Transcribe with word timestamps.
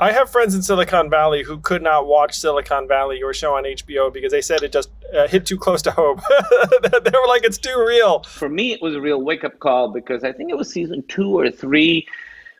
I 0.00 0.12
have 0.12 0.30
friends 0.30 0.54
in 0.54 0.62
Silicon 0.62 1.10
Valley 1.10 1.42
who 1.42 1.58
could 1.58 1.82
not 1.82 2.06
watch 2.06 2.34
Silicon 2.34 2.88
Valley, 2.88 3.18
your 3.18 3.34
show 3.34 3.54
on 3.54 3.64
HBO, 3.64 4.10
because 4.10 4.32
they 4.32 4.40
said 4.40 4.62
it 4.62 4.72
just 4.72 4.88
uh, 5.14 5.28
hit 5.28 5.44
too 5.44 5.58
close 5.58 5.82
to 5.82 5.90
home. 5.90 6.22
they 6.82 7.10
were 7.10 7.28
like, 7.28 7.44
it's 7.44 7.58
too 7.58 7.84
real. 7.86 8.22
For 8.22 8.48
me, 8.48 8.72
it 8.72 8.80
was 8.80 8.94
a 8.94 9.00
real 9.00 9.20
wake 9.20 9.44
up 9.44 9.58
call 9.58 9.92
because 9.92 10.24
I 10.24 10.32
think 10.32 10.50
it 10.50 10.56
was 10.56 10.72
season 10.72 11.04
two 11.08 11.38
or 11.38 11.50
three. 11.50 12.06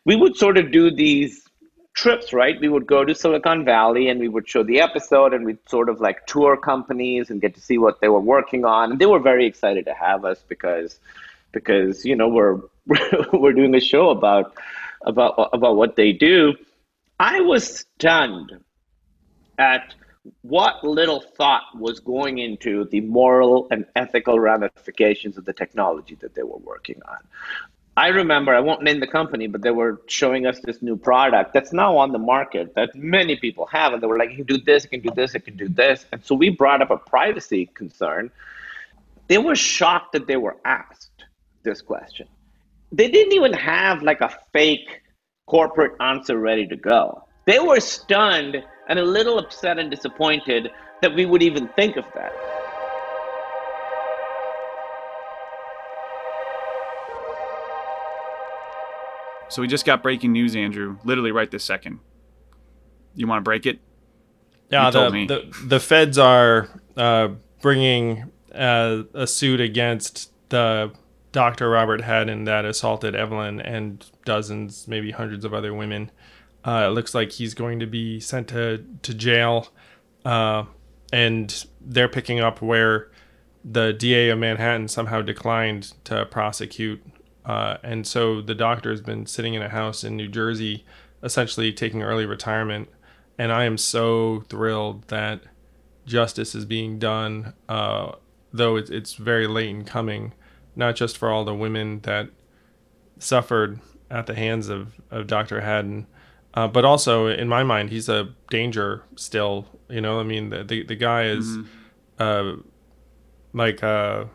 We 0.04 0.16
would 0.16 0.36
sort 0.36 0.58
of 0.58 0.70
do 0.70 0.90
these 0.90 1.48
trips, 1.94 2.34
right? 2.34 2.60
We 2.60 2.68
would 2.68 2.86
go 2.86 3.06
to 3.06 3.14
Silicon 3.14 3.64
Valley 3.64 4.10
and 4.10 4.20
we 4.20 4.28
would 4.28 4.46
show 4.46 4.62
the 4.62 4.78
episode 4.82 5.32
and 5.32 5.46
we'd 5.46 5.66
sort 5.66 5.88
of 5.88 5.98
like 5.98 6.26
tour 6.26 6.58
companies 6.58 7.30
and 7.30 7.40
get 7.40 7.54
to 7.54 7.60
see 7.62 7.78
what 7.78 8.02
they 8.02 8.08
were 8.10 8.20
working 8.20 8.66
on. 8.66 8.92
And 8.92 9.00
they 9.00 9.06
were 9.06 9.18
very 9.18 9.46
excited 9.46 9.86
to 9.86 9.94
have 9.94 10.26
us 10.26 10.44
because 10.46 10.98
because 11.52 12.04
you 12.04 12.14
know 12.14 12.28
we're 12.28 12.60
we're 13.32 13.54
doing 13.54 13.74
a 13.74 13.80
show 13.80 14.10
about 14.10 14.52
about 15.06 15.48
about 15.54 15.76
what 15.76 15.96
they 15.96 16.12
do. 16.12 16.54
I 17.20 17.42
was 17.42 17.80
stunned 17.80 18.50
at 19.58 19.94
what 20.40 20.82
little 20.82 21.20
thought 21.20 21.64
was 21.78 22.00
going 22.00 22.38
into 22.38 22.86
the 22.86 23.02
moral 23.02 23.68
and 23.70 23.84
ethical 23.94 24.40
ramifications 24.40 25.36
of 25.36 25.44
the 25.44 25.52
technology 25.52 26.14
that 26.22 26.34
they 26.34 26.42
were 26.42 26.56
working 26.56 26.98
on. 27.06 27.18
I 27.94 28.08
remember, 28.08 28.54
I 28.54 28.60
won't 28.60 28.82
name 28.82 29.00
the 29.00 29.06
company, 29.06 29.48
but 29.48 29.60
they 29.60 29.70
were 29.70 30.00
showing 30.06 30.46
us 30.46 30.60
this 30.60 30.80
new 30.80 30.96
product 30.96 31.52
that's 31.52 31.74
now 31.74 31.98
on 31.98 32.12
the 32.12 32.18
market 32.18 32.74
that 32.74 32.94
many 32.94 33.36
people 33.36 33.66
have. 33.66 33.92
And 33.92 34.02
they 34.02 34.06
were 34.06 34.16
like, 34.16 34.30
you 34.30 34.36
can 34.36 34.46
do 34.46 34.56
this, 34.56 34.84
you 34.84 34.88
can 34.88 35.00
do 35.00 35.10
this, 35.14 35.34
you 35.34 35.40
can 35.40 35.58
do 35.58 35.68
this. 35.68 36.06
And 36.12 36.24
so 36.24 36.34
we 36.34 36.48
brought 36.48 36.80
up 36.80 36.90
a 36.90 36.96
privacy 36.96 37.66
concern. 37.74 38.30
They 39.28 39.36
were 39.36 39.56
shocked 39.56 40.12
that 40.14 40.26
they 40.26 40.38
were 40.38 40.56
asked 40.64 41.26
this 41.64 41.82
question. 41.82 42.28
They 42.92 43.10
didn't 43.10 43.34
even 43.34 43.52
have 43.52 44.02
like 44.02 44.22
a 44.22 44.34
fake 44.54 45.02
corporate 45.50 46.00
answer 46.00 46.38
ready 46.38 46.64
to 46.64 46.76
go. 46.76 47.26
They 47.44 47.58
were 47.58 47.80
stunned 47.80 48.62
and 48.88 48.98
a 49.00 49.02
little 49.02 49.36
upset 49.36 49.80
and 49.80 49.90
disappointed 49.90 50.70
that 51.02 51.12
we 51.12 51.26
would 51.26 51.42
even 51.42 51.66
think 51.70 51.96
of 51.96 52.04
that. 52.14 52.32
So 59.48 59.60
we 59.60 59.66
just 59.66 59.84
got 59.84 60.04
breaking 60.04 60.30
news, 60.30 60.54
Andrew. 60.54 60.98
Literally 61.02 61.32
right 61.32 61.50
this 61.50 61.64
second. 61.64 61.98
You 63.16 63.26
want 63.26 63.40
to 63.40 63.42
break 63.42 63.66
it? 63.66 63.80
Yeah, 64.70 64.90
the, 64.90 65.10
the, 65.26 65.66
the 65.66 65.80
feds 65.80 66.16
are 66.16 66.68
uh, 66.96 67.30
bringing 67.60 68.30
uh, 68.54 69.02
a 69.14 69.26
suit 69.26 69.60
against 69.60 70.30
the 70.50 70.92
Dr. 71.32 71.70
Robert 71.70 72.00
Hadden 72.02 72.44
that 72.44 72.64
assaulted 72.64 73.14
Evelyn 73.14 73.60
and 73.60 74.04
dozens, 74.24 74.88
maybe 74.88 75.10
hundreds 75.12 75.44
of 75.44 75.54
other 75.54 75.72
women. 75.72 76.10
Uh, 76.64 76.86
it 76.88 76.94
looks 76.94 77.14
like 77.14 77.32
he's 77.32 77.54
going 77.54 77.80
to 77.80 77.86
be 77.86 78.20
sent 78.20 78.48
to 78.48 78.84
to 79.02 79.14
jail, 79.14 79.68
uh, 80.24 80.64
and 81.12 81.64
they're 81.80 82.08
picking 82.08 82.40
up 82.40 82.60
where 82.60 83.10
the 83.64 83.92
DA 83.92 84.30
of 84.30 84.38
Manhattan 84.38 84.88
somehow 84.88 85.22
declined 85.22 85.92
to 86.04 86.24
prosecute 86.26 87.02
uh, 87.44 87.78
and 87.82 88.06
so 88.06 88.40
the 88.40 88.54
doctor 88.54 88.90
has 88.90 89.00
been 89.00 89.26
sitting 89.26 89.54
in 89.54 89.62
a 89.62 89.68
house 89.68 90.04
in 90.04 90.16
New 90.16 90.28
Jersey, 90.28 90.84
essentially 91.22 91.72
taking 91.72 92.02
early 92.02 92.26
retirement. 92.26 92.88
And 93.38 93.50
I 93.50 93.64
am 93.64 93.78
so 93.78 94.44
thrilled 94.48 95.08
that 95.08 95.40
justice 96.04 96.54
is 96.54 96.64
being 96.64 96.98
done, 96.98 97.54
uh, 97.68 98.12
though 98.52 98.76
it's, 98.76 98.90
it's 98.90 99.14
very 99.14 99.46
late 99.46 99.70
in 99.70 99.84
coming, 99.84 100.32
not 100.76 100.96
just 100.96 101.18
for 101.18 101.30
all 101.30 101.44
the 101.44 101.54
women 101.54 102.00
that 102.00 102.28
suffered 103.18 103.80
at 104.10 104.26
the 104.26 104.34
hands 104.34 104.68
of, 104.68 105.00
of 105.10 105.26
Dr. 105.26 105.60
Hadden, 105.60 106.06
uh, 106.54 106.66
but 106.66 106.84
also 106.84 107.26
in 107.26 107.48
my 107.48 107.62
mind, 107.62 107.90
he's 107.90 108.08
a 108.08 108.34
danger 108.50 109.04
still. 109.16 109.66
You 109.88 110.00
know, 110.00 110.20
I 110.20 110.24
mean, 110.24 110.50
the, 110.50 110.64
the, 110.64 110.82
the 110.82 110.96
guy 110.96 111.24
is 111.24 111.46
mm-hmm. 111.46 111.66
uh, 112.18 112.62
like 113.52 113.82
a 113.82 114.28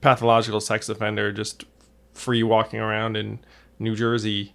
pathological 0.00 0.60
sex 0.60 0.88
offender, 0.88 1.32
just 1.32 1.64
free 2.12 2.42
walking 2.42 2.80
around 2.80 3.16
in 3.16 3.40
New 3.78 3.94
Jersey. 3.94 4.54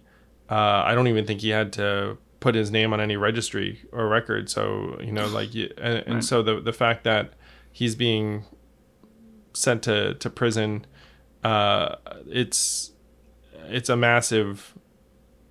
Uh, 0.50 0.82
I 0.84 0.94
don't 0.94 1.08
even 1.08 1.26
think 1.26 1.40
he 1.40 1.50
had 1.50 1.72
to 1.74 2.18
put 2.40 2.54
his 2.54 2.70
name 2.70 2.92
on 2.92 3.00
any 3.00 3.16
registry 3.16 3.82
or 3.90 4.06
record. 4.06 4.50
So 4.50 4.98
you 5.00 5.12
know, 5.12 5.26
like, 5.28 5.54
and, 5.54 5.78
and 5.78 6.14
right. 6.16 6.24
so 6.24 6.42
the 6.42 6.60
the 6.60 6.72
fact 6.72 7.04
that 7.04 7.32
he's 7.72 7.94
being 7.94 8.44
sent 9.54 9.82
to 9.84 10.14
to 10.14 10.28
prison, 10.28 10.84
uh, 11.44 11.96
it's 12.26 12.92
it's 13.68 13.88
a 13.88 13.96
massive 13.96 14.74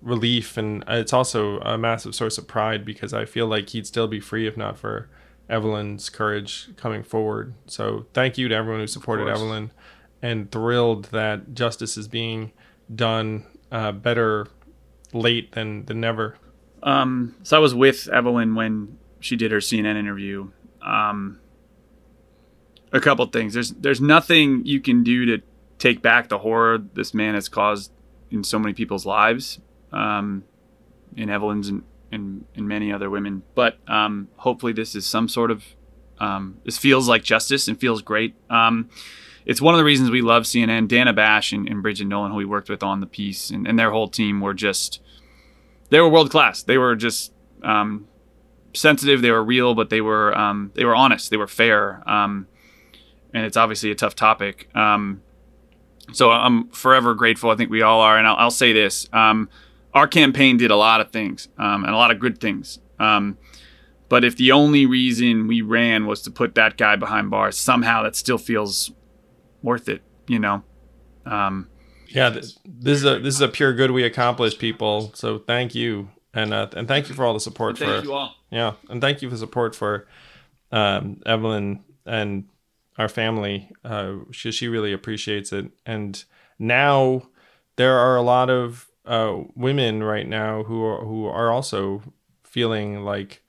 relief, 0.02 0.56
and 0.56 0.84
it's 0.88 1.12
also 1.12 1.60
a 1.60 1.78
massive 1.78 2.14
source 2.14 2.36
of 2.36 2.46
pride 2.46 2.84
because 2.84 3.14
I 3.14 3.24
feel 3.24 3.46
like 3.46 3.70
he'd 3.70 3.86
still 3.86 4.08
be 4.08 4.20
free 4.20 4.46
if 4.46 4.56
not 4.56 4.76
for 4.76 5.08
Evelyn's 5.48 6.10
courage 6.10 6.68
coming 6.76 7.02
forward. 7.02 7.54
So 7.66 8.06
thank 8.12 8.36
you 8.36 8.48
to 8.48 8.54
everyone 8.54 8.80
who 8.80 8.86
supported 8.86 9.28
Evelyn 9.28 9.70
and 10.20 10.50
thrilled 10.50 11.06
that 11.06 11.54
justice 11.54 11.96
is 11.96 12.08
being 12.08 12.52
done 12.94 13.46
uh, 13.70 13.92
better 13.92 14.48
late 15.12 15.52
than 15.52 15.86
than 15.86 16.00
never. 16.00 16.36
Um, 16.82 17.34
so 17.42 17.56
I 17.56 17.60
was 17.60 17.74
with 17.74 18.08
Evelyn 18.08 18.54
when 18.54 18.98
she 19.20 19.36
did 19.36 19.52
her 19.52 19.58
CNN 19.58 19.96
interview. 19.96 20.50
Um, 20.82 21.40
a 22.92 23.00
couple 23.00 23.24
things. 23.26 23.54
There's 23.54 23.70
there's 23.72 24.00
nothing 24.00 24.66
you 24.66 24.80
can 24.80 25.02
do 25.02 25.24
to 25.26 25.42
take 25.84 26.00
back 26.00 26.30
the 26.30 26.38
horror 26.38 26.78
this 26.78 27.12
man 27.12 27.34
has 27.34 27.46
caused 27.46 27.92
in 28.30 28.42
so 28.42 28.58
many 28.58 28.72
people's 28.72 29.04
lives, 29.04 29.60
um, 29.92 30.42
in 31.14 31.28
Evelyn's 31.28 31.68
and, 31.68 31.82
and, 32.10 32.46
and 32.56 32.66
many 32.66 32.90
other 32.90 33.10
women. 33.10 33.42
But 33.54 33.76
um, 33.86 34.28
hopefully 34.36 34.72
this 34.72 34.94
is 34.94 35.04
some 35.04 35.28
sort 35.28 35.50
of 35.50 35.62
um, 36.18 36.58
this 36.64 36.78
feels 36.78 37.06
like 37.06 37.22
justice 37.22 37.68
and 37.68 37.78
feels 37.78 38.00
great. 38.00 38.34
Um, 38.48 38.88
it's 39.44 39.60
one 39.60 39.74
of 39.74 39.78
the 39.78 39.84
reasons 39.84 40.10
we 40.10 40.22
love 40.22 40.44
CNN. 40.44 40.88
Dana 40.88 41.12
Bash 41.12 41.52
and, 41.52 41.68
and 41.68 41.82
Bridget 41.82 42.06
Nolan, 42.06 42.30
who 42.30 42.38
we 42.38 42.46
worked 42.46 42.70
with 42.70 42.82
on 42.82 43.00
the 43.00 43.06
piece, 43.06 43.50
and, 43.50 43.66
and 43.66 43.78
their 43.78 43.90
whole 43.90 44.08
team 44.08 44.40
were 44.40 44.54
just 44.54 45.02
they 45.90 46.00
were 46.00 46.08
world 46.08 46.30
class. 46.30 46.62
They 46.62 46.78
were 46.78 46.96
just 46.96 47.30
um, 47.62 48.08
sensitive. 48.72 49.20
They 49.20 49.32
were 49.32 49.44
real, 49.44 49.74
but 49.74 49.90
they 49.90 50.00
were 50.00 50.34
um, 50.34 50.72
they 50.74 50.86
were 50.86 50.96
honest. 50.96 51.28
They 51.28 51.36
were 51.36 51.46
fair. 51.46 52.02
And 52.06 52.46
it's 53.44 53.56
obviously 53.56 53.90
a 53.90 53.96
tough 53.96 54.14
topic. 54.14 54.70
Um, 56.08 56.14
so 56.14 56.30
I'm 56.30 56.68
forever 56.68 57.14
grateful. 57.14 57.50
I 57.50 57.56
think 57.56 57.70
we 57.70 57.82
all 57.82 58.00
are. 58.00 58.18
And 58.18 58.26
I'll, 58.26 58.36
I'll 58.36 58.50
say 58.50 58.72
this: 58.72 59.08
um, 59.12 59.48
our 59.92 60.06
campaign 60.06 60.56
did 60.56 60.70
a 60.70 60.76
lot 60.76 61.00
of 61.00 61.10
things 61.10 61.48
um, 61.58 61.84
and 61.84 61.92
a 61.92 61.96
lot 61.96 62.10
of 62.10 62.18
good 62.18 62.40
things. 62.40 62.78
but 62.98 64.24
if 64.24 64.36
the 64.36 64.52
only 64.52 64.86
reason 64.86 65.46
we 65.46 65.62
ran 65.62 66.06
was 66.06 66.22
to 66.22 66.30
put 66.30 66.54
that 66.54 66.76
guy 66.76 66.96
behind 66.96 67.30
bars, 67.30 67.58
somehow 67.58 68.02
that 68.02 68.16
still 68.16 68.38
feels 68.38 68.92
worth 69.62 69.88
it, 69.88 70.02
you 70.28 70.38
know. 70.38 70.62
Um, 71.26 71.68
yeah, 72.08 72.30
this, 72.30 72.58
this 72.64 72.98
is 72.98 73.04
a 73.04 73.18
this 73.18 73.34
is 73.34 73.40
a 73.40 73.48
pure 73.48 73.72
good 73.72 73.90
we 73.90 74.04
accomplished, 74.04 74.60
people. 74.60 75.10
So 75.14 75.38
thank 75.38 75.74
you, 75.74 76.10
and 76.32 76.54
uh, 76.54 76.68
and 76.76 76.86
thank 76.86 77.08
you 77.08 77.14
for 77.14 77.24
all 77.24 77.34
the 77.34 77.40
support. 77.40 77.76
Thank 77.78 78.02
for, 78.02 78.04
you 78.04 78.12
all. 78.12 78.34
Yeah, 78.50 78.74
and 78.88 79.00
thank 79.00 79.20
you 79.20 79.28
for 79.28 79.36
support 79.36 79.74
for 79.74 80.06
um, 80.70 81.20
Evelyn 81.26 81.82
and 82.06 82.44
our 82.98 83.08
family. 83.08 83.70
Uh, 83.84 84.16
she 84.30 84.52
she 84.52 84.68
really 84.68 84.92
appreciates 84.92 85.52
it, 85.52 85.70
and 85.84 86.24
now 86.58 87.22
there 87.76 87.98
are 87.98 88.16
a 88.16 88.22
lot 88.22 88.50
of 88.50 88.88
uh, 89.04 89.36
women 89.54 90.02
right 90.02 90.28
now 90.28 90.62
who 90.64 90.82
are 90.84 91.04
who 91.04 91.26
are 91.26 91.50
also 91.50 92.02
feeling 92.44 93.04
like 93.04 93.42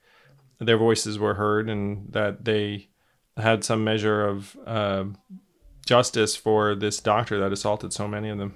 their 0.58 0.78
voices 0.78 1.18
were 1.18 1.34
heard 1.34 1.68
and 1.68 2.12
that 2.12 2.44
they 2.44 2.88
had 3.36 3.62
some 3.62 3.84
measure 3.84 4.26
of 4.26 4.56
uh, 4.66 5.04
justice 5.84 6.34
for 6.34 6.74
this 6.74 6.98
doctor 6.98 7.38
that 7.38 7.52
assaulted 7.52 7.92
so 7.92 8.08
many 8.08 8.28
of 8.28 8.38
them. 8.38 8.54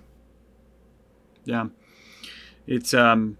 Yeah. 1.45 1.67
It's 2.67 2.95
um 2.95 3.39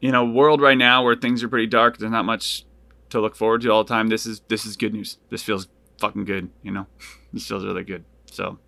in 0.00 0.14
a 0.14 0.24
world 0.24 0.60
right 0.60 0.78
now 0.78 1.04
where 1.04 1.14
things 1.14 1.42
are 1.42 1.48
pretty 1.48 1.66
dark, 1.66 1.98
there's 1.98 2.10
not 2.10 2.24
much 2.24 2.64
to 3.10 3.20
look 3.20 3.36
forward 3.36 3.62
to 3.62 3.70
all 3.70 3.84
the 3.84 3.88
time. 3.88 4.08
This 4.08 4.26
is 4.26 4.40
this 4.48 4.64
is 4.64 4.76
good 4.76 4.94
news. 4.94 5.18
This 5.30 5.42
feels 5.42 5.68
fucking 6.00 6.24
good, 6.24 6.50
you 6.62 6.72
know. 6.72 6.86
this 7.32 7.46
feels 7.46 7.64
really 7.64 7.84
good. 7.84 8.04
So 8.26 8.58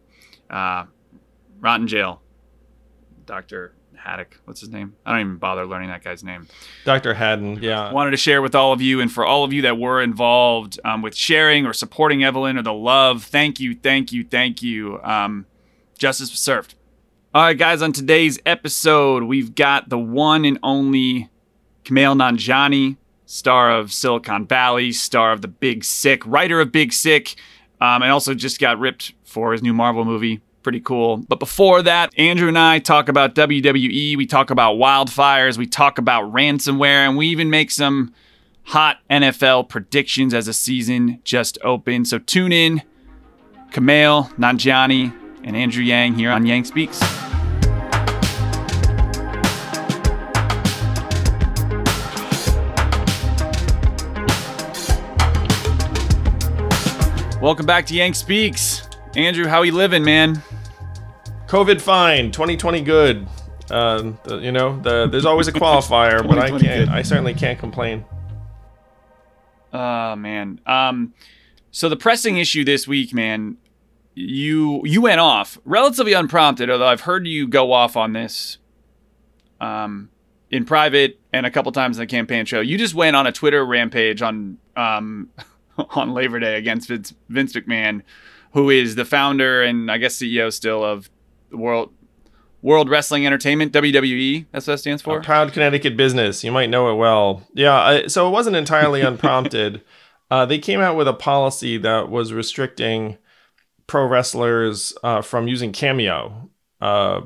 uh 0.51 0.85
Rotten 1.61 1.87
Jail. 1.87 2.21
Dr. 3.25 3.75
Haddock. 3.97 4.41
What's 4.45 4.61
his 4.61 4.71
name? 4.71 4.97
I 5.07 5.13
don't 5.13 5.21
even 5.21 5.37
bother 5.37 5.65
learning 5.65 5.89
that 5.91 6.03
guy's 6.03 6.25
name. 6.25 6.49
Dr. 6.85 7.15
Hadden, 7.15 7.63
yeah. 7.63 7.93
Wanted 7.93 8.11
to 8.11 8.17
share 8.17 8.43
with 8.43 8.55
all 8.55 8.73
of 8.73 8.83
you 8.83 9.01
and 9.01 9.11
for 9.11 9.25
all 9.25 9.45
of 9.45 9.53
you 9.53 9.63
that 9.63 9.79
were 9.79 10.03
involved 10.03 10.81
um, 10.85 11.03
with 11.03 11.15
sharing 11.15 11.67
or 11.67 11.73
supporting 11.73 12.25
Evelyn 12.25 12.59
or 12.59 12.63
the 12.63 12.73
love, 12.73 13.25
thank 13.25 13.61
you, 13.61 13.75
thank 13.75 14.13
you, 14.13 14.25
thank 14.25 14.61
you. 14.61 15.01
Um, 15.03 15.47
justice 15.97 16.31
was 16.31 16.41
served. 16.41 16.75
All 17.35 17.45
right, 17.45 17.57
guys, 17.57 17.81
on 17.81 17.93
today's 17.93 18.39
episode, 18.45 19.23
we've 19.23 19.55
got 19.55 19.89
the 19.89 19.99
one 19.99 20.45
and 20.45 20.59
only 20.63 21.31
Kumail 21.85 22.17
Nanjiani, 22.17 22.97
star 23.33 23.71
of 23.71 23.91
Silicon 23.91 24.47
Valley, 24.47 24.93
star 24.93 25.33
of 25.33 25.41
The 25.41 25.49
Big 25.49 25.85
Sick, 25.85 26.23
writer 26.27 26.61
of 26.61 26.71
Big 26.71 26.93
Sick, 26.93 27.35
um, 27.81 28.03
and 28.03 28.13
also 28.13 28.35
just 28.35 28.61
got 28.61 28.79
ripped 28.79 29.15
for 29.25 29.53
his 29.53 29.63
new 29.63 29.73
Marvel 29.73 30.05
movie. 30.05 30.43
pretty 30.63 30.81
cool. 30.81 31.17
But 31.17 31.41
before 31.41 31.83
that, 31.83 32.17
Andrew 32.17 32.47
and 32.47 32.59
I 32.59 32.79
talk 32.79 33.09
about 33.09 33.35
WWE, 33.35 34.17
we 34.17 34.27
talk 34.27 34.51
about 34.51 34.77
wildfires, 34.77 35.57
we 35.57 35.67
talk 35.67 35.97
about 35.99 36.31
ransomware, 36.33 37.09
and 37.09 37.17
we 37.17 37.29
even 37.29 37.49
make 37.49 37.71
some 37.71 38.13
hot 38.65 38.99
NFL 39.11 39.71
predictions 39.71 40.35
as 40.35 40.47
the 40.47 40.53
season 40.53 41.19
just 41.25 41.59
opened. 41.65 42.09
So 42.09 42.19
tune 42.19 42.53
in. 42.53 42.83
Kumail, 43.73 44.31
Nanjiani, 44.35 45.13
and 45.43 45.57
Andrew 45.57 45.83
Yang 45.83 46.15
here 46.17 46.31
on 46.31 46.45
Yang 46.45 46.67
Speaks. 46.67 47.22
Welcome 57.43 57.67
back 57.67 57.87
to 57.87 57.95
Yang 57.97 58.15
Speaks. 58.15 58.89
Andrew, 59.17 59.49
how 59.49 59.63
you 59.63 59.73
living, 59.73 60.05
man? 60.05 60.41
COVID 61.49 61.81
fine, 61.81 62.31
2020 62.31 62.83
good. 62.83 63.27
Uh, 63.69 64.13
the, 64.23 64.39
you 64.39 64.53
know, 64.53 64.81
the, 64.81 65.09
there's 65.09 65.25
always 65.25 65.49
a 65.49 65.53
qualifier, 65.53 66.25
but 66.25 66.39
I 66.39 66.51
can't. 66.51 66.63
Good. 66.63 66.89
I 66.89 67.03
certainly 67.03 67.35
can't 67.35 67.59
complain. 67.59 68.05
Oh 69.73 70.15
man. 70.15 70.61
Um, 70.67 71.15
so 71.73 71.89
the 71.89 71.97
pressing 71.97 72.37
issue 72.37 72.65
this 72.65 72.87
week, 72.87 73.13
man, 73.13 73.57
you 74.15 74.81
you 74.85 75.03
went 75.03 75.19
off 75.19 75.59
relatively 75.65 76.13
unprompted. 76.13 76.71
Although 76.71 76.87
I've 76.87 77.01
heard 77.01 77.27
you 77.27 77.49
go 77.49 77.73
off 77.73 77.97
on 77.97 78.13
this, 78.13 78.59
um, 79.61 80.11
in 80.53 80.65
private 80.65 81.19
and 81.33 81.45
a 81.45 81.51
couple 81.51 81.73
times 81.73 81.97
in 81.99 82.03
the 82.03 82.07
campaign 82.07 82.45
show. 82.45 82.61
You 82.61 82.79
just 82.79 82.95
went 82.95 83.17
on 83.17 83.27
a 83.27 83.33
Twitter 83.33 83.67
rampage 83.67 84.23
on 84.23 84.59
um 84.77 85.31
on 85.91 86.13
Labor 86.15 86.39
Day 86.41 86.57
against 86.57 86.89
Vince, 86.89 87.15
Vince 87.29 87.53
McMahon, 87.55 88.03
who 88.53 88.71
is 88.71 88.95
the 88.95 89.05
founder 89.05 89.63
and 89.63 89.91
I 89.91 89.99
guess 89.99 90.17
CEO 90.17 90.53
still 90.53 90.85
of 90.85 91.11
the 91.51 91.57
World 91.57 91.93
World 92.63 92.89
Wrestling 92.89 93.27
Entertainment 93.27 93.73
(WWE). 93.73 94.47
That's 94.53 94.67
what 94.67 94.75
that 94.75 94.79
stands 94.79 95.03
for. 95.03 95.19
A 95.19 95.23
proud 95.23 95.53
Connecticut 95.53 95.97
business. 95.97 96.45
You 96.45 96.53
might 96.53 96.71
know 96.71 96.93
it 96.93 96.97
well. 96.97 97.43
Yeah. 97.55 97.75
I, 97.75 98.07
so 98.07 98.29
it 98.29 98.31
wasn't 98.31 98.57
entirely 98.57 99.01
unprompted. 99.03 99.83
uh, 100.31 100.47
they 100.47 100.59
came 100.59 100.81
out 100.81 100.97
with 100.97 101.09
a 101.09 101.13
policy 101.13 101.77
that 101.79 102.09
was 102.09 102.33
restricting 102.33 103.19
pro 103.89 104.07
wrestlers 104.07 104.95
uh, 105.03 105.23
from 105.23 105.49
using 105.49 105.73
Cameo 105.73 106.51
uh, 106.81 107.23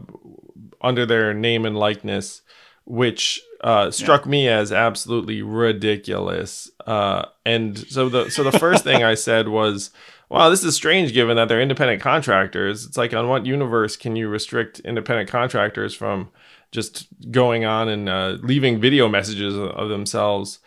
under 0.81 1.05
their 1.05 1.35
name 1.35 1.67
and 1.67 1.77
likeness, 1.77 2.41
which 2.87 3.43
uh, 3.67 3.91
struck 3.91 4.25
yeah. 4.25 4.31
me 4.31 4.49
as 4.49 4.71
absolutely 4.71 5.43
ridiculous. 5.43 6.71
Uh, 6.87 7.25
and 7.45 7.77
so 7.77 8.09
the 8.09 8.31
so 8.31 8.45
the 8.45 8.57
first 8.57 8.85
thing 8.85 9.03
I 9.03 9.15
said 9.15 9.49
was, 9.49 9.91
"Wow, 10.29 10.51
this 10.51 10.63
is 10.63 10.77
strange, 10.77 11.13
given 11.13 11.37
that 11.37 11.49
they're 11.49 11.61
independent 11.61 12.01
contractors. 12.01 12.87
It's 12.87 12.97
like, 12.97 13.13
on 13.13 13.27
what 13.27 13.45
universe 13.45 13.97
can 13.97 14.15
you 14.15 14.29
restrict 14.29 14.79
independent 14.81 15.29
contractors 15.29 15.95
from 15.95 16.31
just 16.71 17.09
going 17.33 17.65
on 17.65 17.89
and 17.89 18.09
uh, 18.09 18.37
leaving 18.41 18.81
video 18.81 19.09
messages 19.09 19.59
of 19.59 19.89
themselves?" 19.89 20.61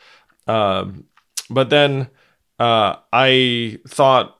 Um, 0.45 1.05
but 1.49 1.69
then 1.69 2.09
uh, 2.59 2.97
I 3.13 3.79
thought 3.87 4.37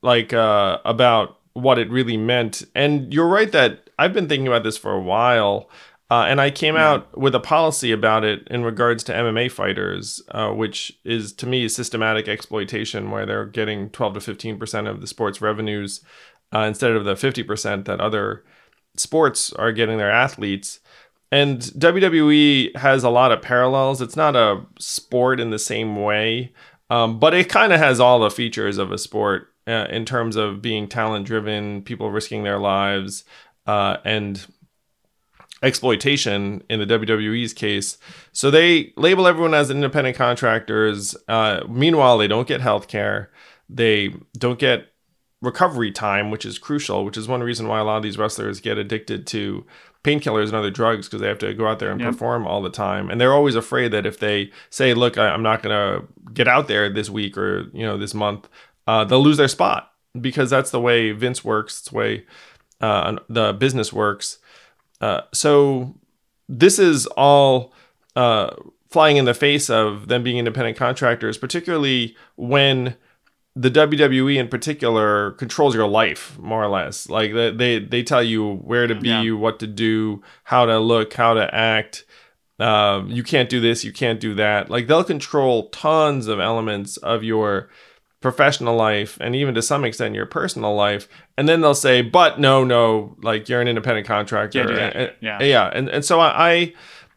like 0.00 0.32
uh, 0.32 0.78
about 0.86 1.36
what 1.52 1.78
it 1.78 1.90
really 1.90 2.16
meant, 2.16 2.62
and 2.74 3.12
you're 3.12 3.28
right 3.28 3.52
that 3.52 3.90
I've 3.98 4.14
been 4.14 4.26
thinking 4.26 4.46
about 4.46 4.62
this 4.62 4.78
for 4.78 4.92
a 4.92 5.00
while. 5.00 5.68
Uh, 6.10 6.24
and 6.24 6.40
I 6.40 6.50
came 6.50 6.74
yeah. 6.74 6.90
out 6.90 7.16
with 7.16 7.34
a 7.36 7.40
policy 7.40 7.92
about 7.92 8.24
it 8.24 8.46
in 8.50 8.64
regards 8.64 9.04
to 9.04 9.12
MMA 9.12 9.50
fighters, 9.50 10.20
uh, 10.32 10.50
which 10.50 10.98
is 11.04 11.32
to 11.34 11.46
me 11.46 11.68
systematic 11.68 12.26
exploitation, 12.26 13.12
where 13.12 13.24
they're 13.24 13.46
getting 13.46 13.90
12 13.90 14.14
to 14.14 14.20
15 14.20 14.58
percent 14.58 14.88
of 14.88 15.00
the 15.00 15.06
sports 15.06 15.40
revenues 15.40 16.00
uh, 16.52 16.60
instead 16.60 16.92
of 16.92 17.04
the 17.04 17.14
50 17.14 17.44
percent 17.44 17.84
that 17.84 18.00
other 18.00 18.44
sports 18.96 19.52
are 19.52 19.72
getting 19.72 19.98
their 19.98 20.10
athletes. 20.10 20.80
And 21.32 21.60
WWE 21.60 22.76
has 22.76 23.04
a 23.04 23.10
lot 23.10 23.30
of 23.30 23.40
parallels. 23.40 24.02
It's 24.02 24.16
not 24.16 24.34
a 24.34 24.66
sport 24.80 25.38
in 25.38 25.50
the 25.50 25.60
same 25.60 25.94
way, 25.94 26.52
um, 26.90 27.20
but 27.20 27.34
it 27.34 27.48
kind 27.48 27.72
of 27.72 27.78
has 27.78 28.00
all 28.00 28.18
the 28.18 28.30
features 28.30 28.78
of 28.78 28.90
a 28.90 28.98
sport 28.98 29.46
uh, 29.68 29.86
in 29.90 30.04
terms 30.04 30.34
of 30.34 30.60
being 30.60 30.88
talent 30.88 31.26
driven, 31.26 31.82
people 31.82 32.10
risking 32.10 32.42
their 32.42 32.58
lives, 32.58 33.22
uh, 33.68 33.98
and 34.04 34.44
exploitation 35.62 36.62
in 36.70 36.80
the 36.80 36.86
WWE's 36.86 37.52
case. 37.52 37.98
So 38.32 38.50
they 38.50 38.92
label 38.96 39.26
everyone 39.26 39.54
as 39.54 39.70
independent 39.70 40.16
contractors. 40.16 41.14
Uh, 41.28 41.60
meanwhile, 41.68 42.18
they 42.18 42.28
don't 42.28 42.48
get 42.48 42.60
health 42.60 42.88
care. 42.88 43.30
They 43.68 44.14
don't 44.38 44.58
get 44.58 44.86
recovery 45.42 45.90
time, 45.90 46.30
which 46.30 46.44
is 46.44 46.58
crucial, 46.58 47.04
which 47.04 47.16
is 47.16 47.28
one 47.28 47.42
reason 47.42 47.66
why 47.66 47.78
a 47.78 47.84
lot 47.84 47.96
of 47.96 48.02
these 48.02 48.18
wrestlers 48.18 48.60
get 48.60 48.78
addicted 48.78 49.26
to 49.28 49.64
painkillers 50.04 50.46
and 50.46 50.54
other 50.54 50.70
drugs 50.70 51.06
because 51.06 51.20
they 51.20 51.28
have 51.28 51.38
to 51.38 51.52
go 51.54 51.66
out 51.66 51.78
there 51.78 51.90
and 51.90 52.00
yep. 52.00 52.12
perform 52.12 52.46
all 52.46 52.62
the 52.62 52.70
time. 52.70 53.10
And 53.10 53.20
they're 53.20 53.34
always 53.34 53.54
afraid 53.54 53.92
that 53.92 54.06
if 54.06 54.18
they 54.18 54.50
say, 54.70 54.94
look, 54.94 55.18
I, 55.18 55.32
am 55.32 55.42
not 55.42 55.62
going 55.62 55.74
to 55.74 56.06
get 56.32 56.48
out 56.48 56.68
there 56.68 56.90
this 56.90 57.10
week 57.10 57.36
or, 57.36 57.68
you 57.72 57.84
know, 57.84 57.98
this 57.98 58.14
month, 58.14 58.48
uh, 58.86 59.04
they'll 59.04 59.22
lose 59.22 59.36
their 59.36 59.48
spot 59.48 59.92
because 60.18 60.50
that's 60.50 60.70
the 60.70 60.80
way 60.80 61.12
Vince 61.12 61.44
works. 61.44 61.80
It's 61.80 61.90
the 61.90 61.96
way 61.96 62.26
uh, 62.80 63.16
the 63.28 63.52
business 63.52 63.92
works. 63.92 64.38
Uh, 65.00 65.22
so 65.32 65.94
this 66.48 66.78
is 66.78 67.06
all 67.08 67.72
uh, 68.16 68.54
flying 68.88 69.16
in 69.16 69.24
the 69.24 69.34
face 69.34 69.70
of 69.70 70.08
them 70.08 70.22
being 70.22 70.38
independent 70.38 70.76
contractors, 70.76 71.38
particularly 71.38 72.16
when 72.36 72.96
the 73.56 73.70
WWE 73.70 74.36
in 74.36 74.48
particular 74.48 75.32
controls 75.32 75.74
your 75.74 75.86
life 75.86 76.38
more 76.38 76.62
or 76.62 76.68
less. 76.68 77.08
Like 77.08 77.32
they 77.32 77.78
they, 77.78 78.02
tell 78.02 78.22
you 78.22 78.56
where 78.56 78.86
to 78.86 78.94
be, 78.94 79.08
yeah. 79.08 79.30
what 79.32 79.58
to 79.60 79.66
do, 79.66 80.22
how 80.44 80.66
to 80.66 80.78
look, 80.78 81.14
how 81.14 81.34
to 81.34 81.52
act. 81.54 82.04
Um, 82.58 83.10
you 83.10 83.22
can't 83.22 83.48
do 83.48 83.60
this, 83.60 83.84
you 83.84 83.92
can't 83.92 84.20
do 84.20 84.34
that. 84.34 84.70
Like 84.70 84.86
they'll 84.86 85.04
control 85.04 85.68
tons 85.70 86.26
of 86.26 86.38
elements 86.38 86.96
of 86.98 87.24
your 87.24 87.70
professional 88.20 88.76
life 88.76 89.16
and 89.20 89.34
even 89.34 89.54
to 89.54 89.62
some 89.62 89.84
extent 89.84 90.14
your 90.14 90.26
personal 90.26 90.74
life. 90.74 91.08
And 91.36 91.48
then 91.48 91.60
they'll 91.60 91.74
say 91.74 92.02
but 92.02 92.38
no 92.38 92.64
no 92.64 93.16
like 93.22 93.48
you're 93.48 93.60
an 93.60 93.68
independent 93.68 94.06
contractor. 94.06 94.70
And, 94.70 95.12
yeah. 95.20 95.42
yeah. 95.42 95.70
And, 95.72 95.88
and 95.88 96.04
so 96.04 96.20
i, 96.20 96.74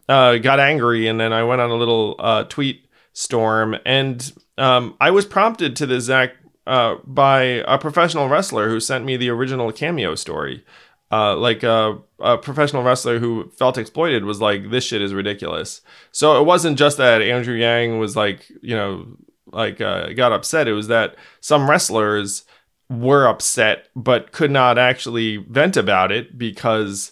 I 0.07 0.13
uh, 0.13 0.37
got 0.37 0.59
angry 0.59 1.07
and 1.07 1.19
then 1.19 1.33
i 1.33 1.43
went 1.43 1.61
on 1.61 1.69
a 1.69 1.75
little 1.75 2.15
uh, 2.19 2.43
tweet 2.45 2.89
storm. 3.11 3.75
And 3.85 4.31
um, 4.57 4.95
i 5.01 5.11
was 5.11 5.25
prompted 5.25 5.75
to 5.77 5.85
this 5.85 6.05
zach 6.05 6.35
uh, 6.65 6.95
by 7.03 7.41
a 7.67 7.77
professional 7.77 8.29
wrestler 8.29 8.69
who 8.69 8.79
sent 8.79 9.03
me 9.03 9.17
the 9.17 9.29
original 9.29 9.71
cameo 9.71 10.15
story. 10.15 10.63
Uh, 11.11 11.35
like 11.35 11.61
a, 11.61 11.99
a, 12.21 12.39
professional 12.39 12.81
wrestler 12.81 13.19
who 13.19 13.47
felt 13.51 13.77
exploited 13.77 14.25
was 14.25 14.41
like, 14.41 14.71
this 14.71 14.83
shit 14.83 14.99
is 14.99 15.13
ridiculous. 15.13 15.81
So 16.11 16.41
it 16.41 16.45
wasn't 16.45 16.79
just 16.79 16.97
that 16.97 17.21
Andrew 17.21 17.53
Yang 17.53 17.99
was 17.99 18.15
like, 18.15 18.51
you 18.63 18.75
know, 18.75 19.05
like 19.53 19.81
uh, 19.81 20.13
got 20.13 20.31
upset. 20.31 20.67
It 20.67 20.73
was 20.73 20.87
that 20.87 21.15
some 21.39 21.69
wrestlers 21.69 22.43
were 22.89 23.27
upset 23.27 23.87
but 23.95 24.31
could 24.31 24.51
not 24.51 24.77
actually 24.77 25.37
vent 25.37 25.77
about 25.77 26.11
it 26.11 26.37
because 26.37 27.11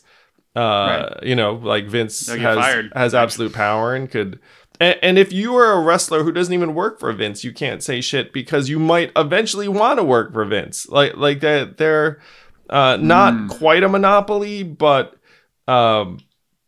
uh, 0.55 0.59
right. 0.59 1.23
you 1.23 1.35
know 1.35 1.53
like 1.53 1.85
Vince 1.85 2.27
has 2.27 2.85
has 2.93 3.15
absolute 3.15 3.53
power 3.53 3.95
and 3.95 4.09
could 4.09 4.39
and, 4.81 4.97
and 5.01 5.17
if 5.19 5.31
you 5.31 5.55
are 5.55 5.73
a 5.73 5.81
wrestler 5.81 6.23
who 6.23 6.31
doesn't 6.31 6.53
even 6.53 6.73
work 6.73 6.99
for 6.99 7.13
Vince, 7.13 7.43
you 7.43 7.53
can't 7.53 7.83
say 7.83 8.01
shit 8.01 8.33
because 8.33 8.67
you 8.67 8.79
might 8.79 9.11
eventually 9.15 9.67
want 9.67 9.99
to 9.99 10.03
work 10.03 10.33
for 10.33 10.43
Vince. 10.43 10.89
Like 10.89 11.15
like 11.15 11.39
that 11.41 11.77
they're 11.77 12.19
uh, 12.69 12.97
not 12.99 13.33
mm. 13.33 13.49
quite 13.49 13.83
a 13.83 13.89
monopoly, 13.89 14.63
but 14.63 15.15
um, 15.67 16.19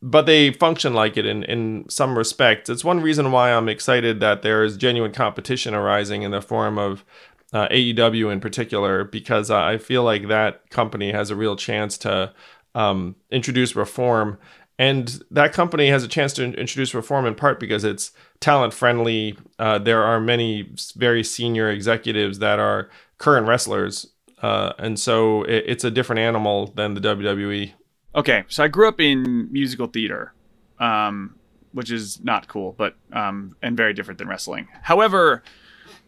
but 0.03 0.25
they 0.25 0.51
function 0.51 0.93
like 0.93 1.15
it 1.15 1.25
in, 1.25 1.43
in 1.43 1.85
some 1.89 2.17
respects. 2.17 2.69
It's 2.69 2.83
one 2.83 2.99
reason 2.99 3.31
why 3.31 3.53
I'm 3.53 3.69
excited 3.69 4.19
that 4.19 4.41
there 4.41 4.61
is 4.61 4.75
genuine 4.75 5.13
competition 5.13 5.73
arising 5.73 6.23
in 6.23 6.31
the 6.31 6.41
form 6.41 6.77
of 6.77 7.05
uh, 7.53 7.69
AEW 7.69 8.29
in 8.29 8.41
particular, 8.41 9.05
because 9.05 9.49
I 9.49 9.77
feel 9.77 10.03
like 10.03 10.27
that 10.27 10.69
company 10.69 11.13
has 11.13 11.29
a 11.29 11.37
real 11.37 11.55
chance 11.55 11.97
to 11.99 12.33
um, 12.75 13.15
introduce 13.31 13.77
reform. 13.77 14.37
And 14.77 15.23
that 15.31 15.53
company 15.53 15.87
has 15.87 16.03
a 16.03 16.09
chance 16.09 16.33
to 16.33 16.43
introduce 16.43 16.93
reform 16.93 17.25
in 17.25 17.33
part 17.33 17.57
because 17.57 17.85
it's 17.85 18.11
talent 18.41 18.73
friendly. 18.73 19.37
Uh, 19.57 19.79
there 19.79 20.03
are 20.03 20.19
many 20.19 20.73
very 20.97 21.23
senior 21.23 21.69
executives 21.69 22.39
that 22.39 22.59
are 22.59 22.89
current 23.19 23.47
wrestlers. 23.47 24.07
Uh, 24.41 24.73
and 24.77 24.99
so 24.99 25.43
it, 25.43 25.63
it's 25.65 25.85
a 25.85 25.91
different 25.91 26.19
animal 26.19 26.73
than 26.75 26.93
the 26.93 26.99
WWE. 26.99 27.71
Okay, 28.15 28.43
so 28.47 28.63
I 28.63 28.67
grew 28.67 28.87
up 28.87 29.01
in 29.01 29.51
musical 29.51 29.87
theater, 29.87 30.33
um, 30.79 31.35
which 31.71 31.91
is 31.91 32.23
not 32.23 32.47
cool, 32.47 32.75
but 32.77 32.95
um, 33.11 33.55
and 33.61 33.75
very 33.75 33.93
different 33.93 34.19
than 34.19 34.27
wrestling. 34.27 34.67
However, 34.83 35.41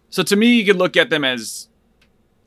so 0.10 0.22
to 0.24 0.36
me, 0.36 0.60
you 0.60 0.66
could 0.66 0.76
look 0.76 0.96
at 0.96 1.10
them 1.10 1.24
as 1.24 1.68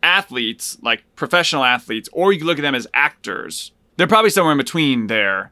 athletes, 0.03 0.79
like 0.81 1.03
professional 1.17 1.65
athletes, 1.65 2.09
or 2.13 2.33
you 2.33 2.39
could 2.39 2.47
look 2.47 2.59
at 2.59 2.63
them 2.63 2.75
as 2.75 2.87
actors. 2.95 3.73
They're 3.97 4.07
probably 4.07 4.31
somewhere 4.31 4.53
in 4.53 4.59
between 4.59 5.09
there. 5.09 5.51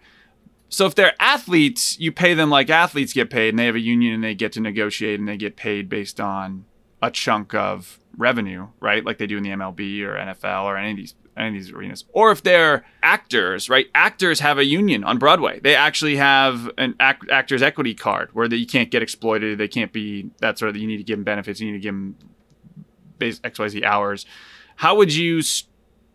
So 0.69 0.87
if 0.87 0.95
they're 0.95 1.15
athletes, 1.19 1.99
you 1.99 2.13
pay 2.13 2.35
them 2.35 2.49
like 2.49 2.71
athletes 2.71 3.13
get 3.13 3.29
paid, 3.29 3.51
and 3.51 3.59
they 3.59 3.67
have 3.67 3.75
a 3.75 3.81
union 3.81 4.15
and 4.15 4.25
they 4.25 4.35
get 4.35 4.53
to 4.53 4.61
negotiate 4.61 5.19
and 5.19 5.29
they 5.29 5.37
get 5.37 5.57
paid 5.57 5.89
based 5.89 6.21
on 6.21 6.65
a 7.03 7.11
chunk 7.11 7.55
of 7.55 7.99
revenue, 8.17 8.69
right? 8.81 9.05
Like 9.05 9.19
they 9.19 9.27
do 9.27 9.37
in 9.37 9.43
the 9.43 9.51
MLB 9.51 10.01
or 10.03 10.15
NFL 10.15 10.65
or 10.65 10.77
any 10.77 10.93
of 10.93 10.97
these 10.97 11.15
any 11.37 11.49
of 11.49 11.65
these 11.65 11.73
arenas, 11.73 12.05
or 12.13 12.31
if 12.31 12.43
they're 12.43 12.85
actors, 13.03 13.69
right? 13.69 13.87
Actors 13.95 14.41
have 14.41 14.59
a 14.59 14.65
union 14.65 15.05
on 15.05 15.19
Broadway. 15.19 15.61
They 15.61 15.75
actually 15.75 16.17
have 16.17 16.71
an 16.79 16.95
act, 16.99 17.31
actors 17.31 17.63
equity 17.63 17.95
card 17.95 18.31
where 18.33 18.49
they, 18.49 18.57
you 18.57 18.67
can't 18.67 18.91
get 18.91 19.03
exploited. 19.03 19.59
They 19.59 19.69
can't 19.69 19.93
be 19.93 20.31
that 20.39 20.59
sort 20.59 20.71
of. 20.71 20.77
You 20.77 20.87
need 20.87 20.97
to 20.97 21.05
give 21.05 21.19
them 21.19 21.25
benefits. 21.25 21.61
You 21.61 21.71
need 21.71 21.79
to 21.79 21.83
give 21.83 21.95
them 21.95 22.17
base 23.19 23.41
X 23.45 23.59
Y 23.59 23.69
Z 23.69 23.85
hours. 23.85 24.25
How 24.77 24.97
would 24.97 25.15
you? 25.15 25.43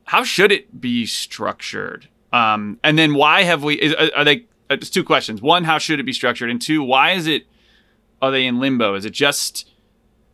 How 0.06 0.24
should 0.24 0.52
it 0.52 0.82
be 0.82 1.06
structured? 1.06 2.08
Um, 2.34 2.80
and 2.84 2.98
then 2.98 3.14
why 3.14 3.44
have 3.44 3.64
we? 3.64 3.76
Is, 3.76 3.94
are 3.94 4.24
they? 4.24 4.46
Uh, 4.70 4.76
it's 4.76 4.90
two 4.90 5.04
questions. 5.04 5.42
One, 5.42 5.66
how 5.66 5.78
should 5.78 6.00
it 6.00 6.04
be 6.04 6.14
structured? 6.14 6.50
And 6.50 6.62
two, 6.62 6.82
why 6.84 7.12
is 7.12 7.28
it? 7.28 7.46
Are 8.22 8.32
they 8.32 8.46
in 8.46 8.60
limbo? 8.60 8.96
Is 8.96 9.06
it 9.06 9.14
just? 9.14 9.70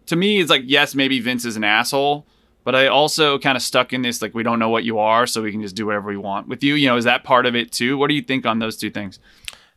To 0.07 0.15
me, 0.15 0.39
it's 0.39 0.49
like 0.49 0.63
yes, 0.65 0.95
maybe 0.95 1.19
Vince 1.19 1.43
is 1.43 1.57
an 1.57 1.65
asshole 1.65 2.25
but 2.67 2.75
I 2.75 2.87
also 2.87 3.39
kind 3.39 3.55
of 3.55 3.61
stuck 3.61 3.93
in 3.93 4.01
this 4.01 4.21
like 4.21 4.35
we 4.35 4.43
don't 4.43 4.59
know 4.59 4.67
what 4.67 4.83
you 4.83 4.99
are, 4.99 5.25
so 5.25 5.41
we 5.41 5.53
can 5.53 5.61
just 5.61 5.73
do 5.73 5.85
whatever 5.85 6.09
we 6.09 6.17
want 6.17 6.49
with 6.49 6.61
you. 6.61 6.73
You 6.73 6.87
know, 6.87 6.97
is 6.97 7.05
that 7.05 7.23
part 7.23 7.45
of 7.45 7.55
it 7.55 7.71
too? 7.71 7.97
What 7.97 8.09
do 8.09 8.13
you 8.13 8.21
think 8.21 8.45
on 8.45 8.59
those 8.59 8.75
two 8.75 8.89
things? 8.89 9.19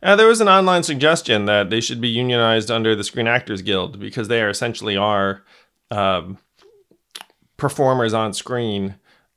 Uh, 0.03 0.17
there 0.17 0.27
was 0.27 0.41
an 0.41 0.49
online 0.49 0.83
suggestion 0.83 1.45
that 1.45 1.69
they 1.69 1.79
should 1.79 2.01
be 2.01 2.09
unionized 2.09 2.69
under 2.69 2.93
the 2.93 3.05
Screen 3.05 3.27
Actors 3.27 3.61
Guild 3.61 3.97
because 3.97 4.27
they 4.27 4.41
are 4.41 4.49
essentially 4.49 4.97
are 4.97 5.41
um, 5.89 6.37
performers 7.55 8.13
on 8.13 8.33
screen. 8.33 8.95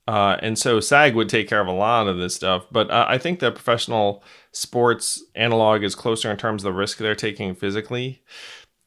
Uh, 0.08 0.36
and 0.42 0.58
so 0.58 0.80
SAG 0.80 1.14
would 1.14 1.28
take 1.28 1.48
care 1.48 1.60
of 1.60 1.68
a 1.68 1.72
lot 1.72 2.08
of 2.08 2.18
this 2.18 2.34
stuff. 2.34 2.66
But 2.72 2.90
uh, 2.90 3.06
I 3.08 3.18
think 3.18 3.38
the 3.38 3.52
professional 3.52 4.24
sports 4.50 5.22
analog 5.36 5.84
is 5.84 5.94
closer 5.94 6.28
in 6.28 6.38
terms 6.38 6.64
of 6.64 6.72
the 6.72 6.76
risk 6.76 6.98
they're 6.98 7.14
taking 7.14 7.54
physically. 7.54 8.20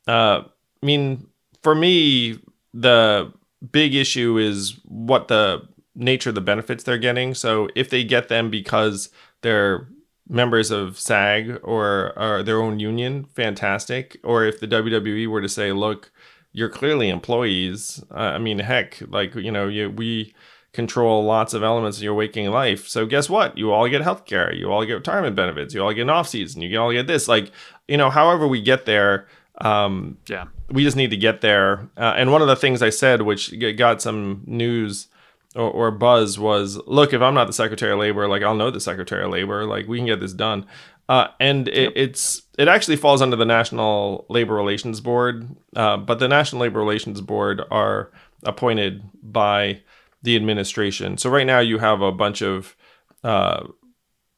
Uh, 0.09 0.41
I 0.83 0.85
mean, 0.85 1.27
for 1.63 1.73
me, 1.73 2.39
the 2.73 3.31
big 3.71 3.95
issue 3.95 4.37
is 4.37 4.79
what 4.85 5.27
the 5.27 5.67
nature 5.95 6.29
of 6.29 6.35
the 6.35 6.41
benefits 6.41 6.83
they're 6.83 6.97
getting. 6.97 7.33
So 7.33 7.69
if 7.75 7.89
they 7.89 8.03
get 8.03 8.29
them 8.29 8.49
because 8.49 9.09
they're 9.41 9.87
members 10.29 10.71
of 10.71 10.99
SAG 10.99 11.59
or, 11.63 12.13
or 12.17 12.43
their 12.43 12.61
own 12.61 12.79
union, 12.79 13.25
fantastic. 13.25 14.19
Or 14.23 14.45
if 14.45 14.59
the 14.59 14.67
WWE 14.67 15.27
were 15.27 15.41
to 15.41 15.49
say, 15.49 15.71
look, 15.71 16.11
you're 16.51 16.69
clearly 16.69 17.09
employees. 17.09 18.03
Uh, 18.11 18.33
I 18.35 18.37
mean, 18.37 18.59
heck, 18.59 19.01
like, 19.07 19.35
you 19.35 19.51
know, 19.51 19.67
you, 19.67 19.89
we 19.89 20.33
control 20.73 21.23
lots 21.23 21.53
of 21.53 21.63
elements 21.63 21.97
of 21.97 22.03
your 22.03 22.13
waking 22.13 22.49
life. 22.51 22.87
So 22.87 23.05
guess 23.05 23.29
what? 23.29 23.57
You 23.57 23.71
all 23.71 23.87
get 23.87 24.01
health 24.01 24.25
care. 24.25 24.53
You 24.53 24.71
all 24.71 24.85
get 24.85 24.93
retirement 24.93 25.35
benefits. 25.35 25.73
You 25.73 25.83
all 25.83 25.93
get 25.93 26.03
an 26.03 26.09
off 26.09 26.27
season. 26.27 26.61
You 26.61 26.79
all 26.79 26.91
get 26.91 27.07
this. 27.07 27.27
Like, 27.27 27.51
you 27.87 27.97
know, 27.97 28.09
however 28.09 28.47
we 28.47 28.61
get 28.61 28.85
there, 28.85 29.27
um, 29.61 30.17
yeah, 30.27 30.45
we 30.69 30.83
just 30.83 30.97
need 30.97 31.09
to 31.11 31.17
get 31.17 31.41
there. 31.41 31.89
Uh, 31.97 32.13
and 32.15 32.31
one 32.31 32.41
of 32.41 32.47
the 32.47 32.55
things 32.55 32.81
I 32.81 32.89
said, 32.89 33.23
which 33.23 33.53
got 33.77 34.01
some 34.01 34.43
news 34.45 35.07
or, 35.55 35.69
or, 35.69 35.91
buzz, 35.91 36.37
was, 36.37 36.79
"Look, 36.85 37.13
if 37.13 37.21
I'm 37.21 37.33
not 37.33 37.47
the 37.47 37.53
Secretary 37.53 37.91
of 37.91 37.99
Labor, 37.99 38.27
like 38.27 38.43
I'll 38.43 38.55
know 38.55 38.69
the 38.69 38.79
Secretary 38.79 39.23
of 39.23 39.31
Labor. 39.31 39.65
Like 39.65 39.87
we 39.87 39.97
can 39.97 40.05
get 40.05 40.19
this 40.19 40.33
done." 40.33 40.65
Uh, 41.09 41.27
and 41.39 41.69
it, 41.69 41.93
it's 41.95 42.43
it 42.57 42.67
actually 42.67 42.97
falls 42.97 43.21
under 43.21 43.35
the 43.35 43.45
National 43.45 44.25
Labor 44.29 44.53
Relations 44.53 44.99
Board, 44.99 45.47
uh, 45.75 45.97
but 45.97 46.19
the 46.19 46.27
National 46.27 46.61
Labor 46.61 46.79
Relations 46.79 47.21
Board 47.21 47.61
are 47.71 48.11
appointed 48.43 49.03
by 49.23 49.81
the 50.21 50.35
administration. 50.35 51.17
So 51.17 51.29
right 51.29 51.47
now 51.47 51.59
you 51.59 51.79
have 51.79 52.01
a 52.01 52.11
bunch 52.11 52.41
of 52.41 52.75
uh, 53.23 53.67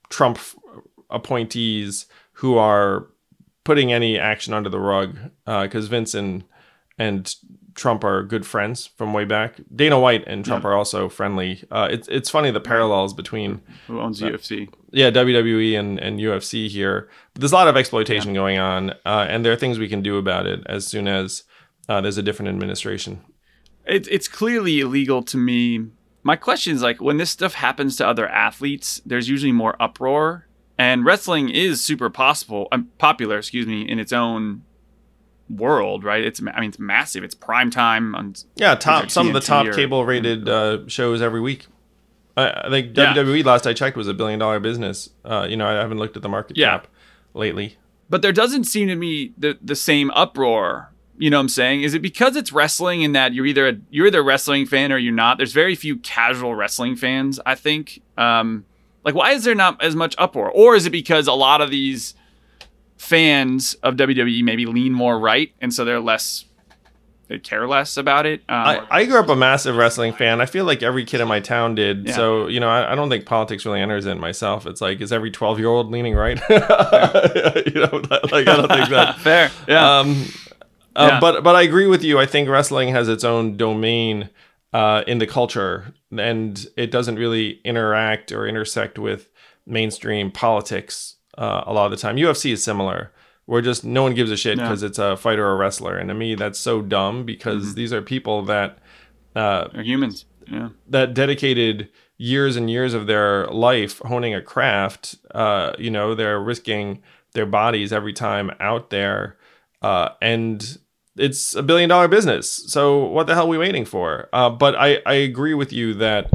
Trump 0.09 0.39
appointees 1.09 2.05
who 2.33 2.57
are 2.57 3.07
putting 3.69 3.93
any 3.93 4.17
action 4.17 4.51
under 4.51 4.67
the 4.67 4.79
rug 4.79 5.15
because 5.45 5.85
uh, 5.85 5.89
Vince 5.89 6.15
and 6.15 6.43
and 6.97 7.35
Trump 7.75 8.03
are 8.03 8.23
good 8.23 8.43
friends 8.43 8.88
from 8.97 9.13
way 9.13 9.25
back. 9.25 9.61
Dana 9.75 9.99
White 9.99 10.23
and 10.25 10.43
Trump 10.43 10.63
yeah. 10.63 10.71
are 10.71 10.73
also 10.73 11.07
friendly. 11.07 11.63
Uh, 11.69 11.88
it's 11.91 12.07
it's 12.07 12.31
funny 12.31 12.49
the 12.49 12.59
parallels 12.59 13.13
between 13.13 13.61
who 13.85 13.99
owns 13.99 14.23
uh, 14.23 14.25
UFC. 14.25 14.73
Yeah, 14.89 15.11
WWE 15.11 15.79
and, 15.79 15.99
and 15.99 16.19
UFC 16.19 16.67
here. 16.67 17.09
But 17.35 17.41
there's 17.41 17.51
a 17.51 17.55
lot 17.55 17.67
of 17.67 17.77
exploitation 17.77 18.31
yeah. 18.31 18.41
going 18.41 18.57
on, 18.57 18.89
uh, 19.05 19.27
and 19.29 19.45
there 19.45 19.53
are 19.53 19.55
things 19.55 19.77
we 19.77 19.88
can 19.88 20.01
do 20.01 20.17
about 20.17 20.47
it 20.47 20.63
as 20.65 20.88
soon 20.88 21.07
as 21.07 21.43
uh, 21.88 22.01
there's 22.01 22.17
a 22.17 22.23
different 22.23 22.49
administration. 22.49 23.21
It, 23.85 24.07
it's 24.07 24.27
clearly 24.27 24.79
illegal 24.79 25.21
to 25.25 25.38
me. 25.38 25.91
My 26.23 26.38
question 26.38 26.73
is 26.73 26.81
like 26.81 26.99
when 27.01 27.17
this 27.17 27.29
stuff 27.29 27.53
happens 27.53 27.97
to 27.97 28.07
other 28.07 28.27
athletes, 28.27 28.99
there's 29.05 29.29
usually 29.29 29.51
more 29.51 29.79
uproar 29.79 30.47
and 30.79 31.03
wrestling 31.03 31.50
is 31.50 31.83
super 31.83 32.09
possible, 32.09 32.69
um, 32.71 32.89
popular, 32.98 33.38
excuse 33.38 33.67
me, 33.67 33.81
in 33.81 34.00
its 34.00 34.13
own 34.13 34.63
world, 35.50 36.05
right? 36.05 36.24
It's 36.24 36.41
I 36.41 36.62
mean 36.62 36.69
it's 36.69 36.79
massive. 36.79 37.24
It's 37.24 37.36
prime 37.36 37.69
time 37.69 38.15
on 38.15 38.33
yeah 38.55 38.75
top 38.75 39.12
some 39.12 39.27
of 39.27 39.33
the 39.33 39.41
top 39.41 39.67
or, 39.67 39.74
cable 39.74 40.05
rated 40.05 40.48
uh, 40.48 40.88
shows 40.88 41.21
every 41.21 41.41
week. 41.41 41.67
I, 42.38 42.67
I 42.67 42.69
think 42.69 42.98
yeah. 42.98 43.13
WWE 43.13 43.43
last 43.43 43.67
I 43.67 43.74
checked 43.74 43.98
was 43.98 44.07
a 44.07 44.13
billion 44.13 44.39
dollar 44.39 44.62
business. 44.62 45.09
Uh, 45.25 45.45
you 45.50 45.57
know 45.57 45.67
I 45.67 45.74
haven't 45.74 45.98
looked 45.98 46.15
at 46.15 46.24
the 46.24 46.29
market 46.29 46.55
yeah. 46.55 46.69
cap 46.69 46.88
lately, 47.33 47.75
but 48.09 48.21
there 48.21 48.31
doesn't 48.31 48.63
seem 48.63 48.88
to 48.88 48.95
me 48.95 49.33
the 49.38 49.57
the 49.62 49.75
same 49.75 50.12
uproar. 50.12 50.93
You 51.17 51.29
know 51.29 51.39
what 51.39 51.41
I'm 51.41 51.50
saying? 51.50 51.81
Is 51.81 51.93
it 51.93 52.01
because 52.01 52.38
it's 52.38 52.53
wrestling 52.53 53.01
in 53.01 53.12
that 53.12 53.33
you're 53.33 53.45
either 53.45 53.67
a, 53.67 53.74
you're 53.89 54.07
either 54.07 54.21
a 54.21 54.24
wrestling 54.24 54.65
fan 54.65 54.93
or 54.93 54.98
you're 54.98 55.13
not? 55.13 55.36
There's 55.36 55.51
very 55.51 55.75
few 55.75 55.98
casual 55.98 56.55
wrestling 56.55 56.95
fans. 56.95 57.38
I 57.45 57.55
think. 57.55 58.01
Um, 58.17 58.63
like, 59.03 59.15
why 59.15 59.31
is 59.31 59.43
there 59.43 59.55
not 59.55 59.81
as 59.83 59.95
much 59.95 60.15
uproar? 60.17 60.51
Or 60.51 60.75
is 60.75 60.85
it 60.85 60.91
because 60.91 61.27
a 61.27 61.33
lot 61.33 61.61
of 61.61 61.71
these 61.71 62.13
fans 62.97 63.75
of 63.75 63.95
WWE 63.95 64.43
maybe 64.43 64.65
lean 64.65 64.93
more 64.93 65.19
right, 65.19 65.51
and 65.61 65.73
so 65.73 65.85
they're 65.85 65.99
less 65.99 66.45
they 67.29 67.37
care 67.37 67.67
less 67.67 67.95
about 67.95 68.25
it. 68.25 68.39
Um, 68.49 68.55
I, 68.57 68.87
I, 68.89 69.05
grew 69.05 69.19
up 69.19 69.29
a 69.29 69.35
massive 69.35 69.75
wrestling 69.75 70.13
fan. 70.13 70.41
I 70.41 70.47
feel 70.47 70.65
like 70.65 70.81
every 70.81 71.05
kid 71.05 71.21
in 71.21 71.27
my 71.27 71.39
town 71.39 71.75
did. 71.75 72.07
Yeah. 72.07 72.15
So 72.15 72.47
you 72.47 72.59
know, 72.59 72.67
I, 72.67 72.91
I, 72.91 72.95
don't 72.95 73.07
think 73.07 73.27
politics 73.27 73.67
really 73.67 73.81
enters 73.81 74.07
in 74.07 74.19
myself. 74.19 74.65
It's 74.65 74.81
like, 74.81 74.99
is 74.99 75.13
every 75.13 75.29
twelve 75.29 75.59
year 75.59 75.67
old 75.67 75.91
leaning 75.91 76.15
right? 76.15 76.39
you 76.49 76.55
know, 76.59 78.01
like 78.31 78.47
I 78.47 78.55
don't 78.55 78.67
think 78.67 78.89
that 78.89 79.19
fair. 79.19 79.51
Yeah. 79.67 79.99
Um, 79.99 80.25
uh, 80.95 81.09
yeah. 81.11 81.19
But 81.19 81.43
but 81.43 81.55
I 81.55 81.61
agree 81.61 81.85
with 81.85 82.03
you. 82.03 82.17
I 82.17 82.25
think 82.25 82.49
wrestling 82.49 82.89
has 82.89 83.07
its 83.07 83.23
own 83.23 83.57
domain 83.57 84.31
uh, 84.73 85.03
in 85.05 85.19
the 85.19 85.27
culture, 85.27 85.93
and 86.17 86.67
it 86.75 86.91
doesn't 86.91 87.15
really 87.15 87.61
interact 87.63 88.31
or 88.31 88.47
intersect 88.47 88.97
with 88.97 89.29
mainstream 89.65 90.31
politics 90.31 91.15
uh, 91.37 91.63
a 91.65 91.73
lot 91.73 91.85
of 91.85 91.91
the 91.91 91.97
time. 91.97 92.17
UFC 92.17 92.51
is 92.51 92.63
similar, 92.63 93.11
where 93.45 93.61
just 93.61 93.83
no 93.83 94.03
one 94.03 94.13
gives 94.13 94.31
a 94.31 94.37
shit 94.37 94.57
because 94.57 94.83
it's 94.83 94.99
a 94.99 95.15
fighter 95.17 95.45
or 95.45 95.53
a 95.53 95.55
wrestler, 95.55 95.97
and 95.97 96.09
to 96.09 96.13
me 96.13 96.35
that's 96.35 96.59
so 96.59 96.81
dumb 96.81 97.25
because 97.25 97.67
mm-hmm. 97.67 97.75
these 97.75 97.93
are 97.93 98.01
people 98.01 98.43
that 98.45 98.79
uh, 99.35 99.67
are 99.73 99.83
humans, 99.83 100.25
yeah, 100.47 100.69
that 100.87 101.13
dedicated 101.13 101.89
years 102.17 102.55
and 102.55 102.69
years 102.69 102.93
of 102.93 103.07
their 103.07 103.47
life 103.47 103.99
honing 103.99 104.33
a 104.33 104.41
craft. 104.41 105.15
Uh, 105.33 105.73
you 105.79 105.89
know, 105.89 106.13
they're 106.13 106.39
risking 106.39 107.01
their 107.33 107.45
bodies 107.45 107.93
every 107.93 108.13
time 108.13 108.51
out 108.59 108.89
there, 108.89 109.37
uh, 109.81 110.09
and 110.21 110.79
it's 111.19 111.53
a 111.53 111.61
billion 111.61 111.89
dollar 111.89 112.07
business. 112.07 112.49
So 112.67 113.05
what 113.05 113.27
the 113.27 113.35
hell 113.35 113.45
are 113.45 113.49
we 113.49 113.57
waiting 113.57 113.85
for? 113.85 114.29
Uh, 114.31 114.49
but 114.49 114.75
I, 114.75 114.99
I 115.05 115.15
agree 115.15 115.53
with 115.53 115.73
you 115.73 115.93
that 115.95 116.29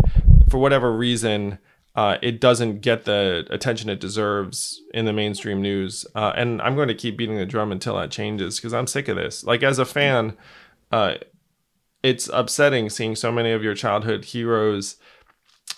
for 0.49 0.59
whatever 0.59 0.93
reason, 0.93 1.59
uh, 1.97 2.19
it 2.23 2.41
doesn't 2.41 2.81
get 2.81 3.05
the 3.05 3.47
attention 3.51 3.89
it 3.89 4.01
deserves 4.01 4.83
in 4.93 5.05
the 5.05 5.13
mainstream 5.13 5.63
news. 5.63 6.05
Uh, 6.15 6.33
and 6.37 6.61
I'm 6.61 6.75
going 6.75 6.89
to 6.89 6.95
keep 6.95 7.17
beating 7.17 7.37
the 7.37 7.47
drum 7.47 7.73
until 7.73 7.97
that 7.97 8.11
changes 8.11 8.57
because 8.57 8.75
I'm 8.75 8.87
sick 8.87 9.09
of 9.09 9.17
this. 9.17 9.45
Like 9.45 9.63
as 9.63 9.79
a 9.79 9.85
fan, 9.85 10.37
uh, 10.93 11.15
it's 12.03 12.29
upsetting 12.33 12.91
seeing 12.91 13.17
so 13.17 13.33
many 13.33 13.53
of 13.53 13.63
your 13.63 13.75
childhood 13.75 14.27
heroes 14.27 14.97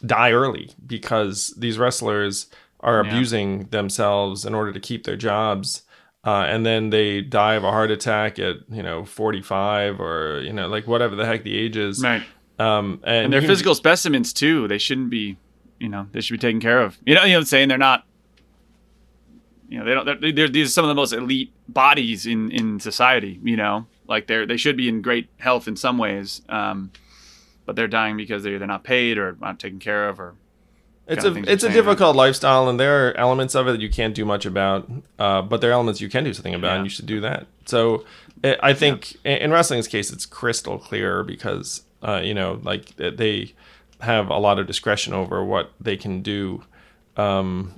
die 0.04 0.32
early 0.32 0.70
because 0.84 1.54
these 1.56 1.78
wrestlers 1.78 2.48
are 2.80 3.02
yeah. 3.04 3.10
abusing 3.10 3.66
themselves 3.68 4.44
in 4.44 4.54
order 4.54 4.72
to 4.72 4.80
keep 4.80 5.04
their 5.04 5.16
jobs 5.16 5.82
uh, 6.26 6.42
and 6.42 6.66
then 6.66 6.90
they 6.90 7.20
die 7.20 7.54
of 7.54 7.62
a 7.62 7.70
heart 7.70 7.92
attack 7.92 8.38
at 8.40 8.56
you 8.68 8.82
know 8.82 9.04
45 9.04 10.00
or 10.00 10.40
you 10.42 10.52
know 10.52 10.66
like 10.66 10.86
whatever 10.86 11.14
the 11.14 11.24
heck 11.24 11.44
the 11.44 11.56
age 11.56 11.76
is. 11.76 12.02
Right. 12.02 12.22
Um, 12.58 13.00
and, 13.04 13.26
and 13.26 13.32
they're 13.32 13.42
physical 13.42 13.74
specimens 13.74 14.32
too 14.32 14.66
they 14.66 14.78
shouldn't 14.78 15.10
be 15.10 15.36
you 15.78 15.88
know 15.88 16.08
they 16.12 16.20
should 16.20 16.34
be 16.34 16.38
taken 16.38 16.60
care 16.60 16.82
of. 16.82 16.98
You 17.06 17.14
know 17.14 17.22
you 17.22 17.28
know 17.28 17.36
what 17.36 17.42
i'm 17.42 17.46
saying? 17.46 17.68
They're 17.68 17.78
not 17.78 18.04
you 19.68 19.78
know 19.78 19.84
they 19.84 19.94
don't 19.94 20.20
they're, 20.20 20.32
they're, 20.32 20.48
these 20.48 20.68
are 20.68 20.72
some 20.72 20.84
of 20.84 20.88
the 20.88 20.94
most 20.94 21.12
elite 21.12 21.52
bodies 21.68 22.26
in 22.26 22.50
in 22.50 22.80
society 22.80 23.40
you 23.42 23.56
know? 23.56 23.86
Like 24.08 24.26
they're 24.26 24.46
they 24.46 24.56
should 24.56 24.76
be 24.76 24.88
in 24.88 25.02
great 25.02 25.28
health 25.38 25.68
in 25.68 25.76
some 25.76 25.96
ways 25.96 26.42
um, 26.48 26.90
but 27.66 27.76
they're 27.76 27.88
dying 27.88 28.16
because 28.16 28.42
they're 28.42 28.54
either 28.54 28.66
not 28.66 28.84
paid 28.84 29.18
or 29.18 29.36
not 29.40 29.58
taken 29.58 29.78
care 29.78 30.08
of 30.08 30.18
or 30.20 30.34
it's 31.06 31.24
a 31.24 31.34
it's 31.52 31.62
a 31.62 31.70
difficult 31.70 32.16
lifestyle, 32.16 32.68
and 32.68 32.80
there 32.80 33.08
are 33.08 33.16
elements 33.16 33.54
of 33.54 33.68
it 33.68 33.72
that 33.72 33.80
you 33.80 33.88
can't 33.88 34.14
do 34.14 34.24
much 34.24 34.44
about. 34.44 34.90
Uh, 35.18 35.42
but 35.42 35.60
there 35.60 35.70
are 35.70 35.74
elements 35.74 36.00
you 36.00 36.08
can 36.08 36.24
do 36.24 36.34
something 36.34 36.54
about, 36.54 36.68
yeah. 36.68 36.74
and 36.76 36.84
you 36.84 36.90
should 36.90 37.06
do 37.06 37.20
that. 37.20 37.46
So 37.66 38.04
it, 38.42 38.58
I 38.62 38.74
think 38.74 39.16
yeah. 39.24 39.36
in 39.36 39.50
wrestling's 39.52 39.88
case, 39.88 40.10
it's 40.10 40.26
crystal 40.26 40.78
clear 40.78 41.22
because 41.22 41.82
uh, 42.02 42.20
you 42.22 42.34
know, 42.34 42.60
like 42.62 42.96
they 42.96 43.54
have 44.00 44.28
a 44.28 44.38
lot 44.38 44.58
of 44.58 44.66
discretion 44.66 45.14
over 45.14 45.44
what 45.44 45.72
they 45.80 45.96
can 45.96 46.22
do. 46.22 46.62
Um, 47.16 47.74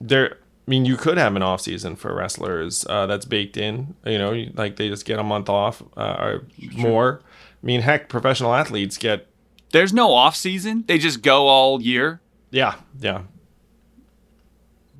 there, 0.00 0.34
I 0.34 0.70
mean, 0.70 0.84
you 0.84 0.96
could 0.96 1.18
have 1.18 1.34
an 1.36 1.42
off 1.42 1.60
season 1.62 1.96
for 1.96 2.14
wrestlers 2.14 2.84
uh, 2.88 3.06
that's 3.06 3.24
baked 3.24 3.56
in. 3.56 3.94
You 4.04 4.18
know, 4.18 4.46
like 4.54 4.76
they 4.76 4.88
just 4.88 5.04
get 5.04 5.18
a 5.18 5.24
month 5.24 5.48
off 5.48 5.82
uh, 5.96 6.16
or 6.18 6.44
more. 6.72 7.20
I 7.62 7.66
mean, 7.66 7.80
heck, 7.82 8.08
professional 8.08 8.54
athletes 8.54 8.98
get 8.98 9.28
there's 9.72 9.92
no 9.92 10.12
off 10.12 10.36
season. 10.36 10.84
They 10.86 10.98
just 10.98 11.22
go 11.22 11.48
all 11.48 11.80
year. 11.80 12.20
Yeah, 12.56 12.76
yeah. 12.98 13.22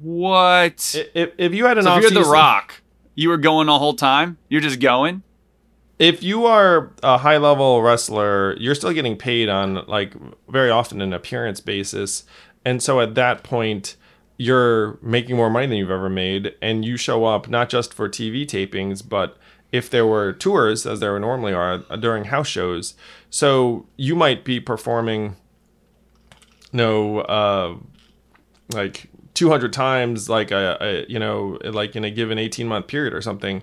What? 0.01 0.95
If, 1.15 1.31
if 1.39 1.55
you 1.55 1.65
had 1.65 1.79
an 1.79 1.85
so 1.85 1.91
off 1.91 2.05
if 2.05 2.13
you're 2.13 2.23
The 2.23 2.29
Rock, 2.29 2.83
you 3.15 3.31
were 3.31 3.39
going 3.39 3.67
the 3.67 3.79
whole 3.79 3.95
time. 3.95 4.37
You're 4.51 4.61
just 4.61 4.79
going. 4.79 5.23
If 5.99 6.23
you 6.23 6.45
are 6.45 6.93
a 7.03 7.17
high 7.17 7.39
level 7.39 7.81
wrestler, 7.81 8.55
you're 8.59 8.75
still 8.75 8.93
getting 8.93 9.17
paid 9.17 9.49
on 9.49 9.87
like 9.87 10.13
very 10.51 10.69
often 10.69 11.01
an 11.01 11.15
appearance 11.15 11.61
basis, 11.61 12.25
and 12.63 12.83
so 12.83 13.01
at 13.01 13.15
that 13.15 13.43
point, 13.43 13.97
you're 14.37 14.99
making 15.01 15.37
more 15.37 15.49
money 15.49 15.67
than 15.67 15.79
you've 15.79 15.91
ever 15.91 16.11
made, 16.11 16.55
and 16.61 16.85
you 16.85 16.99
show 16.99 17.25
up 17.25 17.49
not 17.49 17.71
just 17.71 17.95
for 17.95 18.07
TV 18.07 18.45
tapings, 18.45 19.03
but 19.09 19.39
if 19.73 19.89
there 19.89 20.07
were 20.07 20.35
tours, 20.35 20.85
as 20.85 21.01
there 21.01 21.19
normally 21.19 21.55
are 21.55 21.79
during 21.99 22.25
house 22.25 22.49
shows, 22.49 22.95
so 23.31 23.87
you 23.97 24.15
might 24.15 24.45
be 24.45 24.61
performing, 24.61 25.37
no, 26.73 27.21
uh, 27.21 27.77
like 28.73 29.09
200 29.37 29.73
times 29.73 30.29
like 30.29 30.51
a, 30.51 30.79
a, 30.81 31.07
you 31.09 31.19
know 31.19 31.59
like 31.63 31.95
in 31.95 32.05
a 32.05 32.11
given 32.11 32.39
18 32.39 32.67
month 32.67 32.87
period 32.87 33.13
or 33.13 33.23
something. 33.23 33.63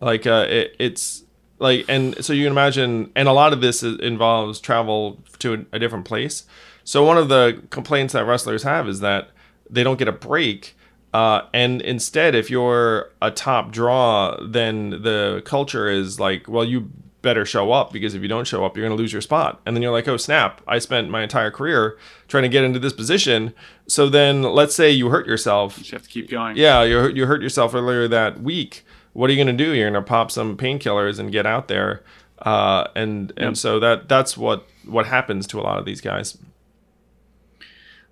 Like 0.00 0.26
uh 0.26 0.46
it, 0.48 0.76
it's 0.78 1.22
like 1.58 1.84
and 1.88 2.22
so 2.24 2.32
you 2.32 2.44
can 2.44 2.52
imagine 2.52 3.12
and 3.14 3.28
a 3.28 3.32
lot 3.32 3.52
of 3.52 3.60
this 3.60 3.82
is, 3.82 3.98
involves 4.00 4.60
travel 4.60 5.22
to 5.38 5.54
a, 5.54 5.76
a, 5.76 5.78
different 5.78 6.04
place. 6.04 6.44
So 6.84 7.04
one 7.04 7.16
of 7.16 7.28
the 7.28 7.62
complaints 7.70 8.12
that 8.14 8.24
wrestlers 8.24 8.64
have 8.64 8.88
is 8.88 8.98
that 9.00 9.30
they 9.70 9.84
don't 9.84 9.98
get 9.98 10.08
a 10.08 10.12
break 10.12 10.76
uh, 11.14 11.42
and 11.54 11.80
instead 11.82 12.34
if 12.34 12.50
you're 12.50 13.10
a 13.22 13.30
top 13.30 13.70
draw 13.70 14.36
then 14.44 14.90
the 14.90 15.40
culture 15.44 15.88
is 15.88 16.18
like 16.18 16.48
well 16.48 16.64
you 16.64 16.90
better 17.22 17.46
show 17.46 17.72
up 17.72 17.92
because 17.92 18.14
if 18.14 18.22
you 18.22 18.28
don't 18.28 18.46
show 18.46 18.64
up, 18.64 18.76
you're 18.76 18.86
going 18.86 18.96
to 18.96 19.00
lose 19.00 19.12
your 19.12 19.22
spot. 19.22 19.60
And 19.64 19.74
then 19.74 19.82
you're 19.82 19.92
like, 19.92 20.08
oh, 20.08 20.16
snap, 20.16 20.60
I 20.66 20.78
spent 20.78 21.08
my 21.08 21.22
entire 21.22 21.50
career 21.50 21.96
trying 22.28 22.42
to 22.42 22.48
get 22.48 22.64
into 22.64 22.78
this 22.78 22.92
position. 22.92 23.54
So 23.86 24.08
then 24.08 24.42
let's 24.42 24.74
say 24.74 24.90
you 24.90 25.08
hurt 25.08 25.26
yourself. 25.26 25.78
You 25.78 25.92
have 25.92 26.02
to 26.02 26.08
keep 26.08 26.28
going. 26.28 26.56
Yeah, 26.56 26.82
you 26.82 26.96
hurt, 26.96 27.16
you 27.16 27.26
hurt 27.26 27.40
yourself 27.40 27.74
earlier 27.74 28.08
that 28.08 28.42
week. 28.42 28.84
What 29.12 29.30
are 29.30 29.32
you 29.32 29.42
going 29.42 29.56
to 29.56 29.64
do? 29.64 29.72
You're 29.72 29.90
going 29.90 30.02
to 30.02 30.08
pop 30.08 30.30
some 30.30 30.56
painkillers 30.56 31.18
and 31.18 31.30
get 31.30 31.46
out 31.46 31.68
there. 31.68 32.02
Uh, 32.38 32.88
and 32.96 33.32
and 33.36 33.56
so 33.56 33.78
that 33.78 34.08
that's 34.08 34.36
what 34.36 34.66
what 34.84 35.06
happens 35.06 35.46
to 35.46 35.60
a 35.60 35.62
lot 35.62 35.78
of 35.78 35.84
these 35.84 36.00
guys. 36.00 36.38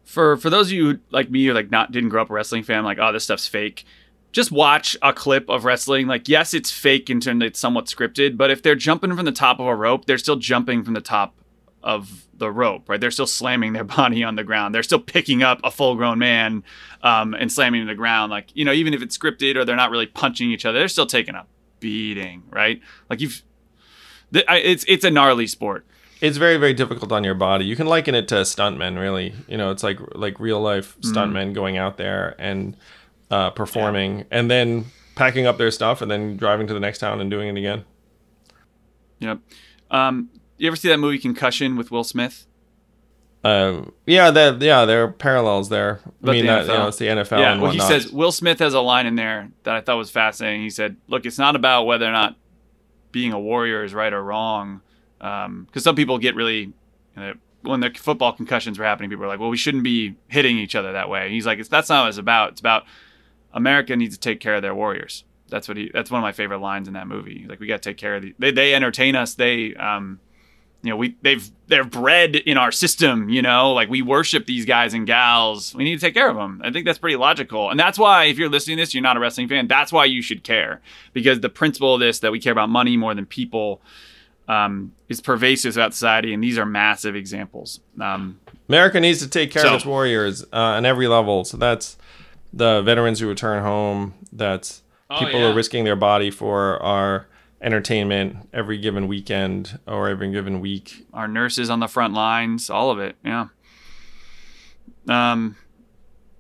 For 0.05 0.37
for 0.37 0.51
those 0.51 0.69
of 0.69 0.73
you 0.73 1.01
like 1.11 1.31
me 1.31 1.47
who 1.47 1.53
like 1.53 1.71
not 1.71 1.91
didn't 1.91 2.11
grow 2.11 2.23
up 2.23 2.31
a 2.31 2.33
wrestling 2.33 2.63
fan, 2.63 2.85
like 2.85 2.99
oh 3.01 3.13
this 3.13 3.25
stuff's 3.25 3.49
fake 3.49 3.85
just 4.33 4.53
watch 4.53 4.97
a 5.03 5.13
clip 5.13 5.49
of 5.49 5.65
wrestling. 5.65 6.07
Like, 6.07 6.29
yes, 6.29 6.55
it's 6.55 6.71
fake 6.71 7.11
in 7.11 7.21
terms 7.21 7.43
it's 7.43 7.59
somewhat 7.59 7.87
scripted, 7.87 8.37
but 8.37 8.51
if 8.51 8.63
they're 8.63 8.75
jumping 8.75 9.15
from 9.17 9.25
the 9.25 9.33
top 9.33 9.59
of 9.59 9.67
a 9.67 9.75
rope, 9.75 10.05
they're 10.07 10.19
still 10.19 10.37
jumping 10.37 10.85
from 10.85 10.95
the 10.95 11.01
top 11.01 11.35
of 11.83 12.27
the 12.35 12.51
rope, 12.51 12.89
right? 12.89 13.01
They're 13.01 13.11
still 13.11 13.27
slamming 13.27 13.73
their 13.73 13.85
body 13.99 14.23
on 14.23 14.37
the 14.37 14.45
ground. 14.45 14.75
They're 14.75 14.83
still 14.83 15.01
picking 15.01 15.43
up 15.43 15.61
a 15.65 15.71
full 15.71 15.97
grown 15.97 16.19
man 16.19 16.63
um, 17.03 17.35
and 17.35 17.53
slamming 17.53 17.83
to 17.83 17.87
the 17.87 17.95
ground. 17.95 18.31
Like, 18.31 18.55
you 18.55 18.65
know, 18.65 18.73
even 18.73 18.95
if 18.95 19.03
it's 19.03 19.17
scripted 19.17 19.57
or 19.57 19.65
they're 19.65 19.77
not 19.77 19.91
really 19.91 20.07
punching 20.07 20.51
each 20.51 20.65
other, 20.65 20.79
they're 20.79 20.89
still 20.89 21.07
taking 21.07 21.35
a 21.35 21.47
beating, 21.81 22.43
right? 22.51 22.81
Like, 23.09 23.21
you've, 23.21 23.43
it's, 24.33 24.85
it's 24.87 25.05
a 25.05 25.11
gnarly 25.11 25.47
sport. 25.47 25.87
It's 26.21 26.37
very, 26.37 26.59
very 26.59 26.75
difficult 26.75 27.13
on 27.13 27.25
your 27.25 27.35
body. 27.35 27.65
You 27.65 27.77
can 27.77 27.87
liken 27.87 28.15
it 28.15 28.29
to 28.29 28.37
stuntmen, 28.37 29.01
really. 29.01 29.33
You 29.49 29.57
know, 29.57 29.71
it's 29.71 29.83
like 29.83 29.99
like 30.15 30.39
real 30.39 30.61
life 30.61 30.99
mm-hmm. 30.99 31.17
stuntmen 31.17 31.45
mm-hmm. 31.45 31.53
going 31.55 31.79
out 31.79 31.97
there 31.97 32.37
and 32.39 32.77
uh, 33.31 33.51
performing, 33.51 34.19
yeah. 34.19 34.25
and 34.31 34.51
then 34.51 34.87
packing 35.15 35.47
up 35.47 35.59
their 35.59 35.71
stuff 35.71 36.01
and 36.01 36.11
then 36.11 36.37
driving 36.37 36.67
to 36.67 36.75
the 36.75 36.81
next 36.81 36.99
town 36.99 37.21
and 37.21 37.31
doing 37.31 37.49
it 37.49 37.59
again. 37.59 37.85
Yep. 39.19 39.41
Um, 39.91 40.31
you 40.57 40.67
ever 40.67 40.77
see 40.77 40.89
that 40.89 40.99
movie 40.99 41.19
Concussion 41.19 41.77
with 41.77 41.91
Will 41.91 42.05
Smith? 42.05 42.47
Uh, 43.43 43.85
yeah, 44.07 44.31
that 44.31 44.61
yeah, 44.61 44.85
there 44.85 45.05
are 45.05 45.13
parallels 45.13 45.71
there. 45.71 46.01
But 46.21 46.33
I 46.33 46.35
mean, 46.35 46.47
that, 46.47 46.67
you 46.67 46.69
know, 46.69 46.89
it's 46.89 46.99
the 46.99 47.07
NFL. 47.07 47.39
Yeah, 47.39 47.59
well, 47.59 47.71
he 47.71 47.81
says 47.81 48.13
Will 48.13 48.33
Smith 48.33 48.59
has 48.59 48.75
a 48.75 48.81
line 48.81 49.07
in 49.07 49.15
there 49.15 49.51
that 49.63 49.75
I 49.75 49.81
thought 49.81 49.97
was 49.97 50.11
fascinating. 50.11 50.61
He 50.63 50.71
said, 50.71 50.97
"Look, 51.09 51.25
it's 51.25 51.39
not 51.39 51.57
about 51.57 51.85
whether 51.85 52.07
or 52.07 52.13
not 52.13 52.37
being 53.13 53.33
a 53.33 53.41
warrior 53.41 53.83
is 53.83 53.95
right 53.95 54.13
or 54.13 54.23
wrong, 54.23 54.83
because 55.19 55.47
um, 55.47 55.69
some 55.77 55.97
people 55.97 56.19
get 56.19 56.35
really." 56.35 56.73
You 57.17 57.23
know, 57.23 57.35
when 57.63 57.81
the 57.81 57.91
football 57.91 58.33
concussions 58.35 58.79
were 58.79 58.85
happening, 58.85 59.09
people 59.09 59.23
were 59.23 59.29
like, 59.29 59.41
"Well, 59.41 59.49
we 59.49 59.57
shouldn't 59.57 59.85
be 59.85 60.17
hitting 60.29 60.59
each 60.59 60.75
other 60.75 60.93
that 60.93 61.09
way." 61.09 61.25
And 61.25 61.33
he's 61.33 61.47
like, 61.47 61.59
"It's 61.59 61.69
that's 61.71 61.89
not 61.89 62.03
what 62.03 62.09
it's 62.11 62.19
about. 62.19 62.51
It's 62.51 62.61
about 62.61 62.85
America 63.53 63.97
needs 63.97 64.17
to 64.17 64.21
take 64.21 64.41
care 64.41 64.55
of 64.55 64.63
their 64.63 64.75
warriors. 64.75 65.25
That's 65.51 65.69
what 65.69 65.77
he. 65.77 65.91
That's 65.93 66.11
one 66.11 66.21
of 66.21 66.23
my 66.23 66.33
favorite 66.33 66.61
lines 66.61 66.89
in 66.89 66.95
that 66.95 67.07
movie. 67.07 67.47
Like 67.49 67.61
we 67.61 67.67
got 67.67 67.83
to 67.83 67.91
take 67.91 67.97
care 67.97 68.17
of 68.17 68.23
the. 68.23 68.35
They 68.39 68.51
they 68.51 68.75
entertain 68.75 69.17
us. 69.17 69.35
They 69.35 69.75
um, 69.75 70.21
you 70.83 70.91
know 70.91 70.97
we 70.97 71.17
they've 71.23 71.51
they're 71.67 71.85
bred 71.85 72.37
in 72.37 72.57
our 72.57 72.73
system. 72.73 73.29
You 73.29 73.43
know, 73.43 73.73
like 73.73 73.91
we 73.91 74.01
worship 74.01 74.47
these 74.47 74.65
guys 74.65 74.95
and 74.95 75.07
gals. 75.07 75.75
We 75.75 75.85
need 75.85 75.99
to 75.99 76.07
take 76.07 76.15
care 76.15 76.31
of 76.31 76.37
them. 76.37 76.63
I 76.65 76.71
think 76.71 76.87
that's 76.87 76.99
pretty 76.99 77.17
logical, 77.17 77.71
and 77.71 77.79
that's 77.79 77.99
why 77.99 78.25
if 78.25 78.39
you're 78.39 78.49
listening 78.49 78.77
to 78.77 78.83
this, 78.83 78.95
you're 78.95 79.03
not 79.03 79.17
a 79.17 79.21
wrestling 79.21 79.49
fan. 79.49 79.67
That's 79.67 79.93
why 79.93 80.05
you 80.05 80.23
should 80.23 80.45
care 80.45 80.81
because 81.13 81.41
the 81.41 81.49
principle 81.49 81.95
of 81.95 82.01
this 82.01 82.21
that 82.21 82.33
we 82.33 82.41
care 82.41 82.53
about 82.53 82.71
money 82.71 82.97
more 82.97 83.15
than 83.15 83.27
people. 83.27 83.83
Um, 84.49 84.95
is 85.09 85.21
pervasive 85.21 85.75
throughout 85.75 85.95
society, 85.95 86.35
and 86.35 86.43
these 86.43 86.59
are 86.59 86.67
massive 86.67 87.15
examples. 87.15 87.79
Um, 88.01 88.41
America 88.69 88.99
needs 88.99 89.21
to 89.21 89.29
take 89.29 89.53
care 89.53 89.63
so, 89.63 89.69
of 89.69 89.75
its 89.75 89.87
warriors 89.87 90.43
uh, 90.53 90.57
on 90.57 90.85
every 90.85 91.07
level. 91.07 91.45
So 91.45 91.57
that's 91.57 91.97
the 92.53 92.83
veterans 92.83 93.21
who 93.21 93.29
return 93.29 93.63
home 93.63 94.15
that 94.33 94.81
oh, 95.09 95.19
people 95.19 95.41
yeah. 95.41 95.47
are 95.47 95.55
risking 95.55 95.85
their 95.85 95.97
body 95.97 96.31
for 96.31 96.83
our 96.83 97.27
entertainment 97.63 98.49
every 98.53 98.79
given 98.79 99.07
weekend 99.07 99.79
or 99.87 100.09
every 100.09 100.31
given 100.31 100.61
week. 100.61 101.07
Our 101.13 101.29
nurses 101.29 101.71
on 101.71 101.81
the 101.81 101.89
front 101.89 102.15
lines, 102.15 102.71
all 102.71 102.91
of 102.91 102.99
it. 102.99 103.17
Yeah. 103.25 103.49
Um, 105.09 105.57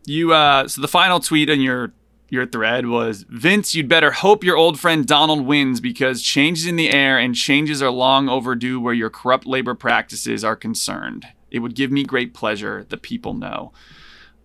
you 0.06 0.32
uh, 0.32 0.68
so 0.68 0.80
the 0.80 0.88
final 0.88 1.20
tweet 1.20 1.50
on 1.50 1.60
your 1.60 1.92
your 2.28 2.46
thread 2.46 2.86
was 2.86 3.24
Vince, 3.28 3.74
you'd 3.74 3.88
better 3.88 4.12
hope 4.12 4.44
your 4.44 4.56
old 4.56 4.78
friend 4.78 5.04
Donald 5.04 5.44
wins 5.44 5.80
because 5.80 6.22
changes 6.22 6.64
in 6.64 6.76
the 6.76 6.90
air 6.90 7.18
and 7.18 7.34
changes 7.34 7.82
are 7.82 7.90
long 7.90 8.28
overdue 8.28 8.80
where 8.80 8.94
your 8.94 9.10
corrupt 9.10 9.46
labor 9.46 9.74
practices 9.74 10.44
are 10.44 10.54
concerned. 10.54 11.26
It 11.50 11.58
would 11.58 11.74
give 11.74 11.90
me 11.90 12.04
great 12.04 12.32
pleasure. 12.32 12.86
The 12.88 12.96
people 12.96 13.34
know. 13.34 13.72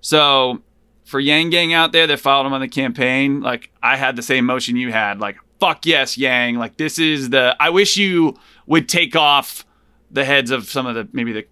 So 0.01 0.63
for 1.06 1.20
Yang 1.20 1.52
Gang 1.52 1.74
out 1.74 1.91
there 1.91 2.08
that 2.08 2.20
followed 2.20 2.48
him 2.48 2.54
on 2.54 2.62
the 2.62 2.68
campaign, 2.68 3.41
like 3.41 3.70
I 3.82 3.96
had 3.96 4.15
the 4.15 4.24
same 4.24 4.46
motion 4.46 4.76
you 4.76 4.91
had. 4.91 5.20
Like, 5.20 5.38
fuck 5.60 5.86
yes, 5.86 6.18
Yang. 6.18 6.56
Like 6.56 6.78
this 6.78 7.00
is 7.00 7.30
the 7.30 7.56
I 7.60 7.70
wish 7.70 7.96
you 7.96 8.36
would 8.65 8.89
take 8.89 9.15
off 9.15 9.65
the 10.12 10.26
heads 10.26 10.52
of 10.52 10.70
some 10.70 10.86
of 10.86 10.96
the 10.96 11.08
maybe 11.13 11.32
the 11.32 11.46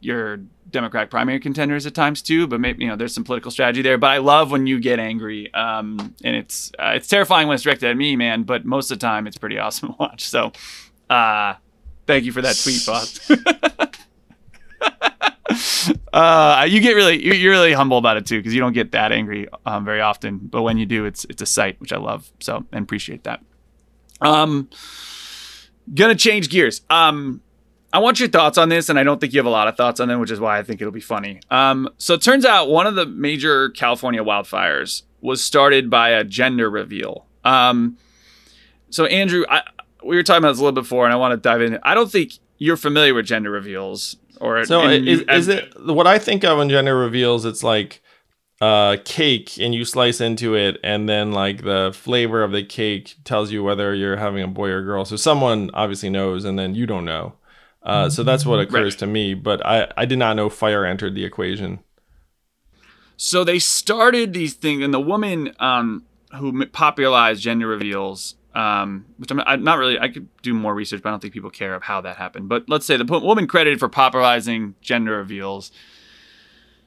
your 0.00 0.38
Democratic 0.70 1.10
primary 1.10 1.38
contenders 1.38 1.86
at 1.86 1.94
times 1.94 2.20
too, 2.20 2.46
but 2.46 2.60
maybe 2.60 2.82
you 2.82 2.90
know 2.90 2.96
there's 2.96 3.14
some 3.14 3.24
political 3.24 3.50
strategy 3.50 3.80
there. 3.80 3.96
But 3.96 4.10
I 4.10 4.18
love 4.18 4.50
when 4.50 4.66
you 4.66 4.80
get 4.80 4.98
angry, 4.98 5.52
um, 5.54 6.14
and 6.24 6.34
it's 6.34 6.72
uh, 6.78 6.92
it's 6.96 7.06
terrifying 7.06 7.46
when 7.46 7.54
it's 7.54 7.62
directed 7.62 7.90
at 7.90 7.96
me, 7.96 8.16
man. 8.16 8.42
But 8.42 8.64
most 8.64 8.90
of 8.90 8.98
the 8.98 9.06
time, 9.06 9.26
it's 9.26 9.36
pretty 9.36 9.58
awesome 9.60 9.90
to 9.90 9.96
watch. 9.98 10.24
So, 10.24 10.52
uh, 11.08 11.54
thank 12.06 12.24
you 12.24 12.32
for 12.32 12.42
that 12.42 12.56
tweet, 12.56 12.84
boss. 12.84 13.30
uh, 16.14 16.64
you 16.68 16.80
get 16.80 16.94
really 16.94 17.20
you're 17.36 17.50
really 17.50 17.72
humble 17.72 17.98
about 17.98 18.16
it 18.16 18.24
too 18.24 18.38
because 18.38 18.54
you 18.54 18.60
don't 18.60 18.72
get 18.72 18.92
that 18.92 19.10
angry 19.10 19.48
um, 19.66 19.84
very 19.84 20.00
often. 20.00 20.38
But 20.38 20.62
when 20.62 20.78
you 20.78 20.86
do, 20.86 21.04
it's 21.06 21.24
it's 21.24 21.42
a 21.42 21.46
sight, 21.46 21.80
which 21.80 21.92
I 21.92 21.96
love. 21.96 22.30
So 22.38 22.64
and 22.70 22.84
appreciate 22.84 23.24
that. 23.24 23.42
Um, 24.20 24.70
gonna 25.92 26.14
change 26.14 26.50
gears. 26.50 26.82
Um, 26.88 27.42
I 27.92 27.98
want 27.98 28.20
your 28.20 28.28
thoughts 28.28 28.58
on 28.58 28.68
this, 28.68 28.88
and 28.88 28.96
I 28.96 29.02
don't 29.02 29.20
think 29.20 29.32
you 29.32 29.40
have 29.40 29.46
a 29.46 29.50
lot 29.50 29.66
of 29.66 29.76
thoughts 29.76 29.98
on 29.98 30.06
them, 30.06 30.20
which 30.20 30.30
is 30.30 30.38
why 30.38 30.56
I 30.56 30.62
think 30.62 30.80
it'll 30.80 30.92
be 30.92 31.00
funny. 31.00 31.40
Um, 31.50 31.88
so 31.98 32.14
it 32.14 32.22
turns 32.22 32.44
out 32.44 32.68
one 32.68 32.86
of 32.86 32.94
the 32.94 33.06
major 33.06 33.70
California 33.70 34.22
wildfires 34.22 35.02
was 35.20 35.42
started 35.42 35.90
by 35.90 36.10
a 36.10 36.22
gender 36.22 36.70
reveal. 36.70 37.26
Um, 37.44 37.98
so 38.88 39.06
Andrew, 39.06 39.44
I, 39.50 39.62
we 40.04 40.14
were 40.14 40.22
talking 40.22 40.44
about 40.44 40.50
this 40.50 40.58
a 40.58 40.62
little 40.62 40.76
bit 40.76 40.82
before, 40.82 41.06
and 41.06 41.12
I 41.12 41.16
want 41.16 41.32
to 41.32 41.36
dive 41.36 41.60
in. 41.60 41.80
I 41.82 41.94
don't 41.94 42.10
think 42.10 42.34
you're 42.58 42.76
familiar 42.76 43.14
with 43.14 43.26
gender 43.26 43.50
reveals 43.50 44.16
or 44.44 44.64
so 44.64 44.88
is, 44.88 45.22
is 45.22 45.48
it 45.48 45.72
what 45.84 46.06
I 46.06 46.18
think 46.18 46.44
of 46.44 46.58
when 46.58 46.68
gender 46.68 46.96
reveals? 46.96 47.44
It's 47.44 47.62
like 47.62 48.02
uh, 48.60 48.96
cake 49.04 49.58
and 49.58 49.74
you 49.74 49.84
slice 49.84 50.20
into 50.20 50.54
it 50.54 50.78
and 50.82 51.08
then 51.08 51.32
like 51.32 51.62
the 51.62 51.92
flavor 51.94 52.42
of 52.42 52.52
the 52.52 52.62
cake 52.62 53.14
tells 53.24 53.50
you 53.50 53.64
whether 53.64 53.94
you're 53.94 54.16
having 54.16 54.42
a 54.42 54.48
boy 54.48 54.70
or 54.70 54.82
girl 54.82 55.04
so 55.04 55.16
someone 55.16 55.70
obviously 55.74 56.08
knows 56.08 56.44
and 56.44 56.58
then 56.58 56.74
you 56.74 56.86
don't 56.86 57.04
know 57.04 57.34
uh, 57.82 58.08
so 58.08 58.22
that's 58.22 58.46
what 58.46 58.60
occurs 58.60 58.94
right. 58.94 59.00
to 59.00 59.06
me 59.06 59.34
but 59.34 59.64
I, 59.66 59.92
I 59.98 60.06
did 60.06 60.18
not 60.18 60.36
know 60.36 60.48
fire 60.48 60.86
entered 60.86 61.14
the 61.14 61.24
equation 61.24 61.80
so 63.16 63.44
they 63.44 63.58
started 63.58 64.32
these 64.32 64.54
things 64.54 64.82
and 64.82 64.94
the 64.94 65.00
woman 65.00 65.52
um, 65.58 66.04
who 66.38 66.64
popularized 66.66 67.42
gender 67.42 67.66
reveals 67.66 68.36
um, 68.54 69.06
which 69.18 69.30
I'm, 69.30 69.40
I'm, 69.40 69.64
not 69.64 69.78
really. 69.78 69.98
I 69.98 70.08
could 70.08 70.28
do 70.42 70.54
more 70.54 70.74
research, 70.74 71.02
but 71.02 71.08
I 71.08 71.12
don't 71.12 71.20
think 71.20 71.34
people 71.34 71.50
care 71.50 71.74
of 71.74 71.82
how 71.82 72.00
that 72.02 72.16
happened. 72.16 72.48
But 72.48 72.68
let's 72.68 72.86
say 72.86 72.96
the 72.96 73.04
woman 73.04 73.46
credited 73.46 73.80
for 73.80 73.88
popularizing 73.88 74.74
gender 74.80 75.16
reveals 75.16 75.72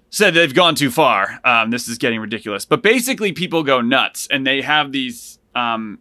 said 0.09 0.33
they've 0.33 0.53
gone 0.53 0.75
too 0.75 0.89
far. 0.89 1.39
Um, 1.43 1.69
this 1.69 1.87
is 1.87 1.97
getting 1.97 2.19
ridiculous. 2.19 2.65
But 2.65 2.81
basically, 2.81 3.33
people 3.33 3.63
go 3.63 3.81
nuts, 3.81 4.27
and 4.31 4.47
they 4.47 4.61
have 4.61 4.91
these. 4.91 5.39
Um, 5.55 5.99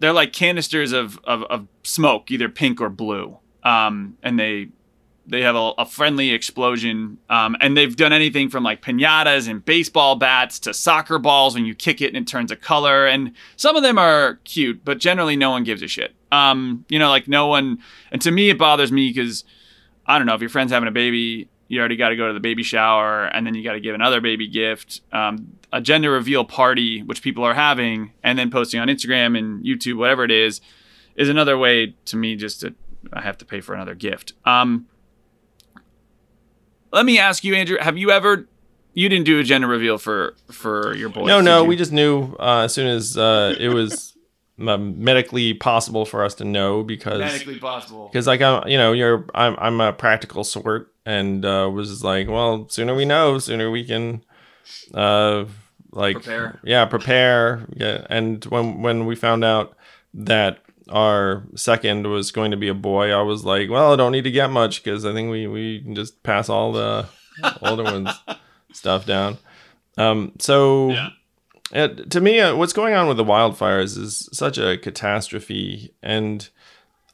they're 0.00 0.12
like 0.12 0.32
canisters 0.32 0.92
of, 0.92 1.18
of, 1.24 1.44
of 1.44 1.68
smoke, 1.82 2.30
either 2.30 2.48
pink 2.48 2.80
or 2.80 2.90
blue, 2.90 3.38
um, 3.62 4.18
and 4.22 4.38
they 4.38 4.68
they 5.26 5.42
have 5.42 5.56
a, 5.56 5.72
a 5.78 5.86
friendly 5.86 6.30
explosion, 6.30 7.18
um, 7.30 7.56
and 7.60 7.76
they've 7.76 7.96
done 7.96 8.12
anything 8.12 8.48
from 8.48 8.62
like 8.62 8.82
pinatas 8.82 9.48
and 9.48 9.64
baseball 9.64 10.16
bats 10.16 10.58
to 10.60 10.74
soccer 10.74 11.18
balls 11.18 11.54
when 11.54 11.64
you 11.64 11.74
kick 11.74 12.00
it 12.00 12.08
and 12.08 12.16
it 12.16 12.26
turns 12.26 12.50
a 12.50 12.56
color. 12.56 13.06
And 13.06 13.32
some 13.56 13.76
of 13.76 13.82
them 13.82 13.98
are 13.98 14.40
cute, 14.44 14.84
but 14.84 14.98
generally 14.98 15.36
no 15.36 15.50
one 15.50 15.64
gives 15.64 15.82
a 15.82 15.88
shit. 15.88 16.14
Um, 16.30 16.84
you 16.88 16.98
know, 16.98 17.08
like 17.08 17.28
no 17.28 17.46
one. 17.46 17.78
And 18.12 18.20
to 18.22 18.30
me, 18.30 18.50
it 18.50 18.58
bothers 18.58 18.92
me 18.92 19.08
because 19.08 19.44
I 20.06 20.18
don't 20.18 20.26
know 20.26 20.34
if 20.34 20.40
your 20.40 20.50
friend's 20.50 20.72
having 20.72 20.88
a 20.88 20.92
baby, 20.92 21.48
you 21.68 21.80
already 21.80 21.96
got 21.96 22.10
to 22.10 22.16
go 22.16 22.28
to 22.28 22.34
the 22.34 22.40
baby 22.40 22.62
shower, 22.62 23.24
and 23.24 23.46
then 23.46 23.54
you 23.54 23.64
got 23.64 23.72
to 23.72 23.80
give 23.80 23.94
another 23.94 24.20
baby 24.20 24.46
gift. 24.46 25.00
Um, 25.12 25.58
a 25.72 25.80
gender 25.80 26.10
reveal 26.10 26.44
party, 26.44 27.02
which 27.02 27.22
people 27.22 27.44
are 27.44 27.54
having, 27.54 28.12
and 28.22 28.38
then 28.38 28.50
posting 28.50 28.80
on 28.80 28.88
Instagram 28.88 29.38
and 29.38 29.64
YouTube, 29.64 29.96
whatever 29.96 30.24
it 30.24 30.30
is, 30.30 30.60
is 31.16 31.28
another 31.28 31.56
way 31.56 31.94
to 32.06 32.16
me 32.16 32.36
just 32.36 32.60
to 32.60 32.74
I 33.12 33.20
have 33.20 33.38
to 33.38 33.44
pay 33.44 33.60
for 33.60 33.74
another 33.74 33.94
gift. 33.94 34.32
Um, 34.44 34.86
let 36.94 37.04
me 37.04 37.18
ask 37.18 37.44
you, 37.44 37.54
Andrew, 37.54 37.76
have 37.80 37.98
you 37.98 38.10
ever 38.10 38.48
you 38.94 39.08
didn't 39.08 39.26
do 39.26 39.40
a 39.40 39.42
gender 39.42 39.66
reveal 39.66 39.98
for 39.98 40.34
for 40.50 40.94
your 40.94 41.08
boys? 41.08 41.26
No, 41.26 41.40
no, 41.40 41.64
we 41.64 41.76
just 41.76 41.92
knew 41.92 42.34
uh, 42.38 42.62
as 42.64 42.72
soon 42.72 42.86
as 42.86 43.18
uh, 43.18 43.54
it 43.58 43.68
was 43.68 44.16
medically 44.56 45.52
possible 45.52 46.06
for 46.06 46.24
us 46.24 46.34
to 46.36 46.44
know 46.44 46.84
because 46.84 47.18
medically 47.18 47.58
possible. 47.58 48.08
Because 48.08 48.26
like 48.26 48.40
I'm, 48.40 48.66
you 48.68 48.78
know, 48.78 48.92
you're 48.92 49.26
I'm 49.34 49.56
I'm 49.58 49.80
a 49.80 49.92
practical 49.92 50.44
sort 50.44 50.92
and 51.04 51.44
uh, 51.44 51.68
was 51.72 52.02
like, 52.04 52.28
well, 52.28 52.68
sooner 52.68 52.94
we 52.94 53.04
know, 53.04 53.38
sooner 53.38 53.70
we 53.70 53.84
can, 53.84 54.24
uh, 54.94 55.44
like 55.90 56.14
prepare. 56.14 56.60
Yeah, 56.64 56.84
prepare. 56.86 57.66
Yeah, 57.74 58.06
and 58.08 58.44
when 58.46 58.80
when 58.82 59.06
we 59.06 59.16
found 59.16 59.44
out 59.44 59.76
that 60.14 60.60
our 60.90 61.44
second 61.54 62.06
was 62.06 62.30
going 62.30 62.50
to 62.50 62.56
be 62.56 62.68
a 62.68 62.74
boy, 62.74 63.10
I 63.10 63.22
was 63.22 63.44
like, 63.44 63.70
well, 63.70 63.92
I 63.92 63.96
don't 63.96 64.12
need 64.12 64.24
to 64.24 64.30
get 64.30 64.50
much 64.50 64.82
because 64.82 65.04
I 65.04 65.12
think 65.12 65.30
we 65.30 65.46
we 65.46 65.80
can 65.80 65.94
just 65.94 66.22
pass 66.22 66.48
all 66.48 66.72
the 66.72 67.06
older 67.62 67.84
ones 67.84 68.10
stuff 68.72 69.06
down. 69.06 69.38
Um, 69.96 70.32
so 70.38 70.90
yeah. 70.90 71.08
It, 71.72 72.10
to 72.10 72.20
me, 72.20 72.40
uh, 72.40 72.54
what's 72.54 72.72
going 72.72 72.94
on 72.94 73.08
with 73.08 73.16
the 73.16 73.24
wildfires 73.24 73.98
is 73.98 74.28
such 74.32 74.58
a 74.58 74.76
catastrophe, 74.76 75.94
and 76.02 76.48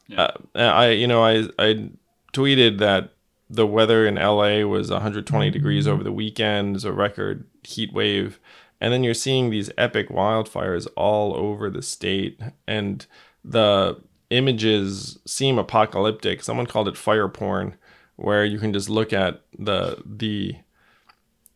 yeah. 0.07 0.31
uh, 0.53 0.59
I, 0.59 0.89
you 0.89 1.07
know, 1.07 1.23
I 1.23 1.47
I 1.57 1.89
tweeted 2.33 2.79
that 2.79 3.13
the 3.49 3.65
weather 3.65 4.05
in 4.05 4.15
LA 4.15 4.59
was 4.65 4.91
120 4.91 5.49
degrees 5.49 5.87
over 5.87 6.03
the 6.03 6.11
weekend, 6.11 6.75
is 6.75 6.85
a 6.85 6.91
record 6.91 7.45
heat 7.63 7.91
wave, 7.93 8.39
and 8.79 8.93
then 8.93 9.03
you're 9.03 9.13
seeing 9.13 9.49
these 9.49 9.71
epic 9.77 10.09
wildfires 10.09 10.87
all 10.95 11.35
over 11.35 11.69
the 11.69 11.81
state, 11.81 12.39
and 12.67 13.05
the 13.43 13.99
images 14.29 15.19
seem 15.25 15.57
apocalyptic. 15.57 16.43
Someone 16.43 16.65
called 16.65 16.87
it 16.87 16.97
fire 16.97 17.27
porn, 17.27 17.75
where 18.15 18.45
you 18.45 18.59
can 18.59 18.73
just 18.73 18.89
look 18.89 19.13
at 19.13 19.41
the 19.57 20.01
the 20.05 20.55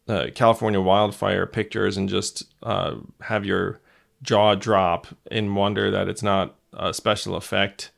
uh, 0.07 0.27
California 0.35 0.79
wildfire 0.79 1.45
pictures 1.45 1.97
and 1.97 2.09
just 2.09 2.43
uh, 2.63 2.95
have 3.21 3.45
your 3.45 3.79
jaw 4.21 4.55
drop 4.55 5.07
in 5.31 5.55
wonder 5.55 5.91
that 5.91 6.07
it's 6.07 6.23
not 6.23 6.55
a 6.73 6.93
special 6.93 7.35
effect. 7.35 7.91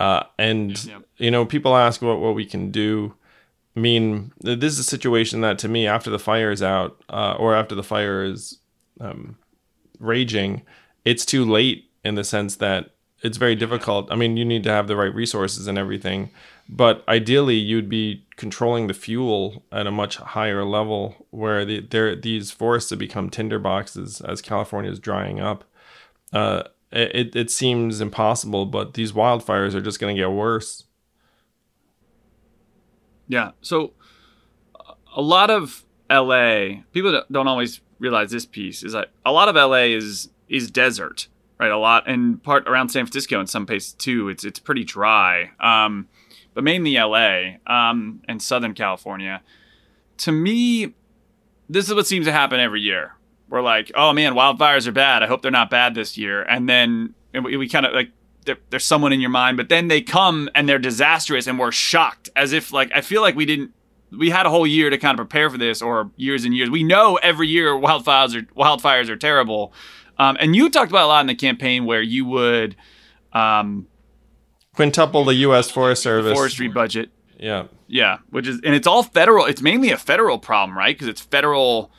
Uh, 0.00 0.24
and 0.38 0.84
yep. 0.84 1.02
you 1.18 1.30
know, 1.30 1.44
people 1.44 1.76
ask 1.76 2.02
what 2.02 2.20
what 2.20 2.34
we 2.34 2.44
can 2.44 2.70
do. 2.70 3.14
I 3.76 3.80
mean, 3.80 4.32
this 4.40 4.72
is 4.72 4.78
a 4.78 4.84
situation 4.84 5.40
that 5.40 5.58
to 5.60 5.68
me, 5.68 5.86
after 5.86 6.08
the 6.08 6.18
fire 6.18 6.52
is 6.52 6.62
out, 6.62 7.02
uh, 7.08 7.34
or 7.38 7.56
after 7.56 7.74
the 7.74 7.82
fire 7.82 8.22
is 8.24 8.58
um, 9.00 9.36
raging, 9.98 10.62
it's 11.04 11.24
too 11.24 11.44
late 11.44 11.90
in 12.04 12.14
the 12.14 12.22
sense 12.22 12.56
that 12.56 12.93
it's 13.24 13.38
very 13.38 13.54
difficult. 13.56 14.12
I 14.12 14.16
mean, 14.16 14.36
you 14.36 14.44
need 14.44 14.62
to 14.64 14.70
have 14.70 14.86
the 14.86 14.96
right 14.96 15.12
resources 15.12 15.66
and 15.66 15.78
everything, 15.78 16.28
but 16.68 17.02
ideally, 17.08 17.56
you'd 17.56 17.88
be 17.88 18.26
controlling 18.36 18.86
the 18.86 18.94
fuel 18.94 19.64
at 19.72 19.86
a 19.86 19.90
much 19.90 20.18
higher 20.18 20.62
level, 20.62 21.26
where 21.30 21.64
the, 21.64 21.80
there 21.80 22.14
these 22.14 22.50
forests 22.50 22.90
have 22.90 22.98
become 22.98 23.30
tinderboxes 23.30 24.22
as 24.28 24.42
California 24.42 24.90
is 24.90 24.98
drying 24.98 25.40
up. 25.40 25.64
Uh, 26.32 26.64
it 26.92 27.34
it 27.34 27.50
seems 27.50 28.02
impossible, 28.02 28.66
but 28.66 28.92
these 28.92 29.12
wildfires 29.12 29.74
are 29.74 29.80
just 29.80 29.98
going 29.98 30.14
to 30.14 30.22
get 30.22 30.30
worse. 30.30 30.84
Yeah. 33.26 33.52
So 33.62 33.94
a 35.16 35.22
lot 35.22 35.48
of 35.48 35.84
LA 36.10 36.82
people 36.92 37.22
don't 37.32 37.48
always 37.48 37.80
realize 37.98 38.30
this 38.30 38.44
piece 38.44 38.82
is 38.82 38.92
that 38.92 39.08
a 39.24 39.32
lot 39.32 39.48
of 39.48 39.54
LA 39.54 39.94
is 39.96 40.28
is 40.46 40.70
desert 40.70 41.28
right? 41.58 41.70
A 41.70 41.78
lot 41.78 42.08
and 42.08 42.42
part 42.42 42.68
around 42.68 42.90
San 42.90 43.06
Francisco 43.06 43.40
in 43.40 43.46
some 43.46 43.66
places 43.66 43.92
too. 43.92 44.28
It's 44.28 44.44
it's 44.44 44.58
pretty 44.58 44.84
dry, 44.84 45.50
um, 45.60 46.08
but 46.52 46.64
mainly 46.64 46.94
LA 46.96 47.56
um, 47.66 48.22
and 48.28 48.40
Southern 48.40 48.74
California. 48.74 49.42
To 50.18 50.32
me, 50.32 50.94
this 51.68 51.88
is 51.88 51.94
what 51.94 52.06
seems 52.06 52.26
to 52.26 52.32
happen 52.32 52.60
every 52.60 52.80
year. 52.80 53.14
We're 53.48 53.62
like, 53.62 53.92
oh 53.94 54.12
man, 54.12 54.34
wildfires 54.34 54.86
are 54.86 54.92
bad. 54.92 55.22
I 55.22 55.26
hope 55.26 55.42
they're 55.42 55.50
not 55.50 55.70
bad 55.70 55.94
this 55.94 56.16
year. 56.16 56.42
And 56.42 56.68
then 56.68 57.14
we, 57.32 57.56
we 57.56 57.68
kind 57.68 57.86
of 57.86 57.92
like 57.92 58.10
there's 58.70 58.84
someone 58.84 59.12
in 59.12 59.20
your 59.20 59.30
mind, 59.30 59.56
but 59.56 59.68
then 59.68 59.88
they 59.88 60.02
come 60.02 60.50
and 60.54 60.68
they're 60.68 60.78
disastrous, 60.78 61.46
and 61.46 61.58
we're 61.58 61.72
shocked 61.72 62.30
as 62.36 62.52
if 62.52 62.72
like 62.72 62.90
I 62.94 63.00
feel 63.00 63.22
like 63.22 63.36
we 63.36 63.46
didn't 63.46 63.72
we 64.10 64.30
had 64.30 64.46
a 64.46 64.50
whole 64.50 64.66
year 64.66 64.90
to 64.90 64.98
kind 64.98 65.18
of 65.18 65.28
prepare 65.28 65.50
for 65.50 65.58
this 65.58 65.82
or 65.82 66.10
years 66.16 66.44
and 66.44 66.54
years. 66.54 66.70
We 66.70 66.82
know 66.82 67.16
every 67.16 67.48
year 67.48 67.72
wildfires 67.72 68.34
are 68.34 68.42
wildfires 68.54 69.08
are 69.08 69.16
terrible, 69.16 69.72
um, 70.18 70.36
and 70.40 70.54
you 70.54 70.70
talked 70.70 70.90
about 70.90 71.04
a 71.04 71.08
lot 71.08 71.20
in 71.20 71.26
the 71.26 71.34
campaign 71.34 71.84
where 71.84 72.02
you 72.02 72.24
would 72.24 72.76
um, 73.32 73.86
quintuple 74.74 75.24
the 75.24 75.34
U.S. 75.36 75.70
Forest 75.70 76.02
Service 76.02 76.36
forestry 76.36 76.68
budget. 76.68 77.10
Yeah, 77.38 77.66
yeah, 77.86 78.18
which 78.30 78.46
is 78.46 78.60
and 78.64 78.74
it's 78.74 78.86
all 78.86 79.02
federal. 79.02 79.46
It's 79.46 79.62
mainly 79.62 79.90
a 79.90 79.98
federal 79.98 80.38
problem, 80.38 80.76
right? 80.76 80.94
Because 80.94 81.08
it's 81.08 81.20
federal 81.20 81.90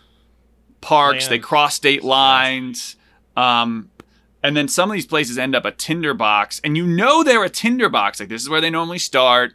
parks. 0.81 1.25
Land. 1.25 1.31
They 1.31 1.39
cross 1.39 1.75
state 1.75 2.03
lines. 2.03 2.95
Um, 3.35 3.89
and 4.45 4.55
then 4.55 4.67
some 4.67 4.91
of 4.91 4.93
these 4.93 5.07
places 5.07 5.37
end 5.39 5.55
up 5.55 5.65
a 5.65 5.71
tinderbox, 5.71 6.61
and 6.63 6.77
you 6.77 6.85
know 6.85 7.23
they're 7.23 7.43
a 7.43 7.49
tinderbox. 7.49 8.19
Like 8.19 8.29
this 8.29 8.43
is 8.43 8.49
where 8.49 8.61
they 8.61 8.69
normally 8.69 8.99
start. 8.99 9.53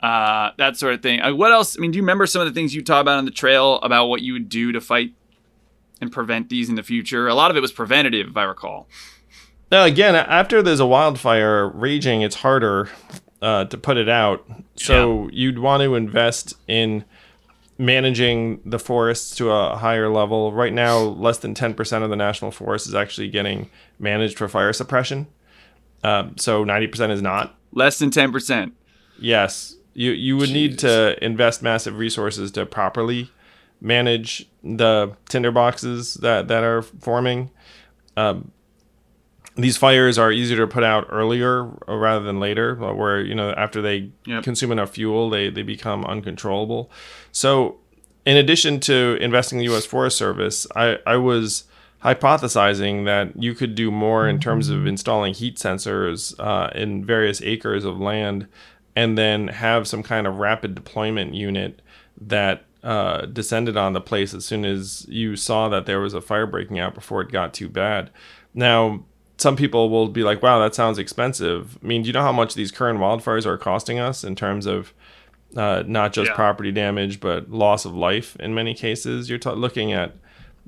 Uh, 0.00 0.52
that 0.58 0.76
sort 0.76 0.94
of 0.94 1.02
thing. 1.02 1.20
Uh, 1.20 1.34
what 1.34 1.50
else? 1.50 1.76
I 1.76 1.80
mean, 1.80 1.90
do 1.90 1.96
you 1.96 2.02
remember 2.02 2.24
some 2.24 2.40
of 2.40 2.46
the 2.46 2.54
things 2.54 2.72
you 2.72 2.82
talked 2.82 3.00
about 3.00 3.18
on 3.18 3.24
the 3.24 3.32
trail 3.32 3.80
about 3.80 4.06
what 4.06 4.22
you 4.22 4.32
would 4.32 4.48
do 4.48 4.70
to 4.70 4.80
fight 4.80 5.12
and 6.00 6.12
prevent 6.12 6.48
these 6.48 6.68
in 6.68 6.74
the 6.74 6.82
future. 6.82 7.28
A 7.28 7.34
lot 7.34 7.50
of 7.50 7.56
it 7.56 7.60
was 7.60 7.72
preventative, 7.72 8.28
if 8.28 8.36
I 8.36 8.44
recall. 8.44 8.88
Now, 9.70 9.84
again, 9.84 10.14
after 10.14 10.62
there's 10.62 10.80
a 10.80 10.86
wildfire 10.86 11.68
raging, 11.68 12.22
it's 12.22 12.36
harder 12.36 12.88
uh, 13.42 13.66
to 13.66 13.76
put 13.76 13.96
it 13.96 14.08
out. 14.08 14.44
So 14.76 15.24
yeah. 15.24 15.30
you'd 15.32 15.58
want 15.58 15.82
to 15.82 15.94
invest 15.94 16.54
in 16.66 17.04
managing 17.76 18.60
the 18.64 18.78
forests 18.78 19.36
to 19.36 19.50
a 19.50 19.76
higher 19.76 20.08
level. 20.08 20.52
Right 20.52 20.72
now, 20.72 20.98
less 20.98 21.38
than 21.38 21.54
10% 21.54 22.02
of 22.02 22.10
the 22.10 22.16
national 22.16 22.50
forest 22.50 22.86
is 22.86 22.94
actually 22.94 23.28
getting 23.28 23.70
managed 23.98 24.38
for 24.38 24.48
fire 24.48 24.72
suppression. 24.72 25.26
Um, 26.02 26.36
so 26.36 26.64
90% 26.64 27.10
is 27.10 27.22
not. 27.22 27.54
Less 27.72 27.98
than 27.98 28.10
10%. 28.10 28.72
Yes. 29.18 29.76
You, 29.94 30.12
you 30.12 30.36
would 30.36 30.48
Jeez. 30.48 30.52
need 30.54 30.78
to 30.80 31.22
invest 31.24 31.62
massive 31.62 31.98
resources 31.98 32.50
to 32.52 32.64
properly 32.64 33.30
manage 33.80 34.48
the 34.62 35.16
tinder 35.28 35.52
boxes 35.52 36.14
that 36.14 36.48
that 36.48 36.64
are 36.64 36.82
forming. 36.82 37.50
Um, 38.16 38.52
these 39.58 39.76
fires 39.76 40.18
are 40.18 40.30
easier 40.30 40.58
to 40.58 40.66
put 40.68 40.84
out 40.84 41.06
earlier 41.10 41.64
rather 41.88 42.24
than 42.24 42.38
later, 42.38 42.76
where 42.76 43.20
you 43.20 43.34
know 43.34 43.50
after 43.52 43.82
they 43.82 44.10
yep. 44.24 44.44
consume 44.44 44.70
enough 44.70 44.90
fuel, 44.90 45.28
they 45.30 45.50
they 45.50 45.62
become 45.62 46.04
uncontrollable. 46.04 46.90
So, 47.32 47.78
in 48.24 48.36
addition 48.36 48.78
to 48.80 49.18
investing 49.20 49.58
in 49.58 49.64
the 49.64 49.72
U.S. 49.72 49.84
Forest 49.84 50.16
Service, 50.16 50.66
I 50.76 50.98
I 51.06 51.16
was 51.16 51.64
hypothesizing 52.04 53.04
that 53.06 53.42
you 53.42 53.54
could 53.54 53.74
do 53.74 53.90
more 53.90 54.28
in 54.28 54.38
terms 54.38 54.68
of 54.68 54.86
installing 54.86 55.34
heat 55.34 55.56
sensors 55.56 56.38
uh, 56.38 56.70
in 56.72 57.04
various 57.04 57.42
acres 57.42 57.84
of 57.84 57.98
land, 57.98 58.46
and 58.94 59.18
then 59.18 59.48
have 59.48 59.88
some 59.88 60.04
kind 60.04 60.28
of 60.28 60.38
rapid 60.38 60.76
deployment 60.76 61.34
unit 61.34 61.82
that 62.20 62.64
uh, 62.82 63.26
descended 63.26 63.76
on 63.76 63.92
the 63.92 64.00
place 64.00 64.34
as 64.34 64.44
soon 64.44 64.64
as 64.64 65.06
you 65.08 65.36
saw 65.36 65.68
that 65.68 65.86
there 65.86 66.00
was 66.00 66.14
a 66.14 66.20
fire 66.20 66.46
breaking 66.46 66.78
out 66.78 66.94
before 66.94 67.20
it 67.22 67.32
got 67.32 67.52
too 67.52 67.68
bad. 67.68 68.10
Now, 68.54 69.04
some 69.36 69.56
people 69.56 69.88
will 69.88 70.08
be 70.08 70.22
like, 70.22 70.42
wow, 70.42 70.58
that 70.60 70.74
sounds 70.74 70.98
expensive. 70.98 71.78
I 71.82 71.86
mean, 71.86 72.02
do 72.02 72.08
you 72.08 72.12
know 72.12 72.22
how 72.22 72.32
much 72.32 72.54
these 72.54 72.72
current 72.72 72.98
wildfires 72.98 73.46
are 73.46 73.56
costing 73.56 73.98
us 73.98 74.24
in 74.24 74.34
terms 74.34 74.66
of 74.66 74.92
uh, 75.56 75.84
not 75.86 76.12
just 76.12 76.30
yeah. 76.30 76.34
property 76.34 76.72
damage, 76.72 77.20
but 77.20 77.50
loss 77.50 77.84
of 77.84 77.94
life 77.94 78.36
in 78.36 78.54
many 78.54 78.74
cases? 78.74 79.30
You're 79.30 79.38
t- 79.38 79.50
looking 79.50 79.92
at 79.92 80.16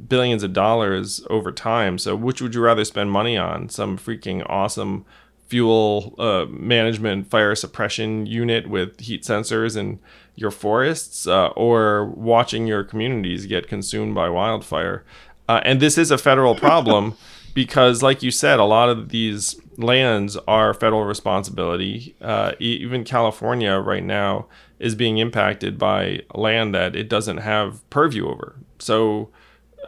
billions 0.09 0.43
of 0.43 0.53
dollars 0.53 1.25
over 1.29 1.51
time. 1.51 1.99
So, 1.99 2.15
which 2.15 2.41
would 2.41 2.55
you 2.55 2.61
rather 2.61 2.85
spend 2.85 3.11
money 3.11 3.37
on? 3.37 3.69
Some 3.69 3.99
freaking 3.99 4.45
awesome 4.49 5.05
fuel 5.49 6.15
uh, 6.19 6.47
management 6.49 7.29
fire 7.29 7.57
suppression 7.57 8.25
unit 8.25 8.69
with 8.71 9.01
heat 9.01 9.25
sensors 9.25 9.77
and 9.77 9.99
your 10.41 10.51
forests 10.51 11.27
uh, 11.27 11.49
or 11.49 12.07
watching 12.07 12.67
your 12.67 12.83
communities 12.83 13.47
get 13.47 13.69
consumed 13.69 14.15
by 14.15 14.29
wildfire. 14.29 15.05
Uh, 15.49 15.61
and 15.65 15.81
this 15.81 15.99
is 15.99 16.11
a 16.11 16.19
federal 16.19 16.55
problem 16.55 17.15
because, 17.55 18.03
like 18.03 18.23
you 18.23 18.31
said, 18.31 18.59
a 18.59 18.65
lot 18.65 18.89
of 18.89 19.11
these 19.11 19.61
lands 19.77 20.37
are 20.49 20.73
federal 20.73 21.05
responsibility. 21.05 22.15
Uh, 22.21 22.53
even 22.59 23.05
California 23.05 23.77
right 23.79 24.05
now 24.05 24.47
is 24.79 24.95
being 24.95 25.19
impacted 25.19 25.79
by 25.79 26.23
land 26.35 26.75
that 26.75 26.97
it 26.97 27.09
doesn't 27.09 27.39
have 27.39 27.89
purview 27.91 28.29
over. 28.29 28.57
So, 28.79 29.29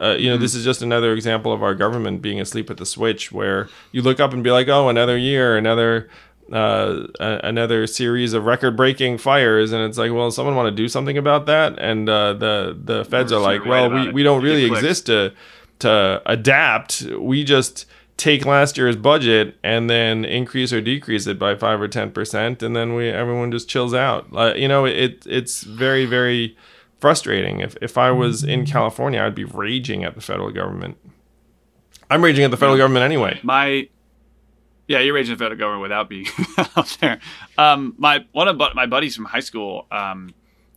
uh, 0.01 0.15
you 0.17 0.27
know, 0.27 0.35
mm-hmm. 0.35 0.41
this 0.41 0.55
is 0.55 0.63
just 0.63 0.81
another 0.81 1.13
example 1.13 1.53
of 1.53 1.63
our 1.63 1.75
government 1.75 2.21
being 2.21 2.41
asleep 2.41 2.69
at 2.69 2.77
the 2.77 2.85
switch, 2.85 3.31
where 3.31 3.69
you 3.91 4.01
look 4.01 4.19
up 4.19 4.33
and 4.33 4.43
be 4.43 4.51
like, 4.51 4.67
"Oh, 4.67 4.89
another 4.89 5.17
year, 5.17 5.57
another." 5.57 6.09
Uh, 6.51 7.07
another 7.19 7.87
series 7.87 8.33
of 8.33 8.45
record-breaking 8.45 9.17
fires, 9.17 9.71
and 9.71 9.81
it's 9.83 9.97
like, 9.97 10.11
well, 10.11 10.29
someone 10.29 10.55
want 10.55 10.67
to 10.67 10.75
do 10.75 10.89
something 10.89 11.17
about 11.17 11.45
that, 11.45 11.79
and 11.79 12.07
uh, 12.09 12.33
the 12.33 12.77
the 12.83 13.05
feds 13.05 13.31
are 13.31 13.39
like, 13.39 13.65
well, 13.65 13.89
we, 13.89 14.11
we 14.11 14.23
don't 14.23 14.43
really 14.43 14.65
exist 14.65 15.05
to 15.05 15.33
to 15.79 16.21
adapt. 16.25 17.03
We 17.17 17.43
just 17.45 17.85
take 18.17 18.45
last 18.45 18.77
year's 18.77 18.97
budget 18.97 19.57
and 19.63 19.89
then 19.89 20.25
increase 20.25 20.71
or 20.73 20.81
decrease 20.81 21.25
it 21.27 21.39
by 21.39 21.55
five 21.55 21.81
or 21.81 21.87
ten 21.87 22.11
percent, 22.11 22.61
and 22.61 22.75
then 22.75 22.93
we 22.93 23.09
everyone 23.09 23.49
just 23.51 23.69
chills 23.69 23.93
out. 23.93 24.27
Uh, 24.35 24.53
you 24.53 24.67
know, 24.67 24.85
it 24.85 25.25
it's 25.25 25.63
very 25.63 26.05
very 26.05 26.57
frustrating. 26.99 27.61
If 27.61 27.77
if 27.81 27.97
I 27.97 28.11
was 28.11 28.43
in 28.43 28.65
California, 28.65 29.21
I'd 29.21 29.33
be 29.33 29.45
raging 29.45 30.03
at 30.03 30.13
the 30.13 30.21
federal 30.21 30.51
government. 30.51 30.97
I'm 32.11 32.23
raging 32.23 32.43
at 32.43 32.51
the 32.51 32.57
federal 32.57 32.77
government 32.77 33.03
anyway. 33.05 33.39
My 33.43 33.87
yeah, 34.93 34.99
you're 34.99 35.13
raging 35.13 35.35
the 35.35 35.43
federal 35.43 35.59
government 35.59 35.81
without 35.81 36.07
being 36.07 36.27
out 36.77 36.97
there. 37.01 37.19
Um, 37.57 37.95
my 37.97 38.25
one 38.31 38.47
of 38.47 38.57
my 38.75 38.85
buddies 38.85 39.15
from 39.15 39.25
high 39.25 39.39
school 39.39 39.87
um, 39.91 40.33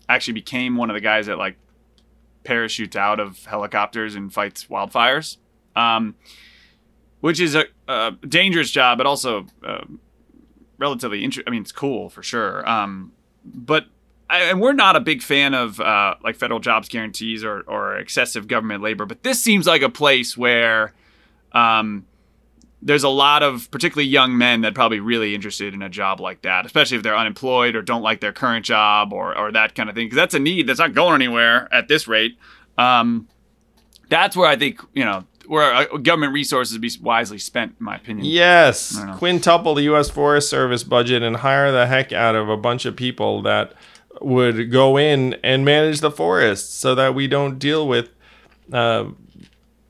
actually 0.08 0.34
became 0.34 0.76
one 0.76 0.90
of 0.90 0.94
the 0.94 1.00
guys 1.00 1.26
that 1.26 1.38
like 1.38 1.56
parachutes 2.44 2.96
out 2.96 3.20
of 3.20 3.44
helicopters 3.44 4.14
and 4.14 4.32
fights 4.32 4.66
wildfires. 4.66 5.36
Um, 5.76 6.14
which 7.20 7.40
is 7.40 7.54
a, 7.54 7.64
a 7.88 8.12
dangerous 8.26 8.70
job, 8.70 8.98
but 8.98 9.06
also 9.06 9.46
uh, 9.64 9.84
relatively 10.78 11.24
interesting. 11.24 11.48
I 11.48 11.50
mean, 11.50 11.62
it's 11.62 11.72
cool 11.72 12.08
for 12.08 12.22
sure. 12.22 12.68
Um, 12.68 13.12
but 13.44 13.86
I, 14.30 14.42
and 14.44 14.60
we're 14.60 14.72
not 14.72 14.96
a 14.96 15.00
big 15.00 15.22
fan 15.22 15.54
of 15.54 15.80
uh, 15.80 16.14
like 16.22 16.36
federal 16.36 16.60
jobs 16.60 16.88
guarantees 16.88 17.44
or, 17.44 17.62
or 17.66 17.96
excessive 17.96 18.48
government 18.48 18.82
labor, 18.82 19.06
but 19.06 19.22
this 19.22 19.42
seems 19.42 19.66
like 19.66 19.82
a 19.82 19.88
place 19.88 20.36
where 20.36 20.94
um, 21.52 22.06
there's 22.86 23.02
a 23.02 23.08
lot 23.08 23.42
of 23.42 23.68
particularly 23.72 24.08
young 24.08 24.38
men 24.38 24.60
that 24.60 24.72
probably 24.72 25.00
really 25.00 25.34
interested 25.34 25.74
in 25.74 25.82
a 25.82 25.88
job 25.88 26.20
like 26.20 26.42
that, 26.42 26.64
especially 26.64 26.96
if 26.96 27.02
they're 27.02 27.16
unemployed 27.16 27.74
or 27.74 27.82
don't 27.82 28.02
like 28.02 28.20
their 28.20 28.32
current 28.32 28.64
job 28.64 29.12
or, 29.12 29.36
or 29.36 29.50
that 29.50 29.74
kind 29.74 29.88
of 29.88 29.96
thing. 29.96 30.06
Because 30.06 30.16
that's 30.16 30.34
a 30.34 30.38
need 30.38 30.68
that's 30.68 30.78
not 30.78 30.94
going 30.94 31.16
anywhere 31.16 31.68
at 31.74 31.88
this 31.88 32.06
rate. 32.06 32.38
Um, 32.78 33.26
that's 34.08 34.36
where 34.36 34.48
I 34.48 34.54
think 34.54 34.80
you 34.94 35.04
know 35.04 35.24
where 35.48 35.74
uh, 35.74 35.96
government 35.98 36.32
resources 36.32 36.78
be 36.78 36.90
wisely 37.02 37.38
spent, 37.38 37.74
in 37.80 37.84
my 37.84 37.96
opinion. 37.96 38.24
Yes, 38.24 38.96
quintuple 39.16 39.74
the 39.74 39.82
U.S. 39.82 40.08
Forest 40.08 40.48
Service 40.48 40.84
budget 40.84 41.24
and 41.24 41.36
hire 41.36 41.72
the 41.72 41.88
heck 41.88 42.12
out 42.12 42.36
of 42.36 42.48
a 42.48 42.56
bunch 42.56 42.84
of 42.84 42.94
people 42.94 43.42
that 43.42 43.72
would 44.20 44.70
go 44.70 44.96
in 44.96 45.34
and 45.42 45.64
manage 45.64 46.00
the 46.00 46.10
forests, 46.12 46.72
so 46.72 46.94
that 46.94 47.16
we 47.16 47.26
don't 47.26 47.58
deal 47.58 47.86
with 47.88 48.10
uh, 48.72 49.06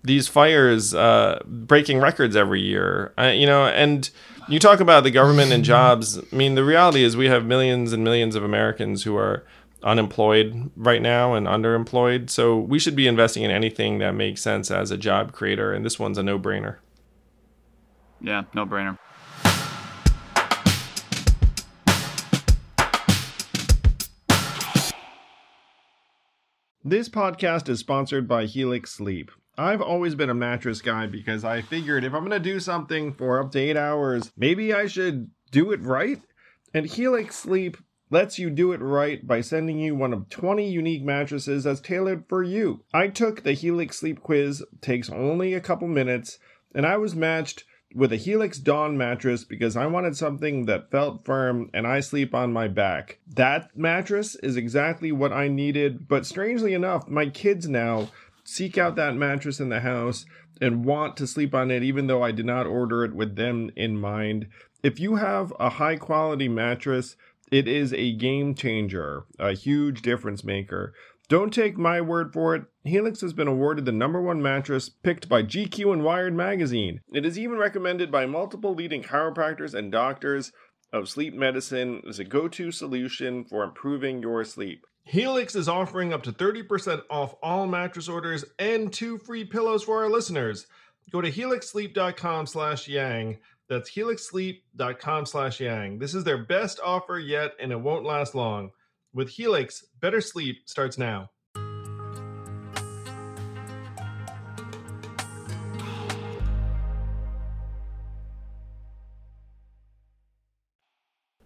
these 0.07 0.29
fires 0.29 0.95
uh, 0.95 1.43
breaking 1.45 1.99
records 1.99 2.37
every 2.37 2.63
year. 2.63 3.13
Uh, 3.19 3.33
you 3.35 3.45
know, 3.45 3.67
and 3.67 4.09
you 4.49 4.61
talk 4.61 4.79
about 4.79 5.03
the 5.03 5.11
government 5.11 5.51
and 5.51 5.65
jobs. 5.65 6.19
I 6.19 6.37
mean, 6.37 6.55
the 6.55 6.65
reality 6.65 7.03
is 7.03 7.17
we 7.17 7.27
have 7.27 7.45
millions 7.45 7.93
and 7.93 8.05
millions 8.05 8.37
of 8.37 8.45
Americans 8.45 9.03
who 9.03 9.17
are 9.17 9.45
unemployed 9.83 10.71
right 10.77 11.03
now 11.03 11.35
and 11.35 11.49
underemployed. 11.49 12.31
So 12.31 12.57
we 12.57 12.79
should 12.79 12.95
be 12.95 13.09
investing 13.09 13.43
in 13.43 13.51
anything 13.51 13.99
that 13.99 14.13
makes 14.13 14.41
sense 14.41 14.71
as 14.71 14.93
a 14.93 14.97
job 14.97 15.33
creator. 15.33 15.73
And 15.73 15.85
this 15.85 15.99
one's 15.99 16.19
a 16.19 16.23
no 16.23 16.39
brainer. 16.39 16.77
Yeah, 18.21 18.45
no 18.55 18.65
brainer. 18.65 18.97
This 26.85 27.09
podcast 27.09 27.69
is 27.69 27.81
sponsored 27.81 28.29
by 28.29 28.45
Helix 28.45 28.93
Sleep. 28.93 29.33
I've 29.59 29.81
always 29.81 30.15
been 30.15 30.29
a 30.29 30.35
mattress 30.35 30.83
guy 30.83 31.07
because 31.07 31.45
I 31.45 31.63
figured 31.63 32.05
if 32.05 32.13
I'm 32.13 32.27
going 32.27 32.31
to 32.31 32.39
do 32.41 32.61
something 32.61 33.15
for 33.15 33.41
up 33.41 33.53
to 33.53 33.59
eight 33.59 33.77
hours, 33.77 34.31
maybe 34.37 34.75
I 34.75 34.87
should 34.87 35.31
do 35.51 35.73
it 35.73 35.81
right. 35.81 36.21
And 36.75 36.85
Helix 36.87 37.37
Sleep 37.37 37.79
lets 38.11 38.39
you 38.39 38.51
do 38.51 38.73
it 38.73 38.81
right 38.81 39.27
by 39.27 39.41
sending 39.41 39.79
you 39.79 39.95
one 39.95 40.13
of 40.13 40.29
20 40.29 40.69
unique 40.69 41.03
mattresses 41.03 41.65
that's 41.65 41.81
tailored 41.81 42.25
for 42.29 42.43
you. 42.43 42.85
I 42.93 43.09
took 43.09 43.43
the 43.43 43.53
Helix 43.53 43.99
sleep 43.99 44.21
quiz, 44.21 44.63
takes 44.81 45.11
only 45.11 45.55
a 45.55 45.61
couple 45.61 45.89
minutes, 45.89 46.39
and 46.75 46.87
I 46.87 46.99
was 46.99 47.17
matched 47.17 47.65
with 47.95 48.13
a 48.13 48.17
Helix 48.17 48.59
Dawn 48.59 48.99
mattress 48.99 49.45
because 49.45 49.77
I 49.77 49.87
wanted 49.87 50.17
something 50.17 50.67
that 50.67 50.91
felt 50.91 51.25
firm 51.25 51.71
and 51.73 51.87
I 51.87 52.01
sleep 52.01 52.35
on 52.35 52.53
my 52.53 52.69
back. 52.69 53.19
That 53.27 53.77
mattress 53.77 54.35
is 54.37 54.57
exactly 54.57 55.13
what 55.13 55.33
I 55.33 55.49
needed, 55.49 56.07
but 56.07 56.27
strangely 56.27 56.75
enough, 56.75 57.09
my 57.09 57.31
kids 57.31 57.69
now 57.69 58.11
seek 58.47 58.79
out 58.79 58.97
that 58.97 59.15
mattress 59.15 59.61
in 59.61 59.69
the 59.69 59.81
house 59.81 60.25
and 60.61 60.85
want 60.85 61.17
to 61.17 61.27
sleep 61.27 61.55
on 61.55 61.71
it 61.71 61.83
even 61.83 62.07
though 62.07 62.23
I 62.23 62.33
did 62.33 62.47
not 62.47 62.67
order 62.67 63.05
it 63.05 63.15
with 63.15 63.37
them 63.37 63.71
in 63.77 63.99
mind. 63.99 64.47
If 64.83 65.01
you 65.01 65.17
have 65.17 65.53
a 65.59 65.71
high 65.71 65.97
quality 65.97 66.49
mattress 66.49 67.17
it 67.51 67.69
is 67.69 67.93
a 67.93 68.13
game 68.13 68.55
changer, 68.55 69.25
a 69.39 69.53
huge 69.53 70.03
difference 70.03 70.43
maker. 70.43 70.95
Don't 71.29 71.53
take 71.53 71.77
my 71.77 72.01
word 72.01 72.33
for 72.33 72.55
it. 72.55 72.65
Helix 72.85 73.21
has 73.21 73.33
been 73.33 73.49
awarded 73.49 73.85
the 73.85 73.93
number 73.93 74.21
one 74.21 74.43
mattress 74.43 74.89
picked 74.89 75.29
by 75.29 75.43
GQ 75.43 75.93
and 75.93 76.05
Wired 76.05 76.35
magazine. 76.35 77.01
It 77.13 77.27
is 77.27 77.39
even 77.39 77.59
recommended 77.59 78.11
by 78.13 78.27
multiple 78.27 78.75
leading 78.75 79.03
chiropractors 79.03 79.75
and 79.75 79.91
doctors 79.91 80.53
of 80.93 81.09
sleep 81.09 81.35
medicine 81.35 82.03
as 82.09 82.19
a 82.19 82.25
go 82.25 82.47
to 82.49 82.71
solution 82.71 83.45
for 83.45 83.65
improving 83.65 84.23
your 84.23 84.45
sleep. 84.45 84.87
Helix 85.07 85.55
is 85.55 85.69
offering 85.69 86.13
up 86.13 86.25
to 86.25 86.33
30% 86.33 87.03
off 87.09 87.37
all 87.41 87.67
mattress 87.69 88.09
orders 88.09 88.45
and 88.59 88.93
two 88.93 89.19
free 89.19 89.45
pillows 89.45 89.85
for 89.85 90.03
our 90.03 90.11
listeners. 90.11 90.67
Go 91.13 91.21
to 91.21 91.31
helixsleep.com 91.31 92.47
slash 92.47 92.89
yang 92.89 93.39
that's 93.69 93.91
helixsleep.com 93.91 95.27
slash 95.27 95.61
yang. 95.61 95.99
This 96.01 96.15
is 96.15 96.25
their 96.25 96.45
best 96.45 96.81
offer 96.85 97.21
yet, 97.21 97.53
and 97.61 97.71
it 97.71 97.81
won't 97.81 98.05
last 98.05 98.35
long. 98.35 98.71
With 99.15 99.29
Helix, 99.29 99.85
better 100.01 100.21
sleep 100.21 100.63
starts 100.67 100.99
now. 100.99 101.31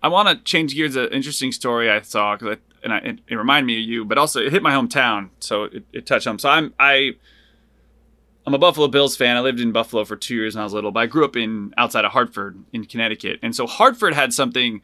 I 0.03 0.09
want 0.09 0.29
to 0.29 0.37
change 0.45 0.75
gears. 0.75 0.97
An 0.97 1.09
interesting 1.09 1.53
story 1.53 1.91
I 1.91 2.01
saw 2.01 2.37
because 2.37 2.59
and 2.83 2.93
I, 2.93 2.99
it, 2.99 3.19
it, 3.29 3.35
reminded 3.35 3.67
me 3.67 3.83
of 3.83 3.89
you, 3.89 4.05
but 4.05 4.19
also 4.19 4.41
it 4.41 4.53
hit 4.53 4.63
my 4.63 4.73
hometown, 4.73 5.31
so 5.41 5.65
it, 5.65 5.85
it 5.93 6.07
touched 6.07 6.27
home. 6.27 6.39
So 6.39 6.49
I'm 6.49 6.73
I 6.79 7.17
I'm 8.47 8.55
a 8.55 8.59
Buffalo 8.59 8.89
Bills 8.89 9.17
fan. 9.17 9.37
I 9.37 9.41
lived 9.41 9.61
in 9.61 9.73
Buffalo 9.73 10.05
for 10.05 10.17
two 10.17 10.35
years 10.35 10.55
when 10.55 10.61
I 10.61 10.65
was 10.65 10.73
little, 10.73 10.91
but 10.91 11.01
I 11.01 11.07
grew 11.07 11.25
up 11.25 11.37
in 11.37 11.75
outside 11.77 12.05
of 12.05 12.13
Hartford 12.13 12.59
in 12.73 12.87
Connecticut. 12.87 13.39
And 13.43 13.55
so 13.55 13.67
Hartford 13.67 14.15
had 14.15 14.33
something. 14.33 14.83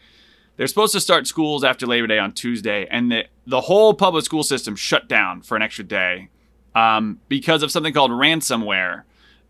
They're 0.56 0.66
supposed 0.66 0.92
to 0.92 1.00
start 1.00 1.26
schools 1.26 1.64
after 1.64 1.86
Labor 1.86 2.06
Day 2.06 2.18
on 2.18 2.32
Tuesday, 2.32 2.86
and 2.90 3.10
the 3.10 3.24
the 3.46 3.62
whole 3.62 3.94
public 3.94 4.24
school 4.24 4.42
system 4.42 4.76
shut 4.76 5.08
down 5.08 5.42
for 5.42 5.56
an 5.56 5.62
extra 5.62 5.84
day 5.84 6.28
um, 6.74 7.20
because 7.28 7.62
of 7.62 7.70
something 7.70 7.92
called 7.92 8.10
ransomware. 8.10 9.02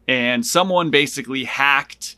And 0.08 0.46
someone 0.46 0.90
basically 0.90 1.42
hacked 1.44 2.14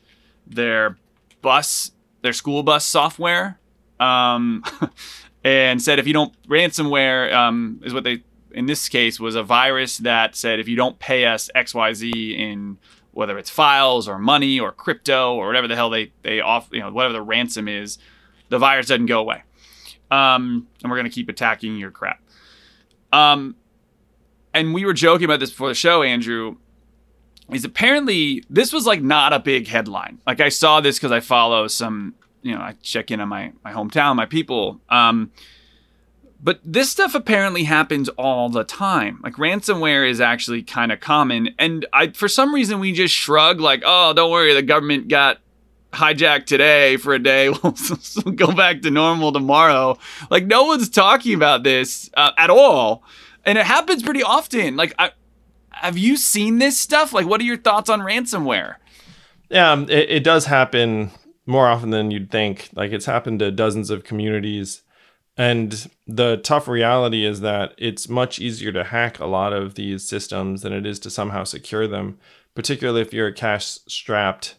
their 0.47 0.99
bus, 1.41 1.93
their 2.29 2.35
school 2.35 2.63
bus 2.63 2.85
software, 2.85 3.59
um, 3.99 4.63
and 5.45 5.81
said 5.81 5.99
if 5.99 6.07
you 6.07 6.13
don't 6.13 6.35
ransomware 6.47 7.33
um, 7.33 7.81
is 7.83 7.95
what 7.95 8.05
they 8.05 8.23
in 8.53 8.67
this 8.67 8.87
case 8.91 9.19
was 9.19 9.35
a 9.35 9.43
virus 9.43 9.97
that 9.99 10.37
said 10.37 10.61
if 10.61 10.69
you 10.69 10.77
don't 10.77 10.99
pay 10.99 11.25
us 11.25 11.51
XYZ 11.57 12.39
in 12.39 12.77
whether 13.13 13.39
it's 13.39 13.49
files 13.49 14.07
or 14.07 14.19
money 14.19 14.61
or 14.61 14.73
crypto 14.73 15.35
or 15.37 15.47
whatever 15.47 15.67
the 15.67 15.75
hell 15.75 15.89
they 15.89 16.13
they 16.21 16.41
off 16.41 16.69
you 16.71 16.81
know 16.81 16.91
whatever 16.91 17.15
the 17.15 17.23
ransom 17.23 17.67
is, 17.67 17.97
the 18.51 18.59
virus 18.59 18.89
doesn't 18.89 19.07
go 19.07 19.21
away, 19.21 19.43
um, 20.11 20.69
and 20.83 20.91
we're 20.91 20.99
gonna 20.99 21.09
keep 21.09 21.31
attacking 21.31 21.79
your 21.79 21.91
crap. 21.91 22.21
Um, 23.11 23.57
and 24.53 24.75
we 24.75 24.85
were 24.85 24.93
joking 24.93 25.25
about 25.25 25.41
this 25.41 25.49
before 25.49 25.69
the 25.69 25.75
show, 25.75 26.03
Andrew. 26.03 26.57
Is 27.51 27.65
apparently 27.65 28.45
this 28.51 28.73
was 28.73 28.87
like 28.87 29.03
not 29.03 29.33
a 29.33 29.39
big 29.39 29.69
headline. 29.69 30.21
Like 30.27 30.41
I 30.41 30.51
saw 30.51 30.81
this 30.81 30.99
because 30.99 31.13
I 31.13 31.21
follow 31.21 31.67
some, 31.67 32.15
you 32.43 32.55
know, 32.55 32.61
I 32.61 32.75
check 32.83 33.11
in 33.11 33.21
on 33.21 33.29
my 33.29 33.53
my 33.65 33.73
hometown, 33.73 34.17
my 34.17 34.27
people. 34.27 34.81
Um, 34.91 35.33
but 36.41 36.61
this 36.65 36.91
stuff 36.91 37.15
apparently 37.15 37.65
happens 37.65 38.09
all 38.11 38.49
the 38.49 38.65
time. 38.65 39.21
Like 39.23 39.35
ransomware 39.35 40.09
is 40.09 40.21
actually 40.21 40.63
kind 40.63 40.93
of 40.93 41.01
common. 41.01 41.51
And 41.59 41.87
I 41.93 42.09
for 42.11 42.29
some 42.29 42.55
reason 42.55 42.81
we 42.81 42.93
just 42.93 43.15
shrug 43.15 43.61
like, 43.61 43.83
"Oh, 43.85 44.13
don't 44.13 44.31
worry, 44.31 44.55
the 44.55 44.63
government 44.63 45.09
got 45.09 45.39
hijacked 45.93 46.47
today 46.47 46.97
for 46.97 47.15
a 47.15 47.19
day. 47.19 47.49
We'll 47.63 48.35
go 48.35 48.53
back 48.53 48.83
to 48.83 48.91
normal 48.91 49.33
tomorrow." 49.33 49.99
Like 50.31 50.47
no 50.47 50.65
one's 50.65 50.89
talking 50.89 51.35
about 51.35 51.65
this 51.65 52.11
uh, 52.15 52.33
at 52.39 52.51
all. 52.51 53.03
And 53.45 53.57
it 53.57 53.65
happens 53.65 54.03
pretty 54.03 54.23
often. 54.23 54.77
Like 54.77 54.95
I 54.99 55.11
have 55.81 55.99
you 55.99 56.17
seen 56.17 56.59
this 56.59 56.79
stuff? 56.79 57.13
Like 57.13 57.27
what 57.27 57.41
are 57.41 57.45
your 57.45 57.57
thoughts 57.57 57.91
on 57.91 58.01
ransomware? 58.01 58.77
Yeah, 59.51 59.73
um, 59.73 59.85
it, 59.85 60.11
it 60.11 60.25
does 60.25 60.47
happen 60.47 61.11
more 61.47 61.67
often 61.67 61.91
than 61.91 62.11
you'd 62.11 62.31
think. 62.31 62.69
Like 62.75 62.93
it's 62.93 63.07
happened 63.07 63.39
to 63.41 63.51
dozens 63.51 63.91
of 63.91 64.05
communities. 64.05 64.83
And 65.37 65.91
the 66.07 66.37
tough 66.39 66.67
reality 66.67 67.25
is 67.25 67.41
that 67.41 67.73
it's 67.79 68.09
much 68.09 68.41
easier 68.41 68.73
to 68.73 68.85
hack 68.85 69.21
a 69.21 69.27
lot 69.27 69.53
of 69.53 69.77
these 69.77 70.07
systems 70.07 70.63
than 70.63 70.73
it 70.73 70.85
is 70.85 70.99
to 71.01 71.11
somehow 71.11 71.45
secure 71.45 71.87
them, 71.87 72.19
particularly 72.55 73.01
if 73.01 73.15
you're 73.15 73.29
a 73.29 73.33
cash 73.33 73.79
strapped 73.87 74.57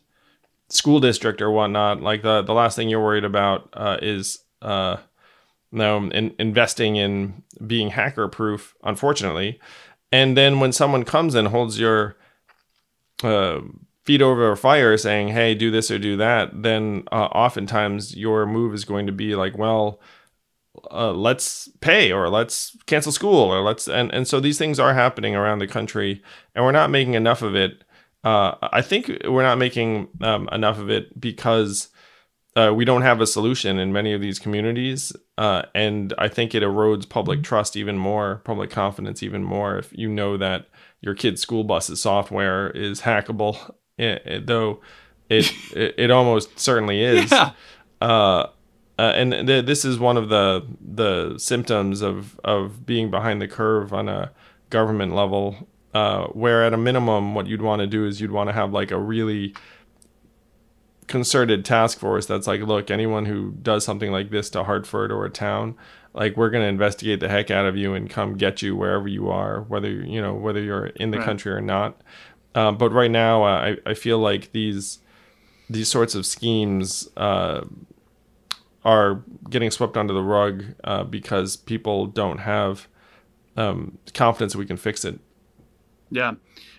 school 0.69 0.99
district 0.99 1.41
or 1.41 1.51
whatnot. 1.51 2.01
Like 2.01 2.21
the, 2.21 2.41
the 2.41 2.53
last 2.53 2.75
thing 2.75 2.89
you're 2.89 3.03
worried 3.03 3.25
about 3.25 3.69
uh, 3.73 3.97
is 4.01 4.39
uh, 4.62 4.97
in, 5.71 6.34
investing 6.39 6.95
in 6.95 7.43
being 7.65 7.89
hacker 7.89 8.27
proof, 8.27 8.73
unfortunately. 8.84 9.60
And 10.12 10.36
then 10.36 10.60
when 10.60 10.72
someone 10.72 11.04
comes 11.04 11.36
and 11.36 11.50
holds 11.50 11.80
your 11.80 12.15
uh, 13.24 13.62
feet 14.04 14.22
over 14.22 14.52
a 14.52 14.58
fire 14.58 14.98
saying, 14.98 15.30
hey, 15.30 15.54
do 15.54 15.69
this 15.69 15.91
or 15.91 16.00
do 16.00 16.17
that, 16.17 16.63
then 16.63 17.04
uh, 17.12 17.26
oftentimes 17.26 18.15
your 18.15 18.45
move 18.45 18.74
is 18.74 18.86
going 18.86 19.06
to 19.06 19.12
be 19.12 19.36
like, 19.36 19.58
well, 19.58 20.00
uh, 20.91 21.12
let's 21.12 21.69
pay 21.82 22.12
or 22.12 22.30
let's 22.30 22.76
cancel 22.86 23.12
school 23.12 23.54
or 23.54 23.62
let's 23.62 23.88
and, 23.88 24.13
and 24.13 24.28
so 24.28 24.39
these 24.39 24.58
things 24.58 24.80
are 24.80 24.93
happening 24.93 25.36
around 25.36 25.60
the 25.60 25.67
country 25.67 26.24
and 26.56 26.63
we're 26.63 26.72
not 26.72 26.89
making 26.89 27.15
enough 27.15 27.41
of 27.41 27.56
it. 27.56 27.84
Uh, 28.22 28.54
i 28.74 28.82
think 28.82 29.10
we're 29.30 29.43
not 29.43 29.58
making 29.58 30.10
um, 30.19 30.50
enough 30.52 30.78
of 30.78 30.89
it 30.89 31.17
because 31.22 31.88
uh, 32.60 32.74
we 32.74 32.86
don't 32.86 33.04
have 33.04 33.22
a 33.22 33.28
solution 33.28 33.80
in 33.80 33.93
many 33.93 34.13
of 34.13 34.22
these 34.22 34.39
communities 34.39 35.13
uh, 35.38 35.63
and 35.74 36.13
i 36.17 36.28
think 36.28 36.54
it 36.54 36.63
erodes 36.63 37.08
public 37.08 37.43
trust 37.43 37.76
even 37.76 37.98
more 37.98 38.41
public 38.43 38.69
confidence 38.69 39.24
even 39.24 39.43
more 39.43 39.78
if 39.78 39.91
you 39.98 40.10
know 40.10 40.38
that 40.38 40.67
your 41.02 41.15
kid's 41.15 41.41
school 41.41 41.63
bus's 41.63 42.02
software 42.02 42.69
is 42.72 43.02
hackable 43.02 43.74
it, 43.98 44.22
it, 44.26 44.48
though 44.48 44.80
it, 45.30 45.52
it, 45.76 45.95
it 45.98 46.12
almost 46.12 46.60
certainly 46.60 47.02
is. 47.02 47.32
Yeah. 47.32 47.52
Uh, 48.02 48.48
uh, 48.98 49.13
and 49.15 49.48
th- 49.48 49.65
this 49.65 49.86
is 49.86 49.98
one 49.98 50.17
of 50.17 50.28
the 50.30 50.65
the 50.82 51.38
symptoms 51.38 52.02
of 52.02 52.38
of 52.43 52.86
being 52.86 53.10
behind 53.10 53.41
the 53.41 53.48
curve 53.48 53.93
on 53.93 54.10
a 54.10 54.32
government 54.69 55.15
level. 55.15 55.67
Uh, 55.91 56.28
where 56.28 56.63
at 56.63 56.72
a 56.72 56.78
minimum, 56.78 57.34
what 57.34 57.48
you'd 57.48 57.63
want 57.63 57.80
to 57.80 57.88
do 57.88 58.06
is 58.06 58.22
you'd 58.22 58.32
want 58.32 58.48
to 58.48 58.54
have 58.54 58.72
like 58.72 58.91
a 58.91 58.98
really 58.98 59.56
concerted 61.10 61.65
task 61.65 62.00
force 62.00 62.28
that's 62.28 62.48
like, 62.48 62.62
look, 62.62 62.89
anyone 62.89 63.26
who 63.26 63.52
does 63.63 63.84
something 63.84 64.12
like 64.12 64.30
this 64.30 64.50
to 64.52 64.63
Hartford 64.63 65.12
or 65.12 65.26
a 65.26 65.30
town, 65.30 65.76
like 66.13 66.38
we're 66.38 66.52
going 66.52 66.63
to 66.63 66.69
investigate 66.69 67.19
the 67.19 67.28
heck 67.28 67.52
out 67.52 67.65
of 67.65 67.76
you 67.76 67.93
and 67.95 68.10
come 68.10 68.38
get 68.38 68.62
you 68.62 68.76
wherever 68.76 69.08
you 69.08 69.30
are, 69.30 69.63
whether 69.63 69.89
you 69.89 70.22
know 70.22 70.34
whether 70.34 70.62
you're 70.62 70.88
in 70.88 71.12
the 71.12 71.17
right. 71.17 71.26
country 71.26 71.52
or 71.52 71.62
not. 71.62 72.00
Um, 72.56 72.78
but 72.78 72.91
right 72.91 73.12
now, 73.12 73.43
uh, 73.43 73.76
I, 73.86 73.89
I 73.89 73.93
feel 73.95 74.19
like 74.19 74.52
these 74.52 75.00
these 75.69 75.89
sorts 75.89 76.15
of 76.15 76.26
schemes 76.26 77.10
uh, 77.17 77.65
are 78.86 79.24
getting 79.50 79.72
swept 79.72 79.98
under 79.98 80.13
the 80.13 80.24
rug 80.24 80.63
uh, 80.84 81.04
because 81.04 81.56
people 81.56 82.06
don't 82.06 82.39
have 82.39 82.88
um, 83.58 83.98
confidence 84.13 84.54
that 84.54 84.60
we 84.60 84.65
can 84.65 84.78
fix 84.78 85.04
it. 85.04 85.19
Yeah, 86.12 86.30
I 86.30 86.36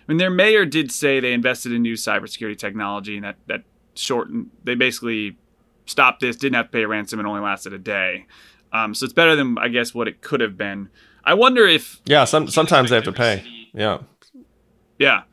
mean, 0.07 0.17
their 0.17 0.29
mayor 0.29 0.65
did 0.65 0.91
say 0.91 1.19
they 1.19 1.33
invested 1.33 1.73
in 1.73 1.81
new 1.81 1.93
cybersecurity 1.93 2.57
technology, 2.57 3.15
and 3.15 3.25
that 3.25 3.35
that 3.47 3.63
shortened. 4.01 4.49
They 4.63 4.75
basically 4.75 5.37
stopped 5.85 6.21
this, 6.21 6.35
didn't 6.35 6.55
have 6.55 6.67
to 6.67 6.71
pay 6.71 6.83
a 6.83 6.87
ransom, 6.87 7.19
and 7.19 7.27
only 7.27 7.41
lasted 7.41 7.73
a 7.73 7.79
day. 7.79 8.25
Um, 8.73 8.93
so 8.93 9.03
it's 9.03 9.13
better 9.13 9.35
than 9.35 9.57
I 9.57 9.67
guess 9.67 9.93
what 9.93 10.07
it 10.07 10.21
could 10.21 10.41
have 10.41 10.57
been. 10.57 10.89
I 11.23 11.33
wonder 11.33 11.67
if 11.67 12.01
yeah, 12.05 12.25
some 12.25 12.47
sometimes 12.47 12.89
they 12.89 12.95
have 12.95 13.05
to 13.05 13.11
pay. 13.11 13.43
Yeah, 13.73 13.99
yeah 14.97 15.23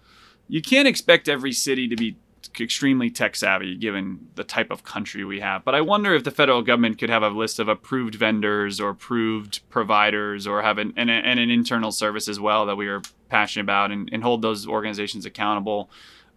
you 0.48 0.62
can't 0.62 0.88
expect 0.88 1.28
every 1.28 1.52
city 1.52 1.86
to 1.88 1.96
be 1.96 2.16
extremely 2.58 3.08
tech 3.10 3.36
savvy 3.36 3.76
given 3.76 4.18
the 4.34 4.42
type 4.42 4.70
of 4.70 4.82
country 4.82 5.24
we 5.24 5.38
have. 5.38 5.64
But 5.64 5.76
I 5.76 5.80
wonder 5.80 6.14
if 6.14 6.24
the 6.24 6.30
federal 6.32 6.62
government 6.62 6.98
could 6.98 7.10
have 7.10 7.22
a 7.22 7.28
list 7.28 7.60
of 7.60 7.68
approved 7.68 8.16
vendors 8.16 8.80
or 8.80 8.88
approved 8.88 9.60
providers 9.68 10.46
or 10.46 10.62
have 10.62 10.78
an, 10.78 10.92
and, 10.96 11.08
and 11.08 11.38
an 11.38 11.50
internal 11.50 11.92
service 11.92 12.26
as 12.26 12.40
well 12.40 12.66
that 12.66 12.76
we 12.76 12.88
are 12.88 13.02
passionate 13.28 13.64
about 13.64 13.92
and, 13.92 14.08
and 14.12 14.24
hold 14.24 14.42
those 14.42 14.66
organizations 14.66 15.24
accountable 15.24 15.88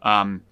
um, 0.04 0.44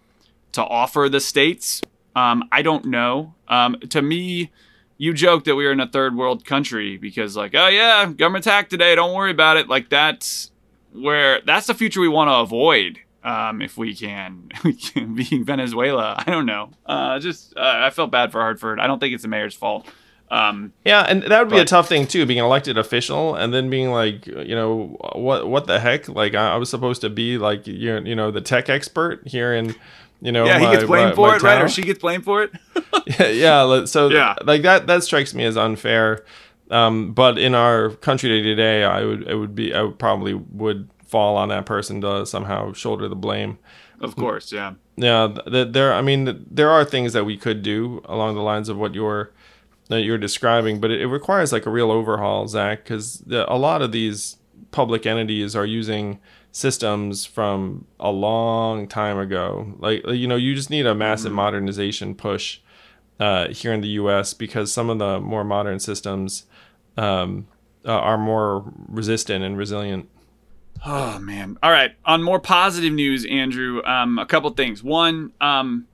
to 0.53 0.63
offer 0.63 1.09
the 1.09 1.19
states. 1.19 1.81
Um, 2.15 2.43
I 2.51 2.61
don't 2.61 2.85
know. 2.85 3.35
Um, 3.47 3.79
to 3.89 4.01
me, 4.01 4.51
you 4.97 5.13
joke 5.13 5.45
that 5.45 5.55
we 5.55 5.65
are 5.65 5.71
in 5.71 5.79
a 5.79 5.87
third 5.87 6.15
world 6.15 6.45
country 6.45 6.97
because, 6.97 7.37
like, 7.37 7.55
oh 7.55 7.67
yeah, 7.67 8.05
government 8.05 8.45
attack 8.45 8.69
today, 8.69 8.95
don't 8.95 9.13
worry 9.13 9.31
about 9.31 9.57
it. 9.57 9.67
Like, 9.67 9.89
that's 9.89 10.51
where 10.91 11.41
that's 11.45 11.67
the 11.67 11.73
future 11.73 12.01
we 12.01 12.07
want 12.07 12.29
to 12.29 12.35
avoid 12.35 12.99
um, 13.23 13.61
if 13.61 13.77
we 13.77 13.95
can, 13.95 14.49
being 14.93 15.45
Venezuela. 15.45 16.15
I 16.25 16.29
don't 16.29 16.45
know. 16.45 16.71
Uh, 16.85 17.19
just 17.19 17.55
uh, 17.55 17.81
I 17.83 17.89
felt 17.89 18.11
bad 18.11 18.31
for 18.31 18.41
Hartford. 18.41 18.79
I 18.79 18.87
don't 18.87 18.99
think 18.99 19.13
it's 19.13 19.23
the 19.23 19.29
mayor's 19.29 19.55
fault. 19.55 19.87
Um, 20.31 20.73
yeah, 20.85 21.01
and 21.01 21.23
that 21.23 21.39
would 21.39 21.49
be 21.49 21.59
a 21.59 21.65
tough 21.65 21.89
thing 21.89 22.05
too, 22.05 22.25
being 22.25 22.39
an 22.39 22.45
elected 22.45 22.77
official 22.77 23.33
and 23.33 23.51
then 23.51 23.69
being 23.69 23.89
like, 23.89 24.27
you 24.27 24.53
know, 24.53 24.97
what 25.15 25.49
what 25.49 25.65
the 25.65 25.79
heck? 25.79 26.07
Like 26.07 26.35
I, 26.35 26.53
I 26.53 26.55
was 26.57 26.69
supposed 26.69 27.01
to 27.01 27.09
be 27.09 27.37
like 27.37 27.65
you 27.65 27.99
you 28.03 28.15
know 28.15 28.29
the 28.29 28.41
tech 28.41 28.69
expert 28.69 29.27
here 29.27 29.53
in 29.53 29.75
you 30.21 30.31
know 30.31 30.45
yeah 30.45 30.59
my, 30.59 30.65
he 30.65 30.75
gets 30.75 30.87
blamed 30.87 31.09
my, 31.09 31.15
for 31.15 31.27
my 31.27 31.35
it 31.35 31.39
town. 31.39 31.57
right 31.57 31.61
or 31.63 31.69
she 31.69 31.81
gets 31.81 31.99
blamed 31.99 32.23
for 32.23 32.43
it 32.43 32.51
yeah, 33.19 33.27
yeah 33.27 33.85
so 33.85 34.09
yeah. 34.09 34.35
like 34.43 34.61
that 34.61 34.87
that 34.87 35.03
strikes 35.03 35.33
me 35.33 35.45
as 35.45 35.57
unfair 35.57 36.23
um, 36.71 37.13
but 37.13 37.37
in 37.37 37.55
our 37.55 37.89
country 37.89 38.41
today 38.41 38.83
i 38.83 39.03
would 39.03 39.27
it 39.27 39.35
would 39.35 39.55
be 39.55 39.73
i 39.73 39.81
would 39.81 39.97
probably 39.97 40.33
would 40.33 40.89
fall 41.09 41.37
on 41.37 41.49
that 41.49 41.65
person 41.65 42.01
to 42.01 42.25
somehow 42.25 42.71
shoulder 42.71 43.07
the 43.07 43.15
blame. 43.15 43.57
Of 43.99 44.15
course, 44.15 44.51
yeah. 44.51 44.75
Yeah, 44.95 45.35
there. 45.45 45.93
I 45.93 46.01
mean, 46.01 46.45
there 46.49 46.69
are 46.69 46.85
things 46.85 47.13
that 47.13 47.25
we 47.25 47.35
could 47.35 47.61
do 47.63 48.01
along 48.05 48.35
the 48.35 48.41
lines 48.41 48.69
of 48.69 48.77
what 48.77 48.93
you're 48.93 49.31
that 49.87 50.03
you're 50.03 50.19
describing, 50.19 50.79
but 50.79 50.91
it, 50.91 51.01
it 51.01 51.07
requires 51.07 51.51
like 51.51 51.65
a 51.65 51.69
real 51.69 51.89
overhaul, 51.89 52.47
Zach, 52.47 52.83
because 52.83 53.23
a 53.29 53.57
lot 53.57 53.81
of 53.81 53.91
these 53.91 54.37
public 54.71 55.05
entities 55.05 55.55
are 55.55 55.65
using 55.65 56.19
systems 56.51 57.25
from 57.25 57.85
a 57.99 58.11
long 58.11 58.87
time 58.87 59.17
ago. 59.17 59.73
Like 59.79 60.05
you 60.07 60.27
know, 60.27 60.35
you 60.35 60.55
just 60.55 60.69
need 60.69 60.85
a 60.85 60.95
massive 60.95 61.29
mm-hmm. 61.29 61.35
modernization 61.37 62.15
push 62.15 62.59
uh, 63.19 63.49
here 63.49 63.73
in 63.73 63.81
the 63.81 63.89
U.S. 63.89 64.33
because 64.33 64.71
some 64.71 64.89
of 64.89 64.99
the 64.99 65.19
more 65.19 65.43
modern 65.43 65.79
systems 65.79 66.45
um, 66.97 67.47
uh, 67.85 67.91
are 67.91 68.17
more 68.17 68.71
resistant 68.87 69.43
and 69.43 69.57
resilient. 69.57 70.09
Oh 70.85 71.19
man! 71.19 71.57
All 71.61 71.71
right. 71.71 71.91
On 72.05 72.23
more 72.23 72.39
positive 72.39 72.93
news, 72.93 73.25
Andrew, 73.25 73.83
um, 73.83 74.17
a 74.17 74.25
couple 74.25 74.49
things. 74.51 74.83
One, 74.83 75.33
um, 75.41 75.87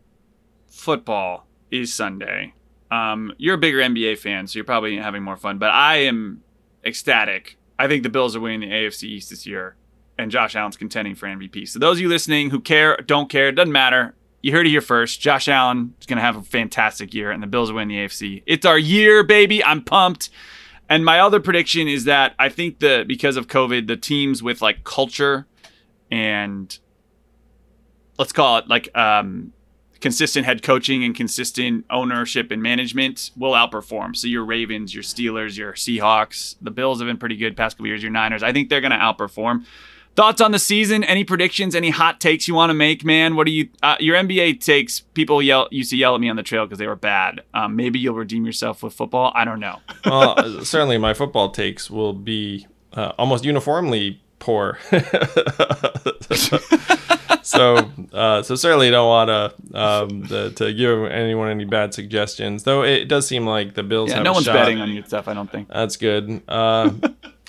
football 0.67 1.47
is 1.71 1.93
Sunday. 1.93 2.53
Um, 2.91 3.33
you're 3.37 3.55
a 3.55 3.59
bigger 3.59 3.79
NBA 3.79 4.19
fan, 4.19 4.47
so 4.47 4.57
you're 4.57 4.63
probably 4.63 4.97
having 4.97 5.23
more 5.23 5.37
fun. 5.37 5.57
But 5.57 5.71
I 5.71 5.97
am 5.97 6.43
ecstatic. 6.85 7.57
I 7.79 7.87
think 7.87 8.03
the 8.03 8.09
Bills 8.09 8.35
are 8.35 8.39
winning 8.39 8.61
the 8.61 8.75
AFC 8.75 9.03
East 9.03 9.31
this 9.31 9.47
year, 9.47 9.75
and 10.17 10.31
Josh 10.31 10.55
Allen's 10.55 10.77
contending 10.77 11.15
for 11.15 11.27
MVP. 11.27 11.67
So 11.67 11.79
those 11.79 11.97
of 11.97 12.01
you 12.01 12.09
listening 12.09 12.49
who 12.49 12.59
care, 12.59 12.97
don't 13.05 13.29
care, 13.29 13.51
doesn't 13.51 13.71
matter. 13.71 14.15
You 14.41 14.51
heard 14.51 14.67
it 14.67 14.69
here 14.69 14.81
first. 14.81 15.19
Josh 15.19 15.47
Allen 15.47 15.95
is 15.99 16.05
going 16.05 16.17
to 16.17 16.21
have 16.21 16.37
a 16.37 16.41
fantastic 16.41 17.13
year, 17.13 17.31
and 17.31 17.41
the 17.41 17.47
Bills 17.47 17.71
winning 17.71 17.97
the 17.97 18.05
AFC. 18.05 18.43
It's 18.45 18.65
our 18.65 18.77
year, 18.77 19.23
baby. 19.23 19.63
I'm 19.63 19.83
pumped. 19.83 20.29
And 20.87 21.03
my 21.03 21.19
other 21.19 21.39
prediction 21.39 21.87
is 21.87 22.03
that 22.03 22.35
I 22.37 22.49
think 22.49 22.79
that 22.79 23.07
because 23.07 23.37
of 23.37 23.47
COVID, 23.47 23.87
the 23.87 23.97
teams 23.97 24.43
with 24.43 24.61
like 24.61 24.83
culture 24.83 25.47
and 26.11 26.77
let's 28.19 28.31
call 28.31 28.59
it 28.59 28.67
like 28.67 28.95
um, 28.95 29.51
consistent 29.99 30.45
head 30.45 30.61
coaching 30.61 31.03
and 31.03 31.15
consistent 31.15 31.85
ownership 31.89 32.51
and 32.51 32.61
management 32.61 33.31
will 33.35 33.53
outperform. 33.53 34.15
So 34.15 34.27
your 34.27 34.45
Ravens, 34.45 34.93
your 34.93 35.03
Steelers, 35.03 35.57
your 35.57 35.73
Seahawks, 35.73 36.55
the 36.61 36.71
Bills 36.71 36.99
have 36.99 37.07
been 37.07 37.17
pretty 37.17 37.37
good 37.37 37.57
past 37.57 37.77
couple 37.77 37.87
years. 37.87 38.03
Your 38.03 38.11
Niners, 38.11 38.43
I 38.43 38.53
think 38.53 38.69
they're 38.69 38.81
going 38.81 38.91
to 38.91 38.97
outperform. 38.97 39.65
Thoughts 40.15 40.39
on 40.39 40.51
the 40.53 40.59
season? 40.59 41.03
Any 41.03 41.25
predictions? 41.25 41.75
Any 41.75 41.89
hot 41.89 42.21
takes 42.21 42.47
you 42.47 42.53
want 42.55 42.69
to 42.69 42.73
make, 42.73 43.03
man? 43.03 43.35
What 43.35 43.47
do 43.47 43.51
you? 43.51 43.67
Uh, 43.83 43.97
your 43.99 44.15
NBA 44.15 44.61
takes. 44.61 45.01
People 45.01 45.41
yell 45.41 45.67
used 45.71 45.89
to 45.89 45.97
yell 45.97 46.15
at 46.15 46.21
me 46.21 46.29
on 46.29 46.37
the 46.37 46.43
trail 46.43 46.65
because 46.65 46.79
they 46.79 46.87
were 46.87 46.95
bad. 46.95 47.41
Um, 47.53 47.75
maybe 47.75 47.99
you'll 47.99 48.15
redeem 48.15 48.45
yourself 48.45 48.81
with 48.81 48.93
football. 48.93 49.33
I 49.35 49.43
don't 49.43 49.59
know. 49.59 49.81
well, 50.05 50.35
uh, 50.37 50.63
certainly 50.63 50.97
my 50.97 51.13
football 51.13 51.49
takes 51.49 51.89
will 51.91 52.13
be 52.13 52.65
uh, 52.93 53.11
almost 53.17 53.43
uniformly 53.43 54.21
poor. 54.39 54.79
so, 57.41 57.75
uh, 58.13 58.41
so 58.41 58.55
certainly 58.55 58.89
don't 58.89 59.07
want 59.09 59.27
to 59.27 59.53
um, 59.77 60.27
to 60.27 60.73
give 60.73 61.11
anyone 61.11 61.49
any 61.49 61.65
bad 61.65 61.93
suggestions. 61.93 62.63
Though 62.63 62.85
it 62.85 63.09
does 63.09 63.27
seem 63.27 63.45
like 63.45 63.73
the 63.73 63.83
Bills. 63.83 64.11
Yeah, 64.11 64.15
have 64.15 64.23
no 64.23 64.31
one's 64.31 64.45
shot. 64.45 64.53
betting 64.53 64.79
on 64.79 64.91
you 64.91 65.03
stuff. 65.03 65.27
I 65.27 65.33
don't 65.33 65.51
think 65.51 65.67
that's 65.67 65.97
good. 65.97 66.41
Uh, 66.47 66.91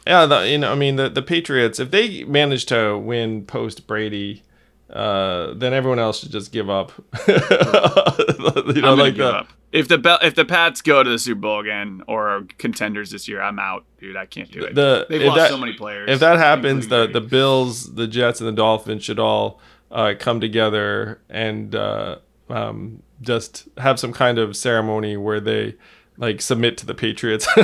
yeah, 0.07 0.27
the, 0.27 0.49
you 0.49 0.59
know, 0.59 0.71
I 0.71 0.75
mean, 0.75 0.97
the 0.97 1.09
the 1.09 1.23
Patriots, 1.23 1.81
if 1.81 1.91
they 1.91 2.25
manage 2.25 2.67
to 2.67 2.97
win 2.97 3.45
post 3.45 3.87
Brady, 3.87 4.45
uh, 4.91 5.55
then 5.55 5.73
everyone 5.73 5.99
else 5.99 6.21
should 6.21 6.31
just 6.31 6.53
give 6.53 6.71
up. 6.71 6.93
you 7.29 7.35
know, 8.83 8.95
like 8.95 9.17
the, 9.17 9.33
up. 9.39 9.49
if 9.73 9.89
the 9.89 10.19
if 10.23 10.35
the 10.37 10.45
Pats 10.45 10.81
go 10.81 11.03
to 11.03 11.11
the 11.11 11.19
Super 11.19 11.41
Bowl 11.41 11.61
again 11.61 12.03
or 12.07 12.47
contenders 12.59 13.11
this 13.11 13.27
year, 13.27 13.43
I'm 13.43 13.59
out, 13.59 13.85
dude. 13.99 14.17
I 14.17 14.27
can't 14.27 14.51
do 14.51 14.63
it. 14.63 14.75
The, 14.75 15.07
They've 15.09 15.23
lost 15.23 15.39
that, 15.39 15.51
so 15.51 15.59
many 15.59 15.73
players. 15.73 16.09
If 16.09 16.21
that 16.21 16.39
happens, 16.39 16.87
the 16.87 17.09
the 17.09 17.21
Bills, 17.21 17.95
the 17.95 18.07
Jets, 18.07 18.41
and 18.41 18.49
the 18.49 18.53
Dolphins 18.53 19.03
should 19.03 19.19
all 19.19 19.61
uh, 19.91 20.15
come 20.19 20.41
together 20.41 21.21
and 21.29 21.75
uh, 21.75 22.19
um, 22.49 23.03
just 23.21 23.69
have 23.79 23.99
some 23.99 24.13
kind 24.13 24.39
of 24.39 24.57
ceremony 24.57 25.17
where 25.17 25.41
they 25.41 25.75
like 26.19 26.41
submit 26.41 26.79
to 26.79 26.87
the 26.87 26.95
Patriots. 26.95 27.47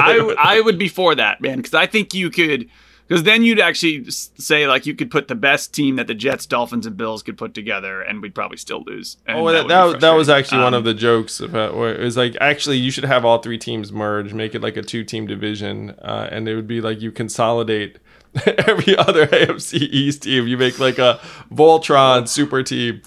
I 0.00 0.34
I 0.38 0.60
would 0.60 0.78
be 0.78 0.88
for 0.88 1.14
that, 1.14 1.40
man, 1.40 1.58
because 1.58 1.74
I 1.74 1.86
think 1.86 2.14
you 2.14 2.30
could. 2.30 2.68
Because 3.06 3.24
then 3.24 3.42
you'd 3.42 3.58
actually 3.58 4.08
say 4.08 4.68
like 4.68 4.86
you 4.86 4.94
could 4.94 5.10
put 5.10 5.26
the 5.26 5.34
best 5.34 5.74
team 5.74 5.96
that 5.96 6.06
the 6.06 6.14
Jets, 6.14 6.46
Dolphins, 6.46 6.86
and 6.86 6.96
Bills 6.96 7.24
could 7.24 7.36
put 7.36 7.54
together, 7.54 8.00
and 8.00 8.22
we'd 8.22 8.36
probably 8.36 8.56
still 8.56 8.84
lose. 8.86 9.16
oh, 9.26 9.50
that 9.50 9.66
that, 9.66 9.98
that, 9.98 10.12
was 10.12 10.28
actually 10.28 10.58
um, 10.58 10.64
one 10.64 10.74
of 10.74 10.78
um, 10.78 10.84
the 10.84 10.94
jokes 10.94 11.40
about 11.40 11.74
where 11.76 11.92
it 11.92 11.98
was 11.98 12.16
like 12.16 12.36
actually 12.40 12.76
you 12.76 12.92
should 12.92 13.02
have 13.02 13.24
all 13.24 13.38
three 13.38 13.58
teams 13.58 13.90
merge, 13.90 14.32
make 14.32 14.54
it 14.54 14.62
like 14.62 14.76
a 14.76 14.82
two-team 14.82 15.26
division, 15.26 15.90
uh, 16.02 16.28
and 16.30 16.48
it 16.48 16.54
would 16.54 16.68
be 16.68 16.80
like 16.80 17.00
you 17.00 17.10
consolidate 17.10 17.98
every 18.46 18.96
other 18.96 19.26
AFC 19.28 19.74
East 19.80 20.22
team. 20.22 20.46
You 20.46 20.56
make 20.56 20.78
like 20.78 20.98
a 20.98 21.18
Voltron 21.52 22.28
super 22.28 22.62
team. 22.62 23.02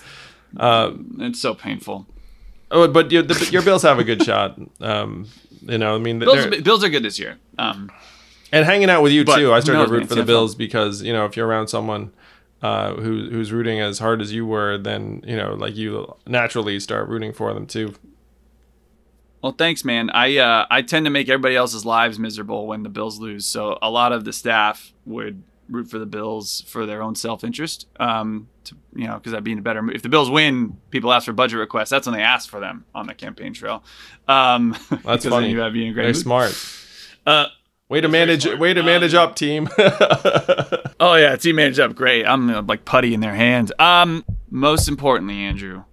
Um, 0.57 1.17
it's 1.21 1.39
so 1.39 1.55
painful. 1.55 2.07
Oh, 2.74 2.88
but 2.88 3.11
your, 3.11 3.21
the, 3.21 3.49
your 3.51 3.61
Bills 3.61 3.84
have 3.84 3.99
a 3.99 4.03
good 4.03 4.24
shot. 4.24 4.59
Um, 4.82 5.28
you 5.61 5.78
know, 5.78 5.95
I 5.95 5.99
mean, 5.99 6.19
Bills, 6.19 6.61
Bills 6.61 6.84
are 6.84 6.89
good 6.89 7.03
this 7.03 7.19
year. 7.19 7.38
Um, 7.57 7.91
and 8.51 8.65
hanging 8.65 8.89
out 8.89 9.03
with 9.03 9.11
you 9.11 9.24
too, 9.24 9.53
I 9.53 9.59
started 9.59 9.86
to 9.86 9.91
root 9.91 10.09
for 10.09 10.15
the 10.15 10.24
Bills 10.24 10.55
because 10.55 11.01
you 11.01 11.13
know 11.13 11.26
if 11.26 11.38
you're 11.38 11.47
around 11.47 11.67
someone 11.67 12.11
uh, 12.61 12.95
who 12.95 13.30
who's 13.30 13.51
rooting 13.51 13.80
as 13.80 13.99
hard 13.99 14.21
as 14.21 14.34
you 14.34 14.45
were, 14.45 14.78
then 14.78 15.24
you 15.26 15.36
know, 15.38 15.53
like 15.53 15.76
you 15.76 16.15
naturally 16.26 16.80
start 16.80 17.07
rooting 17.09 17.32
for 17.32 17.53
them 17.53 17.67
too. 17.67 17.93
Well, 19.41 19.51
thanks, 19.51 19.84
man. 19.84 20.09
I 20.09 20.38
uh, 20.38 20.65
I 20.71 20.82
tend 20.82 21.05
to 21.05 21.09
make 21.09 21.30
everybody 21.30 21.55
else's 21.55 21.86
lives 21.86 22.17
miserable 22.17 22.65
when 22.65 22.84
the 22.84 22.89
Bills 22.89 23.19
lose, 23.19 23.45
so 23.45 23.78
a 23.82 23.89
lot 23.89 24.11
of 24.13 24.24
the 24.24 24.34
staff 24.34 24.93
would 25.05 25.43
root 25.69 25.89
for 25.89 25.99
the 25.99 26.05
Bills 26.05 26.63
for 26.67 26.86
their 26.86 27.01
own 27.01 27.15
self 27.15 27.43
interest. 27.43 27.88
Um, 27.99 28.47
to, 28.66 28.76
you 28.95 29.07
know, 29.07 29.16
because 29.16 29.32
that'd 29.32 29.43
be 29.43 29.51
in 29.51 29.59
a 29.59 29.61
better. 29.61 29.89
If 29.91 30.01
the 30.01 30.09
Bills 30.09 30.30
win, 30.30 30.78
people 30.89 31.11
ask 31.11 31.26
for 31.26 31.34
budget 31.34 31.59
requests. 31.59 31.89
That's 31.89 32.07
when 32.07 32.16
they 32.16 32.22
ask 32.22 32.49
for 32.49 32.59
them 32.59 32.86
on 32.93 33.07
the 33.07 33.14
campaign 33.14 33.53
trail. 33.53 33.84
Um, 34.28 34.76
That's 35.03 35.26
funny. 35.26 35.49
You 35.51 35.70
be 35.72 35.88
in 35.88 35.93
great 35.93 36.03
Very 36.03 36.07
mood. 36.07 36.18
smart. 36.18 36.66
Uh, 37.26 37.47
way 37.89 38.01
to 38.01 38.07
manage. 38.07 38.45
Way 38.45 38.74
to 38.74 38.84
manage 38.84 39.14
um, 39.14 39.30
up, 39.30 39.36
team. 39.36 39.70
oh 40.99 41.16
yeah, 41.16 41.36
team 41.36 41.55
manage 41.55 41.80
up. 41.80 41.95
Great. 41.95 42.26
I'm 42.26 42.49
uh, 42.49 42.61
like 42.64 42.86
putty 42.86 43.14
in 43.14 43.20
their 43.20 43.36
hands. 43.36 43.72
Um, 43.80 44.26
most 44.49 44.88
importantly, 44.88 45.39
Andrew, 45.39 45.84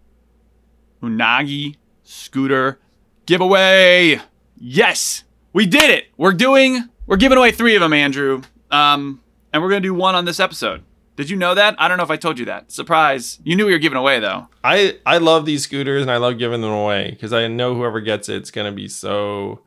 Unagi 1.03 1.77
scooter 2.03 2.79
giveaway. 3.27 4.21
Yes, 4.57 5.25
we 5.53 5.67
did 5.67 5.91
it. 5.91 6.07
We're 6.17 6.33
doing. 6.33 6.89
We're 7.07 7.17
giving 7.17 7.39
away 7.39 7.53
three 7.53 7.75
of 7.75 7.81
them, 7.81 7.93
Andrew. 7.93 8.43
Um, 8.71 9.21
and 9.53 9.63
we're 9.63 9.69
gonna 9.69 9.81
do 9.81 9.95
one 9.95 10.15
on 10.15 10.25
this 10.25 10.39
episode. 10.39 10.85
Did 11.21 11.29
you 11.29 11.37
know 11.37 11.55
that? 11.55 11.75
I 11.79 11.87
don't 11.87 11.99
know 11.99 12.03
if 12.03 12.11
I 12.11 12.17
told 12.17 12.39
you 12.39 12.47
that. 12.47 12.73
Surprise! 12.73 13.41
You 13.45 13.55
knew 13.55 13.67
we 13.67 13.73
were 13.73 13.79
giving 13.79 13.99
away 13.99 14.21
though. 14.21 14.49
I 14.65 14.97
I 15.05 15.19
love 15.19 15.45
these 15.45 15.63
scooters 15.65 16.01
and 16.01 16.11
I 16.11 16.17
love 16.17 16.39
giving 16.39 16.63
them 16.63 16.71
away 16.71 17.11
because 17.11 17.35
I 17.35 17.47
know 17.47 17.75
whoever 17.75 18.01
gets 18.01 18.31
it, 18.31 18.37
it's 18.37 18.51
gonna 18.51 18.73
be 18.73 18.89
so 18.89 19.61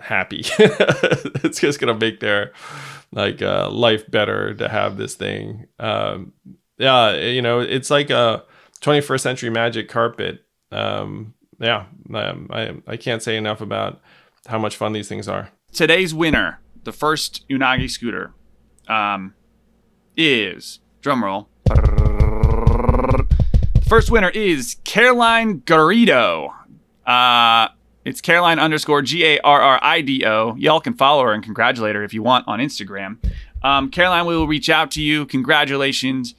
happy. 0.00 0.44
it's 0.58 1.60
just 1.60 1.78
gonna 1.78 1.92
make 1.92 2.20
their 2.20 2.52
like 3.12 3.42
uh, 3.42 3.68
life 3.68 4.10
better 4.10 4.54
to 4.54 4.66
have 4.66 4.96
this 4.96 5.14
thing. 5.14 5.66
Um, 5.78 6.32
yeah, 6.78 7.14
you 7.16 7.42
know, 7.42 7.60
it's 7.60 7.90
like 7.90 8.08
a 8.08 8.44
21st 8.80 9.20
century 9.20 9.50
magic 9.50 9.90
carpet. 9.90 10.42
Um, 10.72 11.34
yeah, 11.60 11.84
um, 12.14 12.48
I, 12.50 12.76
I 12.86 12.96
can't 12.96 13.22
say 13.22 13.36
enough 13.36 13.60
about 13.60 14.00
how 14.46 14.58
much 14.58 14.78
fun 14.78 14.94
these 14.94 15.08
things 15.08 15.28
are. 15.28 15.50
Today's 15.70 16.14
winner, 16.14 16.60
the 16.84 16.92
first 16.92 17.46
Unagi 17.50 17.90
scooter, 17.90 18.32
um, 18.88 19.34
is 20.18 20.80
drumroll. 21.00 21.46
First 23.88 24.10
winner 24.10 24.28
is 24.28 24.76
Caroline 24.84 25.60
Garrido. 25.62 26.52
Uh, 27.06 27.68
it's 28.04 28.20
Caroline 28.20 28.58
underscore 28.58 29.00
G 29.00 29.24
A 29.24 29.38
R 29.40 29.62
R 29.62 29.78
I 29.80 30.02
D 30.02 30.26
O. 30.26 30.54
Y'all 30.56 30.80
can 30.80 30.92
follow 30.92 31.22
her 31.22 31.32
and 31.32 31.42
congratulate 31.42 31.94
her 31.94 32.04
if 32.04 32.12
you 32.12 32.22
want 32.22 32.46
on 32.46 32.58
Instagram. 32.58 33.16
Um, 33.62 33.90
Caroline, 33.90 34.26
we 34.26 34.36
will 34.36 34.46
reach 34.46 34.68
out 34.68 34.90
to 34.92 35.02
you. 35.02 35.24
Congratulations. 35.24 36.34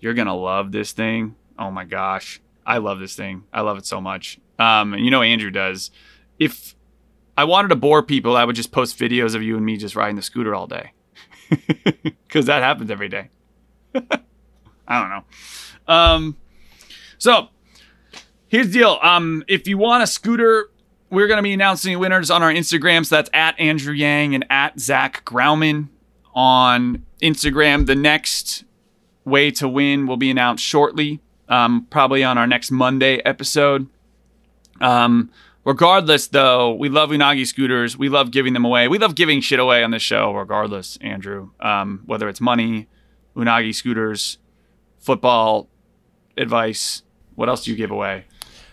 You're 0.00 0.14
going 0.14 0.28
to 0.28 0.34
love 0.34 0.72
this 0.72 0.92
thing. 0.92 1.36
Oh 1.58 1.70
my 1.70 1.84
gosh. 1.84 2.40
I 2.64 2.78
love 2.78 3.00
this 3.00 3.14
thing. 3.16 3.44
I 3.52 3.62
love 3.62 3.78
it 3.78 3.86
so 3.86 4.00
much. 4.00 4.38
Um, 4.58 4.94
and 4.94 5.04
you 5.04 5.10
know 5.10 5.22
Andrew 5.22 5.50
does. 5.50 5.90
If 6.38 6.74
I 7.36 7.44
wanted 7.44 7.68
to 7.68 7.76
bore 7.76 8.02
people, 8.02 8.36
I 8.36 8.44
would 8.44 8.56
just 8.56 8.72
post 8.72 8.98
videos 8.98 9.34
of 9.34 9.42
you 9.42 9.56
and 9.56 9.64
me 9.64 9.76
just 9.76 9.96
riding 9.96 10.16
the 10.16 10.22
scooter 10.22 10.54
all 10.54 10.66
day, 10.66 10.92
because 12.02 12.46
that 12.46 12.62
happens 12.62 12.90
every 12.90 13.08
day. 13.08 13.28
I 13.94 15.00
don't 15.00 15.10
know. 15.10 15.24
Um, 15.86 16.36
so 17.18 17.48
here's 18.48 18.68
the 18.68 18.72
deal. 18.74 18.98
Um, 19.02 19.44
if 19.48 19.66
you 19.66 19.78
want 19.78 20.02
a 20.02 20.06
scooter, 20.06 20.70
we're 21.10 21.26
going 21.26 21.38
to 21.38 21.42
be 21.42 21.52
announcing 21.52 21.98
winners 21.98 22.30
on 22.30 22.42
our 22.42 22.52
Instagram. 22.52 23.04
So 23.04 23.16
that's 23.16 23.30
at 23.32 23.58
Andrew 23.58 23.92
Yang 23.94 24.34
and 24.34 24.46
at 24.50 24.78
Zach 24.78 25.24
Graumann 25.24 25.88
on 26.34 27.04
Instagram. 27.22 27.86
The 27.86 27.94
next 27.94 28.64
way 29.24 29.50
to 29.52 29.68
win 29.68 30.06
will 30.06 30.16
be 30.16 30.30
announced 30.30 30.64
shortly, 30.64 31.20
um, 31.48 31.86
probably 31.90 32.24
on 32.24 32.38
our 32.38 32.46
next 32.46 32.70
Monday 32.70 33.18
episode. 33.24 33.88
Um, 34.80 35.30
regardless, 35.68 36.28
though, 36.28 36.72
we 36.72 36.88
love 36.88 37.10
Unagi 37.10 37.46
scooters. 37.46 37.96
We 37.96 38.08
love 38.08 38.30
giving 38.30 38.54
them 38.54 38.64
away. 38.64 38.88
We 38.88 38.98
love 38.98 39.14
giving 39.14 39.42
shit 39.42 39.60
away 39.60 39.84
on 39.84 39.90
the 39.90 39.98
show, 39.98 40.32
regardless, 40.32 40.96
Andrew. 41.02 41.50
Um, 41.60 42.02
whether 42.06 42.26
it's 42.28 42.40
money, 42.40 42.88
Unagi 43.36 43.74
scooters, 43.74 44.38
football 44.98 45.68
advice. 46.38 47.02
What 47.34 47.50
else 47.50 47.64
do 47.64 47.70
you 47.70 47.76
give 47.76 47.90
away? 47.90 48.24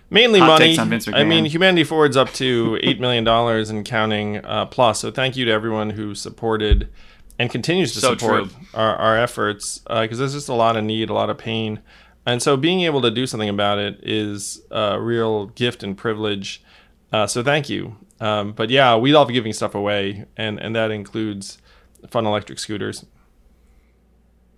Mainly 0.09 0.39
Hot 0.39 0.59
money. 0.59 0.77
I 1.13 1.23
mean, 1.25 1.45
Humanity 1.45 1.83
Forward's 1.83 2.15
up 2.15 2.31
to 2.33 2.79
$8 2.83 2.99
million 2.99 3.27
and 3.27 3.85
counting 3.85 4.45
uh, 4.45 4.65
plus. 4.67 5.01
So 5.01 5.11
thank 5.11 5.35
you 5.35 5.43
to 5.45 5.51
everyone 5.51 5.89
who 5.89 6.15
supported 6.15 6.89
and 7.37 7.49
continues 7.49 7.93
to 7.95 7.99
so 7.99 8.15
support 8.15 8.47
our, 8.73 8.95
our, 8.95 9.17
efforts 9.17 9.79
because 9.79 10.13
uh, 10.13 10.21
there's 10.21 10.33
just 10.33 10.47
a 10.47 10.53
lot 10.53 10.77
of 10.77 10.85
need, 10.85 11.09
a 11.09 11.13
lot 11.13 11.29
of 11.29 11.37
pain. 11.37 11.81
And 12.25 12.41
so 12.41 12.55
being 12.55 12.81
able 12.81 13.01
to 13.01 13.11
do 13.11 13.27
something 13.27 13.49
about 13.49 13.77
it 13.77 13.99
is 14.03 14.61
a 14.71 15.01
real 15.01 15.47
gift 15.47 15.83
and 15.83 15.97
privilege. 15.97 16.63
Uh, 17.16 17.26
so 17.26 17.41
thank 17.41 17.70
you. 17.70 17.95
Um, 18.20 18.51
but 18.51 18.70
yeah, 18.70 18.97
we 18.97 19.13
love 19.13 19.30
giving 19.30 19.53
stuff 19.53 19.74
away, 19.74 20.26
and, 20.36 20.59
and 20.59 20.76
that 20.76 20.91
includes 20.91 21.59
fun 22.09 22.26
electric 22.26 22.59
scooters. 22.59 23.05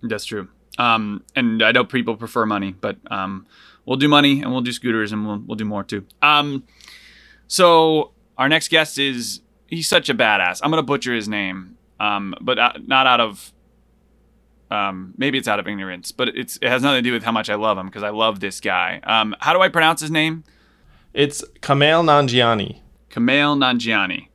That's 0.02 0.24
true. 0.24 0.48
Um, 0.76 1.22
and 1.36 1.62
I 1.62 1.70
know 1.70 1.84
people 1.84 2.16
prefer 2.16 2.46
money, 2.46 2.72
but 2.72 2.96
um, 3.12 3.46
we'll 3.84 3.96
do 3.96 4.08
money 4.08 4.42
and 4.42 4.50
we'll 4.50 4.60
do 4.60 4.72
scooters 4.72 5.12
and 5.12 5.24
we'll, 5.24 5.38
we'll 5.46 5.54
do 5.54 5.64
more 5.64 5.84
too. 5.84 6.04
Um, 6.20 6.64
so 7.46 8.10
our 8.36 8.48
next 8.48 8.70
guest 8.70 8.98
is 8.98 9.40
he's 9.68 9.86
such 9.86 10.08
a 10.08 10.14
badass. 10.14 10.58
I'm 10.60 10.70
gonna 10.70 10.82
butcher 10.82 11.14
his 11.14 11.28
name, 11.28 11.76
um, 12.00 12.34
but 12.40 12.58
uh, 12.58 12.72
not 12.84 13.06
out 13.06 13.20
of 13.20 13.52
um, 14.72 15.14
maybe 15.16 15.38
it's 15.38 15.46
out 15.46 15.60
of 15.60 15.68
ignorance, 15.68 16.10
but 16.10 16.28
it's 16.30 16.58
it 16.60 16.68
has 16.68 16.82
nothing 16.82 17.04
to 17.04 17.08
do 17.08 17.12
with 17.12 17.22
how 17.22 17.32
much 17.32 17.50
I 17.50 17.54
love 17.54 17.78
him 17.78 17.86
because 17.86 18.02
I 18.02 18.10
love 18.10 18.40
this 18.40 18.60
guy. 18.60 19.00
Um, 19.04 19.36
how 19.38 19.52
do 19.52 19.60
I 19.60 19.68
pronounce 19.68 20.00
his 20.00 20.10
name? 20.10 20.42
It's 21.14 21.42
Kumail 21.60 22.04
Nanjiani. 22.04 22.80
Kumail 23.10 23.56
Nanjiani. 23.56 24.28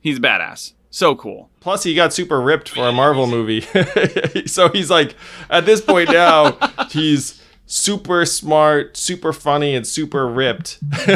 He's 0.00 0.18
badass. 0.18 0.72
So 0.90 1.14
cool. 1.14 1.50
Plus, 1.60 1.84
he 1.84 1.94
got 1.94 2.12
super 2.12 2.40
ripped 2.40 2.70
for 2.70 2.88
a 2.88 2.92
Marvel 2.92 3.26
movie. 3.26 3.60
so 4.46 4.68
he's 4.70 4.90
like, 4.90 5.14
at 5.50 5.66
this 5.66 5.80
point 5.80 6.10
now, 6.10 6.56
he's 6.90 7.42
super 7.66 8.24
smart, 8.24 8.96
super 8.96 9.32
funny, 9.32 9.74
and 9.74 9.86
super 9.86 10.26
ripped. 10.26 10.78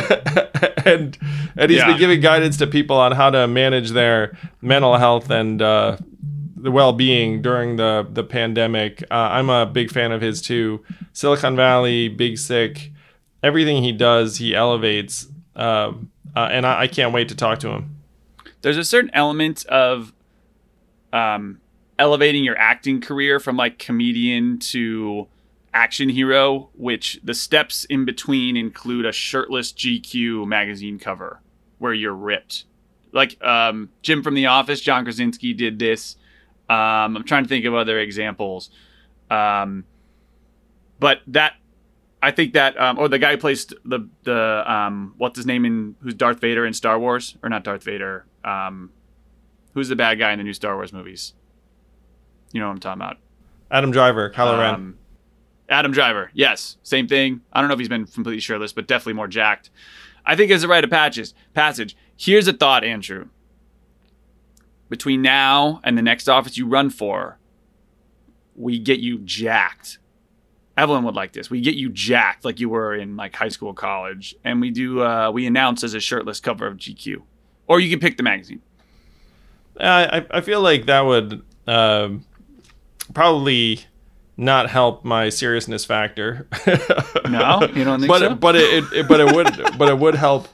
and 0.84 1.16
and 1.56 1.70
he's 1.70 1.78
yeah. 1.78 1.86
been 1.86 1.98
giving 1.98 2.20
guidance 2.20 2.58
to 2.58 2.66
people 2.66 2.96
on 2.96 3.12
how 3.12 3.30
to 3.30 3.46
manage 3.48 3.90
their 3.90 4.36
mental 4.60 4.98
health 4.98 5.30
and 5.30 5.62
uh, 5.62 5.96
the 6.54 6.70
well-being 6.70 7.40
during 7.40 7.76
the 7.76 8.06
the 8.10 8.22
pandemic. 8.22 9.02
Uh, 9.10 9.14
I'm 9.14 9.48
a 9.48 9.64
big 9.66 9.90
fan 9.90 10.12
of 10.12 10.20
his 10.20 10.42
too. 10.42 10.84
Silicon 11.12 11.56
Valley, 11.56 12.08
Big 12.08 12.38
Sick, 12.38 12.91
everything 13.42 13.82
he 13.82 13.92
does, 13.92 14.36
he 14.36 14.54
elevates, 14.54 15.26
uh, 15.56 15.92
uh, 16.34 16.48
and 16.50 16.66
I, 16.66 16.82
I, 16.82 16.86
can't 16.86 17.12
wait 17.12 17.28
to 17.28 17.34
talk 17.34 17.58
to 17.60 17.68
him. 17.68 17.96
There's 18.62 18.78
a 18.78 18.84
certain 18.84 19.10
element 19.12 19.66
of 19.66 20.12
um, 21.12 21.60
elevating 21.98 22.44
your 22.44 22.56
acting 22.56 23.00
career 23.00 23.38
from 23.38 23.56
like 23.56 23.78
comedian 23.78 24.58
to 24.58 25.28
action 25.74 26.08
hero, 26.08 26.70
which 26.74 27.20
the 27.24 27.34
steps 27.34 27.84
in 27.86 28.04
between 28.04 28.56
include 28.56 29.06
a 29.06 29.12
shirtless 29.12 29.72
GQ 29.72 30.46
magazine 30.46 30.98
cover 30.98 31.40
where 31.78 31.92
you're 31.92 32.14
ripped. 32.14 32.64
Like 33.12 33.42
um, 33.44 33.90
Jim 34.02 34.22
from 34.22 34.34
The 34.34 34.46
Office, 34.46 34.80
John 34.80 35.04
Krasinski 35.04 35.52
did 35.52 35.78
this. 35.78 36.16
Um, 36.68 37.16
I'm 37.16 37.24
trying 37.24 37.42
to 37.42 37.48
think 37.48 37.64
of 37.64 37.74
other 37.74 37.98
examples. 37.98 38.70
Um, 39.30 39.84
but 40.98 41.20
that, 41.26 41.54
I 42.22 42.30
think 42.30 42.52
that, 42.52 42.80
um, 42.80 42.98
or 42.98 43.08
the 43.08 43.18
guy 43.18 43.32
who 43.32 43.38
plays 43.38 43.66
the 43.84 44.08
the 44.22 44.64
um, 44.72 45.14
what's 45.18 45.36
his 45.36 45.44
name 45.44 45.64
in 45.64 45.96
who's 46.00 46.14
Darth 46.14 46.40
Vader 46.40 46.64
in 46.64 46.72
Star 46.72 46.98
Wars, 46.98 47.36
or 47.42 47.48
not 47.48 47.64
Darth 47.64 47.82
Vader. 47.82 48.24
Um, 48.44 48.90
who's 49.74 49.88
the 49.88 49.96
bad 49.96 50.20
guy 50.20 50.32
in 50.32 50.38
the 50.38 50.44
new 50.44 50.52
Star 50.52 50.76
Wars 50.76 50.92
movies? 50.92 51.34
You 52.52 52.60
know 52.60 52.68
what 52.68 52.74
I'm 52.74 52.80
talking 52.80 53.02
about. 53.02 53.16
Adam 53.70 53.90
Driver, 53.90 54.30
Kylo 54.30 54.58
Ren. 54.58 54.74
Um, 54.74 54.98
Adam 55.68 55.90
Driver, 55.90 56.30
yes, 56.34 56.76
same 56.82 57.08
thing. 57.08 57.40
I 57.52 57.60
don't 57.60 57.68
know 57.68 57.74
if 57.74 57.80
he's 57.80 57.88
been 57.88 58.06
completely 58.06 58.40
shirtless, 58.40 58.72
but 58.72 58.86
definitely 58.86 59.14
more 59.14 59.28
jacked. 59.28 59.70
I 60.24 60.36
think 60.36 60.52
as 60.52 60.62
a 60.62 60.68
rite 60.68 60.84
of 60.84 60.90
patches, 60.90 61.34
passage. 61.54 61.96
Here's 62.16 62.46
a 62.46 62.52
thought, 62.52 62.84
Andrew. 62.84 63.28
Between 64.88 65.22
now 65.22 65.80
and 65.82 65.96
the 65.96 66.02
next 66.02 66.28
office 66.28 66.58
you 66.58 66.66
run 66.66 66.90
for, 66.90 67.38
we 68.54 68.78
get 68.78 69.00
you 69.00 69.18
jacked. 69.18 69.98
Evelyn 70.76 71.04
would 71.04 71.14
like 71.14 71.32
this. 71.32 71.50
We 71.50 71.60
get 71.60 71.74
you 71.74 71.90
jacked 71.90 72.44
like 72.44 72.60
you 72.60 72.68
were 72.68 72.94
in 72.94 73.16
like 73.16 73.34
high 73.34 73.48
school, 73.48 73.74
college, 73.74 74.34
and 74.44 74.60
we 74.60 74.70
do. 74.70 75.02
Uh, 75.02 75.30
we 75.30 75.46
announce 75.46 75.84
as 75.84 75.94
a 75.94 76.00
shirtless 76.00 76.40
cover 76.40 76.66
of 76.66 76.76
GQ, 76.76 77.22
or 77.66 77.80
you 77.80 77.90
can 77.90 78.00
pick 78.00 78.16
the 78.16 78.22
magazine. 78.22 78.62
I 79.78 80.24
I 80.30 80.40
feel 80.40 80.60
like 80.60 80.86
that 80.86 81.02
would 81.02 81.42
uh, 81.66 82.10
probably 83.14 83.80
not 84.36 84.70
help 84.70 85.04
my 85.04 85.28
seriousness 85.28 85.84
factor. 85.84 86.48
no, 87.28 87.68
you 87.74 87.84
don't 87.84 88.00
think 88.00 88.08
but, 88.08 88.18
so. 88.18 88.34
But 88.34 88.56
it, 88.56 88.84
it, 88.92 89.08
but 89.08 89.20
it 89.20 89.34
would 89.34 89.78
but 89.78 89.88
it 89.88 89.98
would 89.98 90.14
help 90.14 90.48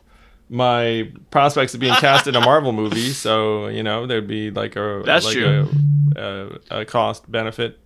my 0.48 1.10
prospects 1.30 1.74
of 1.74 1.80
being 1.80 1.94
cast 1.94 2.26
in 2.26 2.34
a 2.34 2.40
Marvel 2.40 2.72
movie. 2.72 3.10
So 3.10 3.68
you 3.68 3.82
know 3.82 4.06
there'd 4.06 4.28
be 4.28 4.50
like 4.50 4.76
a 4.76 5.02
that's 5.04 5.26
like 5.26 5.34
true 5.34 5.68
a, 6.16 6.20
a, 6.70 6.80
a, 6.80 6.84
cost 6.84 7.30
benefit. 7.30 7.78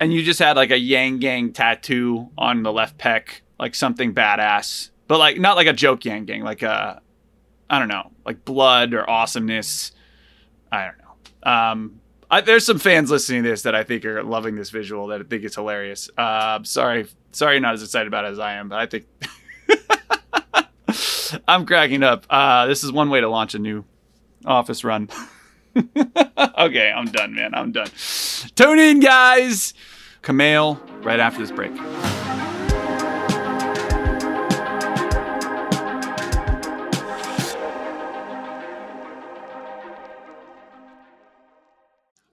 And 0.00 0.12
you 0.12 0.22
just 0.22 0.40
had 0.40 0.56
like 0.56 0.70
a 0.70 0.78
Yang 0.78 1.18
Gang 1.18 1.52
tattoo 1.52 2.30
on 2.38 2.62
the 2.62 2.72
left 2.72 2.98
pec, 2.98 3.42
like 3.58 3.74
something 3.74 4.14
badass, 4.14 4.90
but 5.06 5.18
like 5.18 5.38
not 5.38 5.56
like 5.56 5.66
a 5.66 5.72
joke 5.74 6.04
Yang 6.04 6.24
Gang, 6.24 6.42
like 6.42 6.62
a 6.62 7.02
I 7.68 7.78
don't 7.78 7.88
know, 7.88 8.10
like 8.24 8.44
blood 8.44 8.94
or 8.94 9.08
awesomeness. 9.08 9.92
I 10.72 10.86
don't 10.86 10.98
know. 10.98 11.52
Um, 11.52 12.00
I, 12.30 12.40
there's 12.40 12.64
some 12.64 12.78
fans 12.78 13.10
listening 13.10 13.42
to 13.42 13.50
this 13.50 13.62
that 13.62 13.74
I 13.74 13.84
think 13.84 14.04
are 14.04 14.22
loving 14.22 14.56
this 14.56 14.70
visual 14.70 15.08
that 15.08 15.20
I 15.20 15.24
think 15.24 15.44
it's 15.44 15.56
hilarious. 15.56 16.08
Uh, 16.16 16.60
sorry, 16.62 17.06
sorry, 17.32 17.54
you're 17.54 17.60
not 17.60 17.74
as 17.74 17.82
excited 17.82 18.08
about 18.08 18.24
it 18.24 18.32
as 18.32 18.38
I 18.38 18.54
am, 18.54 18.68
but 18.68 18.78
I 18.78 18.86
think 18.86 19.06
I'm 21.48 21.66
cracking 21.66 22.02
up. 22.02 22.26
Uh, 22.30 22.66
this 22.66 22.82
is 22.84 22.92
one 22.92 23.10
way 23.10 23.20
to 23.20 23.28
launch 23.28 23.54
a 23.54 23.58
new 23.58 23.84
office 24.44 24.84
run. 24.84 25.08
okay, 25.76 26.92
I'm 26.94 27.06
done, 27.06 27.34
man. 27.34 27.54
I'm 27.54 27.72
done. 27.72 27.88
Tune 28.54 28.78
in, 28.78 29.00
guys. 29.00 29.74
Kumail, 30.22 30.78
right 31.02 31.18
after 31.18 31.40
this 31.40 31.50
break. 31.50 31.72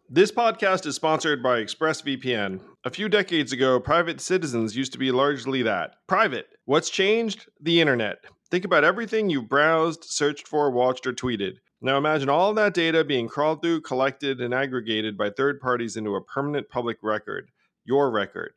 This 0.09 0.31
podcast 0.31 0.85
is 0.85 0.95
sponsored 0.95 1.43
by 1.43 1.61
ExpressVPN. 1.61 2.59
A 2.83 2.89
few 2.89 3.07
decades 3.07 3.51
ago, 3.51 3.79
private 3.79 4.19
citizens 4.19 4.75
used 4.75 4.91
to 4.93 4.97
be 4.97 5.11
largely 5.11 5.61
that 5.61 5.95
private. 6.07 6.47
What's 6.65 6.89
changed? 6.89 7.47
The 7.61 7.79
internet. 7.79 8.25
Think 8.49 8.65
about 8.65 8.83
everything 8.83 9.29
you've 9.29 9.47
browsed, 9.47 10.03
searched 10.03 10.47
for, 10.47 10.71
watched, 10.71 11.05
or 11.05 11.13
tweeted. 11.13 11.57
Now 11.81 11.97
imagine 11.97 12.29
all 12.29 12.53
that 12.55 12.73
data 12.73 13.03
being 13.03 13.27
crawled 13.27 13.61
through, 13.61 13.81
collected, 13.81 14.41
and 14.41 14.53
aggregated 14.53 15.17
by 15.17 15.29
third 15.29 15.61
parties 15.61 15.95
into 15.95 16.15
a 16.15 16.23
permanent 16.23 16.67
public 16.67 16.97
record 17.03 17.49
your 17.87 18.11
record. 18.11 18.51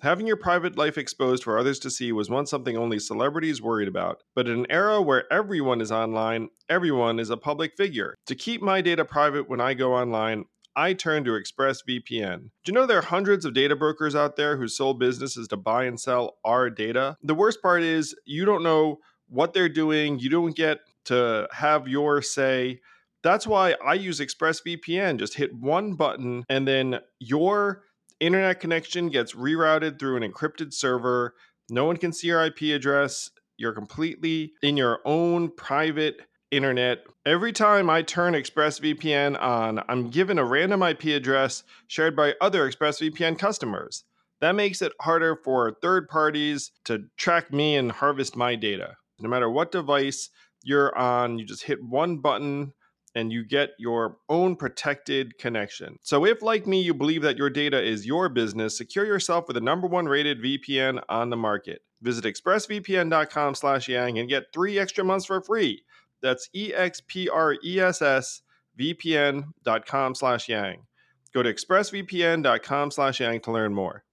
Having 0.00 0.28
your 0.28 0.36
private 0.36 0.78
life 0.78 0.96
exposed 0.96 1.42
for 1.42 1.58
others 1.58 1.80
to 1.80 1.90
see 1.90 2.12
was 2.12 2.30
once 2.30 2.50
something 2.50 2.76
only 2.76 3.00
celebrities 3.00 3.60
worried 3.60 3.88
about. 3.88 4.22
But 4.36 4.46
in 4.46 4.60
an 4.60 4.66
era 4.70 5.02
where 5.02 5.30
everyone 5.32 5.80
is 5.80 5.90
online, 5.90 6.50
everyone 6.68 7.18
is 7.18 7.30
a 7.30 7.36
public 7.36 7.76
figure. 7.76 8.14
To 8.26 8.36
keep 8.36 8.62
my 8.62 8.80
data 8.80 9.04
private 9.04 9.48
when 9.48 9.60
I 9.60 9.74
go 9.74 9.94
online, 9.94 10.44
I 10.76 10.92
turn 10.92 11.24
to 11.24 11.32
ExpressVPN. 11.32 12.38
Do 12.38 12.50
you 12.68 12.72
know 12.72 12.86
there 12.86 12.98
are 12.98 13.02
hundreds 13.02 13.44
of 13.44 13.54
data 13.54 13.74
brokers 13.74 14.14
out 14.14 14.36
there 14.36 14.56
whose 14.56 14.76
sole 14.76 14.94
business 14.94 15.36
is 15.36 15.48
to 15.48 15.56
buy 15.56 15.84
and 15.84 15.98
sell 15.98 16.36
our 16.44 16.70
data? 16.70 17.16
The 17.20 17.34
worst 17.34 17.60
part 17.60 17.82
is 17.82 18.14
you 18.24 18.44
don't 18.44 18.62
know 18.62 18.98
what 19.28 19.52
they're 19.52 19.68
doing, 19.68 20.20
you 20.20 20.30
don't 20.30 20.54
get 20.54 20.78
to 21.06 21.48
have 21.50 21.88
your 21.88 22.22
say. 22.22 22.78
That's 23.24 23.48
why 23.48 23.74
I 23.84 23.94
use 23.94 24.20
ExpressVPN. 24.20 25.18
Just 25.18 25.34
hit 25.34 25.52
one 25.52 25.94
button 25.94 26.44
and 26.48 26.68
then 26.68 27.00
your 27.18 27.82
internet 28.20 28.60
connection 28.60 29.08
gets 29.08 29.34
rerouted 29.34 29.98
through 29.98 30.16
an 30.16 30.30
encrypted 30.30 30.72
server. 30.72 31.34
No 31.70 31.84
one 31.84 31.96
can 31.96 32.12
see 32.12 32.28
your 32.28 32.44
IP 32.44 32.62
address. 32.74 33.30
You're 33.56 33.72
completely 33.72 34.52
in 34.62 34.76
your 34.76 35.00
own 35.04 35.50
private 35.50 36.20
internet. 36.50 37.04
Every 37.26 37.52
time 37.52 37.90
I 37.90 38.02
turn 38.02 38.34
ExpressVPN 38.34 39.40
on, 39.40 39.82
I'm 39.88 40.10
given 40.10 40.38
a 40.38 40.44
random 40.44 40.82
IP 40.82 41.04
address 41.06 41.64
shared 41.86 42.16
by 42.16 42.34
other 42.40 42.70
ExpressVPN 42.70 43.38
customers. 43.38 44.04
That 44.40 44.54
makes 44.54 44.82
it 44.82 44.92
harder 45.00 45.36
for 45.44 45.76
third 45.82 46.08
parties 46.08 46.70
to 46.84 47.04
track 47.16 47.52
me 47.52 47.76
and 47.76 47.90
harvest 47.90 48.36
my 48.36 48.54
data. 48.54 48.96
No 49.18 49.28
matter 49.28 49.50
what 49.50 49.72
device 49.72 50.30
you're 50.62 50.96
on, 50.96 51.38
you 51.38 51.44
just 51.44 51.64
hit 51.64 51.82
one 51.82 52.18
button 52.18 52.72
and 53.18 53.32
you 53.32 53.44
get 53.44 53.70
your 53.78 54.18
own 54.28 54.54
protected 54.54 55.36
connection. 55.38 55.98
So 56.02 56.24
if 56.24 56.40
like 56.40 56.68
me 56.68 56.80
you 56.80 56.94
believe 56.94 57.22
that 57.22 57.36
your 57.36 57.50
data 57.50 57.82
is 57.82 58.06
your 58.06 58.28
business, 58.28 58.78
secure 58.78 59.04
yourself 59.04 59.48
with 59.48 59.56
the 59.56 59.60
number 59.60 59.88
one 59.88 60.06
rated 60.06 60.40
VPN 60.40 61.02
on 61.08 61.28
the 61.28 61.36
market. 61.36 61.82
Visit 62.00 62.24
expressvpn.com 62.24 63.56
slash 63.56 63.88
yang 63.88 64.20
and 64.20 64.28
get 64.28 64.52
three 64.52 64.78
extra 64.78 65.02
months 65.02 65.26
for 65.26 65.40
free. 65.40 65.82
That's 66.22 66.48
E-X-P-R-E-S-S 66.54 68.42
vpn.com 68.78 70.14
slash 70.14 70.48
yang. 70.48 70.86
Go 71.34 71.42
to 71.42 71.52
expressvpn.com 71.52 72.90
slash 72.92 73.20
yang 73.20 73.40
to 73.40 73.50
learn 73.50 73.74
more. 73.74 74.04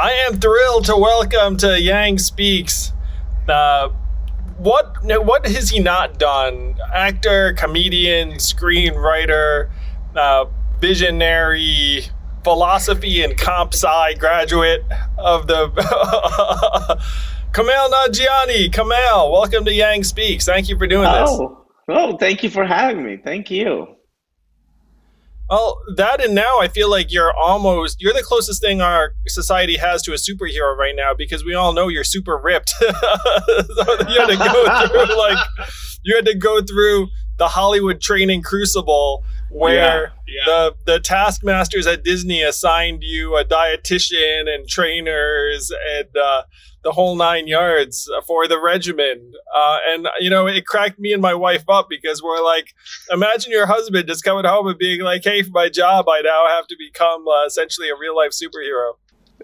I 0.00 0.12
am 0.26 0.40
thrilled 0.40 0.86
to 0.86 0.96
welcome 0.96 1.58
to 1.58 1.78
Yang 1.78 2.20
Speaks. 2.20 2.94
Uh, 3.46 3.90
what 4.56 4.96
what 5.26 5.46
has 5.46 5.68
he 5.68 5.78
not 5.78 6.18
done? 6.18 6.74
Actor, 6.94 7.52
comedian, 7.52 8.38
screenwriter, 8.38 9.68
uh, 10.16 10.46
visionary, 10.78 12.06
philosophy 12.44 13.22
and 13.22 13.36
comp 13.36 13.74
sci 13.74 14.14
graduate 14.14 14.84
of 15.18 15.46
the 15.46 15.68
Kumail 17.52 17.90
Nanjiani. 17.90 18.70
Kumail, 18.72 19.30
welcome 19.30 19.66
to 19.66 19.74
Yang 19.74 20.04
Speaks. 20.04 20.46
Thank 20.46 20.70
you 20.70 20.78
for 20.78 20.86
doing 20.86 21.12
this. 21.12 21.28
Oh, 21.30 21.66
oh, 21.90 22.16
thank 22.16 22.42
you 22.42 22.48
for 22.48 22.64
having 22.64 23.04
me. 23.04 23.18
Thank 23.22 23.50
you. 23.50 23.96
Well, 25.50 25.80
that 25.96 26.24
and 26.24 26.32
now 26.32 26.60
I 26.60 26.68
feel 26.68 26.88
like 26.88 27.12
you're 27.12 27.36
almost 27.36 28.00
you're 28.00 28.12
the 28.12 28.22
closest 28.22 28.62
thing 28.62 28.80
our 28.80 29.14
society 29.26 29.76
has 29.78 30.00
to 30.02 30.12
a 30.12 30.14
superhero 30.14 30.76
right 30.76 30.94
now 30.94 31.12
because 31.12 31.44
we 31.44 31.54
all 31.54 31.72
know 31.72 31.88
you're 31.88 32.04
super 32.04 32.38
ripped. 32.38 32.70
so 32.78 32.86
you 32.86 34.20
had 34.20 34.28
to 34.28 34.36
go 34.36 34.86
through 34.86 35.16
like 35.18 35.38
you 36.04 36.14
had 36.14 36.24
to 36.26 36.36
go 36.36 36.62
through 36.62 37.08
the 37.38 37.48
Hollywood 37.48 38.00
training 38.00 38.42
crucible 38.42 39.24
where 39.50 40.12
yeah, 40.28 40.34
yeah. 40.36 40.44
the 40.46 40.74
the 40.86 41.00
taskmasters 41.00 41.84
at 41.84 42.04
Disney 42.04 42.42
assigned 42.42 43.02
you 43.02 43.36
a 43.36 43.44
dietitian 43.44 44.48
and 44.48 44.68
trainers 44.68 45.72
and 45.96 46.16
uh, 46.16 46.42
the 46.82 46.92
whole 46.92 47.16
nine 47.16 47.46
yards 47.46 48.08
for 48.26 48.48
the 48.48 48.60
regimen. 48.60 49.32
Uh, 49.54 49.78
and, 49.88 50.08
you 50.18 50.30
know, 50.30 50.46
it 50.46 50.66
cracked 50.66 50.98
me 50.98 51.12
and 51.12 51.20
my 51.20 51.34
wife 51.34 51.64
up 51.68 51.88
because 51.88 52.22
we're 52.22 52.42
like, 52.42 52.74
imagine 53.10 53.52
your 53.52 53.66
husband 53.66 54.08
just 54.08 54.24
coming 54.24 54.44
home 54.44 54.66
and 54.66 54.78
being 54.78 55.00
like, 55.02 55.22
hey, 55.22 55.42
for 55.42 55.50
my 55.50 55.68
job, 55.68 56.08
I 56.08 56.20
now 56.22 56.46
have 56.48 56.66
to 56.68 56.76
become 56.78 57.26
uh, 57.28 57.44
essentially 57.46 57.90
a 57.90 57.96
real 58.00 58.16
life 58.16 58.30
superhero. 58.30 58.94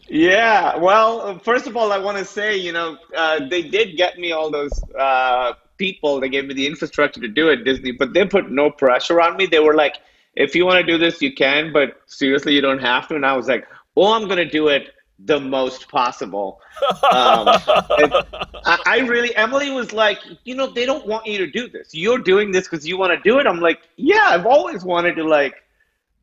Yeah. 0.08 0.76
Well, 0.76 1.38
first 1.40 1.66
of 1.66 1.76
all, 1.76 1.92
I 1.92 1.98
want 1.98 2.18
to 2.18 2.24
say, 2.24 2.56
you 2.56 2.72
know, 2.72 2.96
uh, 3.16 3.46
they 3.48 3.62
did 3.62 3.96
get 3.96 4.18
me 4.18 4.32
all 4.32 4.50
those 4.50 4.72
uh, 4.98 5.54
people. 5.78 6.20
They 6.20 6.28
gave 6.28 6.46
me 6.46 6.54
the 6.54 6.66
infrastructure 6.66 7.20
to 7.20 7.28
do 7.28 7.48
it, 7.48 7.64
Disney, 7.64 7.92
but 7.92 8.14
they 8.14 8.24
put 8.24 8.50
no 8.50 8.70
pressure 8.70 9.20
on 9.20 9.36
me. 9.36 9.46
They 9.46 9.58
were 9.58 9.74
like, 9.74 9.96
if 10.34 10.54
you 10.54 10.66
want 10.66 10.84
to 10.84 10.92
do 10.92 10.98
this, 10.98 11.22
you 11.22 11.32
can, 11.34 11.72
but 11.72 12.00
seriously, 12.06 12.54
you 12.54 12.60
don't 12.60 12.78
have 12.78 13.08
to. 13.08 13.14
And 13.14 13.24
I 13.24 13.34
was 13.34 13.48
like, 13.48 13.66
oh, 13.96 14.12
I'm 14.12 14.24
going 14.24 14.36
to 14.36 14.48
do 14.48 14.68
it 14.68 14.90
the 15.18 15.40
most 15.40 15.88
possible. 15.88 16.60
Um, 17.06 17.48
I, 17.48 18.78
I, 18.84 18.98
really, 18.98 19.34
Emily 19.34 19.70
was 19.70 19.92
like, 19.92 20.18
you 20.44 20.54
know, 20.54 20.66
they 20.66 20.84
don't 20.84 21.06
want 21.06 21.24
you 21.26 21.38
to 21.38 21.46
do 21.46 21.68
this. 21.68 21.94
You're 21.94 22.18
doing 22.18 22.52
this 22.52 22.68
because 22.68 22.86
you 22.86 22.98
want 22.98 23.12
to 23.12 23.28
do 23.28 23.38
it. 23.38 23.46
I'm 23.46 23.60
like, 23.60 23.80
yeah, 23.96 24.24
I've 24.26 24.44
always 24.44 24.84
wanted 24.84 25.16
to 25.16 25.24
like, 25.24 25.64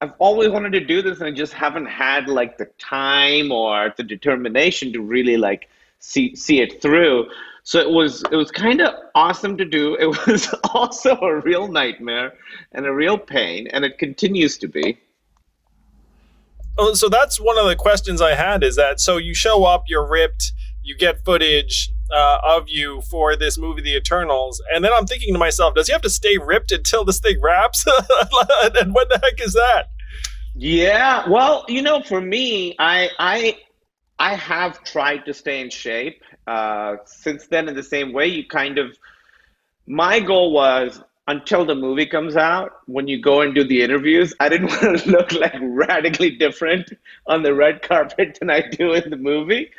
I've 0.01 0.13
always 0.19 0.49
wanted 0.49 0.73
to 0.73 0.79
do 0.81 1.01
this, 1.01 1.19
and 1.19 1.27
I 1.27 1.31
just 1.31 1.53
haven't 1.53 1.87
had 1.87 2.27
like 2.27 2.57
the 2.57 2.65
time 2.77 3.51
or 3.51 3.93
the 3.97 4.03
determination 4.03 4.93
to 4.93 5.01
really 5.01 5.37
like 5.37 5.69
see 5.99 6.35
see 6.35 6.61
it 6.61 6.81
through. 6.81 7.29
So 7.63 7.79
it 7.79 7.89
was 7.89 8.23
it 8.31 8.35
was 8.35 8.51
kind 8.51 8.81
of 8.81 8.93
awesome 9.15 9.57
to 9.57 9.65
do. 9.65 9.95
It 9.95 10.07
was 10.27 10.53
also 10.73 11.15
a 11.15 11.39
real 11.39 11.67
nightmare 11.67 12.33
and 12.73 12.85
a 12.85 12.93
real 12.93 13.17
pain, 13.17 13.67
and 13.67 13.85
it 13.85 13.97
continues 13.97 14.57
to 14.59 14.67
be. 14.67 14.99
Oh, 16.77 16.93
so 16.93 17.09
that's 17.09 17.39
one 17.39 17.57
of 17.57 17.65
the 17.67 17.75
questions 17.75 18.21
I 18.21 18.33
had 18.35 18.63
is 18.63 18.75
that 18.77 18.99
so 18.99 19.17
you 19.17 19.33
show 19.33 19.63
up, 19.63 19.83
you're 19.87 20.07
ripped, 20.07 20.51
you 20.81 20.97
get 20.97 21.23
footage, 21.23 21.91
uh, 22.13 22.39
of 22.43 22.67
you 22.67 23.01
for 23.01 23.35
this 23.35 23.57
movie, 23.57 23.81
The 23.81 23.95
Eternals. 23.95 24.61
And 24.73 24.83
then 24.83 24.91
I'm 24.93 25.05
thinking 25.05 25.33
to 25.33 25.39
myself, 25.39 25.73
does 25.75 25.87
he 25.87 25.93
have 25.93 26.01
to 26.01 26.09
stay 26.09 26.37
ripped 26.37 26.71
until 26.71 27.03
this 27.03 27.19
thing 27.19 27.39
wraps? 27.41 27.85
and 28.75 28.93
what 28.93 29.09
the 29.09 29.19
heck 29.23 29.41
is 29.45 29.53
that? 29.53 29.89
Yeah, 30.55 31.27
well, 31.27 31.65
you 31.67 31.81
know, 31.81 32.01
for 32.03 32.21
me, 32.21 32.75
I 32.77 33.09
I 33.17 33.57
I 34.19 34.35
have 34.35 34.83
tried 34.83 35.25
to 35.25 35.33
stay 35.33 35.61
in 35.61 35.71
shape. 35.71 36.21
Uh, 36.45 36.97
since 37.05 37.47
then, 37.47 37.67
in 37.67 37.75
the 37.75 37.83
same 37.83 38.13
way, 38.13 38.27
you 38.27 38.45
kind 38.47 38.77
of 38.77 38.95
my 39.87 40.19
goal 40.19 40.53
was 40.53 41.01
until 41.27 41.63
the 41.65 41.75
movie 41.75 42.05
comes 42.05 42.35
out, 42.35 42.81
when 42.85 43.07
you 43.07 43.21
go 43.21 43.41
and 43.41 43.55
do 43.55 43.63
the 43.63 43.81
interviews, 43.81 44.33
I 44.39 44.49
didn't 44.49 44.67
want 44.83 44.99
to 44.99 45.09
look 45.09 45.31
like 45.31 45.55
radically 45.61 46.31
different 46.31 46.91
on 47.27 47.43
the 47.43 47.53
red 47.53 47.81
carpet 47.81 48.37
than 48.39 48.49
I 48.49 48.61
do 48.61 48.93
in 48.93 49.09
the 49.09 49.17
movie. 49.17 49.71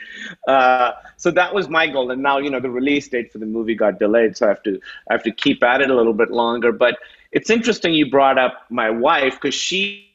Uh, 0.48 0.92
so 1.16 1.30
that 1.32 1.54
was 1.54 1.68
my 1.68 1.86
goal. 1.86 2.10
And 2.10 2.22
now, 2.22 2.38
you 2.38 2.50
know, 2.50 2.60
the 2.60 2.70
release 2.70 3.08
date 3.08 3.30
for 3.30 3.38
the 3.38 3.46
movie 3.46 3.74
got 3.74 3.98
delayed, 3.98 4.36
so 4.36 4.46
I 4.46 4.48
have 4.50 4.62
to 4.62 4.80
I 5.10 5.14
have 5.14 5.22
to 5.24 5.32
keep 5.32 5.62
at 5.62 5.82
it 5.82 5.90
a 5.90 5.94
little 5.94 6.14
bit 6.14 6.30
longer. 6.30 6.72
But 6.72 6.96
it's 7.32 7.50
interesting 7.50 7.92
you 7.92 8.10
brought 8.10 8.38
up 8.38 8.64
my 8.70 8.90
wife 8.90 9.34
because 9.40 9.54
she 9.54 10.14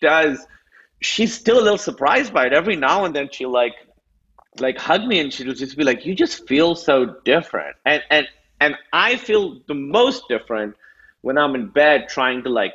does. 0.00 0.46
She's 1.00 1.34
still 1.34 1.58
a 1.58 1.64
little 1.64 1.78
surprised 1.78 2.32
by 2.32 2.46
it. 2.46 2.52
Every 2.52 2.76
now 2.76 3.04
and 3.04 3.14
then, 3.14 3.28
she 3.30 3.46
like 3.46 3.74
like 4.60 4.78
hug 4.78 5.04
me 5.04 5.18
and 5.18 5.32
she'll 5.32 5.52
just 5.54 5.76
be 5.76 5.84
like, 5.84 6.06
"You 6.06 6.14
just 6.14 6.46
feel 6.46 6.74
so 6.74 7.16
different." 7.24 7.76
And 7.84 8.02
and 8.10 8.26
and 8.62 8.76
I 8.92 9.16
feel 9.16 9.60
the 9.66 9.74
most 9.74 10.28
different 10.28 10.76
when 11.22 11.36
I'm 11.36 11.56
in 11.56 11.66
bed 11.70 12.06
trying 12.08 12.44
to 12.44 12.48
like 12.48 12.74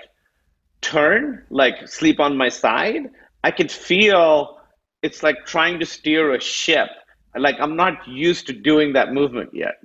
turn, 0.82 1.46
like 1.50 1.88
sleep 1.88 2.20
on 2.20 2.36
my 2.36 2.50
side. 2.50 3.10
I 3.42 3.52
can 3.52 3.70
feel 3.70 4.60
it's 5.02 5.24
like 5.24 5.46
trying 5.46 5.80
to 5.80 5.86
steer 5.86 6.34
a 6.34 6.42
ship. 6.42 6.90
Like 7.38 7.56
I'm 7.62 7.78
not 7.78 8.06
used 8.06 8.48
to 8.48 8.54
doing 8.54 8.94
that 8.94 9.14
movement 9.14 9.52
yet. 9.54 9.76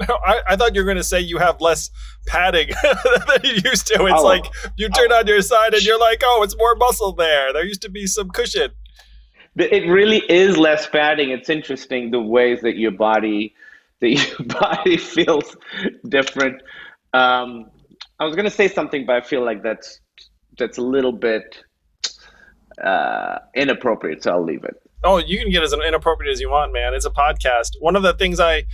I, 0.00 0.40
I, 0.48 0.56
thought 0.56 0.74
you 0.74 0.80
were 0.80 0.86
going 0.86 0.96
to 0.96 1.04
say 1.04 1.20
you 1.20 1.36
have 1.36 1.60
less 1.60 1.90
padding 2.26 2.68
than 2.82 3.40
you 3.44 3.60
used 3.66 3.86
to. 3.88 4.06
It's 4.06 4.22
oh, 4.22 4.24
like 4.24 4.46
you 4.76 4.88
turn 4.88 5.12
oh, 5.12 5.18
on 5.18 5.26
your 5.26 5.42
side 5.42 5.74
and 5.74 5.82
you're 5.82 6.00
like, 6.00 6.22
oh, 6.24 6.42
it's 6.42 6.56
more 6.56 6.74
muscle 6.74 7.12
there. 7.12 7.52
There 7.52 7.66
used 7.66 7.82
to 7.82 7.90
be 7.90 8.06
some 8.06 8.30
cushion. 8.30 8.70
It 9.56 9.86
really 9.88 10.22
is 10.28 10.56
less 10.56 10.88
padding. 10.88 11.30
It's 11.30 11.50
interesting 11.50 12.10
the 12.10 12.20
ways 12.20 12.62
that 12.62 12.76
your 12.76 12.92
body 12.92 13.54
that 14.00 14.08
your 14.38 14.46
body 14.46 14.96
feels 14.96 15.56
different. 16.08 16.62
Um, 17.12 17.70
I 18.18 18.24
was 18.24 18.36
to 18.44 18.50
say 18.50 18.68
something, 18.68 19.06
but 19.06 19.16
I 19.16 19.20
feel 19.20 19.44
like 19.44 19.62
that's 19.62 20.00
that's 20.58 20.78
a 20.78 20.82
little 20.82 21.12
bit 21.12 21.64
uh, 22.82 23.38
inappropriate, 23.54 24.22
so 24.22 24.32
I'll 24.32 24.44
leave 24.44 24.64
it. 24.64 24.74
Oh, 25.02 25.18
you 25.18 25.38
can 25.38 25.50
get 25.50 25.62
as 25.62 25.72
inappropriate 25.72 26.32
as 26.32 26.40
you 26.40 26.50
want, 26.50 26.72
man. 26.72 26.94
It's 26.94 27.04
a 27.04 27.10
podcast. 27.10 27.72
One 27.80 27.96
of 27.96 28.02
the 28.02 28.14
things 28.14 28.40
I 28.40 28.64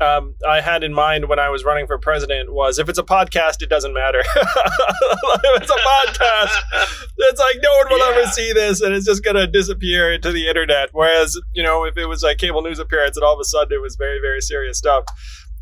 um, 0.00 0.34
I 0.46 0.60
had 0.60 0.84
in 0.84 0.92
mind 0.92 1.28
when 1.28 1.38
I 1.38 1.48
was 1.48 1.64
running 1.64 1.86
for 1.86 1.98
president 1.98 2.52
was 2.52 2.78
if 2.78 2.88
it's 2.88 2.98
a 2.98 3.02
podcast, 3.02 3.62
it 3.62 3.70
doesn't 3.70 3.94
matter. 3.94 4.20
if 4.36 5.62
it's 5.62 5.70
a 5.70 5.74
podcast, 5.74 7.02
it's 7.16 7.40
like 7.40 7.56
no 7.62 7.76
one 7.76 7.86
will 7.90 7.98
yeah. 7.98 8.20
ever 8.20 8.30
see 8.30 8.52
this 8.52 8.82
and 8.82 8.94
it's 8.94 9.06
just 9.06 9.24
going 9.24 9.36
to 9.36 9.46
disappear 9.46 10.12
into 10.12 10.32
the 10.32 10.48
internet. 10.48 10.90
Whereas, 10.92 11.38
you 11.54 11.62
know, 11.62 11.84
if 11.84 11.96
it 11.96 12.06
was 12.06 12.22
like 12.22 12.36
cable 12.36 12.60
news 12.60 12.78
appearance 12.78 13.16
and 13.16 13.24
all 13.24 13.34
of 13.34 13.40
a 13.40 13.44
sudden 13.44 13.72
it 13.72 13.80
was 13.80 13.96
very, 13.96 14.20
very 14.20 14.42
serious 14.42 14.76
stuff. 14.76 15.04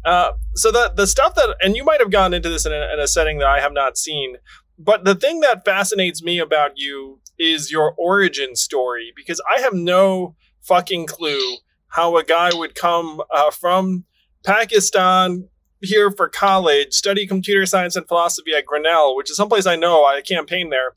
Uh, 0.05 0.33
so 0.55 0.73
the, 0.73 0.93
the 0.97 1.07
stuff 1.07 1.35
that, 1.37 1.57
and 1.63 1.77
you 1.77 1.85
might 1.85 2.01
have 2.01 2.11
gone 2.11 2.35
into 2.35 2.49
this 2.49 2.67
in 2.67 2.73
a, 2.73 2.93
in 2.93 2.99
a 2.99 3.07
setting 3.07 3.39
that 3.39 3.49
I 3.49 3.61
have 3.61 3.73
not 3.73 3.97
seen, 3.97 4.37
but 4.79 5.05
the 5.05 5.15
thing 5.15 5.41
that 5.41 5.65
fascinates 5.65 6.23
me 6.23 6.41
about 6.41 6.73
you 6.77 7.21
is 7.39 7.71
your 7.71 7.95
origin 7.97 8.57
story 8.57 9.13
because 9.15 9.41
I 9.57 9.61
have 9.61 9.73
no 9.73 10.35
fucking 10.61 11.07
clue 11.07 11.59
how 11.89 12.17
a 12.17 12.25
guy 12.25 12.51
would 12.53 12.75
come 12.75 13.23
uh, 13.33 13.51
from 13.53 14.05
Pakistan 14.45 15.49
here 15.81 16.11
for 16.11 16.29
college, 16.29 16.93
study 16.93 17.27
computer 17.27 17.67
science 17.67 17.97
and 17.97 18.07
philosophy 18.07 18.53
at 18.55 18.67
Grinnell, 18.67 19.17
which 19.17 19.31
is 19.31 19.37
someplace 19.37 19.67
I 19.67 19.77
know. 19.77 20.05
I 20.05 20.21
campaigned 20.21 20.73
there, 20.73 20.95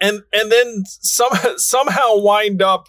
and 0.00 0.22
and 0.32 0.52
then 0.52 0.84
some 0.86 1.30
somehow 1.56 2.16
wind 2.18 2.62
up 2.62 2.86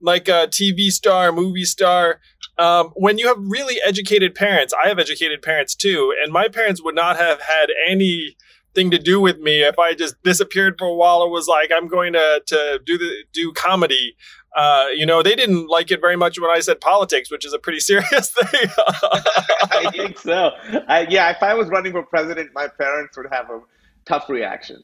like 0.00 0.28
a 0.28 0.48
TV 0.48 0.90
star, 0.90 1.32
movie 1.32 1.64
star. 1.64 2.20
Um, 2.58 2.90
when 2.94 3.18
you 3.18 3.26
have 3.28 3.38
really 3.38 3.76
educated 3.84 4.34
parents, 4.34 4.74
I 4.84 4.88
have 4.88 4.98
educated 4.98 5.42
parents 5.42 5.74
too, 5.74 6.14
and 6.22 6.32
my 6.32 6.48
parents 6.48 6.82
would 6.82 6.94
not 6.94 7.16
have 7.16 7.40
had 7.40 7.68
any 7.86 8.36
thing 8.74 8.90
to 8.90 8.98
do 8.98 9.20
with 9.20 9.38
me 9.38 9.62
if 9.62 9.78
I 9.78 9.94
just 9.94 10.22
disappeared 10.22 10.76
for 10.78 10.86
a 10.86 10.94
while 10.94 11.22
or 11.22 11.30
was 11.30 11.48
like, 11.48 11.70
I'm 11.74 11.88
going 11.88 12.12
to 12.12 12.42
to 12.46 12.80
do 12.84 12.98
the 12.98 13.24
do 13.32 13.52
comedy 13.52 14.16
uh, 14.56 14.86
you 14.94 15.06
know, 15.06 15.22
they 15.22 15.36
didn't 15.36 15.68
like 15.68 15.90
it 15.90 16.00
very 16.00 16.16
much 16.16 16.40
when 16.40 16.50
I 16.50 16.60
said 16.60 16.80
politics, 16.80 17.30
which 17.30 17.46
is 17.46 17.52
a 17.52 17.58
pretty 17.58 17.80
serious 17.80 18.30
thing. 18.30 18.70
I 19.70 19.90
think 19.92 20.18
so. 20.18 20.50
I, 20.88 21.06
yeah, 21.08 21.30
if 21.30 21.42
I 21.42 21.54
was 21.54 21.68
running 21.68 21.92
for 21.92 22.02
president, 22.02 22.50
my 22.54 22.68
parents 22.68 23.16
would 23.16 23.26
have 23.30 23.50
a 23.50 23.60
tough 24.04 24.28
reaction. 24.28 24.82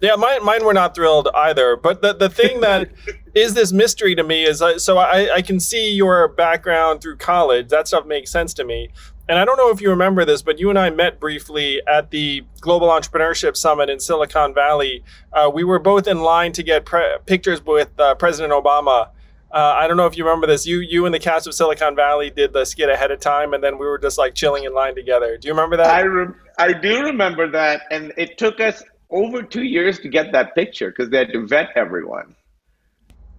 Yeah, 0.00 0.16
mine, 0.16 0.42
mine 0.42 0.64
were 0.64 0.72
not 0.72 0.94
thrilled 0.94 1.28
either. 1.34 1.76
But 1.76 2.00
the, 2.00 2.14
the 2.14 2.30
thing 2.30 2.60
that 2.62 2.90
is 3.34 3.54
this 3.54 3.70
mystery 3.70 4.14
to 4.14 4.24
me 4.24 4.44
is 4.44 4.62
uh, 4.62 4.78
so 4.78 4.98
I, 4.98 5.36
I 5.36 5.42
can 5.42 5.60
see 5.60 5.92
your 5.92 6.26
background 6.28 7.02
through 7.02 7.18
college. 7.18 7.68
That 7.68 7.86
stuff 7.86 8.06
makes 8.06 8.32
sense 8.32 8.54
to 8.54 8.64
me 8.64 8.88
and 9.30 9.38
I 9.38 9.44
don't 9.44 9.56
know 9.56 9.70
if 9.70 9.80
you 9.80 9.90
remember 9.90 10.24
this, 10.24 10.42
but 10.42 10.58
you 10.58 10.70
and 10.70 10.78
I 10.78 10.90
met 10.90 11.20
briefly 11.20 11.80
at 11.86 12.10
the 12.10 12.42
Global 12.60 12.88
Entrepreneurship 12.88 13.56
Summit 13.56 13.88
in 13.88 14.00
Silicon 14.00 14.52
Valley. 14.52 15.04
Uh, 15.32 15.48
we 15.54 15.62
were 15.62 15.78
both 15.78 16.08
in 16.08 16.20
line 16.20 16.50
to 16.50 16.64
get 16.64 16.84
pre- 16.84 17.16
pictures 17.26 17.64
with 17.64 17.90
uh, 18.00 18.16
President 18.16 18.52
Obama. 18.52 19.10
Uh, 19.52 19.76
I 19.78 19.86
don't 19.86 19.96
know 19.96 20.06
if 20.06 20.18
you 20.18 20.24
remember 20.24 20.48
this. 20.48 20.66
You 20.66 20.80
you 20.80 21.06
and 21.06 21.14
the 21.14 21.20
cast 21.20 21.46
of 21.46 21.54
Silicon 21.54 21.94
Valley 21.94 22.30
did 22.30 22.52
the 22.52 22.64
skit 22.64 22.88
ahead 22.88 23.12
of 23.12 23.20
time, 23.20 23.54
and 23.54 23.62
then 23.62 23.78
we 23.78 23.86
were 23.86 23.98
just 23.98 24.18
like 24.18 24.34
chilling 24.34 24.64
in 24.64 24.74
line 24.74 24.96
together. 24.96 25.38
Do 25.38 25.46
you 25.46 25.54
remember 25.54 25.76
that? 25.76 25.86
I 25.86 26.00
re- 26.00 26.34
I 26.58 26.72
do 26.72 27.04
remember 27.04 27.48
that, 27.52 27.82
and 27.92 28.12
it 28.16 28.36
took 28.36 28.58
us 28.58 28.82
over 29.10 29.44
two 29.44 29.62
years 29.62 30.00
to 30.00 30.08
get 30.08 30.32
that 30.32 30.56
picture 30.56 30.90
because 30.90 31.08
they 31.08 31.18
had 31.18 31.32
to 31.34 31.46
vet 31.46 31.68
everyone 31.76 32.34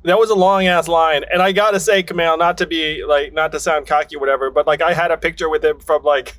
that 0.03 0.17
was 0.17 0.29
a 0.29 0.35
long 0.35 0.67
ass 0.67 0.87
line. 0.87 1.23
And 1.31 1.41
I 1.41 1.51
gotta 1.51 1.79
say, 1.79 2.03
Kamal, 2.03 2.37
not 2.37 2.57
to 2.57 2.67
be 2.67 3.03
like, 3.05 3.33
not 3.33 3.51
to 3.51 3.59
sound 3.59 3.87
cocky 3.87 4.15
or 4.15 4.19
whatever, 4.19 4.49
but 4.49 4.67
like 4.67 4.81
I 4.81 4.93
had 4.93 5.11
a 5.11 5.17
picture 5.17 5.49
with 5.49 5.63
him 5.63 5.79
from 5.79 6.03
like, 6.03 6.37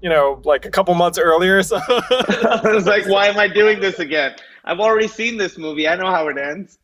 you 0.00 0.08
know, 0.08 0.40
like 0.44 0.64
a 0.64 0.70
couple 0.70 0.94
months 0.94 1.18
earlier. 1.18 1.62
So 1.62 1.76
I 1.88 2.60
was 2.64 2.86
like, 2.86 3.06
why 3.06 3.26
am 3.26 3.38
I 3.38 3.48
doing 3.48 3.80
this 3.80 3.98
again? 3.98 4.34
I've 4.64 4.80
already 4.80 5.08
seen 5.08 5.36
this 5.36 5.58
movie. 5.58 5.88
I 5.88 5.96
know 5.96 6.10
how 6.10 6.28
it 6.28 6.38
ends. 6.38 6.78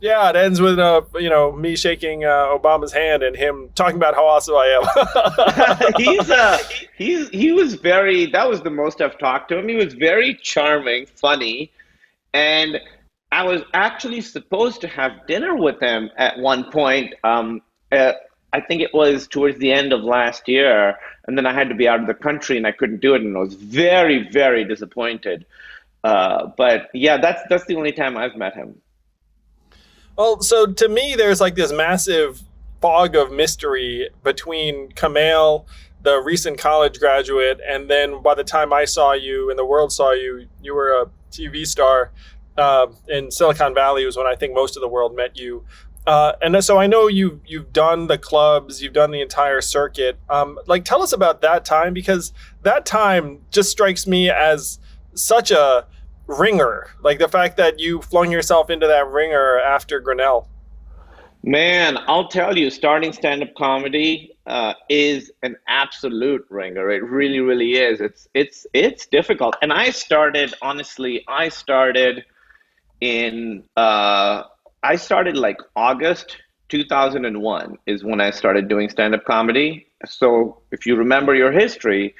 Yeah, 0.00 0.28
it 0.28 0.36
ends 0.36 0.60
with 0.60 0.78
uh, 0.78 1.02
you 1.14 1.30
know 1.30 1.52
me 1.52 1.74
shaking 1.74 2.24
uh, 2.24 2.46
Obama's 2.48 2.92
hand 2.92 3.22
and 3.22 3.34
him 3.34 3.70
talking 3.74 3.96
about 3.96 4.14
how 4.14 4.26
awesome 4.26 4.54
I 4.54 4.78
am. 4.78 5.92
he's 5.96 6.30
uh, 6.30 6.58
he's 6.96 7.30
he 7.30 7.52
was 7.52 7.74
very. 7.74 8.26
That 8.26 8.46
was 8.48 8.60
the 8.60 8.70
most 8.70 9.00
I've 9.00 9.18
talked 9.18 9.48
to 9.48 9.58
him. 9.58 9.68
He 9.68 9.74
was 9.74 9.94
very 9.94 10.34
charming, 10.34 11.06
funny, 11.06 11.72
and 12.34 12.78
I 13.32 13.44
was 13.44 13.62
actually 13.74 14.20
supposed 14.20 14.80
to 14.82 14.88
have 14.88 15.26
dinner 15.26 15.56
with 15.56 15.80
him 15.80 16.10
at 16.16 16.38
one 16.38 16.70
point. 16.70 17.14
Um, 17.24 17.60
uh, 17.90 18.12
I 18.52 18.60
think 18.60 18.80
it 18.80 18.94
was 18.94 19.26
towards 19.26 19.58
the 19.58 19.72
end 19.72 19.92
of 19.92 20.02
last 20.02 20.48
year, 20.48 20.96
and 21.26 21.36
then 21.36 21.46
I 21.46 21.52
had 21.52 21.68
to 21.68 21.74
be 21.74 21.88
out 21.88 22.00
of 22.00 22.06
the 22.06 22.14
country 22.14 22.56
and 22.56 22.66
I 22.66 22.72
couldn't 22.72 23.00
do 23.00 23.14
it, 23.14 23.22
and 23.22 23.36
I 23.36 23.40
was 23.40 23.54
very, 23.54 24.30
very 24.30 24.64
disappointed. 24.64 25.44
Uh, 26.04 26.50
but 26.56 26.88
yeah, 26.94 27.16
that's 27.16 27.42
that's 27.50 27.66
the 27.66 27.74
only 27.74 27.92
time 27.92 28.16
I've 28.16 28.36
met 28.36 28.54
him. 28.54 28.80
Well, 30.16 30.40
so 30.40 30.66
to 30.66 30.88
me, 30.88 31.16
there's 31.16 31.40
like 31.40 31.56
this 31.56 31.72
massive 31.72 32.42
fog 32.80 33.16
of 33.16 33.32
mystery 33.32 34.08
between 34.22 34.90
Kumail, 34.92 35.66
the 36.02 36.22
recent 36.22 36.58
college 36.58 37.00
graduate, 37.00 37.60
and 37.68 37.90
then 37.90 38.22
by 38.22 38.34
the 38.34 38.44
time 38.44 38.72
I 38.72 38.84
saw 38.84 39.12
you 39.12 39.50
and 39.50 39.58
the 39.58 39.64
world 39.64 39.92
saw 39.92 40.12
you, 40.12 40.46
you 40.62 40.74
were 40.74 40.92
a 40.92 41.06
TV 41.32 41.66
star 41.66 42.12
uh, 42.58 42.86
in 43.08 43.30
Silicon 43.30 43.74
Valley 43.74 44.04
was 44.04 44.16
when 44.16 44.26
I 44.26 44.34
think 44.34 44.54
most 44.54 44.76
of 44.76 44.80
the 44.80 44.88
world 44.88 45.14
met 45.14 45.38
you. 45.38 45.64
Uh, 46.06 46.34
and 46.40 46.62
so 46.64 46.78
I 46.78 46.86
know 46.86 47.08
you 47.08 47.40
you've 47.46 47.72
done 47.72 48.06
the 48.06 48.16
clubs, 48.16 48.80
you've 48.80 48.92
done 48.92 49.10
the 49.10 49.20
entire 49.20 49.60
circuit. 49.60 50.18
Um, 50.28 50.58
like, 50.66 50.84
tell 50.84 51.02
us 51.02 51.12
about 51.12 51.40
that 51.40 51.64
time 51.64 51.94
because 51.94 52.32
that 52.62 52.86
time 52.86 53.40
just 53.50 53.70
strikes 53.70 54.06
me 54.06 54.30
as 54.30 54.78
such 55.14 55.50
a 55.50 55.86
wringer. 56.28 56.90
Like 57.02 57.18
the 57.18 57.28
fact 57.28 57.56
that 57.56 57.80
you 57.80 58.02
flung 58.02 58.30
yourself 58.30 58.70
into 58.70 58.86
that 58.86 59.08
wringer 59.08 59.58
after 59.58 59.98
Grinnell. 59.98 60.48
Man, 61.42 61.98
I'll 62.08 62.28
tell 62.28 62.58
you, 62.58 62.70
starting 62.70 63.12
stand-up 63.12 63.54
comedy 63.54 64.36
uh, 64.46 64.74
is 64.88 65.30
an 65.42 65.56
absolute 65.68 66.44
wringer. 66.50 66.90
It 66.90 67.04
really, 67.04 67.40
really 67.40 67.74
is. 67.74 68.00
It's 68.00 68.28
it's 68.34 68.66
it's 68.72 69.06
difficult. 69.06 69.56
And 69.62 69.72
I 69.72 69.90
started 69.90 70.54
honestly. 70.62 71.24
I 71.28 71.48
started 71.48 72.24
in 73.00 73.64
uh, 73.76 74.44
I 74.82 74.96
started 74.96 75.36
like 75.36 75.58
August 75.74 76.36
2001 76.68 77.78
is 77.86 78.04
when 78.04 78.20
I 78.20 78.30
started 78.30 78.68
doing 78.68 78.88
stand 78.88 79.14
up 79.14 79.24
comedy. 79.24 79.86
So 80.04 80.62
if 80.72 80.86
you 80.86 80.96
remember 80.96 81.34
your 81.34 81.52
history, 81.52 82.14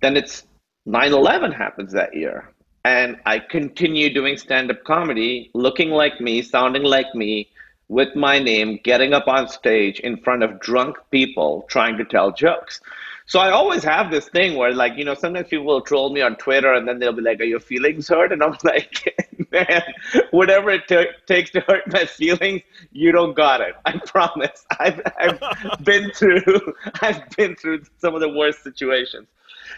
then 0.00 0.16
it's 0.16 0.44
9 0.86 1.12
11 1.12 1.52
happens 1.52 1.92
that 1.92 2.14
year. 2.14 2.52
And 2.84 3.16
I 3.26 3.38
continue 3.38 4.12
doing 4.12 4.36
stand 4.36 4.70
up 4.70 4.82
comedy, 4.84 5.50
looking 5.54 5.90
like 5.90 6.20
me, 6.20 6.42
sounding 6.42 6.82
like 6.82 7.14
me, 7.14 7.48
with 7.88 8.16
my 8.16 8.38
name, 8.38 8.80
getting 8.82 9.12
up 9.12 9.28
on 9.28 9.46
stage 9.46 10.00
in 10.00 10.16
front 10.16 10.42
of 10.42 10.58
drunk 10.60 10.96
people 11.10 11.64
trying 11.68 11.96
to 11.98 12.04
tell 12.04 12.32
jokes. 12.32 12.80
So 13.26 13.38
I 13.38 13.50
always 13.50 13.84
have 13.84 14.10
this 14.10 14.28
thing 14.28 14.56
where, 14.56 14.74
like, 14.74 14.96
you 14.96 15.04
know, 15.04 15.14
sometimes 15.14 15.48
people 15.48 15.66
will 15.66 15.80
troll 15.82 16.10
me 16.12 16.22
on 16.22 16.36
Twitter 16.36 16.72
and 16.72 16.88
then 16.88 16.98
they'll 16.98 17.12
be 17.12 17.22
like, 17.22 17.40
Are 17.40 17.44
your 17.44 17.60
feelings 17.60 18.08
hurt? 18.08 18.32
And 18.32 18.42
I'm 18.42 18.56
like, 18.64 19.14
Man, 19.52 19.82
whatever 20.30 20.70
it 20.70 20.88
t- 20.88 21.06
takes 21.26 21.50
to 21.50 21.60
hurt 21.60 21.82
my 21.92 22.04
feelings, 22.06 22.62
you 22.90 23.12
don't 23.12 23.34
got 23.34 23.60
it. 23.60 23.74
I 23.84 23.98
promise. 23.98 24.64
I've, 24.78 25.00
I've 25.18 25.84
been 25.84 26.10
through, 26.12 26.74
I've 27.02 27.28
been 27.30 27.54
through 27.56 27.82
some 27.98 28.14
of 28.14 28.20
the 28.20 28.28
worst 28.28 28.62
situations. 28.62 29.28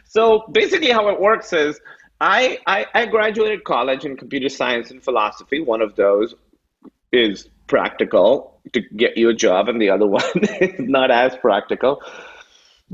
So 0.04 0.44
basically, 0.52 0.90
how 0.90 1.08
it 1.08 1.20
works 1.20 1.52
is 1.52 1.80
I, 2.20 2.58
I, 2.66 2.86
I 2.94 3.06
graduated 3.06 3.64
college 3.64 4.04
in 4.04 4.16
computer 4.16 4.48
science 4.48 4.90
and 4.90 5.02
philosophy. 5.02 5.60
One 5.60 5.82
of 5.82 5.96
those 5.96 6.34
is 7.12 7.48
practical 7.66 8.60
to 8.72 8.80
get 8.80 9.16
you 9.16 9.28
a 9.28 9.34
job, 9.34 9.68
and 9.68 9.80
the 9.80 9.90
other 9.90 10.06
one 10.06 10.22
is 10.60 10.74
not 10.78 11.10
as 11.10 11.36
practical 11.36 12.00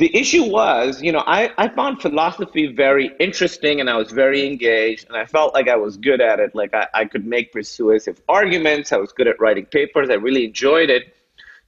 the 0.01 0.17
issue 0.17 0.45
was, 0.51 1.03
you 1.03 1.13
know, 1.13 1.23
I, 1.27 1.51
I 1.59 1.69
found 1.69 2.01
philosophy 2.01 2.69
very 2.69 3.11
interesting 3.21 3.81
and 3.81 3.91
I 3.91 3.97
was 3.97 4.11
very 4.11 4.47
engaged 4.47 5.07
and 5.09 5.15
I 5.15 5.27
felt 5.27 5.53
like 5.53 5.69
I 5.69 5.77
was 5.77 5.99
good 5.99 6.23
at 6.23 6.41
it. 6.41 6.55
Like 6.55 6.73
I, 6.73 6.87
I 6.95 7.05
could 7.05 7.27
make 7.27 7.53
persuasive 7.53 8.19
arguments. 8.27 8.93
I 8.93 8.97
was 8.97 9.13
good 9.13 9.29
at 9.29 9.39
writing 9.39 9.67
papers. 9.67 10.09
I 10.09 10.15
really 10.15 10.47
enjoyed 10.47 10.89
it. 10.89 11.15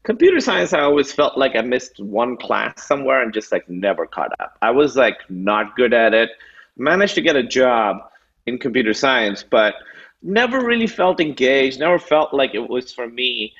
Computer 0.02 0.40
science, 0.40 0.72
I 0.72 0.80
always 0.80 1.12
felt 1.12 1.36
like 1.36 1.54
I 1.56 1.60
missed 1.60 2.00
one 2.00 2.38
class 2.38 2.82
somewhere 2.86 3.22
and 3.22 3.34
just 3.34 3.52
like 3.52 3.68
never 3.68 4.06
caught 4.06 4.32
up. 4.40 4.56
I 4.62 4.70
was 4.70 4.96
like 4.96 5.18
not 5.28 5.76
good 5.76 5.92
at 5.92 6.14
it. 6.14 6.30
Managed 6.78 7.16
to 7.16 7.20
get 7.20 7.36
a 7.36 7.42
job 7.42 7.98
in 8.46 8.56
computer 8.56 8.94
science, 8.94 9.44
but 9.48 9.74
never 10.22 10.64
really 10.64 10.86
felt 10.86 11.20
engaged, 11.20 11.80
never 11.80 11.98
felt 11.98 12.32
like 12.32 12.54
it 12.54 12.66
was 12.66 12.94
for 12.94 13.06
me 13.06 13.52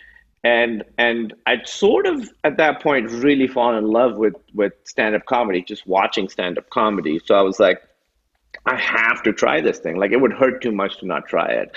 and 0.45 0.85
and 0.99 1.35
I'd 1.47 1.69
sort 1.69 2.07
of 2.07 2.31
at 2.45 2.57
that 2.57 2.83
point 2.83 3.11
really 3.11 3.47
fallen 3.47 3.77
in 3.77 3.91
love 3.91 4.17
with 4.17 4.35
with 4.55 4.73
stand 4.85 5.15
up 5.15 5.25
comedy, 5.27 5.63
just 5.63 5.87
watching 5.87 6.29
stand 6.29 6.59
up 6.59 6.69
comedy. 6.71 7.21
So 7.25 7.35
I 7.35 7.43
was 7.43 7.61
like, 7.61 7.83
I 8.67 8.77
have 8.77 9.23
to 9.23 9.33
try 9.33 9.61
this 9.61 9.79
thing. 9.79 9.97
Like 9.97 10.13
it 10.13 10.21
would 10.21 10.33
hurt 10.33 10.63
too 10.63 10.73
much 10.73 10.99
to 10.99 11.07
not 11.07 11.27
try 11.27 11.47
it. 11.47 11.77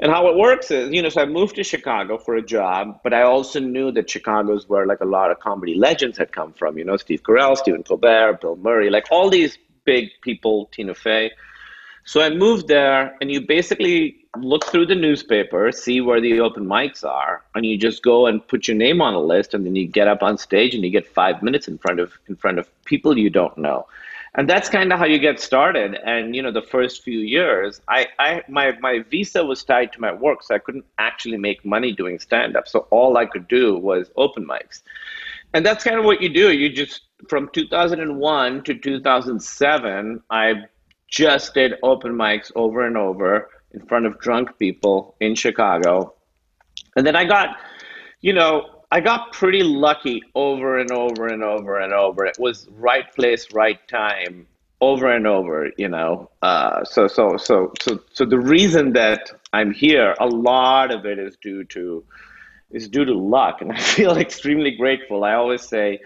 And 0.00 0.12
how 0.12 0.28
it 0.28 0.36
works 0.36 0.70
is, 0.70 0.92
you 0.92 1.02
know, 1.02 1.08
so 1.08 1.22
I 1.22 1.26
moved 1.26 1.56
to 1.56 1.64
Chicago 1.64 2.18
for 2.18 2.36
a 2.36 2.42
job, 2.42 3.00
but 3.02 3.12
I 3.12 3.22
also 3.22 3.58
knew 3.58 3.90
that 3.92 4.08
Chicago's 4.08 4.68
where 4.68 4.86
like 4.86 5.00
a 5.00 5.04
lot 5.04 5.32
of 5.32 5.40
comedy 5.40 5.74
legends 5.74 6.16
had 6.16 6.30
come 6.30 6.52
from. 6.52 6.78
You 6.78 6.84
know, 6.84 6.96
Steve 6.96 7.24
Carell, 7.24 7.56
Stephen 7.56 7.82
Colbert, 7.82 8.40
Bill 8.40 8.54
Murray, 8.54 8.90
like 8.90 9.06
all 9.10 9.28
these 9.28 9.58
big 9.84 10.10
people, 10.22 10.66
Tina 10.70 10.94
Fey. 10.94 11.32
So 12.04 12.22
I 12.22 12.30
moved 12.30 12.68
there, 12.68 13.16
and 13.20 13.30
you 13.30 13.40
basically 13.46 14.27
look 14.42 14.64
through 14.66 14.86
the 14.86 14.94
newspaper, 14.94 15.70
see 15.72 16.00
where 16.00 16.20
the 16.20 16.40
open 16.40 16.66
mics 16.66 17.04
are, 17.04 17.42
and 17.54 17.64
you 17.64 17.76
just 17.76 18.02
go 18.02 18.26
and 18.26 18.46
put 18.46 18.68
your 18.68 18.76
name 18.76 19.00
on 19.00 19.14
a 19.14 19.20
list, 19.20 19.54
and 19.54 19.64
then 19.64 19.76
you 19.76 19.86
get 19.86 20.08
up 20.08 20.22
on 20.22 20.38
stage 20.38 20.74
and 20.74 20.84
you 20.84 20.90
get 20.90 21.06
five 21.06 21.42
minutes 21.42 21.68
in 21.68 21.78
front 21.78 22.00
of 22.00 22.18
in 22.28 22.36
front 22.36 22.58
of 22.58 22.68
people 22.84 23.18
you 23.18 23.30
don't 23.30 23.56
know. 23.58 23.86
And 24.34 24.48
that's 24.48 24.68
kind 24.68 24.92
of 24.92 24.98
how 24.98 25.06
you 25.06 25.18
get 25.18 25.40
started. 25.40 25.94
And 26.04 26.36
you 26.36 26.42
know, 26.42 26.52
the 26.52 26.62
first 26.62 27.02
few 27.02 27.20
years, 27.20 27.80
I, 27.88 28.06
I 28.18 28.42
my 28.48 28.76
my 28.80 29.00
visa 29.00 29.44
was 29.44 29.64
tied 29.64 29.92
to 29.94 30.00
my 30.00 30.12
work, 30.12 30.42
so 30.42 30.54
I 30.54 30.58
couldn't 30.58 30.84
actually 30.98 31.38
make 31.38 31.64
money 31.64 31.92
doing 31.92 32.18
stand 32.18 32.56
up. 32.56 32.68
So 32.68 32.86
all 32.90 33.16
I 33.16 33.26
could 33.26 33.48
do 33.48 33.76
was 33.76 34.10
open 34.16 34.46
mics. 34.46 34.82
And 35.54 35.64
that's 35.64 35.82
kind 35.82 35.98
of 35.98 36.04
what 36.04 36.20
you 36.20 36.28
do. 36.28 36.52
You 36.52 36.68
just 36.68 37.02
from 37.28 37.48
2001 37.52 38.62
to 38.64 38.74
2007, 38.74 40.22
I 40.30 40.54
just 41.08 41.54
did 41.54 41.74
open 41.82 42.12
mics 42.12 42.52
over 42.54 42.86
and 42.86 42.96
over 42.96 43.48
in 43.72 43.84
front 43.86 44.06
of 44.06 44.18
drunk 44.18 44.58
people 44.58 45.14
in 45.20 45.34
Chicago. 45.34 46.14
And 46.96 47.06
then 47.06 47.16
I 47.16 47.24
got, 47.24 47.56
you 48.20 48.32
know, 48.32 48.78
I 48.90 49.00
got 49.00 49.32
pretty 49.32 49.62
lucky 49.62 50.22
over 50.34 50.78
and 50.78 50.90
over 50.90 51.26
and 51.26 51.42
over 51.42 51.78
and 51.78 51.92
over. 51.92 52.24
It 52.24 52.38
was 52.38 52.66
right 52.78 53.12
place, 53.14 53.52
right 53.52 53.78
time, 53.88 54.46
over 54.80 55.12
and 55.12 55.26
over. 55.26 55.70
You 55.76 55.88
know, 55.88 56.30
uh, 56.40 56.84
so 56.84 57.06
so 57.06 57.36
so 57.36 57.72
so 57.80 58.00
so 58.12 58.24
the 58.24 58.38
reason 58.38 58.94
that 58.94 59.30
I'm 59.52 59.72
here, 59.72 60.14
a 60.18 60.26
lot 60.26 60.90
of 60.90 61.04
it 61.04 61.18
is 61.18 61.36
due 61.36 61.64
to 61.64 62.02
is 62.70 62.88
due 62.88 63.04
to 63.04 63.14
luck, 63.14 63.60
and 63.60 63.72
I 63.72 63.78
feel 63.96 64.16
extremely 64.16 64.70
grateful. 64.70 65.24
I 65.24 65.34
always 65.34 65.62
say 65.62 66.00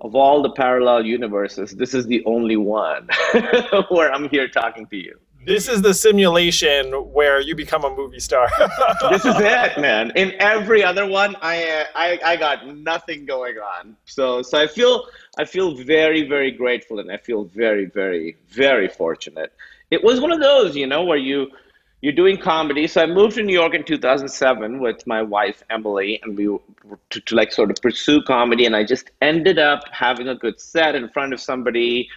of 0.00 0.14
all 0.14 0.42
the 0.42 0.50
parallel 0.50 1.04
universes, 1.04 1.72
this 1.72 1.94
is 1.94 2.06
the 2.06 2.24
only 2.24 2.56
one 2.56 3.08
where 3.90 4.12
I'm 4.12 4.28
here 4.30 4.48
talking 4.48 4.86
to 4.86 4.96
you. 4.96 5.18
This 5.42 5.68
is 5.68 5.80
the 5.80 5.94
simulation 5.94 6.92
where 6.92 7.40
you 7.40 7.54
become 7.54 7.82
a 7.84 7.96
movie 7.96 8.20
star. 8.20 8.46
this 9.10 9.24
is 9.24 9.34
it, 9.38 9.80
man. 9.80 10.12
In 10.14 10.34
every 10.38 10.84
other 10.84 11.06
one, 11.06 11.34
I, 11.40 11.66
uh, 11.66 11.84
I 11.94 12.20
I 12.22 12.36
got 12.36 12.66
nothing 12.66 13.24
going 13.24 13.56
on. 13.56 13.96
So 14.04 14.42
so 14.42 14.60
I 14.60 14.66
feel 14.66 15.06
I 15.38 15.46
feel 15.46 15.74
very 15.74 16.28
very 16.28 16.50
grateful, 16.50 16.98
and 16.98 17.10
I 17.10 17.16
feel 17.16 17.44
very 17.44 17.86
very 17.86 18.36
very 18.48 18.88
fortunate. 18.88 19.54
It 19.90 20.04
was 20.04 20.20
one 20.20 20.30
of 20.30 20.40
those, 20.40 20.76
you 20.76 20.86
know, 20.86 21.04
where 21.04 21.16
you 21.16 21.48
you're 22.02 22.12
doing 22.12 22.36
comedy. 22.36 22.86
So 22.86 23.02
I 23.02 23.06
moved 23.06 23.36
to 23.36 23.42
New 23.42 23.54
York 23.54 23.72
in 23.72 23.82
2007 23.82 24.78
with 24.78 25.06
my 25.06 25.22
wife 25.22 25.62
Emily, 25.70 26.20
and 26.22 26.36
we 26.36 26.44
to, 27.10 27.20
to 27.20 27.34
like 27.34 27.52
sort 27.52 27.70
of 27.70 27.76
pursue 27.80 28.20
comedy. 28.22 28.66
And 28.66 28.76
I 28.76 28.84
just 28.84 29.10
ended 29.22 29.58
up 29.58 29.84
having 29.90 30.28
a 30.28 30.34
good 30.34 30.60
set 30.60 30.94
in 30.94 31.08
front 31.08 31.32
of 31.32 31.40
somebody 31.40 32.10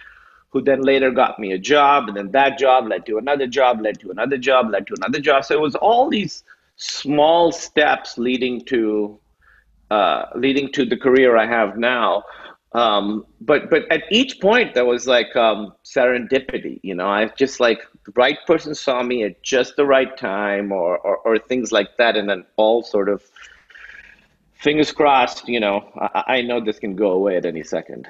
who 0.54 0.62
then 0.62 0.82
later 0.82 1.10
got 1.10 1.40
me 1.40 1.50
a 1.50 1.58
job, 1.58 2.06
and 2.06 2.16
then 2.16 2.30
that 2.30 2.56
job 2.58 2.86
led 2.86 3.04
to 3.06 3.18
another 3.18 3.48
job, 3.48 3.80
led 3.80 3.98
to 3.98 4.10
another 4.12 4.38
job, 4.38 4.70
led 4.70 4.86
to 4.86 4.94
another 4.94 5.18
job. 5.18 5.44
So 5.44 5.52
it 5.52 5.60
was 5.60 5.74
all 5.74 6.08
these 6.08 6.44
small 6.76 7.50
steps 7.50 8.16
leading 8.18 8.64
to 8.66 9.18
uh, 9.90 10.26
leading 10.36 10.70
to 10.72 10.84
the 10.86 10.96
career 10.96 11.36
I 11.36 11.46
have 11.46 11.76
now. 11.76 12.22
Um, 12.72 13.26
but 13.40 13.68
but 13.68 13.82
at 13.90 14.04
each 14.12 14.40
point 14.40 14.74
there 14.74 14.84
was 14.84 15.08
like 15.08 15.34
um, 15.34 15.72
serendipity. 15.84 16.78
You 16.84 16.94
know, 16.94 17.08
I 17.08 17.26
just 17.36 17.58
like 17.58 17.80
the 18.06 18.12
right 18.14 18.38
person 18.46 18.76
saw 18.76 19.02
me 19.02 19.24
at 19.24 19.42
just 19.42 19.74
the 19.74 19.84
right 19.84 20.16
time, 20.16 20.70
or, 20.70 20.98
or 20.98 21.16
or 21.18 21.36
things 21.36 21.72
like 21.72 21.96
that, 21.96 22.16
and 22.16 22.28
then 22.30 22.44
all 22.56 22.84
sort 22.84 23.08
of 23.08 23.24
fingers 24.54 24.92
crossed. 24.92 25.48
You 25.48 25.58
know, 25.58 25.90
I, 25.98 26.24
I 26.36 26.42
know 26.42 26.64
this 26.64 26.78
can 26.78 26.94
go 26.94 27.10
away 27.10 27.36
at 27.36 27.44
any 27.44 27.64
second. 27.64 28.06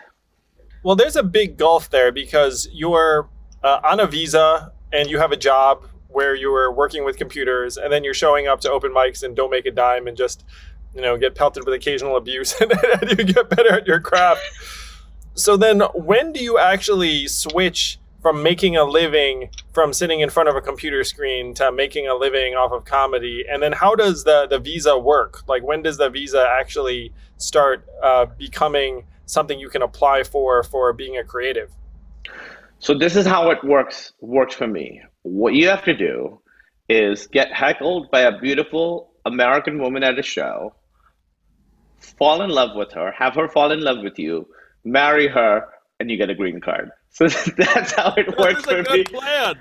Well, 0.84 0.94
there's 0.94 1.16
a 1.16 1.22
big 1.22 1.56
gulf 1.56 1.90
there 1.90 2.12
because 2.12 2.68
you're 2.72 3.28
uh, 3.62 3.80
on 3.82 3.98
a 3.98 4.06
visa 4.06 4.72
and 4.92 5.10
you 5.10 5.18
have 5.18 5.32
a 5.32 5.36
job 5.36 5.88
where 6.08 6.36
you 6.36 6.54
are 6.54 6.70
working 6.70 7.04
with 7.04 7.16
computers, 7.16 7.76
and 7.76 7.92
then 7.92 8.04
you're 8.04 8.14
showing 8.14 8.46
up 8.46 8.60
to 8.60 8.70
open 8.70 8.92
mics 8.92 9.24
and 9.24 9.34
don't 9.34 9.50
make 9.50 9.66
a 9.66 9.72
dime 9.72 10.06
and 10.06 10.16
just 10.16 10.44
you 10.94 11.00
know, 11.00 11.16
get 11.16 11.34
pelted 11.34 11.64
with 11.64 11.74
occasional 11.74 12.16
abuse 12.16 12.54
and 12.60 13.10
you 13.10 13.24
get 13.24 13.50
better 13.50 13.72
at 13.72 13.86
your 13.86 14.00
craft. 14.00 14.40
So 15.34 15.56
then 15.56 15.80
when 15.94 16.32
do 16.32 16.42
you 16.42 16.58
actually 16.58 17.26
switch 17.26 17.98
from 18.22 18.42
making 18.42 18.76
a 18.76 18.84
living 18.84 19.50
from 19.72 19.92
sitting 19.92 20.20
in 20.20 20.30
front 20.30 20.48
of 20.48 20.54
a 20.54 20.60
computer 20.60 21.02
screen 21.02 21.52
to 21.54 21.72
making 21.72 22.06
a 22.06 22.14
living 22.14 22.54
off 22.54 22.72
of 22.72 22.84
comedy? 22.84 23.44
And 23.50 23.62
then 23.62 23.72
how 23.72 23.94
does 23.96 24.24
the, 24.24 24.46
the 24.48 24.58
visa 24.58 24.96
work? 24.96 25.46
Like 25.48 25.64
when 25.64 25.82
does 25.82 25.96
the 25.96 26.08
visa 26.08 26.46
actually 26.48 27.12
start 27.36 27.86
uh, 28.02 28.26
becoming 28.26 29.04
something 29.26 29.58
you 29.58 29.68
can 29.68 29.82
apply 29.82 30.22
for 30.24 30.62
for 30.62 30.92
being 30.92 31.16
a 31.18 31.24
creative? 31.24 31.70
So 32.78 32.94
this 32.94 33.16
is 33.16 33.26
how 33.26 33.50
it 33.50 33.62
works 33.64 34.12
works 34.20 34.54
for 34.54 34.66
me. 34.66 35.02
What 35.22 35.54
you 35.54 35.68
have 35.68 35.84
to 35.84 35.96
do 35.96 36.40
is 36.88 37.26
get 37.26 37.52
heckled 37.52 38.10
by 38.10 38.20
a 38.20 38.38
beautiful 38.38 39.10
American 39.24 39.78
woman 39.78 40.02
at 40.02 40.18
a 40.18 40.22
show 40.22 40.74
fall 42.18 42.42
in 42.42 42.50
love 42.50 42.76
with 42.76 42.92
her, 42.92 43.12
have 43.12 43.34
her 43.34 43.48
fall 43.48 43.72
in 43.72 43.80
love 43.80 44.02
with 44.02 44.18
you, 44.18 44.46
marry 44.84 45.26
her, 45.28 45.66
and 45.98 46.10
you 46.10 46.16
get 46.16 46.30
a 46.30 46.34
green 46.34 46.60
card. 46.60 46.90
So 47.14 47.28
that's 47.28 47.92
how 47.92 48.12
it 48.16 48.36
works 48.36 48.64
for 48.64 48.82
me. 48.90 49.04
Plan. 49.04 49.54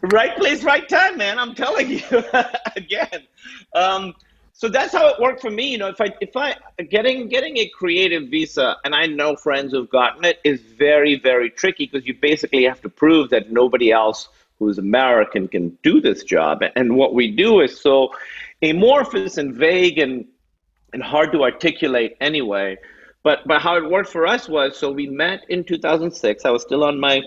Right 0.00 0.34
place, 0.38 0.64
right 0.64 0.88
time, 0.88 1.18
man. 1.18 1.38
I'm 1.38 1.54
telling 1.54 1.90
you 1.90 2.02
again. 2.76 3.26
Um, 3.74 4.14
so 4.56 4.68
that's 4.68 4.92
how 4.92 5.08
it 5.08 5.20
worked 5.20 5.40
for 5.40 5.50
me. 5.50 5.72
You 5.72 5.78
know, 5.78 5.88
if 5.88 6.00
I 6.00 6.14
if 6.20 6.36
I 6.36 6.54
getting 6.88 7.28
getting 7.28 7.56
a 7.58 7.68
creative 7.68 8.28
visa, 8.30 8.76
and 8.84 8.94
I 8.94 9.06
know 9.06 9.34
friends 9.34 9.72
who've 9.72 9.90
gotten 9.90 10.24
it, 10.24 10.38
is 10.44 10.60
very 10.60 11.18
very 11.18 11.50
tricky 11.50 11.86
because 11.86 12.06
you 12.06 12.14
basically 12.14 12.62
have 12.64 12.80
to 12.82 12.88
prove 12.88 13.30
that 13.30 13.50
nobody 13.50 13.90
else 13.90 14.28
who's 14.60 14.78
American 14.78 15.48
can 15.48 15.76
do 15.82 16.00
this 16.00 16.22
job. 16.22 16.62
And 16.76 16.96
what 16.96 17.14
we 17.14 17.32
do 17.32 17.60
is 17.62 17.80
so 17.80 18.14
amorphous 18.62 19.38
and 19.38 19.52
vague 19.52 19.98
and 19.98 20.24
and 20.92 21.02
hard 21.02 21.32
to 21.32 21.42
articulate 21.42 22.16
anyway. 22.20 22.78
But 23.24 23.40
but 23.46 23.60
how 23.60 23.76
it 23.76 23.90
worked 23.90 24.10
for 24.10 24.24
us 24.24 24.48
was 24.48 24.76
so 24.76 24.92
we 24.92 25.08
met 25.08 25.40
in 25.48 25.64
2006. 25.64 26.44
I 26.44 26.50
was 26.50 26.62
still 26.62 26.84
on 26.84 27.00
my 27.00 27.22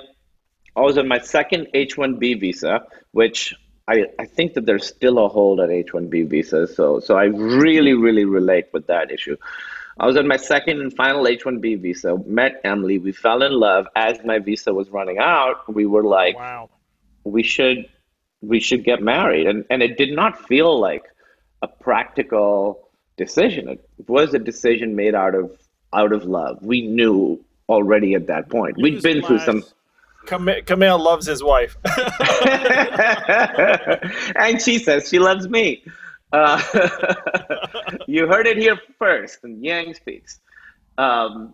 I 0.77 0.81
was 0.81 0.97
on 0.97 1.09
my 1.09 1.19
second 1.19 1.67
H1B 1.73 2.39
visa, 2.39 2.83
which 3.11 3.53
I, 3.87 4.05
I 4.19 4.25
think 4.25 4.53
that 4.55 4.65
there's 4.65 4.85
still 4.85 5.23
a 5.23 5.29
hold 5.29 5.59
on 5.59 5.69
H1B 5.69 6.29
visas. 6.29 6.75
So 6.75 6.99
so 6.99 7.17
I 7.17 7.25
really 7.25 7.93
really 7.93 8.25
relate 8.25 8.65
with 8.73 8.87
that 8.87 9.11
issue. 9.11 9.37
I 9.99 10.05
was 10.05 10.17
on 10.17 10.27
my 10.27 10.37
second 10.37 10.81
and 10.81 10.93
final 10.93 11.23
H1B 11.23 11.81
visa. 11.81 12.17
Met 12.25 12.61
Emily. 12.63 12.99
We 12.99 13.11
fell 13.11 13.41
in 13.41 13.53
love 13.53 13.87
as 13.95 14.19
my 14.23 14.39
visa 14.39 14.73
was 14.73 14.89
running 14.89 15.17
out. 15.17 15.73
We 15.73 15.85
were 15.85 16.03
like, 16.03 16.35
wow, 16.35 16.69
we 17.23 17.43
should 17.43 17.89
we 18.41 18.59
should 18.59 18.83
get 18.83 19.01
married, 19.01 19.47
and 19.47 19.65
and 19.69 19.81
it 19.81 19.97
did 19.97 20.13
not 20.13 20.47
feel 20.47 20.79
like 20.79 21.03
a 21.61 21.67
practical 21.67 22.89
decision. 23.15 23.69
It 23.69 23.89
was 24.07 24.33
a 24.33 24.39
decision 24.39 24.95
made 24.95 25.15
out 25.15 25.33
of 25.33 25.57
out 25.93 26.11
of 26.11 26.25
love. 26.25 26.59
We 26.61 26.81
knew 26.81 27.43
already 27.69 28.13
at 28.13 28.27
that 28.27 28.49
point. 28.49 28.77
We'd 28.77 29.01
been 29.01 29.23
through 29.23 29.39
some. 29.39 29.63
Kumail 30.27 30.99
loves 30.99 31.25
his 31.25 31.43
wife, 31.43 31.77
and 34.35 34.61
she 34.61 34.79
says 34.79 35.09
she 35.09 35.19
loves 35.19 35.47
me. 35.47 35.83
Uh, 36.31 36.61
you 38.07 38.27
heard 38.27 38.47
it 38.47 38.57
here 38.57 38.77
first, 38.99 39.43
and 39.43 39.63
Yang 39.63 39.95
speaks. 39.95 40.39
Um, 40.97 41.53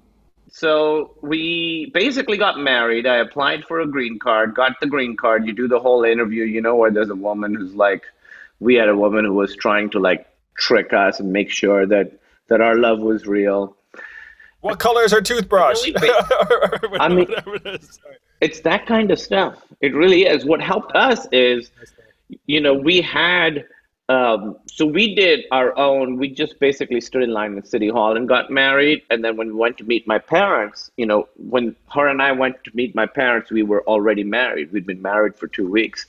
so 0.52 1.16
we 1.22 1.92
basically 1.94 2.38
got 2.38 2.60
married. 2.60 3.08
I 3.08 3.18
applied 3.18 3.66
for 3.66 3.82
a 3.82 3.88
green 3.88 4.20
card, 4.20 4.56
got 4.56 4.80
the 4.80 4.88
green 4.88 5.16
card. 5.16 5.46
You 5.46 5.54
do 5.54 5.68
the 5.68 5.80
whole 5.80 6.04
interview, 6.04 6.44
you 6.44 6.62
know, 6.62 6.76
where 6.76 6.92
there's 6.92 7.10
a 7.10 7.16
woman 7.16 7.56
who's 7.56 7.74
like, 7.74 8.04
we 8.60 8.76
had 8.76 8.90
a 8.90 8.96
woman 8.96 9.26
who 9.26 9.34
was 9.34 9.56
trying 9.56 9.90
to 9.92 10.00
like 10.00 10.28
trick 10.56 10.94
us 10.94 11.20
and 11.20 11.34
make 11.34 11.50
sure 11.50 11.86
that 11.88 12.20
that 12.48 12.62
our 12.62 12.76
love 12.76 13.00
was 13.00 13.26
real. 13.26 13.76
What 14.62 14.80
color 14.80 15.04
is 15.04 15.12
her 15.12 15.22
toothbrush? 15.22 15.82
I 17.00 17.10
mean, 17.10 17.28
it's 18.44 18.60
that 18.62 18.86
kind 18.86 19.10
of 19.10 19.20
stuff. 19.20 19.64
It 19.80 19.96
really 19.96 20.24
is. 20.24 20.46
What 20.46 20.62
helped 20.62 20.94
us 20.96 21.28
is, 21.32 21.72
you 22.46 22.60
know, 22.60 22.74
we 22.74 23.02
had 23.02 23.66
um, 24.10 24.58
so 24.68 24.86
we 24.86 25.16
did 25.16 25.46
our 25.52 25.76
own. 25.78 26.18
We 26.18 26.28
just 26.30 26.60
basically 26.60 27.00
stood 27.00 27.24
in 27.24 27.32
line 27.32 27.56
in 27.56 27.64
City 27.64 27.88
Hall 27.88 28.18
and 28.18 28.28
got 28.28 28.52
married. 28.52 29.04
And 29.10 29.24
then 29.24 29.38
when 29.38 29.48
we 29.48 29.54
went 29.54 29.78
to 29.78 29.86
meet 29.86 30.06
my 30.06 30.20
parents, 30.20 30.92
you 30.98 31.06
know, 31.06 31.30
when 31.38 31.76
her 31.96 32.08
and 32.08 32.22
I 32.22 32.34
went 32.34 32.62
to 32.66 32.72
meet 32.74 32.94
my 32.94 33.06
parents, 33.06 33.50
we 33.50 33.64
were 33.64 33.84
already 33.88 34.26
married. 34.26 34.74
We'd 34.74 34.86
been 34.86 35.02
married 35.02 35.36
for 35.38 35.48
two 35.48 35.70
weeks. 35.70 36.06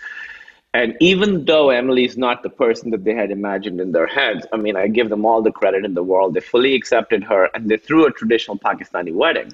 And 0.74 0.96
even 0.98 1.44
though 1.44 1.70
Emily's 1.70 2.16
not 2.18 2.42
the 2.42 2.50
person 2.50 2.90
that 2.90 3.04
they 3.04 3.14
had 3.14 3.30
imagined 3.30 3.80
in 3.80 3.92
their 3.92 4.08
heads, 4.08 4.44
I 4.52 4.56
mean, 4.56 4.74
I 4.74 4.88
give 4.88 5.08
them 5.08 5.24
all 5.24 5.40
the 5.40 5.52
credit 5.52 5.84
in 5.84 5.94
the 5.94 6.02
world. 6.02 6.34
They 6.34 6.40
fully 6.40 6.74
accepted 6.74 7.22
her 7.22 7.48
and 7.54 7.68
they 7.70 7.76
threw 7.76 8.06
a 8.06 8.10
traditional 8.10 8.58
Pakistani 8.58 9.14
wedding. 9.14 9.52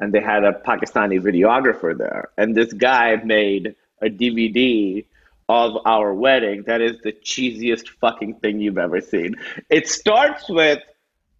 And 0.00 0.12
they 0.12 0.20
had 0.20 0.44
a 0.44 0.52
Pakistani 0.52 1.20
videographer 1.20 1.96
there. 1.96 2.30
And 2.36 2.56
this 2.56 2.72
guy 2.72 3.16
made 3.16 3.74
a 4.00 4.08
DVD 4.08 5.04
of 5.48 5.76
our 5.84 6.14
wedding 6.14 6.62
that 6.66 6.80
is 6.80 6.96
the 7.02 7.12
cheesiest 7.12 7.88
fucking 7.88 8.34
thing 8.34 8.60
you've 8.60 8.78
ever 8.78 9.00
seen. 9.00 9.34
It 9.68 9.88
starts 9.88 10.48
with 10.48 10.78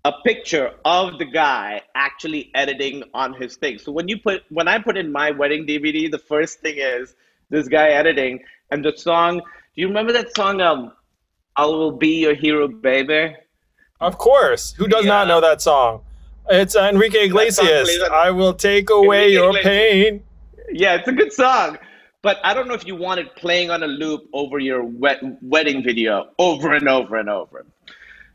a 0.05 0.13
picture 0.25 0.73
of 0.85 1.19
the 1.19 1.25
guy 1.25 1.83
actually 1.95 2.51
editing 2.55 3.05
on 3.15 3.35
his 3.35 3.57
thing. 3.57 3.79
So 3.79 3.93
when 3.93 4.09
you 4.09 4.19
put 4.19 4.43
when 4.49 4.67
I 4.67 4.79
put 4.79 4.97
in 4.97 5.13
my 5.13 5.31
wedding 5.31 5.67
DVD, 5.67 6.11
the 6.11 6.19
first 6.19 6.61
thing 6.61 6.77
is 6.79 7.15
this 7.51 7.69
guy 7.69 7.89
editing 7.91 8.41
and 8.71 8.85
the 8.85 8.97
song. 8.97 9.39
Do 9.39 9.81
you 9.81 9.89
remember 9.89 10.13
that 10.13 10.35
song 10.35 10.61
um 10.61 10.93
I 11.57 11.67
will 11.67 11.93
be 11.93 12.21
your 12.21 12.35
hero 12.35 12.67
baby? 12.67 13.37
Of 14.01 14.19
course. 14.19 14.73
Who 14.73 14.89
does 14.89 15.05
yeah. 15.05 15.11
not 15.11 15.29
know 15.29 15.41
that 15.41 15.61
song? 15.61 16.03
It's 16.49 16.75
Enrique 16.75 17.27
Iglesias. 17.27 17.91
I 18.11 18.31
will 18.31 18.55
take 18.55 18.91
away 18.91 19.25
Enrique 19.25 19.33
your 19.35 19.49
Iglesias. 19.51 19.65
pain. 19.65 20.25
Yeah, 20.73 20.95
it's 20.97 21.09
a 21.09 21.13
good 21.13 21.33
song. 21.33 21.79
But 22.23 22.39
I 22.45 22.53
don't 22.53 22.69
know 22.69 22.75
if 22.75 22.87
you 22.87 22.97
want 22.97 23.21
it 23.21 23.35
playing 23.37 23.71
on 23.71 23.83
a 23.83 23.87
loop 23.87 24.29
over 24.33 24.59
your 24.59 24.85
wet, 24.85 25.21
wedding 25.43 25.83
video 25.83 26.29
over 26.39 26.75
and 26.75 26.89
over 26.89 27.17
and 27.17 27.31
over. 27.31 27.65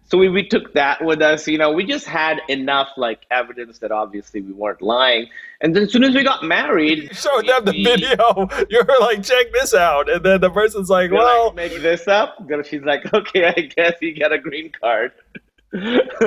So 0.08 0.20
we, 0.20 0.30
we 0.30 0.48
took 0.48 0.74
that 0.74 1.04
with 1.04 1.22
us. 1.22 1.48
You 1.48 1.58
know, 1.58 1.72
we 1.72 1.84
just 1.84 2.06
had 2.06 2.40
enough 2.48 2.90
like 2.96 3.26
evidence 3.32 3.80
that 3.80 3.92
obviously 3.92 4.42
we 4.42 4.54
weren't 4.54 4.82
lying. 4.82 5.28
And 5.62 5.76
then 5.76 5.84
as 5.84 5.92
soon 5.92 6.04
as 6.04 6.14
we 6.14 6.24
got 6.24 6.44
married, 6.44 7.04
you 7.04 7.10
showed 7.14 7.48
them 7.48 7.66
the 7.66 7.72
video. 7.72 8.48
You're 8.70 8.86
like, 9.02 9.24
check 9.24 9.52
this 9.54 9.74
out. 9.74 10.10
And 10.10 10.24
then 10.24 10.42
the 10.42 10.52
person's 10.52 10.90
like, 10.90 11.12
well, 11.12 11.48
like, 11.48 11.56
make 11.56 11.82
this 11.82 12.08
up. 12.08 12.38
She's 12.66 12.84
like, 12.84 13.12
okay, 13.14 13.48
I 13.48 13.62
guess 13.62 13.94
you 14.02 14.14
get 14.14 14.32
a 14.32 14.38
green 14.38 14.72
card. 14.72 15.12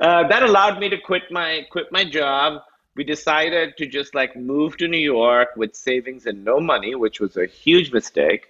uh, 0.00 0.28
that 0.28 0.42
allowed 0.42 0.78
me 0.80 0.88
to 0.88 0.98
quit 0.98 1.22
my 1.30 1.66
quit 1.70 1.90
my 1.92 2.04
job 2.04 2.62
we 2.96 3.04
decided 3.04 3.76
to 3.76 3.86
just 3.86 4.14
like 4.14 4.36
move 4.36 4.76
to 4.76 4.88
New 4.88 4.98
York 4.98 5.48
with 5.56 5.74
savings 5.74 6.26
and 6.26 6.44
no 6.44 6.60
money, 6.60 6.94
which 6.94 7.20
was 7.20 7.36
a 7.36 7.46
huge 7.46 7.92
mistake. 7.92 8.46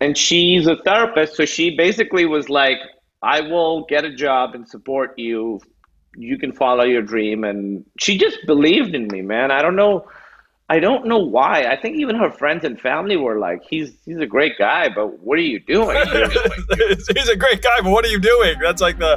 And 0.00 0.16
she's 0.16 0.66
a 0.66 0.76
therapist, 0.76 1.36
so 1.36 1.44
she 1.44 1.76
basically 1.76 2.24
was 2.24 2.48
like, 2.48 2.78
I 3.22 3.42
will 3.42 3.84
get 3.84 4.04
a 4.04 4.14
job 4.14 4.54
and 4.54 4.66
support 4.66 5.18
you. 5.18 5.60
You 6.16 6.38
can 6.38 6.52
follow 6.52 6.84
your 6.84 7.02
dream. 7.02 7.44
And 7.44 7.84
she 7.98 8.16
just 8.16 8.38
believed 8.46 8.94
in 8.94 9.08
me, 9.08 9.22
man. 9.22 9.50
I 9.50 9.60
don't 9.60 9.76
know. 9.76 10.06
I 10.70 10.78
don't 10.78 11.04
know 11.06 11.18
why. 11.18 11.64
I 11.64 11.74
think 11.74 11.96
even 11.96 12.14
her 12.14 12.30
friends 12.30 12.64
and 12.64 12.80
family 12.80 13.16
were 13.16 13.40
like, 13.40 13.60
"He's 13.68 13.90
he's 14.04 14.18
a 14.18 14.26
great 14.26 14.56
guy, 14.56 14.88
but 14.88 15.18
what 15.18 15.36
are 15.36 15.42
you 15.42 15.58
doing?" 15.58 15.96
he's 16.86 17.28
a 17.28 17.34
great 17.34 17.60
guy, 17.60 17.80
but 17.82 17.90
what 17.90 18.04
are 18.04 18.08
you 18.08 18.20
doing? 18.20 18.54
That's 18.62 18.80
like 18.80 18.96
the. 19.00 19.16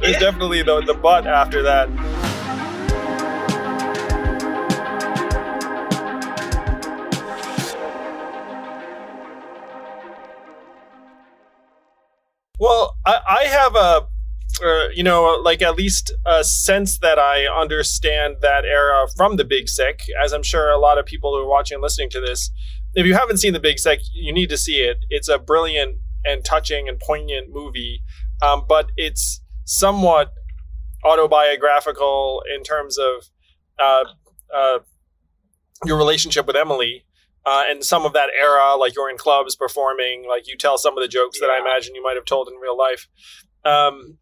There's 0.00 0.14
yeah. 0.14 0.18
definitely 0.18 0.64
the 0.64 0.80
the 0.80 0.94
butt 0.94 1.28
after 1.28 1.62
that. 1.62 1.88
Well, 12.58 12.96
I, 13.06 13.20
I 13.28 13.44
have 13.44 13.76
a, 13.76 14.08
uh, 14.62 14.88
you 14.94 15.02
know, 15.02 15.40
like 15.42 15.62
at 15.62 15.76
least 15.76 16.12
a 16.26 16.44
sense 16.44 16.98
that 16.98 17.18
I 17.18 17.46
understand 17.46 18.36
that 18.42 18.64
era 18.64 19.06
from 19.16 19.36
The 19.36 19.44
Big 19.44 19.68
Sick, 19.68 20.02
as 20.22 20.32
I'm 20.32 20.42
sure 20.42 20.70
a 20.70 20.78
lot 20.78 20.98
of 20.98 21.06
people 21.06 21.34
who 21.34 21.42
are 21.42 21.48
watching 21.48 21.76
and 21.76 21.82
listening 21.82 22.10
to 22.10 22.20
this, 22.20 22.50
if 22.94 23.06
you 23.06 23.14
haven't 23.14 23.38
seen 23.38 23.52
The 23.52 23.60
Big 23.60 23.78
Sick, 23.78 24.00
you 24.12 24.32
need 24.32 24.48
to 24.50 24.56
see 24.56 24.80
it. 24.80 24.98
It's 25.10 25.28
a 25.28 25.38
brilliant 25.38 25.96
and 26.24 26.44
touching 26.44 26.88
and 26.88 26.98
poignant 26.98 27.48
movie, 27.50 28.02
um, 28.42 28.64
but 28.68 28.90
it's 28.96 29.40
somewhat 29.64 30.32
autobiographical 31.04 32.42
in 32.54 32.62
terms 32.62 32.98
of 32.98 33.28
uh, 33.78 34.04
uh, 34.54 34.78
your 35.84 35.96
relationship 35.96 36.46
with 36.46 36.56
Emily 36.56 37.04
uh, 37.48 37.64
and 37.68 37.82
some 37.82 38.04
of 38.04 38.12
that 38.12 38.28
era, 38.38 38.76
like 38.76 38.94
you're 38.94 39.08
in 39.08 39.16
clubs 39.16 39.56
performing, 39.56 40.26
like 40.28 40.46
you 40.46 40.56
tell 40.56 40.76
some 40.76 40.98
of 40.98 41.02
the 41.02 41.08
jokes 41.08 41.38
yeah. 41.40 41.46
that 41.46 41.52
I 41.52 41.60
imagine 41.60 41.94
you 41.94 42.02
might 42.02 42.16
have 42.16 42.26
told 42.26 42.48
in 42.48 42.54
real 42.56 42.76
life. 42.76 43.08
Um, 43.64 44.18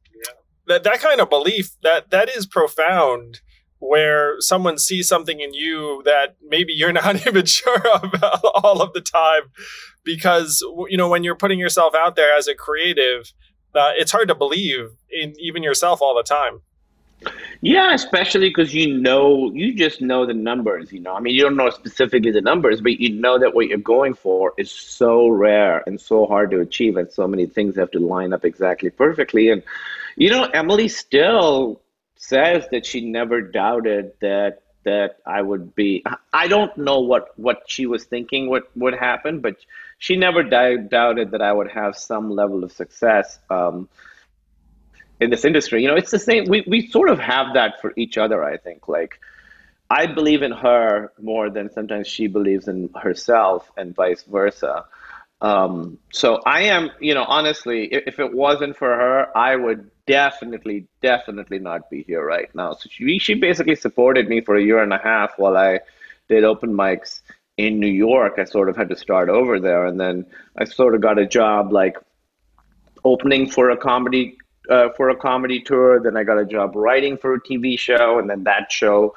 That 0.66 0.84
that 0.84 1.00
kind 1.00 1.20
of 1.20 1.30
belief 1.30 1.70
that 1.82 2.10
that 2.10 2.28
is 2.28 2.46
profound. 2.46 3.40
Where 3.78 4.40
someone 4.40 4.78
sees 4.78 5.06
something 5.06 5.38
in 5.40 5.52
you 5.52 6.00
that 6.06 6.36
maybe 6.42 6.72
you're 6.72 6.94
not 6.94 7.26
even 7.26 7.44
sure 7.44 7.82
about 8.02 8.40
all 8.54 8.80
of 8.80 8.94
the 8.94 9.02
time, 9.02 9.42
because 10.02 10.64
you 10.88 10.96
know 10.96 11.10
when 11.10 11.24
you're 11.24 11.36
putting 11.36 11.58
yourself 11.58 11.94
out 11.94 12.16
there 12.16 12.34
as 12.34 12.48
a 12.48 12.54
creative, 12.54 13.32
uh, 13.74 13.92
it's 13.98 14.10
hard 14.10 14.28
to 14.28 14.34
believe 14.34 14.92
in 15.10 15.34
even 15.38 15.62
yourself 15.62 16.00
all 16.00 16.16
the 16.16 16.22
time. 16.22 16.62
Yeah, 17.60 17.92
especially 17.92 18.48
because 18.48 18.74
you 18.74 18.98
know, 18.98 19.52
you 19.52 19.74
just 19.74 20.00
know 20.00 20.24
the 20.24 20.34
numbers. 20.34 20.90
You 20.90 21.00
know, 21.00 21.14
I 21.14 21.20
mean, 21.20 21.34
you 21.34 21.42
don't 21.42 21.56
know 21.56 21.68
specifically 21.68 22.30
the 22.30 22.40
numbers, 22.40 22.80
but 22.80 22.98
you 22.98 23.10
know 23.10 23.38
that 23.38 23.54
what 23.54 23.68
you're 23.68 23.78
going 23.78 24.14
for 24.14 24.54
is 24.56 24.70
so 24.70 25.28
rare 25.28 25.82
and 25.86 26.00
so 26.00 26.24
hard 26.24 26.50
to 26.52 26.60
achieve, 26.60 26.96
and 26.96 27.12
so 27.12 27.28
many 27.28 27.44
things 27.44 27.76
have 27.76 27.90
to 27.90 27.98
line 27.98 28.32
up 28.32 28.44
exactly 28.44 28.88
perfectly. 28.88 29.50
And 29.50 29.62
you 30.16 30.30
know, 30.30 30.44
Emily 30.44 30.88
still 30.88 31.80
says 32.16 32.66
that 32.70 32.86
she 32.86 33.02
never 33.02 33.40
doubted 33.40 34.12
that 34.20 34.62
that 34.84 35.18
I 35.26 35.42
would 35.42 35.74
be. 35.74 36.04
I 36.32 36.48
don't 36.48 36.76
know 36.78 37.00
what 37.00 37.38
what 37.38 37.62
she 37.66 37.86
was 37.86 38.04
thinking 38.04 38.48
would 38.50 38.64
would 38.74 38.94
happen, 38.94 39.40
but 39.40 39.56
she 39.98 40.16
never 40.16 40.42
doubted 40.42 41.30
that 41.30 41.42
I 41.42 41.52
would 41.52 41.70
have 41.70 41.96
some 41.96 42.30
level 42.30 42.64
of 42.64 42.72
success. 42.72 43.38
Um, 43.50 43.88
in 45.20 45.30
this 45.30 45.44
industry 45.44 45.82
you 45.82 45.88
know 45.88 45.96
it's 45.96 46.10
the 46.10 46.18
same 46.18 46.44
we, 46.48 46.62
we 46.66 46.86
sort 46.88 47.08
of 47.08 47.18
have 47.18 47.54
that 47.54 47.80
for 47.80 47.92
each 47.96 48.18
other 48.18 48.44
i 48.44 48.56
think 48.56 48.86
like 48.88 49.18
i 49.90 50.06
believe 50.06 50.42
in 50.42 50.52
her 50.52 51.12
more 51.20 51.48
than 51.50 51.72
sometimes 51.72 52.06
she 52.06 52.26
believes 52.26 52.68
in 52.68 52.90
herself 52.94 53.70
and 53.76 53.94
vice 53.94 54.22
versa 54.24 54.84
um, 55.40 55.98
so 56.12 56.40
i 56.46 56.62
am 56.62 56.90
you 57.00 57.14
know 57.14 57.24
honestly 57.24 57.92
if, 57.92 58.04
if, 58.06 58.18
it 58.18 58.34
wasn't 58.34 58.74
for 58.76 58.88
her 58.88 59.36
i 59.36 59.54
would 59.54 59.90
definitely 60.06 60.86
definitely 61.02 61.58
not 61.58 61.90
be 61.90 62.02
here 62.04 62.24
right 62.24 62.52
now. 62.54 62.72
So 62.72 62.88
she, 62.90 63.18
she 63.18 63.34
basically 63.34 63.74
supported 63.74 64.28
me 64.28 64.40
for 64.40 64.56
a 64.56 64.62
year 64.62 64.82
and 64.82 64.92
a 64.92 64.98
half 64.98 65.32
while 65.36 65.56
i 65.56 65.80
did 66.28 66.44
open 66.44 66.72
mics 66.72 67.20
in 67.56 67.80
new 67.80 67.86
york. 67.88 68.34
I 68.38 68.44
sort 68.44 68.68
of 68.68 68.76
had 68.76 68.88
to 68.88 68.96
start 68.96 69.28
over 69.28 69.58
there. 69.60 69.86
And 69.86 69.98
then 70.00 70.26
i 70.56 70.64
sort 70.64 70.94
of 70.94 71.00
got 71.00 71.18
a 71.18 71.26
job 71.26 71.72
like 71.72 71.96
opening 73.04 73.48
for 73.48 73.70
a 73.70 73.76
comedy 73.76 74.36
uh, 74.70 74.88
for 74.96 75.10
a 75.10 75.16
comedy 75.16 75.60
tour. 75.60 76.00
Then 76.00 76.16
I 76.16 76.24
got 76.24 76.38
a 76.38 76.44
job 76.44 76.74
writing 76.74 77.16
for 77.16 77.34
a 77.34 77.40
TV 77.40 77.78
show, 77.78 78.18
and 78.18 78.28
then 78.28 78.44
that 78.44 78.70
show 78.70 79.14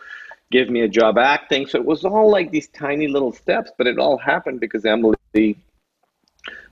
gave 0.52 0.70
me 0.70 0.82
a 0.82 0.88
job 0.88 1.18
acting. 1.18 1.68
So 1.68 1.80
it 1.80 1.86
was 1.86 2.06
all 2.06 2.30
like 2.30 2.52
these 2.52 2.68
tiny 2.70 3.08
little 3.08 3.32
steps, 3.32 3.72
but 3.78 3.88
it 3.88 3.98
all 3.98 4.18
happened 4.18 4.60
because 4.60 4.86
Emily 4.86 5.58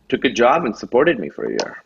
took 0.10 0.26
a 0.26 0.30
job 0.30 0.66
and 0.66 0.76
supported 0.76 1.20
me 1.20 1.30
for 1.30 1.46
a 1.46 1.52
year. 1.52 1.84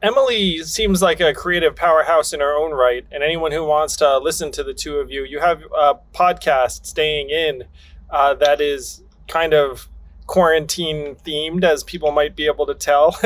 Emily 0.00 0.58
seems 0.62 1.02
like 1.02 1.20
a 1.20 1.34
creative 1.34 1.74
powerhouse 1.74 2.32
in 2.32 2.38
her 2.38 2.54
own 2.56 2.70
right, 2.70 3.04
and 3.10 3.22
anyone 3.22 3.50
who 3.50 3.64
wants 3.64 3.96
to 3.96 4.18
listen 4.18 4.52
to 4.52 4.62
the 4.62 4.72
two 4.72 4.96
of 4.96 5.10
you, 5.10 5.24
you 5.24 5.40
have 5.40 5.62
a 5.76 5.96
podcast, 6.14 6.86
Staying 6.86 7.30
In, 7.30 7.64
uh, 8.10 8.34
that 8.34 8.60
is 8.60 9.02
kind 9.26 9.52
of 9.52 9.88
quarantine 10.26 11.16
themed, 11.26 11.64
as 11.64 11.82
people 11.82 12.12
might 12.12 12.36
be 12.36 12.46
able 12.46 12.66
to 12.66 12.74
tell, 12.74 13.16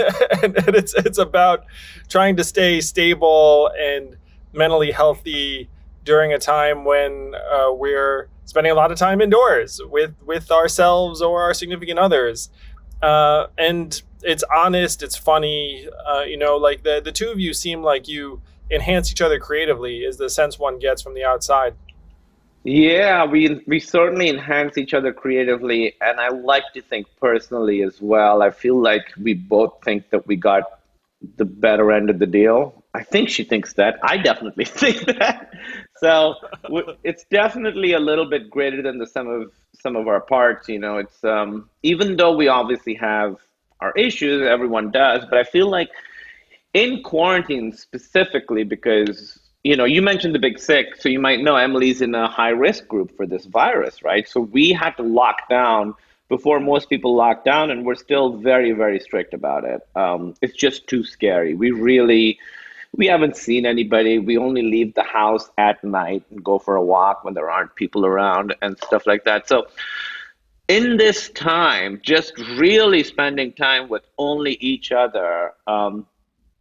and, 0.42 0.56
and 0.66 0.74
it's 0.74 0.94
it's 0.94 1.18
about 1.18 1.64
trying 2.08 2.36
to 2.36 2.44
stay 2.44 2.80
stable 2.80 3.70
and 3.78 4.16
mentally 4.54 4.92
healthy 4.92 5.68
during 6.04 6.32
a 6.32 6.38
time 6.38 6.84
when 6.84 7.34
uh, 7.34 7.70
we're 7.72 8.28
spending 8.44 8.72
a 8.72 8.74
lot 8.74 8.90
of 8.90 8.98
time 8.98 9.20
indoors 9.20 9.80
with 9.84 10.14
with 10.24 10.50
ourselves 10.50 11.20
or 11.20 11.42
our 11.42 11.52
significant 11.52 11.98
others. 11.98 12.48
Uh, 13.02 13.48
and 13.58 14.00
it's 14.22 14.44
honest, 14.54 15.02
it's 15.02 15.16
funny. 15.16 15.88
Uh, 16.06 16.20
you 16.20 16.36
know, 16.36 16.56
like 16.56 16.82
the 16.82 17.00
the 17.04 17.12
two 17.12 17.30
of 17.30 17.40
you 17.40 17.52
seem 17.52 17.82
like 17.82 18.08
you 18.08 18.40
enhance 18.70 19.10
each 19.10 19.20
other 19.20 19.38
creatively. 19.38 19.98
Is 19.98 20.16
the 20.16 20.30
sense 20.30 20.58
one 20.58 20.78
gets 20.78 21.02
from 21.02 21.14
the 21.14 21.24
outside. 21.24 21.74
Yeah, 22.64 23.24
we 23.24 23.60
we 23.66 23.80
certainly 23.80 24.28
enhance 24.28 24.78
each 24.78 24.94
other 24.94 25.12
creatively, 25.12 25.96
and 26.00 26.20
I 26.20 26.28
like 26.28 26.64
to 26.74 26.82
think 26.82 27.08
personally 27.20 27.82
as 27.82 28.00
well. 28.00 28.40
I 28.42 28.50
feel 28.50 28.80
like 28.80 29.04
we 29.20 29.34
both 29.34 29.82
think 29.84 30.10
that 30.10 30.26
we 30.28 30.36
got 30.36 30.62
the 31.36 31.44
better 31.44 31.90
end 31.90 32.08
of 32.08 32.20
the 32.20 32.26
deal. 32.26 32.84
I 32.94 33.02
think 33.02 33.30
she 33.30 33.42
thinks 33.42 33.72
that. 33.74 33.98
I 34.02 34.18
definitely 34.18 34.64
think 34.82 35.06
that. 35.06 35.50
So 36.02 36.34
it's 37.04 37.24
definitely 37.30 37.92
a 37.92 38.00
little 38.00 38.24
bit 38.26 38.50
greater 38.50 38.82
than 38.82 38.98
the 38.98 39.06
sum 39.06 39.28
of 39.28 39.52
some 39.72 39.94
of 39.94 40.08
our 40.08 40.20
parts. 40.20 40.68
You 40.68 40.80
know, 40.80 40.96
it's 40.96 41.22
um, 41.22 41.70
even 41.84 42.16
though 42.16 42.34
we 42.34 42.48
obviously 42.48 42.94
have 42.94 43.36
our 43.80 43.92
issues, 43.92 44.42
everyone 44.42 44.90
does, 44.90 45.24
but 45.30 45.38
I 45.38 45.44
feel 45.44 45.70
like 45.70 45.90
in 46.74 47.04
quarantine 47.04 47.72
specifically 47.72 48.64
because 48.64 49.38
you 49.62 49.76
know 49.76 49.84
you 49.84 50.02
mentioned 50.02 50.34
the 50.34 50.40
big 50.40 50.58
sick, 50.58 50.96
so 50.98 51.08
you 51.08 51.20
might 51.20 51.40
know 51.40 51.54
Emily's 51.54 52.02
in 52.02 52.16
a 52.16 52.26
high 52.26 52.56
risk 52.66 52.88
group 52.88 53.16
for 53.16 53.24
this 53.24 53.44
virus, 53.44 54.02
right? 54.02 54.28
So 54.28 54.40
we 54.40 54.72
had 54.72 54.96
to 54.96 55.04
lock 55.04 55.48
down 55.48 55.94
before 56.28 56.58
most 56.58 56.88
people 56.88 57.14
lock 57.14 57.44
down, 57.44 57.70
and 57.70 57.86
we're 57.86 57.94
still 57.94 58.38
very 58.38 58.72
very 58.72 58.98
strict 58.98 59.34
about 59.34 59.62
it. 59.62 59.82
Um, 59.94 60.34
it's 60.42 60.56
just 60.56 60.88
too 60.88 61.04
scary. 61.04 61.54
We 61.54 61.70
really 61.70 62.40
we 62.96 63.06
haven't 63.06 63.36
seen 63.36 63.64
anybody. 63.64 64.18
We 64.18 64.36
only 64.36 64.62
leave 64.62 64.94
the 64.94 65.02
house 65.02 65.50
at 65.56 65.82
night 65.82 66.24
and 66.30 66.44
go 66.44 66.58
for 66.58 66.76
a 66.76 66.84
walk 66.84 67.24
when 67.24 67.34
there 67.34 67.50
aren't 67.50 67.74
people 67.74 68.04
around 68.04 68.54
and 68.60 68.76
stuff 68.78 69.06
like 69.06 69.24
that. 69.24 69.48
So, 69.48 69.66
in 70.68 70.96
this 70.96 71.30
time, 71.30 72.00
just 72.02 72.38
really 72.38 73.02
spending 73.02 73.52
time 73.52 73.88
with 73.88 74.02
only 74.18 74.52
each 74.60 74.92
other, 74.92 75.52
um, 75.66 76.06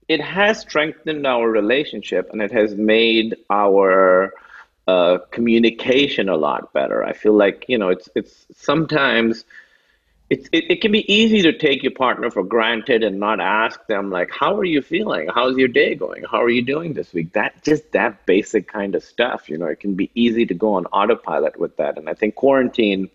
it 0.07 0.19
has 0.19 0.59
strengthened 0.59 1.25
our 1.27 1.49
relationship 1.49 2.29
and 2.31 2.41
it 2.41 2.51
has 2.51 2.75
made 2.75 3.35
our 3.49 4.33
uh, 4.87 5.19
communication 5.31 6.27
a 6.29 6.35
lot 6.35 6.73
better. 6.73 7.03
I 7.03 7.13
feel 7.13 7.33
like 7.33 7.65
you 7.67 7.77
know 7.77 7.89
it's 7.89 8.09
it's 8.15 8.45
sometimes 8.53 9.45
it's, 10.31 10.47
it, 10.53 10.71
it 10.71 10.81
can 10.81 10.93
be 10.93 11.13
easy 11.13 11.41
to 11.41 11.51
take 11.51 11.83
your 11.83 11.91
partner 11.91 12.31
for 12.31 12.41
granted 12.41 13.03
and 13.03 13.19
not 13.19 13.41
ask 13.41 13.85
them 13.87 14.09
like 14.09 14.31
how 14.31 14.55
are 14.55 14.63
you 14.63 14.81
feeling? 14.81 15.27
How's 15.27 15.57
your 15.57 15.67
day 15.67 15.93
going? 15.93 16.23
How 16.23 16.41
are 16.41 16.49
you 16.49 16.61
doing 16.61 16.93
this 16.93 17.11
week? 17.11 17.33
That 17.33 17.61
just 17.63 17.91
that 17.91 18.25
basic 18.25 18.65
kind 18.69 18.95
of 18.95 19.03
stuff 19.03 19.49
you 19.49 19.57
know 19.57 19.65
it 19.65 19.81
can 19.81 19.95
be 19.95 20.09
easy 20.15 20.45
to 20.45 20.53
go 20.53 20.75
on 20.75 20.85
autopilot 20.85 21.59
with 21.59 21.75
that. 21.77 21.97
And 21.97 22.09
i 22.09 22.13
think 22.13 22.35
quarantine 22.35 23.09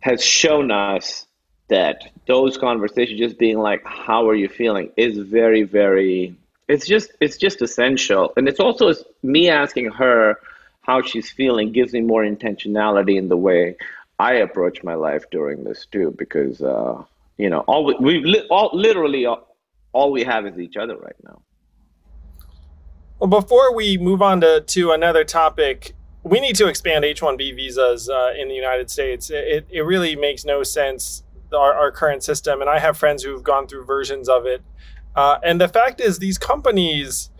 has 0.00 0.22
shown 0.22 0.72
us 0.72 1.26
that 1.68 2.10
those 2.26 2.58
conversations 2.58 3.20
just 3.20 3.38
being 3.38 3.58
like 3.60 3.82
how 3.84 4.28
are 4.28 4.34
you 4.34 4.48
feeling? 4.48 4.90
is 4.96 5.16
very 5.16 5.62
very 5.62 6.34
it's 6.66 6.88
just 6.88 7.12
it's 7.20 7.36
just 7.36 7.62
essential. 7.62 8.32
And 8.36 8.48
it's 8.48 8.58
also 8.58 8.92
me 9.22 9.48
asking 9.48 9.92
her 9.92 10.40
how 10.82 11.02
she's 11.02 11.30
feeling 11.30 11.70
gives 11.70 11.92
me 11.92 12.00
more 12.00 12.24
intentionality 12.24 13.16
in 13.16 13.28
the 13.28 13.36
way 13.36 13.76
I 14.18 14.34
approach 14.34 14.82
my 14.82 14.94
life 14.94 15.24
during 15.30 15.64
this 15.64 15.86
too, 15.86 16.14
because 16.16 16.62
uh, 16.62 17.02
you 17.36 17.50
know, 17.50 17.60
all 17.60 17.84
we, 17.84 17.94
we 18.00 18.24
li- 18.24 18.46
all 18.50 18.70
literally 18.72 19.26
all, 19.26 19.56
all 19.92 20.12
we 20.12 20.24
have 20.24 20.46
is 20.46 20.58
each 20.58 20.76
other 20.76 20.96
right 20.96 21.16
now. 21.24 21.40
Well, 23.18 23.28
before 23.28 23.74
we 23.74 23.96
move 23.96 24.22
on 24.22 24.40
to, 24.40 24.60
to 24.60 24.92
another 24.92 25.24
topic, 25.24 25.94
we 26.22 26.40
need 26.40 26.56
to 26.56 26.66
expand 26.68 27.04
H-1B 27.04 27.54
visas 27.54 28.08
uh, 28.08 28.32
in 28.36 28.48
the 28.48 28.54
United 28.54 28.90
States. 28.90 29.30
It, 29.30 29.66
it 29.70 29.82
really 29.82 30.16
makes 30.16 30.44
no 30.44 30.62
sense 30.62 31.22
our, 31.52 31.74
our 31.74 31.92
current 31.92 32.22
system, 32.24 32.60
and 32.60 32.68
I 32.68 32.78
have 32.80 32.96
friends 32.98 33.22
who've 33.22 33.42
gone 33.42 33.66
through 33.66 33.84
versions 33.84 34.28
of 34.28 34.46
it. 34.46 34.62
Uh, 35.14 35.38
and 35.44 35.60
the 35.60 35.68
fact 35.68 36.00
is, 36.00 36.18
these 36.18 36.38
companies 36.38 37.30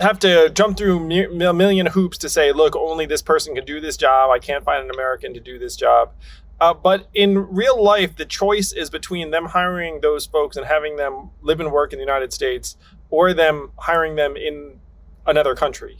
have 0.00 0.18
to 0.20 0.50
jump 0.50 0.76
through 0.76 0.98
a 0.98 1.52
million 1.52 1.86
hoops 1.86 2.18
to 2.18 2.28
say, 2.28 2.52
look, 2.52 2.74
only 2.76 3.06
this 3.06 3.22
person 3.22 3.54
can 3.54 3.64
do 3.64 3.80
this 3.80 3.96
job. 3.96 4.30
I 4.30 4.38
can't 4.38 4.64
find 4.64 4.84
an 4.84 4.90
American 4.90 5.34
to 5.34 5.40
do 5.40 5.58
this 5.58 5.76
job. 5.76 6.12
Uh, 6.60 6.72
but 6.72 7.08
in 7.12 7.38
real 7.38 7.82
life, 7.82 8.16
the 8.16 8.24
choice 8.24 8.72
is 8.72 8.88
between 8.88 9.30
them 9.30 9.46
hiring 9.46 10.00
those 10.00 10.26
folks 10.26 10.56
and 10.56 10.66
having 10.66 10.96
them 10.96 11.30
live 11.40 11.58
and 11.58 11.72
work 11.72 11.92
in 11.92 11.98
the 11.98 12.04
United 12.04 12.32
States 12.32 12.76
or 13.10 13.34
them 13.34 13.72
hiring 13.78 14.14
them 14.14 14.36
in 14.36 14.78
another 15.26 15.54
country. 15.54 15.98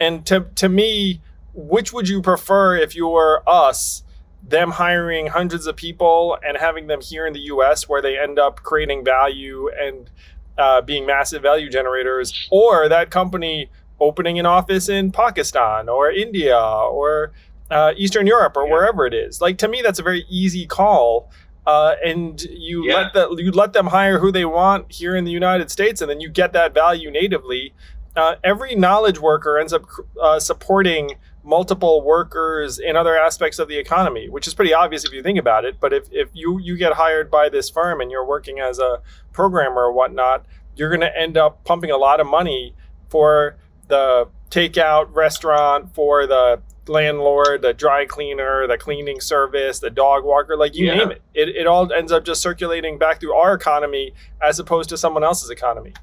And 0.00 0.24
to, 0.26 0.46
to 0.54 0.68
me, 0.68 1.20
which 1.52 1.92
would 1.92 2.08
you 2.08 2.22
prefer 2.22 2.76
if 2.76 2.94
you 2.94 3.08
were 3.08 3.42
us, 3.46 4.02
them 4.42 4.70
hiring 4.70 5.26
hundreds 5.26 5.66
of 5.66 5.76
people 5.76 6.38
and 6.46 6.56
having 6.56 6.86
them 6.86 7.00
here 7.00 7.26
in 7.26 7.32
the 7.32 7.40
US 7.40 7.88
where 7.88 8.00
they 8.00 8.18
end 8.18 8.38
up 8.38 8.62
creating 8.62 9.04
value 9.04 9.68
and 9.68 10.10
uh, 10.58 10.80
being 10.82 11.06
massive 11.06 11.42
value 11.42 11.70
generators, 11.70 12.48
or 12.50 12.88
that 12.88 13.10
company 13.10 13.70
opening 14.00 14.38
an 14.38 14.46
office 14.46 14.88
in 14.88 15.10
Pakistan 15.10 15.88
or 15.88 16.10
India 16.10 16.58
or 16.58 17.32
uh, 17.70 17.92
Eastern 17.96 18.26
Europe 18.26 18.56
or 18.56 18.64
yeah. 18.64 18.72
wherever 18.72 19.06
it 19.06 19.14
is. 19.14 19.40
Like 19.40 19.58
to 19.58 19.68
me, 19.68 19.82
that's 19.82 19.98
a 19.98 20.02
very 20.02 20.24
easy 20.28 20.66
call. 20.66 21.30
Uh, 21.66 21.96
and 22.02 22.40
you 22.44 22.86
yeah. 22.86 22.94
let 22.94 23.12
the, 23.12 23.42
you 23.42 23.50
let 23.50 23.74
them 23.74 23.88
hire 23.88 24.18
who 24.18 24.32
they 24.32 24.46
want 24.46 24.90
here 24.90 25.14
in 25.14 25.24
the 25.24 25.30
United 25.30 25.70
States, 25.70 26.00
and 26.00 26.10
then 26.10 26.18
you 26.18 26.30
get 26.30 26.54
that 26.54 26.72
value 26.72 27.10
natively. 27.10 27.74
Uh, 28.16 28.36
every 28.42 28.74
knowledge 28.74 29.18
worker 29.18 29.58
ends 29.58 29.74
up 29.74 29.84
uh, 30.20 30.40
supporting 30.40 31.16
multiple 31.48 32.02
workers 32.02 32.78
in 32.78 32.94
other 32.94 33.18
aspects 33.18 33.58
of 33.58 33.68
the 33.68 33.78
economy, 33.78 34.28
which 34.28 34.46
is 34.46 34.52
pretty 34.52 34.74
obvious 34.74 35.04
if 35.04 35.12
you 35.12 35.22
think 35.22 35.38
about 35.38 35.64
it. 35.64 35.80
But 35.80 35.94
if, 35.94 36.06
if 36.12 36.28
you, 36.34 36.60
you 36.60 36.76
get 36.76 36.92
hired 36.92 37.30
by 37.30 37.48
this 37.48 37.70
firm 37.70 38.02
and 38.02 38.10
you're 38.10 38.26
working 38.26 38.60
as 38.60 38.78
a 38.78 39.00
programmer 39.32 39.84
or 39.84 39.92
whatnot, 39.92 40.44
you're 40.76 40.90
going 40.90 41.00
to 41.00 41.18
end 41.18 41.38
up 41.38 41.64
pumping 41.64 41.90
a 41.90 41.96
lot 41.96 42.20
of 42.20 42.26
money 42.26 42.74
for 43.08 43.56
the 43.88 44.28
takeout 44.50 45.14
restaurant, 45.14 45.94
for 45.94 46.26
the 46.26 46.60
landlord, 46.86 47.62
the 47.62 47.72
dry 47.72 48.04
cleaner, 48.04 48.66
the 48.66 48.76
cleaning 48.76 49.20
service, 49.20 49.78
the 49.78 49.90
dog 49.90 50.24
walker, 50.24 50.54
like 50.54 50.76
you 50.76 50.86
yeah. 50.86 50.94
name 50.96 51.10
it. 51.10 51.22
it. 51.32 51.48
It 51.48 51.66
all 51.66 51.90
ends 51.90 52.12
up 52.12 52.26
just 52.26 52.42
circulating 52.42 52.98
back 52.98 53.20
through 53.20 53.34
our 53.34 53.54
economy 53.54 54.12
as 54.42 54.58
opposed 54.58 54.90
to 54.90 54.98
someone 54.98 55.24
else's 55.24 55.48
economy. 55.48 55.94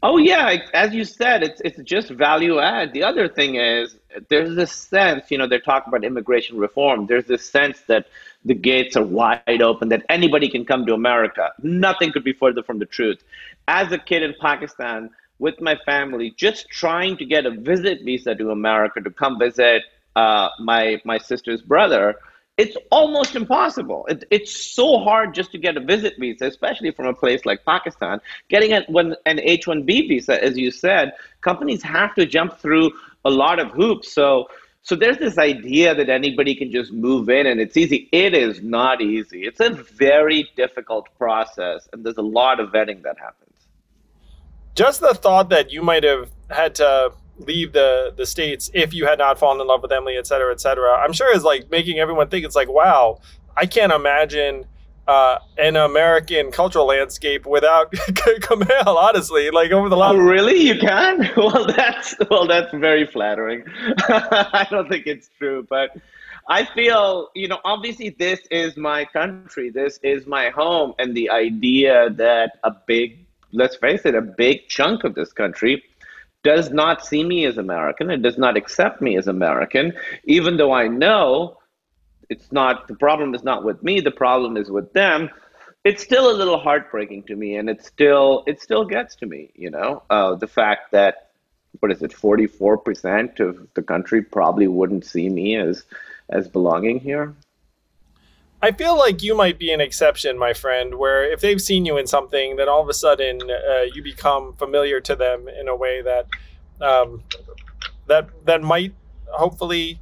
Oh 0.00 0.16
yeah, 0.16 0.56
as 0.74 0.94
you 0.94 1.04
said, 1.04 1.42
it's 1.42 1.60
it's 1.64 1.80
just 1.82 2.10
value 2.10 2.60
add. 2.60 2.92
The 2.92 3.02
other 3.02 3.28
thing 3.28 3.56
is 3.56 3.96
there's 4.28 4.54
this 4.54 4.72
sense, 4.72 5.30
you 5.30 5.38
know, 5.38 5.48
they're 5.48 5.58
talking 5.60 5.88
about 5.92 6.04
immigration 6.04 6.56
reform. 6.56 7.06
There's 7.06 7.24
this 7.26 7.48
sense 7.48 7.80
that 7.88 8.06
the 8.44 8.54
gates 8.54 8.96
are 8.96 9.04
wide 9.04 9.60
open, 9.60 9.88
that 9.88 10.04
anybody 10.08 10.48
can 10.48 10.64
come 10.64 10.86
to 10.86 10.94
America. 10.94 11.52
Nothing 11.62 12.12
could 12.12 12.22
be 12.22 12.32
further 12.32 12.62
from 12.62 12.78
the 12.78 12.86
truth. 12.86 13.22
As 13.66 13.90
a 13.90 13.98
kid 13.98 14.22
in 14.22 14.34
Pakistan 14.40 15.10
with 15.40 15.60
my 15.60 15.76
family, 15.84 16.32
just 16.36 16.68
trying 16.68 17.16
to 17.16 17.24
get 17.24 17.44
a 17.44 17.50
visit 17.50 18.04
visa 18.04 18.36
to 18.36 18.50
America 18.50 19.00
to 19.00 19.10
come 19.10 19.36
visit 19.36 19.82
uh, 20.14 20.48
my 20.60 21.00
my 21.04 21.18
sister's 21.18 21.60
brother 21.60 22.16
it's 22.58 22.76
almost 22.90 23.36
impossible. 23.36 24.04
It, 24.08 24.24
it's 24.30 24.54
so 24.54 24.98
hard 24.98 25.32
just 25.32 25.52
to 25.52 25.58
get 25.58 25.76
a 25.76 25.80
visit 25.80 26.14
visa, 26.18 26.46
especially 26.46 26.90
from 26.90 27.06
a 27.06 27.14
place 27.14 27.46
like 27.46 27.64
Pakistan. 27.64 28.20
Getting 28.48 28.72
an, 28.72 29.14
an 29.26 29.40
H 29.40 29.66
1B 29.66 30.08
visa, 30.08 30.42
as 30.42 30.58
you 30.58 30.72
said, 30.72 31.12
companies 31.40 31.82
have 31.84 32.16
to 32.16 32.26
jump 32.26 32.58
through 32.58 32.90
a 33.24 33.30
lot 33.30 33.60
of 33.60 33.70
hoops. 33.70 34.12
So, 34.12 34.48
so 34.82 34.96
there's 34.96 35.18
this 35.18 35.38
idea 35.38 35.94
that 35.94 36.08
anybody 36.08 36.56
can 36.56 36.72
just 36.72 36.92
move 36.92 37.28
in 37.28 37.46
and 37.46 37.60
it's 37.60 37.76
easy. 37.76 38.08
It 38.10 38.34
is 38.34 38.60
not 38.60 39.00
easy. 39.00 39.44
It's 39.44 39.60
a 39.60 39.70
very 39.70 40.48
difficult 40.56 41.08
process, 41.16 41.88
and 41.92 42.04
there's 42.04 42.16
a 42.18 42.22
lot 42.22 42.58
of 42.58 42.70
vetting 42.70 43.02
that 43.04 43.18
happens. 43.18 43.54
Just 44.74 45.00
the 45.00 45.14
thought 45.14 45.48
that 45.50 45.70
you 45.72 45.82
might 45.82 46.02
have 46.02 46.30
had 46.50 46.74
to 46.76 47.12
leave 47.38 47.72
the 47.72 48.12
the 48.16 48.26
states 48.26 48.70
if 48.74 48.92
you 48.92 49.06
had 49.06 49.18
not 49.18 49.38
fallen 49.38 49.60
in 49.60 49.66
love 49.66 49.82
with 49.82 49.92
Emily, 49.92 50.16
et 50.16 50.26
cetera, 50.26 50.52
et 50.52 50.60
cetera. 50.60 50.94
I'm 50.94 51.12
sure 51.12 51.34
is 51.34 51.44
like 51.44 51.70
making 51.70 51.98
everyone 51.98 52.28
think 52.28 52.44
it's 52.44 52.56
like, 52.56 52.68
wow, 52.68 53.20
I 53.56 53.66
can't 53.66 53.92
imagine 53.92 54.66
uh, 55.06 55.38
an 55.56 55.76
American 55.76 56.50
cultural 56.52 56.86
landscape 56.86 57.46
without 57.46 57.90
Kumail. 57.92 58.86
Honestly, 58.86 59.50
like 59.50 59.70
over 59.70 59.88
the 59.88 59.96
last. 59.96 60.14
Oh, 60.14 60.18
really? 60.18 60.58
You 60.60 60.78
can? 60.78 61.30
Well, 61.36 61.66
that's 61.66 62.14
well, 62.30 62.46
that's 62.46 62.72
very 62.74 63.06
flattering. 63.06 63.64
I 64.08 64.66
don't 64.70 64.88
think 64.88 65.06
it's 65.06 65.30
true, 65.38 65.66
but. 65.68 65.90
I 66.50 66.64
feel, 66.64 67.28
you 67.34 67.46
know, 67.46 67.58
obviously 67.66 68.08
this 68.08 68.40
is 68.50 68.78
my 68.78 69.04
country, 69.04 69.68
this 69.68 70.00
is 70.02 70.26
my 70.26 70.48
home, 70.48 70.94
and 70.98 71.14
the 71.14 71.28
idea 71.28 72.08
that 72.08 72.52
a 72.64 72.70
big, 72.86 73.18
let's 73.52 73.76
face 73.76 74.06
it, 74.06 74.14
a 74.14 74.22
big 74.22 74.66
chunk 74.66 75.04
of 75.04 75.14
this 75.14 75.30
country 75.30 75.84
does 76.42 76.70
not 76.70 77.04
see 77.04 77.24
me 77.24 77.44
as 77.46 77.58
American 77.58 78.10
and 78.10 78.22
does 78.22 78.38
not 78.38 78.56
accept 78.56 79.00
me 79.00 79.16
as 79.16 79.26
American, 79.26 79.92
even 80.24 80.56
though 80.56 80.72
I 80.72 80.88
know 80.88 81.58
it's 82.28 82.52
not 82.52 82.88
the 82.88 82.94
problem 82.94 83.34
is 83.34 83.42
not 83.42 83.64
with 83.64 83.82
me. 83.82 84.00
The 84.00 84.10
problem 84.10 84.56
is 84.56 84.70
with 84.70 84.92
them. 84.92 85.30
It's 85.84 86.02
still 86.02 86.30
a 86.30 86.36
little 86.36 86.58
heartbreaking 86.58 87.24
to 87.24 87.36
me, 87.36 87.56
and 87.56 87.70
it 87.70 87.84
still 87.84 88.44
it 88.46 88.60
still 88.60 88.84
gets 88.84 89.14
to 89.16 89.26
me. 89.26 89.50
You 89.54 89.70
know, 89.70 90.02
uh, 90.10 90.34
the 90.34 90.46
fact 90.46 90.92
that 90.92 91.30
what 91.80 91.92
is 91.92 92.02
it, 92.02 92.12
forty 92.12 92.46
four 92.46 92.76
percent 92.76 93.40
of 93.40 93.66
the 93.74 93.82
country 93.82 94.22
probably 94.22 94.68
wouldn't 94.68 95.04
see 95.04 95.28
me 95.28 95.56
as 95.56 95.84
as 96.28 96.48
belonging 96.48 97.00
here. 97.00 97.34
I 98.60 98.72
feel 98.72 98.98
like 98.98 99.22
you 99.22 99.36
might 99.36 99.58
be 99.58 99.72
an 99.72 99.80
exception, 99.80 100.36
my 100.36 100.52
friend, 100.52 100.96
where 100.96 101.30
if 101.30 101.40
they've 101.40 101.60
seen 101.60 101.84
you 101.84 101.96
in 101.96 102.06
something, 102.06 102.56
then 102.56 102.68
all 102.68 102.82
of 102.82 102.88
a 102.88 102.92
sudden 102.92 103.40
uh, 103.50 103.82
you 103.94 104.02
become 104.02 104.54
familiar 104.54 105.00
to 105.00 105.14
them 105.14 105.48
in 105.48 105.68
a 105.68 105.76
way 105.76 106.02
that 106.02 106.26
um, 106.80 107.22
that 108.06 108.28
that 108.46 108.62
might 108.62 108.94
hopefully 109.30 110.00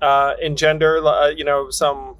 uh, 0.00 0.34
engender, 0.40 1.04
uh, 1.04 1.28
you 1.28 1.44
know, 1.44 1.68
some 1.70 2.16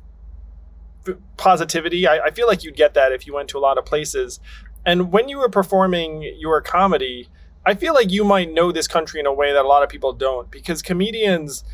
positivity. 1.36 2.06
I, 2.06 2.18
I 2.26 2.30
feel 2.30 2.46
like 2.46 2.64
you'd 2.64 2.76
get 2.76 2.92
that 2.94 3.12
if 3.12 3.26
you 3.26 3.34
went 3.34 3.48
to 3.50 3.58
a 3.58 3.60
lot 3.60 3.78
of 3.78 3.86
places. 3.86 4.40
And 4.84 5.10
when 5.10 5.28
you 5.28 5.38
were 5.38 5.48
performing 5.48 6.22
your 6.38 6.60
comedy, 6.60 7.28
I 7.64 7.74
feel 7.74 7.94
like 7.94 8.10
you 8.10 8.24
might 8.24 8.52
know 8.52 8.72
this 8.72 8.88
country 8.88 9.20
in 9.20 9.26
a 9.26 9.32
way 9.32 9.52
that 9.52 9.64
a 9.64 9.68
lot 9.68 9.82
of 9.82 9.88
people 9.88 10.12
don't, 10.12 10.50
because 10.50 10.82
comedians 10.82 11.64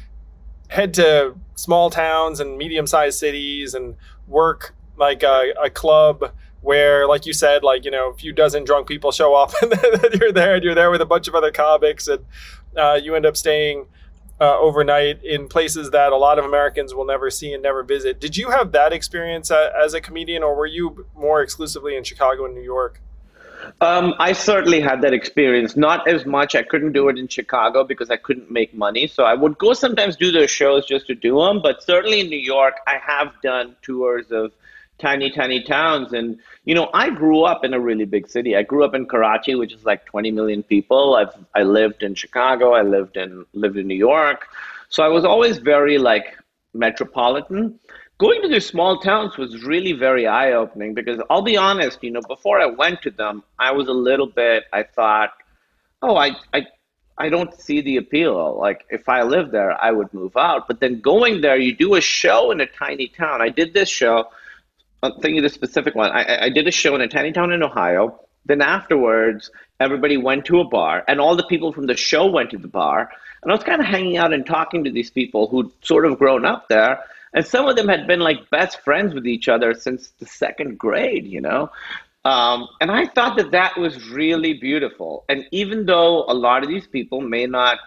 head 0.68 0.94
to 0.94 1.34
small 1.54 1.90
towns 1.90 2.40
and 2.40 2.56
medium-sized 2.58 3.18
cities 3.18 3.74
and 3.74 3.96
work 4.26 4.74
like 4.96 5.22
a, 5.22 5.52
a 5.62 5.70
club 5.70 6.32
where, 6.60 7.06
like 7.06 7.26
you 7.26 7.32
said, 7.32 7.62
like 7.62 7.84
you 7.84 7.90
know, 7.90 8.10
a 8.10 8.14
few 8.14 8.32
dozen 8.32 8.64
drunk 8.64 8.88
people 8.88 9.12
show 9.12 9.34
up 9.34 9.52
and 9.62 9.74
you're 10.20 10.32
there 10.32 10.54
and 10.54 10.64
you're 10.64 10.74
there 10.74 10.90
with 10.90 11.00
a 11.00 11.06
bunch 11.06 11.28
of 11.28 11.34
other 11.34 11.50
comics 11.50 12.08
and 12.08 12.24
uh, 12.76 12.98
you 13.02 13.14
end 13.14 13.26
up 13.26 13.36
staying 13.36 13.86
uh, 14.40 14.58
overnight 14.58 15.22
in 15.22 15.48
places 15.48 15.90
that 15.90 16.12
a 16.12 16.16
lot 16.16 16.38
of 16.38 16.44
Americans 16.44 16.94
will 16.94 17.04
never 17.04 17.30
see 17.30 17.52
and 17.52 17.62
never 17.62 17.82
visit. 17.82 18.20
Did 18.20 18.36
you 18.36 18.50
have 18.50 18.72
that 18.72 18.92
experience 18.92 19.50
uh, 19.50 19.70
as 19.80 19.94
a 19.94 20.00
comedian, 20.00 20.42
or 20.42 20.56
were 20.56 20.66
you 20.66 21.06
more 21.14 21.40
exclusively 21.40 21.96
in 21.96 22.02
Chicago 22.02 22.44
and 22.44 22.54
New 22.54 22.62
York? 22.62 23.00
Um, 23.80 24.14
I 24.18 24.32
certainly 24.32 24.80
had 24.80 25.02
that 25.02 25.12
experience. 25.12 25.76
Not 25.76 26.06
as 26.08 26.26
much. 26.26 26.54
I 26.54 26.62
couldn't 26.62 26.92
do 26.92 27.08
it 27.08 27.18
in 27.18 27.28
Chicago 27.28 27.84
because 27.84 28.10
I 28.10 28.16
couldn't 28.16 28.50
make 28.50 28.74
money. 28.74 29.06
So 29.06 29.24
I 29.24 29.34
would 29.34 29.58
go 29.58 29.74
sometimes 29.74 30.16
do 30.16 30.30
those 30.30 30.50
shows 30.50 30.86
just 30.86 31.06
to 31.08 31.14
do 31.14 31.40
them. 31.40 31.60
But 31.62 31.82
certainly 31.82 32.20
in 32.20 32.28
New 32.28 32.38
York, 32.38 32.74
I 32.86 32.98
have 32.98 33.32
done 33.42 33.76
tours 33.82 34.30
of 34.30 34.52
tiny, 34.98 35.30
tiny 35.30 35.62
towns. 35.62 36.12
And, 36.12 36.38
you 36.64 36.74
know, 36.74 36.90
I 36.94 37.10
grew 37.10 37.42
up 37.42 37.64
in 37.64 37.74
a 37.74 37.80
really 37.80 38.04
big 38.04 38.28
city. 38.28 38.56
I 38.56 38.62
grew 38.62 38.84
up 38.84 38.94
in 38.94 39.06
Karachi, 39.06 39.54
which 39.54 39.72
is 39.72 39.84
like 39.84 40.04
20 40.06 40.30
million 40.30 40.62
people. 40.62 41.14
I've, 41.16 41.34
I 41.54 41.62
lived 41.62 42.02
in 42.02 42.14
Chicago. 42.14 42.74
I 42.74 42.82
lived 42.82 43.16
in, 43.16 43.44
lived 43.52 43.76
in 43.76 43.86
New 43.86 43.96
York. 43.96 44.46
So 44.88 45.02
I 45.02 45.08
was 45.08 45.24
always 45.24 45.58
very 45.58 45.98
like 45.98 46.36
metropolitan. 46.72 47.78
Going 48.18 48.42
to 48.42 48.48
these 48.48 48.66
small 48.66 48.98
towns 48.98 49.36
was 49.36 49.64
really 49.64 49.92
very 49.92 50.26
eye 50.26 50.52
opening 50.52 50.94
because 50.94 51.20
I'll 51.30 51.42
be 51.42 51.56
honest, 51.56 52.02
you 52.02 52.10
know, 52.10 52.22
before 52.28 52.60
I 52.60 52.66
went 52.66 53.02
to 53.02 53.10
them, 53.10 53.42
I 53.58 53.72
was 53.72 53.88
a 53.88 53.92
little 53.92 54.26
bit, 54.28 54.64
I 54.72 54.84
thought, 54.84 55.32
oh, 56.00 56.16
I, 56.16 56.36
I, 56.52 56.66
I 57.18 57.28
don't 57.28 57.52
see 57.60 57.80
the 57.80 57.96
appeal. 57.96 58.56
Like 58.58 58.84
if 58.88 59.08
I 59.08 59.22
lived 59.22 59.50
there, 59.50 59.72
I 59.82 59.90
would 59.90 60.14
move 60.14 60.36
out. 60.36 60.68
But 60.68 60.80
then 60.80 61.00
going 61.00 61.40
there, 61.40 61.56
you 61.56 61.74
do 61.74 61.96
a 61.96 62.00
show 62.00 62.52
in 62.52 62.60
a 62.60 62.66
tiny 62.66 63.08
town. 63.08 63.42
I 63.42 63.48
did 63.48 63.74
this 63.74 63.88
show 63.88 64.28
I'm 65.04 65.12
thinking 65.20 65.38
of 65.38 65.42
the 65.42 65.50
specific 65.50 65.94
one. 65.94 66.10
I, 66.10 66.44
I 66.44 66.48
did 66.48 66.66
a 66.66 66.70
show 66.70 66.94
in 66.94 67.02
a 67.02 67.08
tiny 67.08 67.32
town 67.32 67.52
in 67.52 67.62
Ohio. 67.62 68.18
Then 68.46 68.62
afterwards, 68.62 69.50
everybody 69.78 70.16
went 70.16 70.46
to 70.46 70.60
a 70.60 70.64
bar, 70.64 71.04
and 71.06 71.20
all 71.20 71.36
the 71.36 71.44
people 71.44 71.72
from 71.72 71.86
the 71.86 71.96
show 71.96 72.26
went 72.26 72.50
to 72.50 72.58
the 72.58 72.68
bar. 72.68 73.10
And 73.42 73.52
I 73.52 73.54
was 73.54 73.64
kind 73.64 73.80
of 73.80 73.86
hanging 73.86 74.16
out 74.16 74.32
and 74.32 74.46
talking 74.46 74.84
to 74.84 74.90
these 74.90 75.10
people 75.10 75.48
who'd 75.48 75.70
sort 75.82 76.06
of 76.06 76.18
grown 76.18 76.46
up 76.46 76.68
there. 76.68 77.00
And 77.34 77.44
some 77.46 77.66
of 77.66 77.76
them 77.76 77.88
had 77.88 78.06
been 78.06 78.20
like 78.20 78.48
best 78.50 78.80
friends 78.80 79.12
with 79.12 79.26
each 79.26 79.48
other 79.48 79.74
since 79.74 80.10
the 80.18 80.26
second 80.26 80.78
grade, 80.78 81.26
you 81.26 81.40
know? 81.40 81.70
Um, 82.24 82.68
and 82.80 82.90
I 82.90 83.06
thought 83.06 83.36
that 83.36 83.50
that 83.50 83.76
was 83.76 84.10
really 84.10 84.54
beautiful. 84.54 85.24
And 85.28 85.44
even 85.50 85.84
though 85.84 86.24
a 86.26 86.32
lot 86.32 86.62
of 86.62 86.68
these 86.68 86.86
people 86.86 87.20
may 87.20 87.46
not 87.46 87.78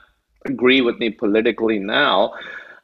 agree 0.46 0.82
with 0.82 1.00
me 1.00 1.10
politically 1.10 1.80
now, 1.80 2.34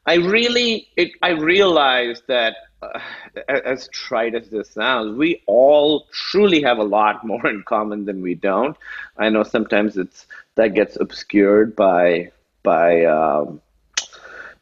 I 0.05 0.15
really, 0.15 0.87
it, 0.97 1.11
I 1.21 1.29
realized 1.29 2.23
that 2.27 2.55
uh, 2.81 2.99
as 3.47 3.87
trite 3.89 4.35
as 4.35 4.49
this 4.49 4.71
sounds, 4.71 5.15
we 5.15 5.41
all 5.45 6.07
truly 6.11 6.61
have 6.63 6.77
a 6.79 6.83
lot 6.83 7.23
more 7.25 7.45
in 7.47 7.63
common 7.63 8.05
than 8.05 8.21
we 8.21 8.35
don't. 8.35 8.75
I 9.17 9.29
know 9.29 9.43
sometimes 9.43 9.97
it's 9.97 10.27
that 10.55 10.73
gets 10.73 10.97
obscured 10.99 11.75
by 11.75 12.31
by 12.63 13.05
um, 13.05 13.61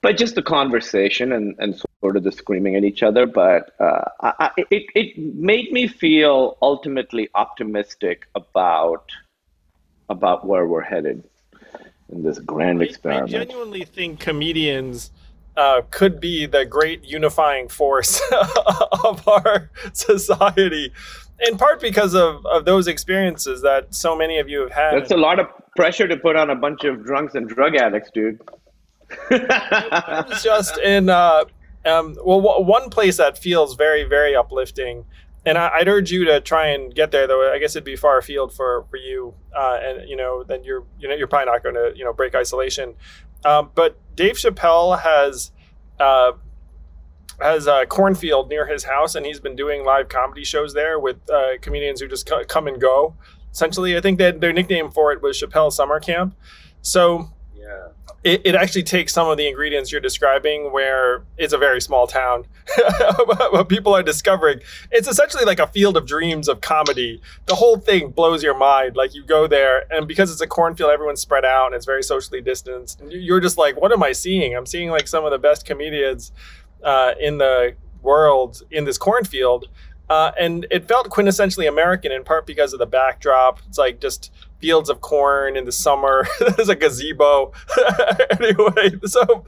by 0.02 0.14
just 0.14 0.36
the 0.36 0.42
conversation 0.42 1.32
and, 1.32 1.56
and 1.60 1.82
sort 2.02 2.18
of 2.18 2.24
the 2.24 2.32
screaming 2.32 2.76
at 2.76 2.84
each 2.84 3.04
other. 3.04 3.26
But 3.26 3.72
uh, 3.80 4.06
I, 4.22 4.52
it 4.70 4.86
it 4.96 5.18
made 5.18 5.72
me 5.72 5.88
feel 5.88 6.58
ultimately 6.62 7.30
optimistic 7.36 8.28
about 8.36 9.12
about 10.10 10.46
where 10.46 10.68
we're 10.68 10.82
headed 10.82 11.24
in 12.10 12.24
this 12.24 12.40
grand 12.40 12.82
experiment. 12.82 13.34
I 13.34 13.46
genuinely 13.46 13.86
think 13.86 14.20
comedians 14.20 15.12
uh, 15.56 15.82
could 15.90 16.20
be 16.20 16.46
the 16.46 16.66
great 16.66 17.04
unifying 17.04 17.68
force 17.68 18.22
of 19.04 19.28
our 19.28 19.70
society 19.94 20.92
in 21.48 21.58
part 21.58 21.82
because 21.82 22.14
of, 22.14 22.46
of 22.46 22.66
those 22.66 22.88
experiences 22.88 23.62
that 23.62 23.94
so 23.94 24.16
many 24.16 24.40
of 24.40 24.48
you 24.48 24.62
have 24.62 24.72
had. 24.72 24.94
That's 24.94 25.12
a 25.12 25.18
lot 25.18 25.40
of 25.40 25.48
pressure 25.76 26.08
to 26.08 26.18
put 26.18 26.36
on 26.36 26.50
a 26.50 26.56
bunch 26.56 26.84
of 26.84 27.04
drunks 27.04 27.36
and 27.36 27.50
drug 27.50 27.76
addicts, 27.76 28.12
dude. 28.14 28.40
It 29.30 30.28
was 30.30 30.44
just 30.44 30.78
in, 30.78 31.10
uh, 31.10 31.46
um, 31.86 32.16
well, 32.24 32.42
w- 32.42 32.66
one 32.66 32.90
place 32.90 33.18
that 33.18 33.38
feels 33.38 33.76
very, 33.76 34.04
very 34.04 34.36
uplifting. 34.36 35.06
And 35.46 35.58
I, 35.58 35.80
would 35.80 35.88
urge 35.88 36.12
you 36.12 36.26
to 36.26 36.40
try 36.40 36.68
and 36.68 36.94
get 36.94 37.12
there, 37.12 37.26
though. 37.26 37.52
I 37.52 37.58
guess 37.58 37.76
it'd 37.76 37.84
be 37.84 37.96
far 37.96 38.20
afield 38.20 38.54
for 38.54 38.86
for 38.92 38.98
you, 38.98 39.34
uh, 39.58 39.80
and 39.82 40.08
you 40.08 40.16
know, 40.16 40.44
then 40.44 40.64
you're 40.64 40.86
you 41.00 41.08
know 41.08 41.16
you're 41.16 41.26
probably 41.26 41.52
not 41.52 41.64
going 41.64 41.74
to 41.74 41.92
you 41.96 42.06
know 42.06 42.14
break 42.14 42.36
isolation. 42.36 42.94
Um, 43.44 43.72
but 43.74 43.98
Dave 44.16 44.36
Chappelle 44.36 45.02
has 45.02 45.52
uh, 46.00 46.34
has 47.42 47.66
a 47.66 47.88
cornfield 47.88 48.50
near 48.50 48.68
his 48.68 48.84
house, 48.84 49.16
and 49.16 49.26
he's 49.26 49.40
been 49.40 49.56
doing 49.56 49.84
live 49.84 50.10
comedy 50.10 50.44
shows 50.44 50.76
there 50.76 51.00
with 51.00 51.18
uh, 51.32 51.58
comedians 51.62 52.02
who 52.02 52.08
just 52.08 52.30
come 52.48 52.68
and 52.68 52.80
go. 52.80 53.16
Essentially, 53.52 53.98
I 53.98 54.02
think 54.02 54.20
that 54.20 54.42
their 54.42 54.54
nickname 54.54 54.92
for 54.92 55.12
it 55.12 55.24
was 55.24 55.42
Chappelle 55.42 55.72
Summer 55.72 56.00
Camp. 56.00 56.36
So 56.82 57.30
yeah. 57.56 57.88
It, 58.24 58.42
it 58.46 58.56
actually 58.56 58.84
takes 58.84 59.14
some 59.14 59.28
of 59.28 59.38
the 59.38 59.48
ingredients 59.48 59.92
you're 59.92 60.02
describing 60.02 60.72
where 60.72 61.24
it's 61.38 61.54
a 61.54 61.58
very 61.58 61.82
small 61.82 62.08
town. 62.08 62.46
What 63.26 63.68
people 63.68 63.94
are 63.94 64.04
discovering 64.04 64.62
it's 64.92 65.08
essentially 65.08 65.44
like 65.44 65.60
a 65.60 65.68
field 65.68 65.98
of 65.98 66.06
dreams 66.06 66.48
of 66.48 66.62
comedy. 66.62 67.22
The 67.46 67.56
whole 67.56 67.78
thing 67.78 68.12
blows 68.12 68.44
your 68.44 68.58
mind. 68.58 68.96
Like 68.96 69.14
you 69.14 69.26
go 69.26 69.48
there 69.48 69.92
and 69.92 70.08
because 70.08 70.32
it's 70.32 70.42
a 70.42 70.48
cornfield 70.48 70.92
everyone's 70.92 71.22
spread 71.22 71.44
out 71.44 71.68
and 71.68 71.76
it's 71.76 71.86
very 71.86 72.04
socially 72.04 72.42
distanced. 72.42 73.02
You're 73.10 73.40
just 73.40 73.58
like 73.58 73.80
what 73.82 73.92
am 73.92 74.04
i 74.04 74.12
seeing? 74.12 74.56
I'm 74.56 74.66
seeing 74.66 74.90
like 74.90 75.08
some 75.08 75.26
of 75.26 75.32
the 75.32 75.40
best 75.40 75.66
comedians 75.66 76.32
uh, 76.84 77.14
in 77.20 77.38
the 77.40 77.76
world 78.02 78.62
in 78.72 78.86
this 78.86 78.98
cornfield. 78.98 79.68
Uh, 80.10 80.32
and 80.38 80.68
it 80.70 80.90
felt 80.90 81.10
quintessentially 81.10 81.70
American 81.70 82.12
in 82.12 82.24
part 82.24 82.46
because 82.46 82.74
of 82.74 82.80
the 82.80 82.86
backdrop. 82.86 83.60
It's 83.68 83.78
like 83.78 84.02
just 84.02 84.32
fields 84.62 84.90
of 84.90 85.02
corn 85.02 85.58
in 85.58 85.66
the 85.66 85.72
summer. 85.72 86.28
There's 86.40 86.70
a 86.70 86.76
gazebo. 86.76 87.52
anyway, 88.40 89.00
so, 89.06 89.46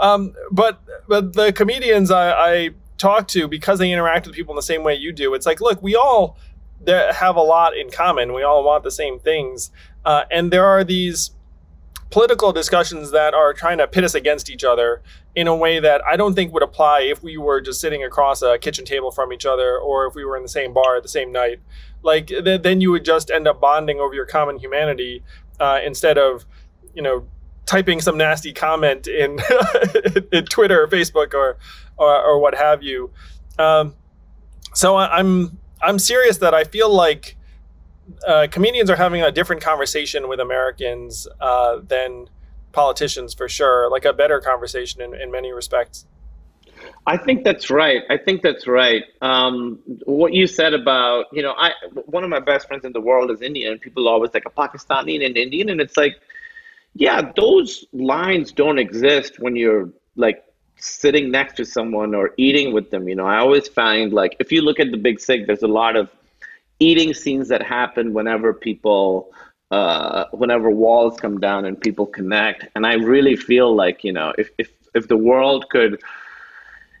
um, 0.00 0.34
but 0.52 0.80
but 1.08 1.32
the 1.32 1.52
comedians 1.52 2.10
I, 2.10 2.32
I 2.32 2.70
talk 2.98 3.26
to 3.28 3.48
because 3.48 3.78
they 3.78 3.90
interact 3.90 4.26
with 4.26 4.36
people 4.36 4.52
in 4.52 4.56
the 4.56 4.62
same 4.62 4.84
way 4.84 4.94
you 4.94 5.12
do. 5.12 5.34
It's 5.34 5.46
like, 5.46 5.60
look, 5.60 5.82
we 5.82 5.96
all 5.96 6.36
have 6.86 7.36
a 7.36 7.42
lot 7.42 7.76
in 7.76 7.90
common. 7.90 8.32
We 8.32 8.42
all 8.42 8.62
want 8.62 8.84
the 8.84 8.90
same 8.90 9.18
things, 9.18 9.70
uh, 10.04 10.24
and 10.30 10.52
there 10.52 10.66
are 10.66 10.84
these 10.84 11.30
political 12.10 12.52
discussions 12.52 13.12
that 13.12 13.34
are 13.34 13.52
trying 13.52 13.78
to 13.78 13.86
pit 13.86 14.02
us 14.02 14.14
against 14.14 14.50
each 14.50 14.64
other 14.64 15.00
in 15.36 15.46
a 15.46 15.54
way 15.54 15.78
that 15.78 16.02
I 16.04 16.16
don't 16.16 16.34
think 16.34 16.52
would 16.52 16.62
apply 16.62 17.02
if 17.02 17.22
we 17.22 17.36
were 17.36 17.60
just 17.60 17.80
sitting 17.80 18.02
across 18.02 18.42
a 18.42 18.58
kitchen 18.58 18.84
table 18.84 19.12
from 19.12 19.32
each 19.32 19.46
other 19.46 19.78
or 19.78 20.06
if 20.06 20.14
we 20.14 20.24
were 20.24 20.36
in 20.36 20.42
the 20.42 20.48
same 20.48 20.72
bar 20.72 20.96
at 20.96 21.02
the 21.04 21.08
same 21.08 21.30
night. 21.30 21.60
Like 22.02 22.28
th- 22.28 22.62
then 22.62 22.80
you 22.80 22.90
would 22.90 23.04
just 23.04 23.30
end 23.30 23.46
up 23.46 23.60
bonding 23.60 24.00
over 24.00 24.14
your 24.14 24.26
common 24.26 24.58
humanity 24.58 25.22
uh, 25.58 25.80
instead 25.84 26.18
of, 26.18 26.46
you 26.94 27.02
know, 27.02 27.26
typing 27.66 28.00
some 28.00 28.16
nasty 28.16 28.52
comment 28.52 29.06
in, 29.06 29.38
in 30.32 30.44
Twitter 30.46 30.82
or 30.82 30.88
Facebook 30.88 31.34
or, 31.34 31.58
or, 31.96 32.22
or 32.22 32.38
what 32.38 32.54
have 32.54 32.82
you. 32.82 33.10
Um, 33.58 33.94
so 34.74 34.96
I'm 34.96 35.58
I'm 35.82 35.98
serious 35.98 36.38
that 36.38 36.54
I 36.54 36.64
feel 36.64 36.92
like 36.92 37.36
uh, 38.26 38.46
comedians 38.50 38.90
are 38.90 38.96
having 38.96 39.22
a 39.22 39.32
different 39.32 39.62
conversation 39.62 40.28
with 40.28 40.40
Americans 40.40 41.26
uh, 41.40 41.78
than 41.86 42.28
politicians 42.72 43.34
for 43.34 43.48
sure, 43.48 43.90
like 43.90 44.04
a 44.04 44.12
better 44.12 44.40
conversation 44.40 45.00
in, 45.00 45.14
in 45.14 45.30
many 45.30 45.52
respects. 45.52 46.06
I 47.06 47.16
think 47.16 47.44
that's 47.44 47.70
right. 47.70 48.02
I 48.10 48.18
think 48.18 48.42
that's 48.42 48.66
right. 48.66 49.04
Um, 49.22 49.80
what 50.04 50.32
you 50.34 50.46
said 50.46 50.74
about, 50.74 51.26
you 51.32 51.42
know, 51.42 51.54
I 51.56 51.72
one 52.06 52.24
of 52.24 52.30
my 52.30 52.40
best 52.40 52.68
friends 52.68 52.84
in 52.84 52.92
the 52.92 53.00
world 53.00 53.30
is 53.30 53.42
Indian, 53.42 53.72
and 53.72 53.80
people 53.80 54.06
always 54.08 54.32
like 54.34 54.44
a 54.46 54.50
Pakistani 54.50 55.14
and 55.14 55.24
an 55.24 55.36
Indian, 55.36 55.70
and 55.70 55.80
it's 55.80 55.96
like, 55.96 56.20
yeah, 56.94 57.32
those 57.36 57.86
lines 57.92 58.52
don't 58.52 58.78
exist 58.78 59.40
when 59.40 59.56
you're 59.56 59.90
like 60.16 60.44
sitting 60.76 61.30
next 61.30 61.56
to 61.56 61.64
someone 61.64 62.14
or 62.14 62.32
eating 62.36 62.72
with 62.72 62.90
them. 62.90 63.08
You 63.08 63.16
know, 63.16 63.26
I 63.26 63.38
always 63.38 63.66
find 63.68 64.12
like 64.12 64.36
if 64.38 64.52
you 64.52 64.62
look 64.62 64.78
at 64.78 64.90
the 64.90 64.98
Big 64.98 65.20
Sick, 65.20 65.46
there's 65.46 65.62
a 65.62 65.68
lot 65.68 65.96
of 65.96 66.10
eating 66.78 67.14
scenes 67.14 67.48
that 67.48 67.62
happen 67.62 68.12
whenever 68.12 68.52
people 68.52 69.32
uh, 69.70 70.24
whenever 70.32 70.70
walls 70.70 71.18
come 71.20 71.38
down 71.38 71.64
and 71.64 71.80
people 71.80 72.06
connect. 72.06 72.66
And 72.74 72.84
I 72.86 72.94
really 72.94 73.36
feel 73.36 73.74
like, 73.74 74.02
you 74.02 74.12
know, 74.12 74.32
if, 74.36 74.50
if, 74.58 74.70
if 74.94 75.08
the 75.08 75.16
world 75.16 75.68
could, 75.70 76.02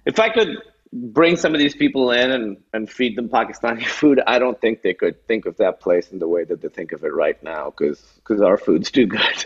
if 0.06 0.18
I 0.18 0.28
could 0.28 0.56
bring 0.92 1.36
some 1.36 1.54
of 1.54 1.60
these 1.60 1.74
people 1.74 2.10
in 2.10 2.32
and, 2.32 2.56
and 2.72 2.90
feed 2.90 3.16
them 3.16 3.28
Pakistani 3.28 3.86
food, 4.00 4.20
I 4.26 4.38
don't 4.38 4.60
think 4.60 4.82
they 4.82 4.94
could 4.94 5.24
think 5.26 5.46
of 5.46 5.56
that 5.58 5.80
place 5.80 6.10
in 6.10 6.18
the 6.18 6.28
way 6.28 6.44
that 6.44 6.60
they 6.60 6.68
think 6.68 6.92
of 6.92 7.04
it 7.04 7.12
right 7.12 7.40
now 7.42 7.72
because 7.76 8.40
our 8.42 8.56
food's 8.56 8.90
too 8.90 9.06
good. 9.06 9.44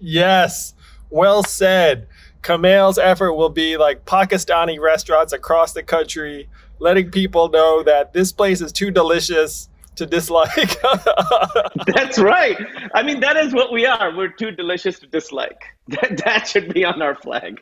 Yes, 0.00 0.74
well 1.10 1.42
said. 1.42 2.08
Kumail's 2.42 2.98
effort 2.98 3.34
will 3.34 3.50
be 3.50 3.76
like 3.76 4.04
Pakistani 4.04 4.80
restaurants 4.80 5.32
across 5.32 5.72
the 5.72 5.82
country, 5.82 6.48
letting 6.80 7.10
people 7.10 7.48
know 7.48 7.84
that 7.84 8.12
this 8.12 8.32
place 8.32 8.60
is 8.60 8.72
too 8.72 8.90
delicious 8.90 9.68
to 9.94 10.06
dislike. 10.06 10.80
That's 11.86 12.18
right. 12.18 12.56
I 12.94 13.02
mean, 13.02 13.20
that 13.20 13.36
is 13.36 13.54
what 13.54 13.72
we 13.72 13.86
are. 13.86 14.14
We're 14.16 14.28
too 14.28 14.50
delicious 14.50 14.98
to 15.00 15.06
dislike. 15.06 15.62
That, 15.88 16.22
that 16.24 16.48
should 16.48 16.72
be 16.72 16.84
on 16.84 17.02
our 17.02 17.16
flag. 17.16 17.60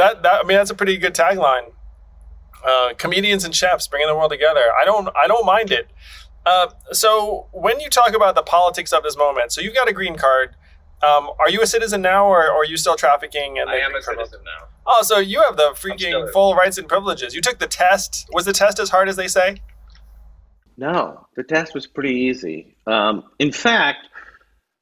That, 0.00 0.22
that 0.22 0.44
I 0.44 0.48
mean, 0.48 0.56
that's 0.56 0.70
a 0.70 0.74
pretty 0.74 0.96
good 0.96 1.14
tagline. 1.14 1.72
Uh, 2.66 2.94
comedians 2.96 3.44
and 3.44 3.54
chefs 3.54 3.86
bringing 3.86 4.08
the 4.08 4.14
world 4.14 4.30
together. 4.30 4.62
I 4.80 4.86
don't, 4.86 5.06
I 5.14 5.26
don't 5.26 5.44
mind 5.44 5.70
it. 5.70 5.90
Uh, 6.46 6.68
so 6.90 7.48
when 7.52 7.80
you 7.80 7.90
talk 7.90 8.14
about 8.14 8.34
the 8.34 8.42
politics 8.42 8.94
of 8.94 9.02
this 9.02 9.14
moment, 9.14 9.52
so 9.52 9.60
you've 9.60 9.74
got 9.74 9.90
a 9.90 9.92
green 9.92 10.16
card. 10.16 10.56
Um, 11.02 11.28
are 11.38 11.50
you 11.50 11.60
a 11.60 11.66
citizen 11.66 12.00
now, 12.00 12.26
or, 12.26 12.50
or, 12.50 12.62
are 12.62 12.64
you 12.64 12.78
still 12.78 12.96
trafficking? 12.96 13.58
And 13.58 13.68
I 13.68 13.76
am 13.76 13.94
a 13.94 14.00
citizen 14.00 14.40
now. 14.44 14.68
Oh, 14.86 15.02
so 15.02 15.18
you 15.18 15.42
have 15.42 15.56
the 15.56 15.72
freaking 15.74 16.30
full 16.30 16.54
rights 16.54 16.78
and 16.78 16.88
privileges. 16.88 17.34
You 17.34 17.42
took 17.42 17.58
the 17.58 17.66
test. 17.66 18.28
Was 18.32 18.46
the 18.46 18.52
test 18.54 18.78
as 18.78 18.88
hard 18.88 19.08
as 19.08 19.16
they 19.16 19.28
say? 19.28 19.62
No, 20.76 21.26
the 21.36 21.42
test 21.42 21.74
was 21.74 21.86
pretty 21.86 22.14
easy. 22.14 22.74
Um, 22.86 23.24
in 23.38 23.52
fact, 23.52 24.08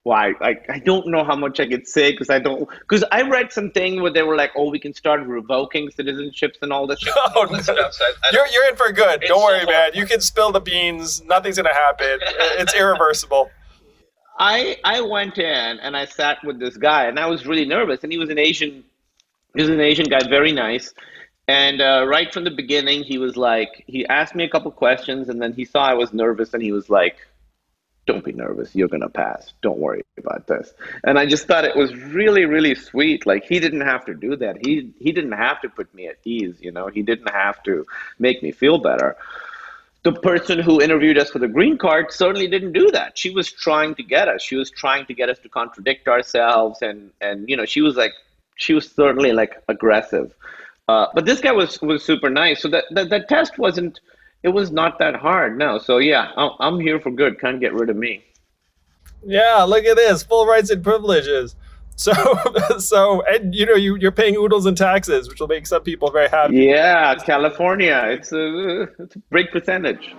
why 0.08 0.28
well, 0.28 0.36
I, 0.50 0.56
I 0.76 0.78
don't 0.78 1.06
know 1.08 1.22
how 1.22 1.36
much 1.36 1.60
I 1.60 1.66
could 1.68 1.86
say 1.86 2.12
because 2.12 2.30
I 2.30 2.38
don't 2.38 2.68
because 2.80 3.04
I 3.12 3.22
read 3.22 3.52
something 3.52 4.00
where 4.02 4.12
they 4.12 4.22
were 4.22 4.36
like, 4.36 4.52
oh, 4.56 4.70
we 4.70 4.78
can 4.78 4.94
start 4.94 5.20
revoking 5.20 5.90
citizenships 5.90 6.56
and 6.62 6.72
all 6.72 6.86
this 6.86 7.00
shit. 7.00 7.14
Oh, 7.36 7.46
no. 7.50 7.60
stuff. 7.60 7.92
So 7.92 8.04
I, 8.04 8.12
I 8.24 8.30
you're 8.32 8.46
you're 8.46 8.68
in 8.70 8.76
for 8.76 8.90
good. 8.90 9.20
Don't 9.28 9.42
worry, 9.42 9.60
so 9.60 9.66
man. 9.66 9.90
You 9.94 10.06
can 10.06 10.20
spill 10.20 10.50
the 10.50 10.60
beans. 10.60 11.22
Nothing's 11.24 11.56
gonna 11.56 11.74
happen. 11.74 12.18
it's 12.60 12.74
irreversible. 12.74 13.50
I 14.38 14.78
I 14.84 15.00
went 15.02 15.36
in 15.38 15.78
and 15.84 15.96
I 15.96 16.06
sat 16.06 16.38
with 16.44 16.58
this 16.58 16.76
guy 16.76 17.04
and 17.06 17.18
I 17.18 17.26
was 17.26 17.46
really 17.46 17.66
nervous 17.66 18.02
and 18.02 18.10
he 18.10 18.18
was 18.18 18.30
an 18.30 18.38
Asian 18.38 18.84
he 19.54 19.62
was 19.62 19.70
an 19.70 19.80
Asian 19.80 20.06
guy, 20.06 20.20
very 20.28 20.52
nice. 20.52 20.94
And 21.48 21.80
uh, 21.80 22.04
right 22.06 22.32
from 22.32 22.44
the 22.44 22.50
beginning, 22.50 23.02
he 23.02 23.18
was 23.18 23.36
like, 23.36 23.84
he 23.86 24.06
asked 24.06 24.34
me 24.34 24.44
a 24.44 24.48
couple 24.48 24.70
questions, 24.70 25.30
and 25.30 25.40
then 25.40 25.54
he 25.54 25.64
saw 25.64 25.80
I 25.82 25.94
was 25.94 26.12
nervous, 26.12 26.52
and 26.52 26.62
he 26.62 26.72
was 26.72 26.90
like, 26.90 27.16
"Don't 28.08 28.24
be 28.24 28.32
nervous. 28.32 28.74
You're 28.74 28.92
gonna 28.94 29.14
pass. 29.24 29.52
Don't 29.66 29.78
worry 29.78 30.02
about 30.16 30.46
this." 30.46 30.72
And 31.04 31.18
I 31.22 31.24
just 31.34 31.46
thought 31.46 31.64
it 31.64 31.76
was 31.76 31.94
really, 32.18 32.44
really 32.56 32.74
sweet. 32.74 33.26
Like 33.26 33.44
he 33.44 33.60
didn't 33.60 33.86
have 33.92 34.04
to 34.06 34.14
do 34.26 34.34
that. 34.36 34.54
He 34.64 34.72
he 34.98 35.12
didn't 35.12 35.36
have 35.46 35.60
to 35.64 35.68
put 35.68 35.94
me 35.94 36.08
at 36.12 36.16
ease. 36.24 36.56
You 36.66 36.72
know, 36.72 36.86
he 36.88 37.02
didn't 37.02 37.30
have 37.44 37.62
to 37.68 37.86
make 38.18 38.42
me 38.42 38.50
feel 38.50 38.78
better. 38.78 39.16
The 40.04 40.12
person 40.30 40.58
who 40.58 40.80
interviewed 40.80 41.18
us 41.18 41.30
for 41.30 41.40
the 41.40 41.52
green 41.56 41.76
card 41.76 42.12
certainly 42.12 42.48
didn't 42.48 42.72
do 42.72 42.90
that. 42.92 43.18
She 43.22 43.30
was 43.30 43.46
trying 43.52 43.94
to 43.96 44.02
get 44.02 44.26
us. 44.28 44.42
She 44.42 44.56
was 44.56 44.70
trying 44.70 45.04
to 45.06 45.14
get 45.14 45.28
us 45.28 45.38
to 45.44 45.48
contradict 45.48 46.08
ourselves, 46.08 46.82
and 46.82 47.10
and 47.20 47.48
you 47.48 47.56
know, 47.56 47.66
she 47.74 47.82
was 47.88 47.96
like, 47.96 48.14
she 48.56 48.72
was 48.74 48.90
certainly 48.90 49.32
like 49.32 49.62
aggressive. 49.68 50.34
Uh, 50.88 51.06
but 51.14 51.26
this 51.26 51.40
guy 51.40 51.52
was 51.52 51.80
was 51.82 52.02
super 52.04 52.30
nice. 52.30 52.62
So 52.62 52.68
that, 52.68 52.84
that 52.92 53.10
that 53.10 53.28
test 53.28 53.58
wasn't. 53.58 54.00
It 54.42 54.50
was 54.50 54.70
not 54.70 54.98
that 55.00 55.16
hard. 55.16 55.58
No. 55.58 55.78
So 55.78 55.98
yeah, 55.98 56.32
I'm 56.36 56.78
here 56.78 57.00
for 57.00 57.10
good. 57.10 57.40
Can't 57.40 57.60
get 57.60 57.72
rid 57.74 57.90
of 57.90 57.96
me. 57.96 58.24
Yeah, 59.24 59.64
look 59.64 59.84
at 59.84 59.96
this. 59.96 60.22
Full 60.22 60.46
rights 60.46 60.70
and 60.70 60.82
privileges. 60.82 61.56
So, 61.98 62.12
so, 62.78 63.22
and 63.26 63.52
you 63.52 63.66
know, 63.66 63.74
you, 63.74 63.96
you're 63.96 64.12
paying 64.12 64.36
oodles 64.36 64.66
in 64.66 64.76
taxes, 64.76 65.28
which 65.28 65.40
will 65.40 65.48
make 65.48 65.66
some 65.66 65.82
people 65.82 66.12
very 66.12 66.28
happy. 66.28 66.54
Yeah, 66.54 67.16
California. 67.16 68.00
It's 68.06 68.30
a, 68.30 68.82
it's 69.00 69.16
a 69.16 69.18
big 69.32 69.50
percentage. 69.50 70.14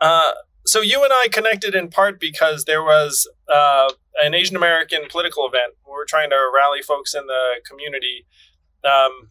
Uh, 0.00 0.32
so 0.66 0.80
you 0.80 1.02
and 1.04 1.12
I 1.12 1.28
connected 1.30 1.74
in 1.74 1.88
part 1.88 2.18
because 2.18 2.64
there 2.64 2.82
was 2.82 3.28
uh, 3.52 3.88
an 4.22 4.34
Asian 4.34 4.56
American 4.56 5.02
political 5.10 5.46
event. 5.46 5.74
We 5.86 5.92
were 5.92 6.06
trying 6.06 6.30
to 6.30 6.50
rally 6.54 6.82
folks 6.82 7.14
in 7.14 7.26
the 7.26 7.60
community. 7.68 8.26
Um, 8.84 9.30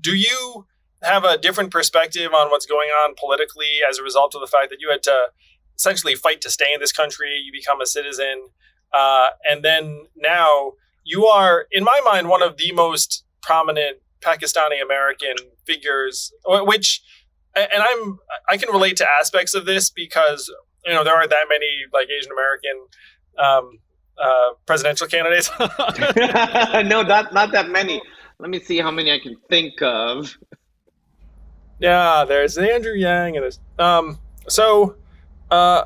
do 0.00 0.14
you 0.14 0.66
have 1.02 1.24
a 1.24 1.36
different 1.36 1.70
perspective 1.70 2.32
on 2.32 2.50
what's 2.50 2.66
going 2.66 2.88
on 2.88 3.14
politically 3.18 3.80
as 3.88 3.98
a 3.98 4.02
result 4.02 4.34
of 4.34 4.40
the 4.40 4.46
fact 4.46 4.70
that 4.70 4.80
you 4.80 4.90
had 4.90 5.02
to 5.02 5.28
essentially 5.76 6.14
fight 6.14 6.40
to 6.42 6.50
stay 6.50 6.72
in 6.72 6.80
this 6.80 6.92
country? 6.92 7.40
You 7.44 7.52
become 7.52 7.80
a 7.80 7.86
citizen, 7.86 8.48
uh, 8.92 9.28
and 9.48 9.62
then 9.62 10.06
now 10.16 10.72
you 11.04 11.26
are, 11.26 11.66
in 11.70 11.84
my 11.84 12.00
mind, 12.04 12.28
one 12.28 12.42
of 12.42 12.56
the 12.56 12.72
most 12.72 13.24
prominent 13.42 13.98
Pakistani 14.22 14.82
American 14.82 15.36
figures, 15.66 16.32
which 16.46 17.02
and 17.56 17.82
I'm 17.82 18.18
I 18.48 18.56
can 18.56 18.72
relate 18.72 18.96
to 18.96 19.06
aspects 19.08 19.54
of 19.54 19.66
this 19.66 19.90
because 19.90 20.52
you 20.84 20.92
know 20.92 21.04
there 21.04 21.14
aren't 21.14 21.30
that 21.30 21.46
many 21.48 21.66
like 21.92 22.08
Asian 22.10 22.32
American 22.32 22.86
um, 23.38 23.78
uh, 24.18 24.54
presidential 24.66 25.06
candidates. 25.06 25.50
no, 25.58 27.02
not 27.02 27.32
not 27.32 27.52
that 27.52 27.68
many. 27.68 28.00
Let 28.38 28.50
me 28.50 28.60
see 28.60 28.78
how 28.78 28.90
many 28.90 29.12
I 29.12 29.18
can 29.18 29.36
think 29.48 29.80
of. 29.82 30.36
Yeah, 31.78 32.24
there's 32.26 32.58
Andrew 32.58 32.94
Yang 32.94 33.36
and 33.36 33.42
there's 33.42 33.60
um. 33.78 34.18
So, 34.46 34.96
uh, 35.50 35.84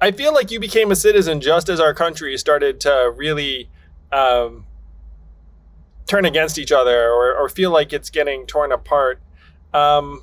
I 0.00 0.12
feel 0.12 0.32
like 0.32 0.50
you 0.50 0.60
became 0.60 0.90
a 0.92 0.96
citizen 0.96 1.40
just 1.40 1.68
as 1.68 1.80
our 1.80 1.92
country 1.92 2.36
started 2.38 2.80
to 2.80 3.12
really 3.16 3.68
um, 4.12 4.64
turn 6.06 6.24
against 6.24 6.58
each 6.58 6.72
other 6.72 7.10
or, 7.10 7.36
or 7.36 7.48
feel 7.48 7.70
like 7.70 7.92
it's 7.92 8.08
getting 8.08 8.46
torn 8.46 8.72
apart. 8.72 9.20
Um, 9.74 10.22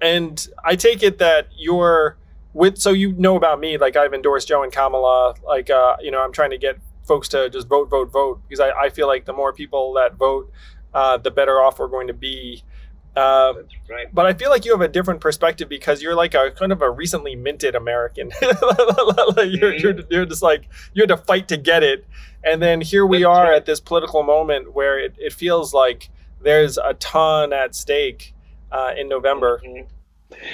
and 0.00 0.48
I 0.64 0.76
take 0.76 1.02
it 1.02 1.18
that 1.18 1.48
you're 1.56 2.16
with 2.52 2.78
so 2.78 2.90
you 2.90 3.12
know 3.12 3.36
about 3.36 3.60
me 3.60 3.78
like 3.78 3.96
I've 3.96 4.12
endorsed 4.12 4.48
Joe 4.48 4.62
and 4.62 4.72
Kamala 4.72 5.34
like 5.46 5.70
uh, 5.70 5.96
you 6.00 6.10
know 6.10 6.20
I'm 6.20 6.32
trying 6.32 6.50
to 6.50 6.58
get 6.58 6.78
folks 7.04 7.28
to 7.28 7.48
just 7.50 7.68
vote 7.68 7.88
vote 7.90 8.10
vote 8.10 8.40
because 8.48 8.60
I, 8.60 8.70
I 8.70 8.90
feel 8.90 9.06
like 9.06 9.24
the 9.24 9.32
more 9.32 9.52
people 9.52 9.94
that 9.94 10.14
vote 10.14 10.50
uh, 10.94 11.16
the 11.16 11.30
better 11.30 11.62
off 11.62 11.78
we're 11.78 11.88
going 11.88 12.08
to 12.08 12.14
be 12.14 12.62
uh, 13.16 13.54
right. 13.88 14.12
But 14.12 14.26
I 14.26 14.34
feel 14.34 14.50
like 14.50 14.64
you 14.64 14.70
have 14.72 14.80
a 14.80 14.88
different 14.88 15.20
perspective 15.20 15.68
because 15.68 16.00
you're 16.00 16.14
like 16.14 16.34
a 16.34 16.52
kind 16.52 16.70
of 16.70 16.80
a 16.80 16.90
recently 16.90 17.34
minted 17.34 17.74
American. 17.74 18.30
you're, 18.40 18.52
mm-hmm. 18.52 19.78
you're, 19.80 20.00
you're, 20.10 20.26
just 20.26 20.42
like 20.42 20.68
you 20.94 21.02
had 21.02 21.08
to 21.08 21.16
fight 21.16 21.48
to 21.48 21.56
get 21.56 21.82
it, 21.82 22.06
and 22.44 22.62
then 22.62 22.80
here 22.80 23.04
we 23.04 23.18
That's 23.18 23.26
are 23.26 23.44
right. 23.46 23.56
at 23.56 23.66
this 23.66 23.80
political 23.80 24.22
moment 24.22 24.74
where 24.74 24.98
it, 24.98 25.14
it 25.18 25.32
feels 25.32 25.74
like 25.74 26.08
there's 26.42 26.78
a 26.78 26.94
ton 26.94 27.52
at 27.52 27.74
stake 27.74 28.34
uh, 28.72 28.92
in 28.96 29.08
November. 29.08 29.60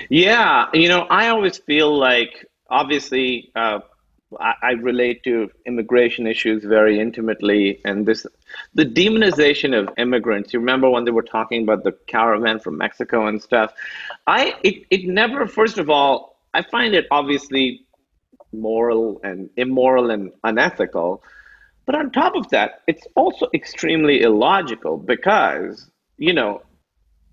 Yeah, 0.08 0.66
you 0.72 0.88
know, 0.88 1.02
I 1.02 1.28
always 1.28 1.58
feel 1.58 1.96
like 1.96 2.46
obviously 2.70 3.50
uh, 3.54 3.80
I, 4.40 4.54
I, 4.62 4.70
relate 4.72 5.22
to 5.24 5.50
immigration 5.66 6.26
issues 6.26 6.64
very 6.64 6.98
intimately, 6.98 7.80
and 7.84 8.06
this 8.06 8.26
the 8.74 8.84
demonization 8.84 9.78
of 9.78 9.90
immigrants. 9.98 10.52
You 10.52 10.60
remember 10.60 10.88
when 10.88 11.04
they 11.04 11.10
were 11.10 11.22
talking 11.22 11.62
about 11.62 11.84
the 11.84 11.92
caravan 12.06 12.58
from 12.58 12.78
Mexico 12.78 13.26
and 13.26 13.40
stuff? 13.40 13.72
I 14.26 14.54
it 14.64 14.84
it 14.90 15.04
never. 15.06 15.46
First 15.46 15.78
of 15.78 15.90
all, 15.90 16.38
I 16.54 16.62
find 16.62 16.94
it 16.94 17.06
obviously 17.10 17.86
moral 18.52 19.20
and 19.22 19.50
immoral 19.56 20.10
and 20.10 20.32
unethical. 20.44 21.22
But 21.84 21.94
on 21.94 22.10
top 22.10 22.34
of 22.34 22.48
that, 22.50 22.82
it's 22.88 23.06
also 23.14 23.48
extremely 23.54 24.22
illogical 24.22 24.96
because, 24.96 25.88
you 26.18 26.32
know, 26.32 26.62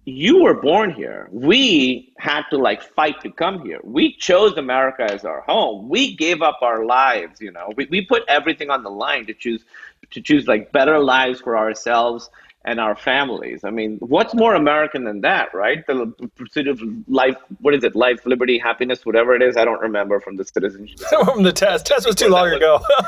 you 0.06 0.44
were 0.44 0.54
born 0.54 0.92
here. 0.92 1.30
We 1.32 2.14
had 2.18 2.44
to 2.50 2.58
like 2.58 2.82
fight 2.82 3.22
to 3.22 3.32
come 3.32 3.66
here. 3.66 3.80
We 3.84 4.16
chose 4.16 4.58
America 4.58 5.04
as 5.10 5.24
our 5.24 5.42
home. 5.42 5.88
We 5.88 6.16
gave 6.16 6.42
up 6.42 6.60
our 6.62 6.86
lives, 6.86 7.40
you 7.40 7.52
know. 7.52 7.72
We, 7.78 7.86
we 7.90 8.06
put 8.06 8.24
everything 8.28 8.70
on 8.70 8.84
the 8.84 8.90
line 8.90 9.26
to 9.28 9.34
choose 9.34 9.64
to 10.12 10.22
choose 10.22 10.48
like 10.48 10.72
better 10.72 11.00
lives 11.00 11.40
for 11.40 11.58
ourselves 11.58 12.30
and 12.66 12.80
our 12.80 12.96
families. 12.96 13.64
I 13.64 13.72
mean, 13.72 13.98
what's 14.00 14.34
more 14.34 14.56
American 14.56 15.04
than 15.04 15.22
that, 15.22 15.54
right? 15.54 15.86
The 15.86 16.14
pursuit 16.36 16.68
of 16.68 16.82
life, 17.08 17.36
what 17.60 17.74
is 17.74 17.84
it? 17.84 17.96
Life, 17.96 18.26
liberty, 18.26 18.58
happiness, 18.58 19.06
whatever 19.06 19.36
it 19.36 19.42
is. 19.42 19.58
I 19.58 19.66
don't 19.66 19.82
remember 19.82 20.20
from 20.20 20.38
the 20.38 20.46
citizenship. 20.46 21.00
from 21.26 21.44
the 21.44 21.52
test. 21.52 21.86
Test 21.86 22.06
was 22.06 22.16
too 22.16 22.30
long 22.30 22.50
ago. 22.50 22.80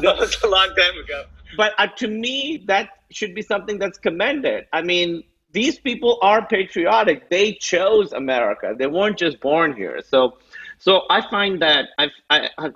that 0.00 0.02
was 0.18 0.36
a 0.42 0.48
long 0.48 0.68
time 0.68 0.98
ago. 1.02 1.24
But 1.56 1.72
uh, 1.78 1.88
to 1.96 2.08
me, 2.08 2.64
that 2.66 2.90
should 3.10 3.34
be 3.34 3.42
something 3.42 3.78
that's 3.78 3.98
commended. 3.98 4.66
I 4.72 4.82
mean, 4.82 5.22
these 5.52 5.78
people 5.78 6.18
are 6.22 6.46
patriotic. 6.46 7.30
They 7.30 7.54
chose 7.54 8.12
America. 8.12 8.74
They 8.78 8.86
weren't 8.86 9.18
just 9.18 9.40
born 9.40 9.74
here. 9.74 10.02
So, 10.06 10.38
so 10.78 11.02
I 11.10 11.28
find 11.28 11.60
that 11.62 11.88
I, 11.98 12.08
I, 12.30 12.50
I, 12.58 12.70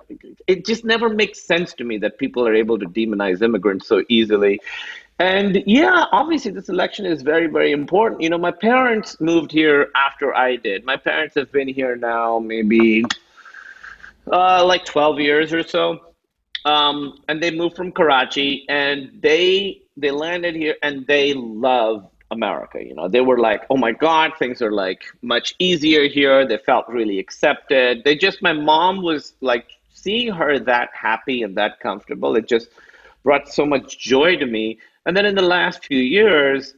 it 0.47 0.65
just 0.65 0.83
never 0.83 1.09
makes 1.09 1.41
sense 1.41 1.73
to 1.75 1.83
me 1.83 1.97
that 1.99 2.17
people 2.17 2.47
are 2.47 2.55
able 2.55 2.79
to 2.79 2.85
demonize 2.85 3.41
immigrants 3.41 3.87
so 3.87 4.03
easily. 4.09 4.59
And 5.19 5.63
yeah, 5.67 6.05
obviously, 6.11 6.51
this 6.51 6.69
election 6.69 7.05
is 7.05 7.21
very, 7.21 7.47
very 7.47 7.71
important. 7.71 8.21
You 8.21 8.29
know, 8.29 8.37
my 8.37 8.51
parents 8.51 9.21
moved 9.21 9.51
here 9.51 9.89
after 9.95 10.33
I 10.33 10.55
did. 10.55 10.83
My 10.83 10.97
parents 10.97 11.35
have 11.35 11.51
been 11.51 11.67
here 11.67 11.95
now 11.95 12.39
maybe 12.39 13.05
uh, 14.31 14.65
like 14.65 14.85
12 14.85 15.19
years 15.19 15.53
or 15.53 15.63
so. 15.63 16.13
Um, 16.65 17.19
and 17.27 17.43
they 17.43 17.51
moved 17.51 17.75
from 17.75 17.91
Karachi 17.91 18.65
and 18.69 19.11
they 19.21 19.81
they 19.97 20.11
landed 20.11 20.55
here 20.55 20.75
and 20.81 21.05
they 21.05 21.33
love 21.33 22.09
America. 22.37 22.77
You 22.89 22.95
know, 22.97 23.07
they 23.15 23.23
were 23.29 23.39
like, 23.49 23.61
oh 23.71 23.77
my 23.85 23.93
God, 24.07 24.27
things 24.41 24.61
are 24.65 24.75
like 24.85 25.01
much 25.21 25.47
easier 25.69 26.03
here. 26.17 26.37
They 26.45 26.59
felt 26.71 26.85
really 26.99 27.17
accepted. 27.25 28.03
They 28.05 28.15
just, 28.25 28.37
my 28.49 28.55
mom 28.71 29.01
was 29.11 29.23
like, 29.51 29.67
seeing 30.03 30.29
her 30.33 30.59
that 30.59 30.89
happy 31.07 31.43
and 31.45 31.55
that 31.55 31.79
comfortable, 31.79 32.35
it 32.35 32.45
just 32.55 32.67
brought 33.23 33.47
so 33.47 33.65
much 33.65 33.97
joy 33.97 34.35
to 34.35 34.45
me. 34.45 34.77
And 35.05 35.15
then 35.15 35.25
in 35.25 35.35
the 35.35 35.49
last 35.57 35.85
few 35.85 36.03
years, 36.19 36.73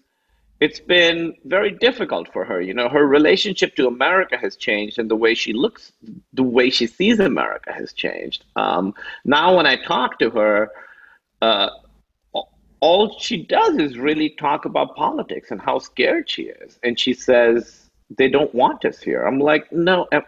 it's 0.60 0.80
been 0.80 1.36
very 1.44 1.72
difficult 1.72 2.32
for 2.32 2.46
her. 2.46 2.62
You 2.62 2.74
know, 2.74 2.88
her 2.88 3.06
relationship 3.06 3.76
to 3.76 3.88
America 3.88 4.38
has 4.38 4.56
changed, 4.56 5.00
and 5.00 5.10
the 5.10 5.16
way 5.16 5.34
she 5.34 5.54
looks, 5.54 5.92
the 6.34 6.44
way 6.58 6.70
she 6.70 6.88
sees 6.88 7.20
America 7.20 7.74
has 7.74 7.94
changed. 7.94 8.46
Um, 8.56 8.94
now, 9.26 9.48
when 9.58 9.68
I 9.74 9.76
talk 9.76 10.20
to 10.20 10.30
her, 10.30 10.72
uh, 11.42 11.70
all 12.80 13.18
she 13.20 13.44
does 13.44 13.78
is 13.78 13.98
really 13.98 14.30
talk 14.30 14.66
about 14.66 14.96
politics 14.96 15.52
and 15.52 15.62
how 15.62 15.80
scared 15.80 16.30
she 16.30 16.44
is. 16.44 16.80
And 16.84 17.00
she 17.00 17.14
says, 17.14 17.90
they 18.18 18.30
don't 18.30 18.54
want 18.54 18.86
us 18.86 19.02
here. 19.02 19.24
I'm 19.24 19.40
like, 19.40 19.72
no, 19.72 20.08
eh, 20.12 20.22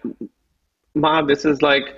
mom, 0.95 1.27
this 1.27 1.45
is 1.45 1.61
like, 1.61 1.95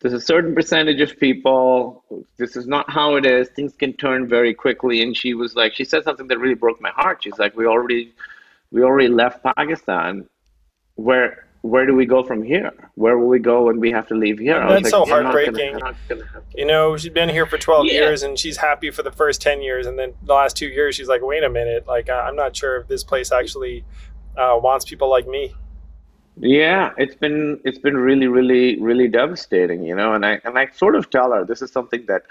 there's 0.00 0.14
a 0.14 0.20
certain 0.20 0.54
percentage 0.54 1.00
of 1.00 1.18
people. 1.18 2.04
This 2.36 2.56
is 2.56 2.66
not 2.66 2.88
how 2.88 3.16
it 3.16 3.26
is. 3.26 3.48
Things 3.48 3.74
can 3.74 3.92
turn 3.94 4.28
very 4.28 4.54
quickly. 4.54 5.02
And 5.02 5.16
she 5.16 5.34
was 5.34 5.56
like, 5.56 5.74
she 5.74 5.84
said 5.84 6.04
something 6.04 6.28
that 6.28 6.38
really 6.38 6.54
broke 6.54 6.80
my 6.80 6.90
heart. 6.90 7.24
She's 7.24 7.38
like, 7.38 7.56
we 7.56 7.66
already, 7.66 8.12
we 8.70 8.82
already 8.82 9.08
left 9.08 9.42
Pakistan. 9.42 10.28
Where 10.94 11.47
where 11.62 11.86
do 11.86 11.94
we 11.94 12.06
go 12.06 12.22
from 12.22 12.42
here? 12.42 12.72
Where 12.94 13.18
will 13.18 13.26
we 13.26 13.38
go 13.38 13.64
when 13.64 13.80
we 13.80 13.90
have 13.90 14.06
to 14.08 14.14
leave 14.14 14.38
here? 14.38 14.58
That's 14.68 14.84
like, 14.84 14.90
so 14.90 15.04
heartbreaking. 15.04 15.78
Gonna, 15.78 15.96
gonna 16.08 16.24
you 16.54 16.64
know, 16.64 16.96
she's 16.96 17.12
been 17.12 17.28
here 17.28 17.46
for 17.46 17.58
12 17.58 17.86
yeah. 17.86 17.92
years 17.92 18.22
and 18.22 18.38
she's 18.38 18.56
happy 18.56 18.90
for 18.90 19.02
the 19.02 19.10
first 19.10 19.42
10 19.42 19.62
years. 19.62 19.86
And 19.86 19.98
then 19.98 20.14
the 20.22 20.34
last 20.34 20.56
two 20.56 20.68
years, 20.68 20.94
she's 20.94 21.08
like, 21.08 21.22
wait 21.22 21.42
a 21.42 21.50
minute. 21.50 21.86
Like, 21.86 22.08
I'm 22.08 22.36
not 22.36 22.56
sure 22.56 22.76
if 22.76 22.88
this 22.88 23.02
place 23.02 23.32
actually 23.32 23.84
uh, 24.36 24.58
wants 24.62 24.84
people 24.84 25.10
like 25.10 25.26
me. 25.26 25.54
Yeah, 26.40 26.92
it's 26.96 27.16
been 27.16 27.60
it's 27.64 27.78
been 27.78 27.96
really 27.96 28.28
really 28.28 28.80
really 28.80 29.08
devastating, 29.08 29.82
you 29.82 29.96
know, 29.96 30.14
and 30.14 30.24
I 30.24 30.40
and 30.44 30.56
I 30.56 30.68
sort 30.68 30.94
of 30.94 31.10
tell 31.10 31.32
her 31.32 31.44
this 31.44 31.62
is 31.62 31.72
something 31.72 32.06
that 32.06 32.22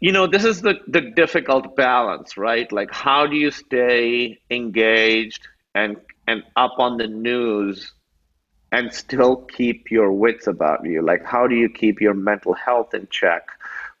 you 0.00 0.12
know, 0.12 0.26
this 0.26 0.44
is 0.44 0.62
the 0.62 0.80
the 0.88 1.02
difficult 1.02 1.76
balance, 1.76 2.38
right? 2.38 2.72
Like 2.72 2.90
how 2.90 3.26
do 3.26 3.36
you 3.36 3.50
stay 3.50 4.40
engaged 4.50 5.46
and 5.74 5.98
and 6.26 6.42
up 6.56 6.76
on 6.78 6.96
the 6.96 7.06
news 7.06 7.92
and 8.72 8.92
still 8.92 9.36
keep 9.36 9.90
your 9.90 10.10
wits 10.10 10.46
about 10.46 10.84
you? 10.84 11.02
Like, 11.02 11.24
how 11.24 11.46
do 11.46 11.54
you 11.54 11.68
keep 11.68 12.00
your 12.00 12.14
mental 12.14 12.54
health 12.54 12.94
in 12.94 13.06
check 13.10 13.46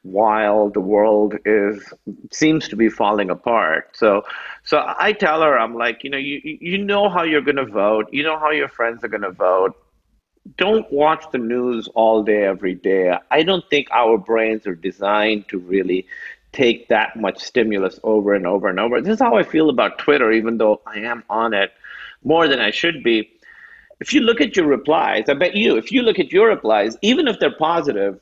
while 0.02 0.68
the 0.70 0.80
world 0.80 1.36
is 1.44 1.92
seems 2.32 2.68
to 2.68 2.76
be 2.76 2.88
falling 2.88 3.30
apart? 3.30 3.90
So, 3.94 4.22
so 4.64 4.82
I 4.98 5.12
tell 5.12 5.42
her, 5.42 5.58
I'm 5.58 5.74
like, 5.74 6.02
you 6.02 6.10
know, 6.10 6.18
you 6.18 6.40
you 6.42 6.78
know 6.78 7.08
how 7.10 7.22
you're 7.22 7.42
going 7.42 7.56
to 7.56 7.66
vote, 7.66 8.08
you 8.12 8.22
know 8.22 8.38
how 8.38 8.50
your 8.50 8.68
friends 8.68 9.04
are 9.04 9.08
going 9.08 9.22
to 9.22 9.30
vote. 9.30 9.76
Don't 10.56 10.90
watch 10.90 11.24
the 11.30 11.38
news 11.38 11.88
all 11.94 12.24
day, 12.24 12.42
every 12.44 12.74
day. 12.74 13.16
I 13.30 13.44
don't 13.44 13.64
think 13.70 13.86
our 13.92 14.18
brains 14.18 14.66
are 14.66 14.74
designed 14.74 15.46
to 15.48 15.58
really 15.58 16.06
take 16.50 16.88
that 16.88 17.14
much 17.16 17.38
stimulus 17.38 18.00
over 18.02 18.34
and 18.34 18.46
over 18.46 18.68
and 18.68 18.80
over. 18.80 19.00
This 19.00 19.14
is 19.14 19.20
how 19.20 19.36
I 19.36 19.44
feel 19.44 19.70
about 19.70 19.98
Twitter, 19.98 20.32
even 20.32 20.58
though 20.58 20.80
I 20.84 20.98
am 20.98 21.22
on 21.30 21.54
it 21.54 21.72
more 22.24 22.48
than 22.48 22.60
I 22.60 22.70
should 22.70 23.02
be 23.02 23.31
if 24.02 24.12
you 24.12 24.20
look 24.20 24.40
at 24.40 24.56
your 24.56 24.66
replies, 24.66 25.28
I 25.28 25.34
bet 25.34 25.54
you, 25.54 25.76
if 25.76 25.92
you 25.92 26.02
look 26.02 26.18
at 26.18 26.32
your 26.32 26.48
replies, 26.48 26.96
even 27.02 27.28
if 27.28 27.38
they're 27.38 27.56
positive, 27.56 28.18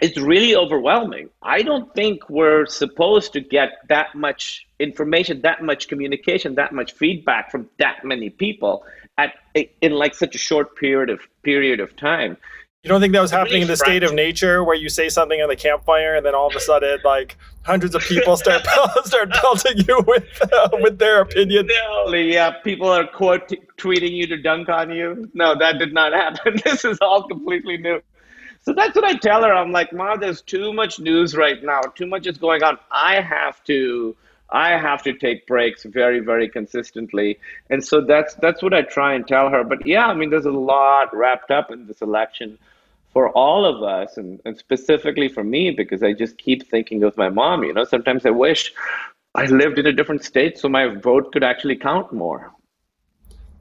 it's 0.00 0.16
really 0.16 0.54
overwhelming. 0.54 1.30
I 1.42 1.62
don't 1.62 1.92
think 1.94 2.30
we're 2.30 2.66
supposed 2.66 3.32
to 3.32 3.40
get 3.40 3.70
that 3.88 4.14
much 4.14 4.68
information, 4.78 5.40
that 5.42 5.64
much 5.64 5.88
communication, 5.88 6.54
that 6.54 6.72
much 6.72 6.92
feedback 6.92 7.50
from 7.50 7.68
that 7.80 8.04
many 8.04 8.30
people 8.30 8.84
at 9.18 9.34
in 9.80 9.92
like 9.92 10.14
such 10.14 10.36
a 10.36 10.38
short 10.38 10.76
period 10.76 11.10
of 11.10 11.18
period 11.42 11.80
of 11.80 11.96
time. 11.96 12.36
You 12.84 12.88
don't 12.88 13.00
think 13.00 13.14
that 13.14 13.22
was 13.22 13.30
happening 13.30 13.62
in 13.62 13.68
the 13.68 13.78
state 13.78 14.02
of 14.02 14.12
nature 14.12 14.62
where 14.62 14.76
you 14.76 14.90
say 14.90 15.08
something 15.08 15.40
on 15.40 15.48
the 15.48 15.56
campfire 15.56 16.16
and 16.16 16.26
then 16.26 16.34
all 16.34 16.48
of 16.48 16.54
a 16.54 16.60
sudden, 16.60 16.98
like 17.02 17.38
hundreds 17.62 17.94
of 17.94 18.02
people 18.02 18.36
start 18.36 18.62
start 19.06 19.30
pelting 19.30 19.78
you 19.88 20.04
with 20.06 20.52
uh, 20.52 20.68
with 20.82 20.98
their 20.98 21.22
opinion? 21.22 21.66
No, 21.66 22.12
yeah, 22.12 22.50
people 22.50 22.90
are 22.90 23.06
quote 23.06 23.50
tweeting 23.78 24.10
you 24.10 24.26
to 24.26 24.36
dunk 24.36 24.68
on 24.68 24.90
you. 24.90 25.30
No, 25.32 25.58
that 25.58 25.78
did 25.78 25.94
not 25.94 26.12
happen. 26.22 26.60
This 26.62 26.84
is 26.84 26.98
all 27.00 27.26
completely 27.26 27.78
new. 27.78 28.02
So 28.60 28.74
that's 28.74 28.94
what 28.94 29.04
I 29.04 29.14
tell 29.14 29.42
her. 29.42 29.52
I'm 29.54 29.72
like, 29.72 29.90
Mom, 29.94 30.20
there's 30.20 30.42
too 30.42 30.74
much 30.74 31.00
news 31.00 31.34
right 31.34 31.64
now. 31.64 31.80
Too 31.80 32.06
much 32.06 32.26
is 32.26 32.36
going 32.36 32.62
on. 32.62 32.76
I 32.90 33.22
have 33.22 33.64
to. 33.64 34.14
I 34.50 34.72
have 34.72 35.02
to 35.04 35.14
take 35.14 35.46
breaks 35.46 35.84
very, 35.84 36.20
very 36.20 36.50
consistently, 36.50 37.38
and 37.70 37.82
so 37.82 38.02
that's 38.02 38.34
that's 38.34 38.62
what 38.62 38.74
I 38.74 38.82
try 38.82 39.14
and 39.14 39.26
tell 39.26 39.48
her. 39.48 39.64
But 39.64 39.86
yeah, 39.86 40.06
I 40.06 40.12
mean, 40.12 40.28
there's 40.28 40.44
a 40.44 40.50
lot 40.50 41.16
wrapped 41.16 41.50
up 41.50 41.70
in 41.70 41.86
this 41.86 42.02
election 42.02 42.58
for 43.14 43.30
all 43.30 43.64
of 43.64 43.82
us 43.82 44.18
and, 44.18 44.40
and 44.44 44.58
specifically 44.58 45.28
for 45.28 45.44
me 45.44 45.70
because 45.70 46.02
i 46.02 46.12
just 46.12 46.36
keep 46.36 46.68
thinking 46.68 47.04
of 47.04 47.16
my 47.16 47.30
mom 47.30 47.62
you 47.62 47.72
know 47.72 47.84
sometimes 47.84 48.26
i 48.26 48.30
wish 48.30 48.74
i 49.36 49.46
lived 49.46 49.78
in 49.78 49.86
a 49.86 49.92
different 49.92 50.22
state 50.22 50.58
so 50.58 50.68
my 50.68 50.86
vote 50.88 51.32
could 51.32 51.44
actually 51.44 51.76
count 51.76 52.12
more. 52.12 52.52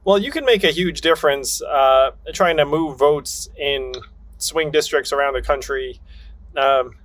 Well 0.03 0.17
you 0.17 0.31
can 0.31 0.43
make 0.43 0.63
a 0.65 0.71
huge 0.71 0.99
difference 0.99 1.61
uh, 1.61 2.11
trying 2.33 2.57
to 2.57 2.65
move 2.65 2.99
votes 2.99 3.49
in 3.57 3.93
swing 4.37 4.71
districts 4.71 5.13
around 5.13 5.33
the 5.35 5.41
country. 5.41 6.01
Um, 6.57 6.95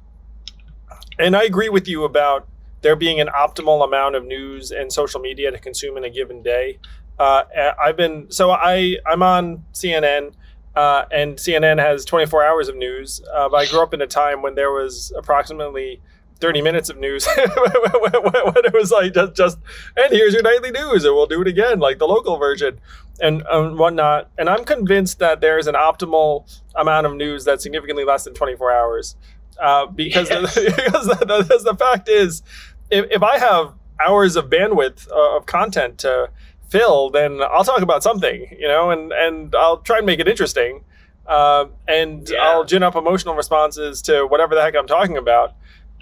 and 1.19 1.37
i 1.37 1.45
agree 1.45 1.69
with 1.69 1.87
you 1.87 2.05
about 2.05 2.49
there 2.81 2.97
being 2.97 3.21
an 3.21 3.29
optimal 3.29 3.85
amount 3.85 4.15
of 4.15 4.25
news 4.25 4.73
and 4.73 4.93
social 4.93 5.21
media 5.21 5.51
to 5.51 5.59
consume 5.59 5.97
in 5.97 6.05
a 6.05 6.11
given 6.11 6.43
day. 6.43 6.79
Uh, 7.19 7.43
i've 7.83 7.97
been 7.97 8.31
so 8.31 8.53
i 8.53 8.97
i'm 9.05 9.23
on 9.23 9.65
cnn 9.73 10.33
uh, 10.79 11.07
and 11.11 11.39
CNN 11.39 11.81
has 11.81 12.05
24 12.05 12.45
hours 12.45 12.69
of 12.69 12.77
news. 12.77 13.21
Uh, 13.35 13.49
but 13.49 13.57
I 13.57 13.67
grew 13.67 13.83
up 13.83 13.93
in 13.93 14.01
a 14.01 14.07
time 14.07 14.43
when 14.43 14.55
there 14.55 14.71
was 14.71 15.13
approximately 15.19 16.01
30 16.39 16.63
minutes 16.63 16.89
of 16.89 16.97
news 16.99 17.27
when 17.37 17.45
it 17.45 18.73
was 18.73 18.93
like 18.93 19.13
just, 19.13 19.35
just, 19.35 19.59
and 19.97 20.13
here's 20.13 20.33
your 20.33 20.43
nightly 20.45 20.71
news, 20.71 21.05
and 21.05 21.17
we'll 21.17 21.27
do 21.27 21.43
it 21.43 21.49
again, 21.49 21.81
like 21.81 21.99
the 21.99 22.07
local 22.07 22.37
version 22.37 22.79
and 23.21 23.45
um, 23.49 23.77
whatnot. 23.77 24.31
And 24.39 24.49
I'm 24.49 24.65
convinced 24.65 25.19
that 25.19 25.41
there's 25.41 25.67
an 25.67 25.75
optimal 25.75 26.49
amount 26.77 27.09
of 27.09 27.17
news 27.17 27.45
that's 27.45 27.65
significantly 27.65 28.05
less 28.05 28.23
than 28.23 28.35
24 28.35 28.71
hours. 28.71 29.17
Uh, 29.61 29.87
because, 29.87 30.31
yes. 30.31 30.55
the, 30.55 30.73
because, 30.77 31.07
the, 31.09 31.43
because 31.43 31.65
the 31.65 31.75
fact 31.75 32.09
is, 32.09 32.45
if, 32.89 33.05
if 33.11 33.25
I 33.25 33.37
have 33.41 33.75
hours 33.99 34.37
of 34.37 34.49
bandwidth 34.49 35.11
uh, 35.11 35.37
of 35.37 35.47
content 35.47 35.99
to 35.99 36.31
fill, 36.69 37.11
then 37.11 37.41
I'll 37.43 37.65
talk 37.65 37.83
about 37.83 38.03
something, 38.03 38.47
you 38.59 38.69
know, 38.69 38.91
and 38.91 39.13
and 39.13 39.55
I'll 39.55 39.79
try 39.79 39.99
and 39.99 40.07
make 40.07 40.21
it 40.21 40.29
interesting, 40.29 40.85
uh, 41.27 41.67
and 41.87 42.29
yeah. 42.29 42.39
I'll 42.39 42.65
gin 42.65 42.83
up 42.83 42.95
emotional 42.95 43.35
responses 43.35 44.03
to 44.03 44.27
whatever 44.27 44.55
the 44.55 44.63
heck 44.63 44.77
I'm 44.77 44.87
talking 44.87 45.17
about, 45.17 45.55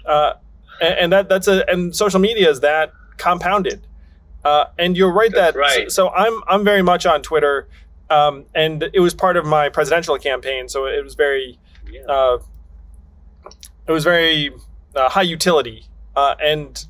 uh, 0.05 0.33
and, 0.81 0.99
and, 0.99 1.13
that 1.13 1.29
that's 1.29 1.47
a 1.47 1.69
and 1.69 1.95
social 1.95 2.19
media 2.19 2.49
is 2.49 2.59
that 2.61 2.91
compounded, 3.17 3.87
uh, 4.43 4.65
and 4.77 4.95
you're 4.95 5.11
right 5.11 5.31
that's 5.33 5.55
that 5.55 5.59
right. 5.59 5.91
So, 5.91 6.07
so, 6.07 6.09
I'm 6.09 6.41
I'm 6.47 6.63
very 6.63 6.81
much 6.81 7.05
on 7.05 7.21
Twitter, 7.21 7.67
um, 8.09 8.45
and 8.53 8.89
it 8.93 8.99
was 8.99 9.13
part 9.13 9.37
of 9.37 9.45
my 9.45 9.69
presidential 9.69 10.17
campaign, 10.17 10.67
so 10.67 10.85
it 10.85 11.03
was 11.03 11.15
very, 11.15 11.59
yeah. 11.91 12.01
Uh, 12.07 12.39
it 13.87 13.91
was 13.93 14.03
very 14.03 14.51
uh, 14.95 15.07
high 15.07 15.21
utility, 15.21 15.85
uh, 16.15 16.35
and 16.43 16.85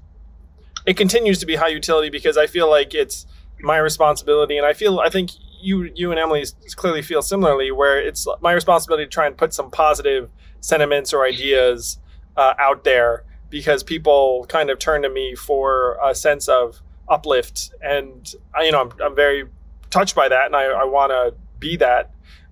it 0.87 0.97
continues 0.97 1.37
to 1.39 1.45
be 1.45 1.55
high 1.55 1.67
utility 1.67 2.09
because 2.09 2.37
I 2.37 2.47
feel 2.47 2.67
like 2.67 2.95
it's 2.95 3.27
my 3.61 3.77
responsibility, 3.77 4.57
and 4.57 4.65
I 4.65 4.73
feel 4.73 4.99
I 4.99 5.09
think 5.09 5.31
you 5.61 5.91
you 5.95 6.11
and 6.11 6.19
Emily 6.19 6.45
clearly 6.75 7.01
feel 7.01 7.21
similarly, 7.21 7.71
where 7.71 7.99
it's 7.99 8.27
my 8.41 8.53
responsibility 8.53 9.05
to 9.05 9.09
try 9.09 9.27
and 9.27 9.37
put 9.37 9.53
some 9.53 9.71
positive 9.71 10.29
sentiments 10.59 11.13
or 11.13 11.25
ideas 11.25 11.99
uh, 12.35 12.53
out 12.59 12.83
there 12.83 13.23
because 13.49 13.83
people 13.83 14.45
kind 14.49 14.69
of 14.69 14.77
turn 14.77 15.01
to 15.01 15.09
me 15.09 15.35
for 15.35 15.97
a 16.03 16.13
sense 16.13 16.47
of 16.47 16.81
uplift, 17.09 17.71
and 17.81 18.33
I, 18.53 18.63
you 18.65 18.71
know 18.71 18.81
I'm, 18.81 18.91
I'm 19.03 19.15
very 19.15 19.45
touched 19.89 20.15
by 20.15 20.27
that, 20.27 20.45
and 20.47 20.55
I, 20.55 20.65
I 20.65 20.83
want 20.83 21.11
to 21.11 21.33
be 21.59 21.77
that, 21.77 22.11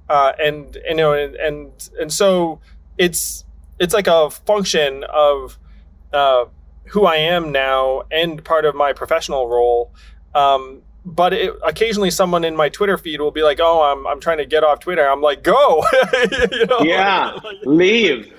uh, 0.10 0.34
and, 0.40 0.76
and 0.78 0.86
you 0.90 0.96
know 0.96 1.14
and, 1.14 1.36
and 1.36 1.90
and 2.00 2.12
so 2.12 2.60
it's 2.98 3.46
it's 3.80 3.94
like 3.94 4.08
a 4.08 4.30
function 4.30 5.04
of 5.04 5.60
uh, 6.14 6.46
who 6.88 7.06
I 7.06 7.18
am 7.18 7.52
now 7.52 8.04
and 8.10 8.44
part 8.44 8.66
of 8.66 8.74
my 8.74 8.94
professional 8.94 9.48
role 9.48 9.94
Um, 10.34 10.82
but 11.06 11.34
it, 11.34 11.54
occasionally 11.64 12.10
someone 12.10 12.44
in 12.44 12.56
my 12.56 12.68
Twitter 12.70 12.98
feed 12.98 13.22
will 13.22 13.32
be 13.32 13.44
like, 13.44 13.60
"Oh, 13.62 13.84
I'm 13.84 14.08
I'm 14.08 14.20
trying 14.20 14.40
to 14.40 14.46
get 14.46 14.64
off 14.64 14.80
Twitter." 14.80 15.08
I'm 15.08 15.22
like, 15.22 15.44
"Go!" 15.44 15.84
you 16.32 16.66
know? 16.66 16.80
Yeah, 16.82 17.38
leave. 17.64 18.34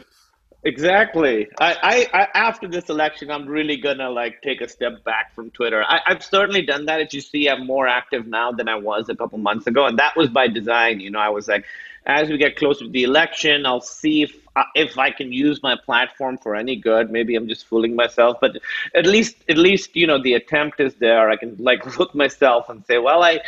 Exactly. 0.64 1.46
I, 1.60 2.08
I, 2.12 2.22
I, 2.22 2.28
after 2.34 2.66
this 2.66 2.88
election, 2.88 3.30
I'm 3.30 3.46
really 3.46 3.76
gonna 3.76 4.10
like 4.10 4.42
take 4.42 4.60
a 4.60 4.68
step 4.68 5.04
back 5.04 5.32
from 5.32 5.50
Twitter. 5.50 5.84
I, 5.86 6.00
have 6.06 6.24
certainly 6.24 6.62
done 6.62 6.86
that. 6.86 7.00
As 7.00 7.14
you 7.14 7.20
see, 7.20 7.48
I'm 7.48 7.64
more 7.64 7.86
active 7.86 8.26
now 8.26 8.50
than 8.50 8.68
I 8.68 8.74
was 8.74 9.08
a 9.08 9.14
couple 9.14 9.38
months 9.38 9.68
ago, 9.68 9.86
and 9.86 9.96
that 10.00 10.16
was 10.16 10.28
by 10.28 10.48
design. 10.48 10.98
You 10.98 11.10
know, 11.10 11.20
I 11.20 11.28
was 11.28 11.46
like, 11.46 11.64
as 12.04 12.28
we 12.28 12.36
get 12.36 12.56
closer 12.56 12.84
to 12.84 12.90
the 12.90 13.04
election, 13.04 13.64
I'll 13.64 13.80
see 13.80 14.22
if 14.22 14.36
if 14.74 14.98
I 14.98 15.10
can 15.10 15.32
use 15.32 15.62
my 15.62 15.76
platform 15.76 16.38
for 16.38 16.54
any 16.54 16.76
good. 16.76 17.10
Maybe 17.10 17.36
I'm 17.36 17.48
just 17.48 17.66
fooling 17.66 17.94
myself, 17.94 18.38
but 18.40 18.56
at 18.94 19.06
least 19.06 19.36
at 19.48 19.58
least 19.58 19.94
you 19.96 20.06
know 20.06 20.20
the 20.20 20.34
attempt 20.34 20.80
is 20.80 20.94
there. 20.94 21.30
I 21.30 21.36
can 21.36 21.56
like 21.58 21.98
look 21.98 22.14
myself 22.14 22.68
and 22.68 22.84
say, 22.86 22.98
well, 22.98 23.22
I 23.22 23.40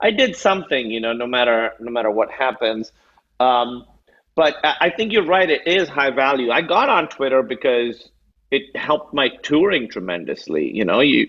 I 0.00 0.10
did 0.10 0.36
something. 0.36 0.90
You 0.90 1.00
know, 1.00 1.12
no 1.12 1.26
matter 1.26 1.72
no 1.80 1.90
matter 1.90 2.10
what 2.10 2.30
happens. 2.30 2.92
Um, 3.40 3.86
but 4.34 4.54
I 4.62 4.90
think 4.90 5.12
you're 5.12 5.26
right. 5.26 5.50
It 5.50 5.66
is 5.66 5.88
high 5.88 6.10
value. 6.10 6.52
I 6.52 6.60
got 6.62 6.88
on 6.88 7.08
Twitter 7.08 7.42
because 7.42 8.08
it 8.52 8.76
helped 8.76 9.12
my 9.12 9.30
touring 9.42 9.88
tremendously. 9.88 10.74
You 10.76 10.84
know, 10.84 11.00
you 11.00 11.26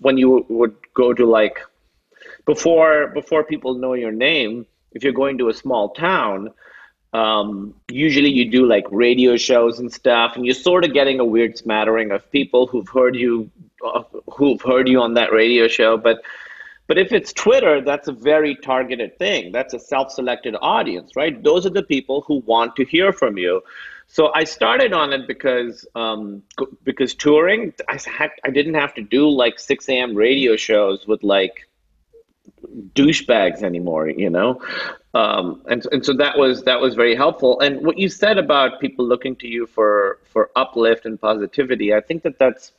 when 0.00 0.18
you 0.18 0.44
would 0.50 0.76
go 0.92 1.14
to 1.14 1.24
like 1.24 1.60
before 2.44 3.08
before 3.08 3.42
people 3.44 3.74
know 3.74 3.94
your 3.94 4.12
name, 4.12 4.66
if 4.92 5.02
you're 5.02 5.14
going 5.14 5.38
to 5.38 5.48
a 5.48 5.54
small 5.54 5.90
town, 5.94 6.50
um, 7.12 7.74
usually 7.88 8.30
you 8.30 8.50
do 8.50 8.66
like 8.66 8.86
radio 8.90 9.36
shows 9.36 9.78
and 9.78 9.92
stuff, 9.92 10.36
and 10.36 10.46
you're 10.46 10.54
sort 10.54 10.84
of 10.84 10.92
getting 10.92 11.20
a 11.20 11.24
weird 11.24 11.58
smattering 11.58 12.10
of 12.10 12.30
people 12.30 12.66
who've 12.66 12.88
heard 12.88 13.14
you 13.14 13.50
uh, 13.84 14.02
who've 14.30 14.62
heard 14.62 14.88
you 14.88 15.00
on 15.00 15.14
that 15.14 15.32
radio 15.32 15.68
show, 15.68 15.96
but 15.96 16.22
but 16.86 16.98
if 16.98 17.12
it's 17.12 17.32
Twitter, 17.32 17.80
that's 17.80 18.08
a 18.08 18.12
very 18.12 18.54
targeted 18.56 19.18
thing. 19.18 19.52
That's 19.52 19.72
a 19.72 19.78
self-selected 19.78 20.56
audience, 20.60 21.12
right? 21.16 21.42
Those 21.42 21.64
are 21.64 21.70
the 21.70 21.82
people 21.82 22.22
who 22.22 22.42
want 22.44 22.76
to 22.76 22.84
hear 22.84 23.12
from 23.12 23.38
you. 23.38 23.62
So 24.08 24.30
I 24.34 24.44
started 24.44 24.92
on 24.92 25.12
it 25.12 25.26
because 25.26 25.86
um, 25.94 26.42
because 26.84 27.14
touring, 27.14 27.72
I 27.88 27.98
had 28.06 28.30
I 28.44 28.50
didn't 28.50 28.74
have 28.74 28.94
to 28.94 29.02
do 29.02 29.28
like 29.28 29.58
6 29.58 29.88
a.m. 29.88 30.14
radio 30.14 30.56
shows 30.56 31.06
with 31.06 31.22
like 31.22 31.66
douchebags 32.94 33.62
anymore, 33.62 34.08
you 34.08 34.28
know, 34.28 34.60
um, 35.14 35.62
and 35.68 35.86
and 35.92 36.04
so 36.04 36.12
that 36.14 36.38
was 36.38 36.62
that 36.64 36.80
was 36.80 36.94
very 36.94 37.14
helpful. 37.14 37.60
And 37.60 37.84
what 37.84 37.98
you 37.98 38.08
said 38.08 38.38
about 38.38 38.80
people 38.80 39.06
looking 39.06 39.36
to 39.36 39.48
you 39.48 39.66
for 39.66 40.18
for 40.24 40.50
uplift 40.56 41.04
and 41.06 41.20
positivity, 41.20 41.94
I 41.94 42.00
think 42.00 42.22
that 42.22 42.38
that's 42.38 42.72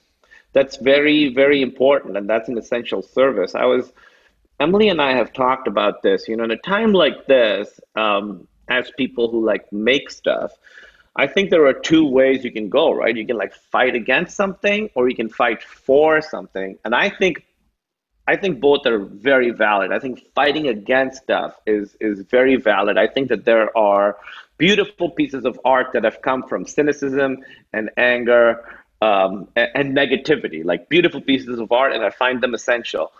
that's 0.53 0.77
very 0.77 1.33
very 1.33 1.61
important 1.61 2.17
and 2.17 2.29
that's 2.29 2.49
an 2.49 2.57
essential 2.57 3.01
service. 3.01 3.55
I 3.55 3.65
was 3.65 3.91
emily 4.59 4.89
and 4.89 5.01
i 5.01 5.13
have 5.13 5.33
talked 5.33 5.67
about 5.67 6.01
this 6.03 6.27
you 6.27 6.35
know 6.35 6.43
in 6.43 6.51
a 6.51 6.57
time 6.57 6.93
like 6.93 7.25
this 7.25 7.79
um, 7.95 8.47
as 8.69 8.91
people 8.97 9.29
who 9.29 9.45
like 9.45 9.71
make 9.73 10.09
stuff 10.09 10.51
i 11.15 11.27
think 11.27 11.49
there 11.49 11.65
are 11.65 11.73
two 11.73 12.05
ways 12.05 12.43
you 12.43 12.51
can 12.51 12.69
go 12.69 12.93
right? 12.93 13.15
You 13.17 13.25
can 13.25 13.37
like 13.37 13.53
fight 13.53 13.95
against 13.95 14.35
something 14.35 14.89
or 14.95 15.09
you 15.09 15.15
can 15.15 15.29
fight 15.29 15.61
for 15.63 16.21
something. 16.21 16.77
And 16.85 16.95
i 16.95 17.09
think 17.09 17.45
i 18.27 18.35
think 18.35 18.59
both 18.59 18.85
are 18.85 18.99
very 18.99 19.51
valid 19.51 19.91
i 19.91 19.99
think 19.99 20.25
fighting 20.33 20.67
against 20.67 21.23
stuff 21.23 21.59
is 21.65 21.95
is 21.99 22.21
very 22.21 22.55
valid 22.55 22.97
i 22.97 23.07
think 23.07 23.29
that 23.29 23.45
there 23.45 23.75
are 23.77 24.17
beautiful 24.57 25.09
pieces 25.09 25.45
of 25.45 25.59
art 25.65 25.87
that 25.93 26.03
have 26.03 26.21
come 26.21 26.43
from 26.43 26.65
cynicism 26.65 27.37
and 27.73 27.89
anger 27.97 28.63
um, 29.03 29.49
and, 29.55 29.69
and 29.75 29.97
negativity, 29.97 30.63
like 30.63 30.87
beautiful 30.89 31.21
pieces 31.21 31.59
of 31.59 31.71
art, 31.71 31.93
and 31.93 32.03
I 32.03 32.09
find 32.09 32.41
them 32.41 32.53
essential. 32.53 33.11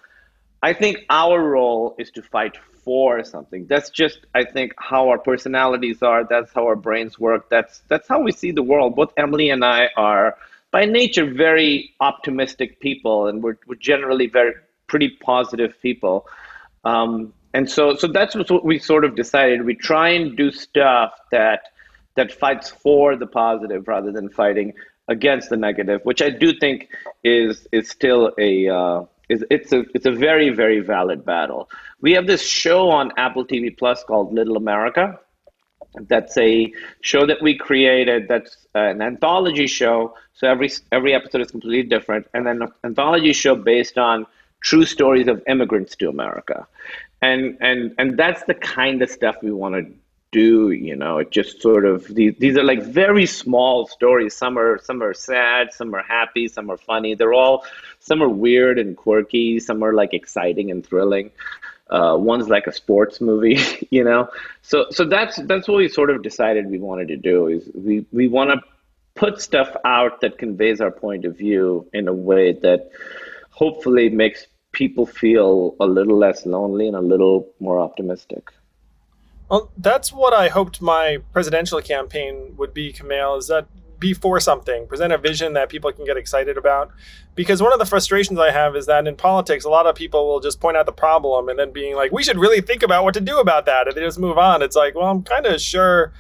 I 0.61 0.71
think 0.73 0.99
our 1.09 1.38
role 1.41 1.95
is 1.99 2.09
to 2.11 2.21
fight 2.21 2.55
for 2.85 3.23
something. 3.23 3.65
That's 3.67 3.89
just, 3.89 4.19
I 4.34 4.45
think, 4.45 4.73
how 4.77 5.09
our 5.09 5.17
personalities 5.17 6.01
are. 6.01 6.23
That's 6.23 6.53
how 6.53 6.63
our 6.65 6.77
brains 6.77 7.19
work. 7.19 7.49
That's 7.49 7.81
that's 7.89 8.07
how 8.07 8.21
we 8.21 8.31
see 8.31 8.51
the 8.51 8.63
world. 8.63 8.95
Both 8.95 9.11
Emily 9.17 9.49
and 9.49 9.63
I 9.65 9.89
are, 9.97 10.38
by 10.71 10.85
nature, 10.85 11.25
very 11.25 11.93
optimistic 11.99 12.80
people, 12.80 13.27
and 13.27 13.43
we're, 13.43 13.57
we're 13.67 13.75
generally 13.75 14.27
very 14.27 14.53
pretty 14.94 15.10
positive 15.10 15.74
people. 15.82 16.28
Um, 16.84 17.34
and 17.56 17.68
so, 17.68 17.95
so 17.95 18.07
that's 18.07 18.36
what 18.36 18.64
we 18.64 18.78
sort 18.78 19.06
of 19.06 19.15
decided. 19.15 19.65
We 19.65 19.74
try 19.74 20.10
and 20.10 20.38
do 20.38 20.52
stuff 20.52 21.14
that 21.32 21.61
that 22.14 22.32
fights 22.32 22.70
for 22.70 23.15
the 23.15 23.26
positive 23.26 23.88
rather 23.88 24.11
than 24.11 24.30
fighting 24.30 24.74
against 25.07 25.49
the 25.49 25.57
negative, 25.57 26.02
which 26.03 26.22
I 26.22 26.30
do 26.30 26.53
think 26.53 26.90
is 27.24 27.68
is 27.72 27.90
still 27.90 28.34
a 28.38 28.70
uh, 28.70 29.06
is 29.30 29.44
it's 29.49 29.74
a 29.74 29.80
it's 29.95 30.06
a 30.06 30.11
very 30.11 30.52
very 30.52 30.80
valid 30.80 31.26
battle. 31.26 31.72
We 31.99 32.11
have 32.11 32.28
this 32.28 32.45
show 32.48 32.91
on 32.91 33.14
Apple 33.18 33.48
TV 33.48 33.76
Plus 33.76 34.03
called 34.03 34.32
Little 34.32 34.57
America. 34.57 35.20
That's 35.95 36.38
a 36.38 36.72
show 37.02 37.26
that 37.26 37.41
we 37.41 37.57
created. 37.57 38.28
That's 38.28 38.56
an 38.76 39.02
anthology 39.02 39.65
show. 39.65 40.14
So 40.36 40.48
every 40.48 40.70
every 40.91 41.15
episode 41.15 41.41
is 41.41 41.49
completely 41.49 41.90
different, 41.90 42.28
and 42.36 42.45
then 42.45 42.61
an 42.61 42.72
anthology 42.84 43.34
show 43.34 43.56
based 43.56 43.98
on 43.98 44.28
true 44.64 44.85
stories 44.85 45.27
of 45.27 45.44
immigrants 45.48 45.95
to 45.98 46.10
America, 46.10 46.65
and 47.22 47.57
and 47.61 47.94
and 47.99 48.18
that's 48.18 48.44
the 48.45 48.56
kind 48.56 49.02
of 49.03 49.10
stuff 49.10 49.35
we 49.44 49.52
want 49.52 49.76
to 49.76 49.94
do 50.31 50.72
you 50.72 50.95
know 50.95 51.19
it 51.19 51.30
just 51.30 51.61
sort 51.61 51.85
of 51.85 52.07
these, 52.07 52.34
these 52.40 52.57
are 52.57 52.64
like 52.64 52.81
very 52.81 53.26
small 53.26 53.85
stories. 53.85 54.35
Some 54.35 54.57
are 54.57 54.80
some 54.80 55.03
are 55.03 55.14
sad 55.14 55.72
some 55.72 55.94
are 55.94 56.02
happy 56.02 56.48
some 56.48 56.72
are 56.72 56.77
funny. 56.77 57.14
They're 57.14 57.34
all 57.34 57.65
some 57.99 58.23
are 58.23 58.30
weird 58.30 58.80
and 58.80 58.98
quirky 58.98 59.60
some 59.60 59.84
are 59.84 59.94
like 59.94 60.14
exciting 60.14 60.72
and 60.72 60.85
thrilling. 60.85 61.31
Uh, 61.90 62.18
one's 62.18 62.49
like 62.49 62.65
a 62.65 62.73
sports 62.73 63.22
movie 63.22 63.60
you 63.91 64.03
know? 64.03 64.27
So 64.64 64.88
so 64.90 65.06
that's 65.06 65.35
that's 65.44 65.68
what 65.68 65.77
we 65.77 65.88
sort 65.88 66.10
of 66.10 66.23
decided 66.23 66.69
we 66.69 66.80
wanted 66.80 67.10
to 67.10 67.18
do 67.18 67.48
is 67.48 67.69
we 67.76 68.06
we 68.11 68.27
want 68.27 68.49
to 68.49 68.60
put 69.15 69.40
stuff 69.40 69.76
out 69.85 70.22
that 70.22 70.40
conveys 70.40 70.81
our 70.81 70.90
point 70.90 71.26
of 71.26 71.38
view 71.38 71.88
in 71.94 72.07
a 72.07 72.14
way 72.14 72.53
that 72.53 72.90
hopefully 73.52 74.10
makes 74.10 74.48
people 74.73 75.05
feel 75.05 75.75
a 75.79 75.85
little 75.85 76.17
less 76.17 76.45
lonely 76.45 76.87
and 76.87 76.95
a 76.95 77.01
little 77.01 77.47
more 77.59 77.79
optimistic 77.79 78.51
well, 79.49 79.71
that's 79.77 80.11
what 80.11 80.33
I 80.33 80.47
hoped 80.47 80.81
my 80.81 81.19
presidential 81.31 81.79
campaign 81.79 82.55
would 82.57 82.73
be, 82.73 82.91
Kumail, 82.91 83.37
is 83.37 83.47
that 83.49 83.67
be 83.99 84.13
for 84.13 84.39
something, 84.39 84.87
present 84.87 85.13
a 85.13 85.17
vision 85.17 85.53
that 85.53 85.69
people 85.69 85.91
can 85.91 86.05
get 86.05 86.17
excited 86.17 86.57
about. 86.57 86.91
Because 87.35 87.61
one 87.61 87.71
of 87.71 87.77
the 87.77 87.85
frustrations 87.85 88.39
I 88.39 88.49
have 88.49 88.75
is 88.75 88.87
that 88.87 89.07
in 89.07 89.15
politics, 89.15 89.63
a 89.63 89.69
lot 89.69 89.85
of 89.85 89.95
people 89.95 90.27
will 90.27 90.39
just 90.39 90.59
point 90.59 90.75
out 90.75 90.87
the 90.87 90.91
problem 90.91 91.49
and 91.49 91.59
then 91.59 91.71
being 91.71 91.95
like, 91.95 92.11
we 92.11 92.23
should 92.23 92.39
really 92.39 92.61
think 92.61 92.81
about 92.81 93.03
what 93.03 93.13
to 93.13 93.21
do 93.21 93.39
about 93.39 93.67
that. 93.67 93.87
And 93.87 93.95
they 93.95 94.01
just 94.01 94.17
move 94.17 94.39
on. 94.39 94.63
It's 94.63 94.75
like, 94.75 94.95
well, 94.95 95.05
I'm 95.05 95.21
kind 95.21 95.45
of 95.45 95.61
sure 95.61 96.13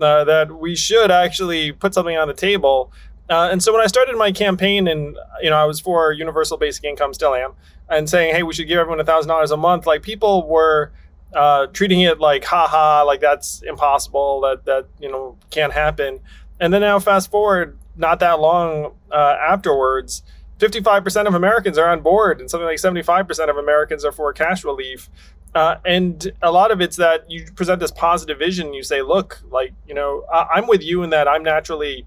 uh, 0.00 0.24
that 0.24 0.58
we 0.58 0.74
should 0.74 1.10
actually 1.10 1.72
put 1.72 1.92
something 1.92 2.16
on 2.16 2.26
the 2.26 2.34
table. 2.34 2.90
Uh, 3.30 3.48
and 3.52 3.62
so 3.62 3.72
when 3.72 3.82
I 3.82 3.86
started 3.86 4.16
my 4.16 4.32
campaign, 4.32 4.88
and 4.88 5.16
you 5.42 5.50
know, 5.50 5.56
I 5.56 5.64
was 5.64 5.80
for 5.80 6.12
universal 6.12 6.56
basic 6.56 6.84
income, 6.84 7.12
still 7.12 7.34
am, 7.34 7.52
and 7.88 8.08
saying, 8.08 8.34
hey, 8.34 8.42
we 8.42 8.54
should 8.54 8.68
give 8.68 8.78
everyone 8.78 9.00
a 9.00 9.04
thousand 9.04 9.28
dollars 9.28 9.50
a 9.50 9.56
month. 9.56 9.86
Like 9.86 10.02
people 10.02 10.48
were 10.48 10.92
uh, 11.34 11.66
treating 11.68 12.00
it 12.00 12.18
like 12.18 12.44
haha 12.44 13.04
like 13.04 13.20
that's 13.20 13.62
impossible 13.62 14.40
that 14.40 14.64
that 14.64 14.86
you 15.00 15.10
know 15.10 15.36
can't 15.50 15.72
happen 15.72 16.20
and 16.60 16.72
then 16.72 16.80
now 16.80 16.98
fast 16.98 17.30
forward 17.30 17.78
not 17.96 18.20
that 18.20 18.40
long 18.40 18.94
uh, 19.12 19.36
afterwards 19.40 20.22
55% 20.58 21.26
of 21.26 21.34
americans 21.34 21.76
are 21.76 21.88
on 21.90 22.00
board 22.00 22.40
and 22.40 22.50
something 22.50 22.66
like 22.66 22.78
75% 22.78 23.50
of 23.50 23.56
americans 23.56 24.04
are 24.04 24.12
for 24.12 24.32
cash 24.32 24.64
relief 24.64 25.10
uh, 25.54 25.76
and 25.84 26.32
a 26.40 26.50
lot 26.50 26.70
of 26.70 26.80
it's 26.80 26.96
that 26.96 27.30
you 27.30 27.44
present 27.52 27.80
this 27.80 27.90
positive 27.90 28.38
vision 28.38 28.72
you 28.72 28.82
say 28.82 29.02
look 29.02 29.42
like 29.50 29.74
you 29.86 29.94
know 29.94 30.24
I- 30.32 30.58
am 30.58 30.66
with 30.66 30.82
you 30.82 31.02
in 31.02 31.10
that 31.10 31.28
i'm 31.28 31.42
naturally 31.42 32.06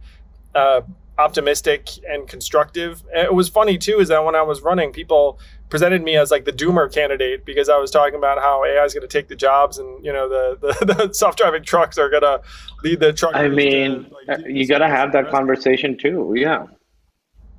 uh, 0.56 0.82
optimistic 1.22 1.90
and 2.08 2.28
constructive. 2.28 3.04
And 3.14 3.24
it 3.26 3.34
was 3.34 3.50
funny 3.50 3.78
too, 3.78 4.00
is 4.00 4.10
that 4.10 4.24
when 4.26 4.36
I 4.36 4.42
was 4.42 4.62
running, 4.62 4.92
people 4.92 5.40
presented 5.70 6.04
me 6.04 6.18
as 6.18 6.32
like 6.32 6.46
the 6.46 6.52
doomer 6.52 6.92
candidate 6.92 7.46
because 7.46 7.70
I 7.70 7.78
was 7.78 7.92
talking 7.92 8.16
about 8.16 8.40
how 8.40 8.66
AI 8.66 8.84
is 8.84 8.94
going 8.94 9.08
to 9.08 9.08
take 9.08 9.30
the 9.30 9.36
jobs 9.36 9.78
and 9.78 10.04
you 10.04 10.12
know 10.12 10.28
the 10.28 10.58
the, 10.62 10.86
the 10.94 11.14
self-driving 11.14 11.64
trucks 11.64 11.98
are 11.98 12.10
going 12.10 12.24
to 12.24 12.42
lead 12.84 13.00
the 13.00 13.14
truck. 13.14 13.36
I 13.36 13.48
mean, 13.48 14.06
to, 14.06 14.16
like, 14.28 14.40
uh, 14.40 14.48
you 14.48 14.68
got 14.68 14.80
to 14.80 14.88
have 14.88 15.12
that 15.14 15.30
conversation 15.32 15.98
too. 15.98 16.34
Yeah. 16.36 16.66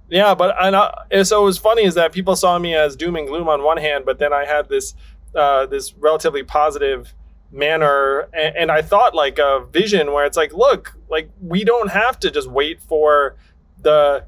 Yeah, 0.09 0.35
but 0.35 0.55
and, 0.61 0.77
I, 0.77 1.23
so 1.23 1.41
it 1.41 1.45
was 1.45 1.57
funny 1.57 1.85
is 1.85 1.95
that 1.95 2.13
people 2.13 2.37
saw 2.37 2.59
me 2.59 2.75
as 2.75 2.97
doom 2.97 3.17
and 3.17 3.27
gloom 3.27 3.49
on 3.49 3.63
one 3.63 3.79
hand, 3.79 4.05
but 4.05 4.19
then 4.19 4.31
I 4.31 4.45
had 4.45 4.69
this 4.69 4.95
uh, 5.35 5.65
this 5.65 5.95
relatively 5.95 6.43
positive 6.43 7.15
manner 7.53 8.29
and, 8.33 8.57
and, 8.57 8.73
i 8.73 8.81
thought 8.81 9.15
like 9.15 9.39
a 9.39 9.67
vision 9.71 10.13
where 10.13 10.25
it's 10.25 10.39
like 10.39 10.55
look 10.55 10.97
like 11.11 11.29
we 11.43 11.65
don't 11.65 11.91
have 11.91 12.19
to 12.19 12.31
just 12.31 12.51
wait 12.51 12.81
for 12.81 13.37
the 13.83 14.25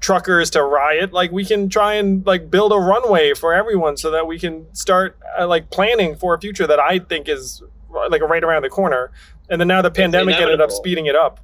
truckers 0.00 0.50
to 0.50 0.62
riot 0.62 1.14
like 1.14 1.32
we 1.32 1.44
can 1.46 1.68
try 1.68 1.94
and 1.94 2.26
like 2.26 2.50
build 2.50 2.72
a 2.72 2.76
runway 2.76 3.32
for 3.32 3.54
everyone 3.54 3.96
so 3.96 4.10
that 4.10 4.26
we 4.26 4.38
can 4.38 4.66
start 4.74 5.18
uh, 5.38 5.46
like 5.46 5.70
planning 5.70 6.14
for 6.14 6.34
a 6.34 6.40
future 6.40 6.66
that 6.66 6.78
i 6.78 6.98
think 6.98 7.26
is 7.26 7.62
like 8.10 8.22
right 8.22 8.44
around 8.44 8.62
the 8.62 8.70
corner. 8.70 9.10
And 9.48 9.60
then 9.60 9.68
now 9.68 9.82
the 9.82 9.90
pandemic 9.90 10.36
ended 10.36 10.60
up 10.60 10.70
speeding 10.70 11.06
it 11.06 11.16
up. 11.16 11.40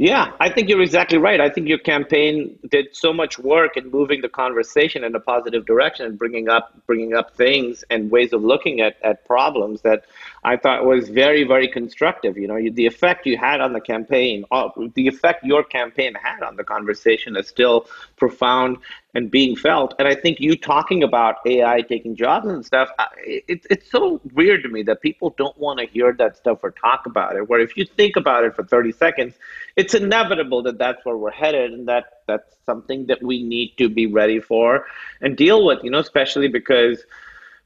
Yeah, 0.00 0.30
I 0.38 0.48
think 0.48 0.68
you're 0.68 0.80
exactly 0.80 1.18
right. 1.18 1.40
I 1.40 1.50
think 1.50 1.66
your 1.66 1.78
campaign 1.78 2.56
did 2.70 2.94
so 2.94 3.12
much 3.12 3.36
work 3.36 3.76
in 3.76 3.90
moving 3.90 4.20
the 4.20 4.28
conversation 4.28 5.02
in 5.02 5.12
a 5.16 5.18
positive 5.18 5.66
direction 5.66 6.06
and 6.06 6.16
bringing 6.16 6.48
up 6.48 6.72
bringing 6.86 7.14
up 7.14 7.34
things 7.34 7.82
and 7.90 8.08
ways 8.08 8.32
of 8.32 8.44
looking 8.44 8.80
at, 8.80 8.96
at 9.02 9.24
problems 9.24 9.80
that 9.82 10.04
I 10.44 10.56
thought 10.56 10.84
was 10.84 11.08
very 11.08 11.44
very 11.44 11.68
constructive. 11.68 12.36
You 12.38 12.48
know, 12.48 12.58
the 12.70 12.86
effect 12.86 13.26
you 13.26 13.36
had 13.36 13.60
on 13.60 13.72
the 13.72 13.80
campaign, 13.80 14.44
uh, 14.50 14.68
the 14.94 15.08
effect 15.08 15.44
your 15.44 15.64
campaign 15.64 16.14
had 16.14 16.42
on 16.42 16.56
the 16.56 16.64
conversation 16.64 17.36
is 17.36 17.48
still 17.48 17.86
profound 18.16 18.78
and 19.14 19.30
being 19.30 19.56
felt. 19.56 19.94
And 19.98 20.06
I 20.06 20.14
think 20.14 20.38
you 20.38 20.56
talking 20.56 21.02
about 21.02 21.36
AI 21.46 21.80
taking 21.82 22.14
jobs 22.14 22.46
and 22.46 22.64
stuff, 22.64 22.90
it, 23.18 23.66
it's 23.70 23.90
so 23.90 24.20
weird 24.32 24.62
to 24.62 24.68
me 24.68 24.82
that 24.84 25.00
people 25.00 25.34
don't 25.36 25.56
want 25.58 25.80
to 25.80 25.86
hear 25.86 26.12
that 26.18 26.36
stuff 26.36 26.60
or 26.62 26.70
talk 26.70 27.06
about 27.06 27.36
it. 27.36 27.48
Where 27.48 27.60
if 27.60 27.76
you 27.76 27.84
think 27.84 28.16
about 28.16 28.44
it 28.44 28.54
for 28.54 28.64
30 28.64 28.92
seconds, 28.92 29.34
it's 29.76 29.94
inevitable 29.94 30.62
that 30.62 30.78
that's 30.78 31.04
where 31.04 31.16
we're 31.16 31.30
headed, 31.30 31.72
and 31.72 31.88
that 31.88 32.22
that's 32.26 32.56
something 32.66 33.06
that 33.06 33.22
we 33.22 33.42
need 33.42 33.74
to 33.78 33.88
be 33.88 34.06
ready 34.06 34.40
for 34.40 34.86
and 35.20 35.36
deal 35.36 35.64
with. 35.64 35.82
You 35.82 35.90
know, 35.90 35.98
especially 35.98 36.48
because 36.48 37.02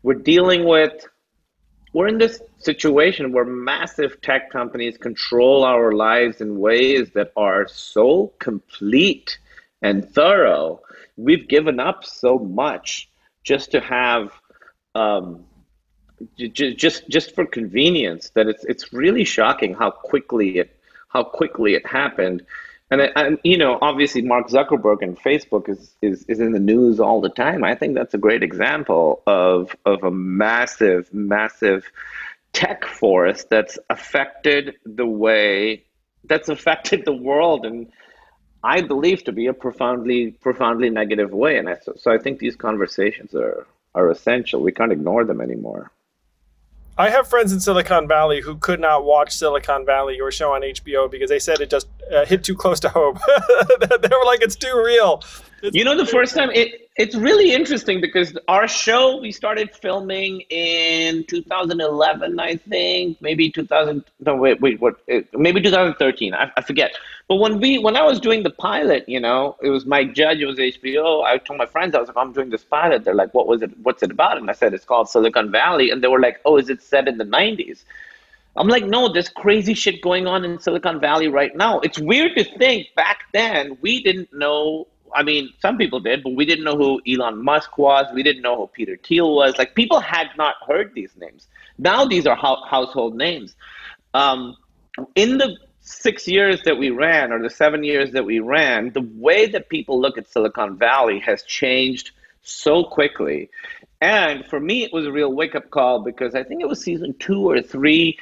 we're 0.03 0.15
dealing 0.15 0.65
with 0.65 1.07
we're 1.93 2.09
in 2.09 2.19
this 2.19 2.41
situation 2.59 3.33
where 3.33 3.45
massive 3.45 4.21
tech 4.21 4.51
companies 4.51 4.97
control 4.97 5.65
our 5.65 5.93
lives 5.93 6.41
in 6.41 6.59
ways 6.59 7.11
that 7.15 7.33
are 7.37 7.67
so 7.69 8.33
complete 8.39 9.39
and 9.83 10.09
thorough 10.11 10.81
we've 11.17 11.49
given 11.49 11.79
up 11.81 12.05
so 12.05 12.39
much 12.39 13.09
just 13.45 13.71
to 13.73 13.81
have 13.81 14.33
um, 14.95 15.45
j- 16.37 16.75
just 16.75 17.09
just 17.09 17.35
for 17.35 17.47
convenience 17.47 18.31
that 18.31 18.47
it's 18.47 18.65
it's 18.65 18.93
really 18.93 19.25
shocking 19.25 19.75
how 19.75 19.91
quickly 19.91 20.59
it 20.59 20.77
how 21.13 21.23
quickly 21.23 21.75
it 21.75 21.87
happened. 21.87 22.43
And, 22.93 23.11
and 23.17 23.39
you 23.43 23.57
know, 23.57 23.79
obviously, 23.81 24.21
Mark 24.21 24.49
Zuckerberg 24.49 25.01
and 25.01 25.19
Facebook 25.19 25.69
is, 25.69 25.95
is 26.03 26.25
is 26.29 26.41
in 26.41 26.53
the 26.53 26.61
news 26.61 27.01
all 27.01 27.23
the 27.23 27.31
time. 27.31 27.65
I 27.65 27.75
think 27.75 27.95
that's 27.95 28.13
a 28.13 28.19
great 28.19 28.43
example 28.43 29.23
of 29.27 29.75
of 29.87 30.05
a 30.05 30.11
massive, 30.11 31.13
massive 31.13 31.91
tech 32.53 32.85
force 32.85 33.45
that's 33.45 33.79
affected 33.89 34.75
the 34.85 35.07
way 35.07 35.85
that's 36.25 36.51
affected 36.51 37.07
the 37.07 37.15
world 37.15 37.65
and 37.65 37.91
I 38.65 38.83
believe 38.83 39.25
to 39.25 39.33
be 39.33 39.47
a 39.47 39.55
profoundly 39.55 40.33
profoundly 40.33 40.91
negative 40.91 41.33
way. 41.33 41.57
And 41.57 41.69
I, 41.69 41.79
so, 41.79 41.95
so 41.97 42.13
I 42.13 42.19
think 42.19 42.39
these 42.39 42.57
conversations 42.57 43.35
are 43.35 43.67
are 43.95 44.11
essential. 44.11 44.61
We 44.61 44.73
can't 44.73 44.93
ignore 44.93 45.25
them 45.25 45.41
anymore. 45.41 45.91
I 46.99 47.09
have 47.09 47.27
friends 47.27 47.53
in 47.53 47.61
Silicon 47.61 48.07
Valley 48.07 48.43
who 48.43 48.57
could 48.57 48.79
not 48.79 49.05
watch 49.05 49.33
Silicon 49.33 49.87
Valley 49.87 50.21
or 50.21 50.31
show 50.31 50.53
on 50.53 50.61
HBO 50.61 51.11
because 51.11 51.31
they 51.31 51.39
said 51.39 51.61
it 51.61 51.71
just 51.71 51.89
uh, 52.13 52.27
hit 52.27 52.45
too 52.45 52.55
close 52.55 52.81
to 52.81 52.91
home. 52.91 53.19
they 53.81 54.09
were 54.09 54.27
like, 54.27 54.43
it's 54.43 54.57
too 54.57 54.83
real. 54.85 55.23
You 55.63 55.85
know, 55.85 55.97
the 55.97 56.07
first 56.07 56.35
time 56.35 56.51
it 56.51 56.91
it's 56.97 57.15
really 57.15 57.53
interesting 57.53 58.01
because 58.01 58.37
our 58.49 58.67
show 58.69 59.19
we 59.21 59.33
started 59.33 59.75
filming 59.75 60.43
in 60.51 61.25
2011, 61.25 62.39
I 62.39 62.57
think, 62.57 63.23
maybe 63.23 63.51
2000. 63.51 64.05
No, 64.21 64.37
wait, 64.37 64.61
wait, 64.61 64.81
what? 64.81 64.97
Maybe 65.33 65.63
2013. 65.63 66.35
I, 66.35 66.51
I 66.57 66.61
forget. 66.63 66.93
But 67.29 67.37
when 67.37 67.61
we 67.61 67.79
when 67.79 67.97
I 67.97 68.03
was 68.03 68.19
doing 68.19 68.43
the 68.43 68.51
pilot, 68.51 69.09
you 69.09 69.21
know, 69.21 69.57
it 69.63 69.71
was 69.71 69.87
Mike 69.87 70.15
Judge, 70.15 70.41
it 70.41 70.47
was 70.47 70.59
HBO. 70.59 71.25
I 71.25 71.39
told 71.39 71.59
my 71.59 71.67
friends, 71.67 71.95
I 71.95 72.01
was 72.01 72.09
like, 72.09 72.17
I'm 72.17 72.33
doing 72.33 72.51
this 72.51 72.65
pilot. 72.65 73.05
They're 73.05 73.15
like, 73.15 73.33
what 73.33 73.47
was 73.47 73.63
it? 73.63 73.71
What's 73.83 74.03
it 74.03 74.11
about? 74.11 74.37
And 74.37 74.51
I 74.51 74.53
said, 74.53 74.75
it's 74.75 74.85
called 74.85 75.09
Silicon 75.09 75.51
Valley. 75.53 75.91
And 75.91 76.03
they 76.03 76.09
were 76.09 76.21
like, 76.21 76.41
oh, 76.45 76.57
is 76.57 76.69
it 76.69 76.83
set 76.83 77.07
in 77.07 77.19
the 77.19 77.25
90s? 77.25 77.85
I'm 78.57 78.69
like, 78.69 78.85
no, 78.85 79.11
there's 79.11 79.31
crazy 79.31 79.73
shit 79.73 80.03
going 80.03 80.27
on 80.27 80.45
in 80.45 80.59
Silicon 80.59 81.01
Valley 81.01 81.29
right 81.29 81.57
now. 81.57 81.81
It's 81.81 81.99
weird 81.99 82.37
to 82.37 82.45
think 82.59 82.89
back 82.95 83.21
then 83.33 83.79
we 83.81 84.03
didn't 84.03 84.33
know 84.35 84.89
I 85.15 85.23
mean, 85.23 85.53
some 85.61 85.77
people 85.79 86.01
did, 86.01 86.23
but 86.23 86.35
we 86.35 86.45
didn't 86.45 86.65
know 86.65 86.77
who 86.77 87.01
Elon 87.07 87.43
Musk 87.43 87.79
was. 87.79 88.07
We 88.15 88.23
didn't 88.23 88.43
know 88.43 88.57
who 88.57 88.67
Peter 88.67 88.97
Thiel 88.97 89.35
was. 89.35 89.57
Like 89.59 89.75
people 89.75 90.01
had 90.01 90.29
not 90.37 90.57
heard 90.67 90.93
these 90.95 91.13
names. 91.17 91.47
Now 91.79 92.05
these 92.05 92.27
are 92.27 92.37
ho- 92.37 92.65
household 92.69 93.17
names. 93.17 93.55
Um, 94.15 94.57
in 95.15 95.39
the 95.39 95.57
six 95.81 96.29
years 96.29 96.63
that 96.63 96.79
we 96.79 96.91
ran, 96.91 97.33
or 97.33 97.43
the 97.43 97.51
seven 97.51 97.83
years 97.85 98.13
that 98.13 98.25
we 98.25 98.41
ran, 98.41 98.93
the 98.93 99.09
way 99.15 99.47
that 99.47 99.69
people 99.69 100.01
look 100.01 100.17
at 100.17 100.31
Silicon 100.31 100.79
Valley 100.79 101.19
has 101.21 101.43
changed 101.43 102.13
so 102.43 102.85
quickly. 102.85 103.51
And 104.01 104.45
for 104.47 104.59
me, 104.59 104.85
it 104.85 104.93
was 104.93 105.07
a 105.07 105.13
real 105.13 105.33
wake 105.33 105.55
up 105.55 105.71
call 105.71 106.03
because 106.03 106.35
I 106.35 106.43
think 106.43 106.61
it 106.61 106.69
was 106.69 106.83
season 106.83 107.15
two 107.19 107.49
or 107.49 107.63
three. 107.63 108.19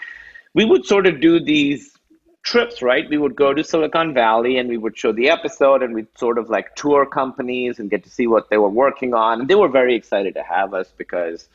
We 0.54 0.64
would 0.64 0.84
sort 0.84 1.06
of 1.06 1.20
do 1.20 1.40
these 1.40 1.96
trips, 2.42 2.82
right? 2.82 3.08
We 3.08 3.18
would 3.18 3.36
go 3.36 3.52
to 3.52 3.62
Silicon 3.62 4.14
Valley 4.14 4.58
and 4.58 4.68
we 4.68 4.76
would 4.76 4.96
show 4.96 5.12
the 5.12 5.30
episode 5.30 5.82
and 5.82 5.94
we'd 5.94 6.06
sort 6.18 6.38
of 6.38 6.48
like 6.48 6.74
tour 6.74 7.06
companies 7.06 7.78
and 7.78 7.90
get 7.90 8.04
to 8.04 8.10
see 8.10 8.26
what 8.26 8.50
they 8.50 8.58
were 8.58 8.68
working 8.68 9.14
on. 9.14 9.40
And 9.40 9.48
they 9.48 9.54
were 9.54 9.68
very 9.68 9.94
excited 9.94 10.34
to 10.34 10.42
have 10.42 10.74
us 10.74 10.92
because 10.96 11.48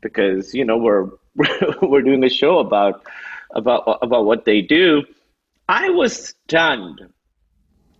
because 0.00 0.54
you 0.54 0.64
know 0.64 0.78
we're 0.78 1.08
we're 1.82 2.02
doing 2.02 2.24
a 2.24 2.30
show 2.30 2.58
about 2.58 3.04
about 3.54 3.98
about 4.02 4.24
what 4.24 4.44
they 4.44 4.62
do. 4.62 5.02
I 5.68 5.90
was 5.90 6.34
stunned 6.46 7.02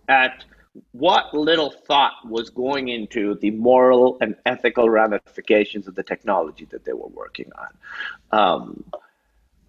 at 0.07 0.43
what 0.91 1.33
little 1.33 1.69
thought 1.69 2.13
was 2.25 2.49
going 2.49 2.87
into 2.87 3.35
the 3.35 3.51
moral 3.51 4.17
and 4.21 4.35
ethical 4.45 4.89
ramifications 4.89 5.87
of 5.87 5.95
the 5.95 6.03
technology 6.03 6.65
that 6.71 6.85
they 6.85 6.93
were 6.93 7.07
working 7.07 7.51
on. 7.57 8.39
Um, 8.39 8.85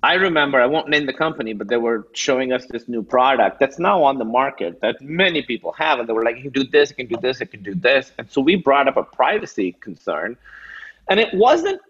I 0.04 0.14
remember, 0.14 0.60
I 0.60 0.66
won't 0.66 0.88
name 0.88 1.06
the 1.06 1.12
company, 1.12 1.52
but 1.52 1.68
they 1.68 1.76
were 1.76 2.08
showing 2.12 2.52
us 2.52 2.66
this 2.66 2.88
new 2.88 3.04
product 3.04 3.60
that's 3.60 3.78
now 3.78 4.02
on 4.02 4.18
the 4.18 4.24
market 4.24 4.80
that 4.80 5.00
many 5.00 5.42
people 5.42 5.70
have. 5.72 6.00
And 6.00 6.08
they 6.08 6.12
were 6.12 6.24
like, 6.24 6.36
you 6.36 6.42
can 6.42 6.50
do 6.50 6.64
this, 6.64 6.90
you 6.90 6.96
can 6.96 7.06
do 7.06 7.16
this, 7.22 7.38
you 7.38 7.46
can 7.46 7.62
do 7.62 7.74
this. 7.74 8.10
And 8.18 8.28
so 8.28 8.40
we 8.40 8.56
brought 8.56 8.88
up 8.88 8.96
a 8.96 9.04
privacy 9.04 9.72
concern. 9.80 10.36
And 11.08 11.20
it 11.20 11.32
wasn't, 11.32 11.80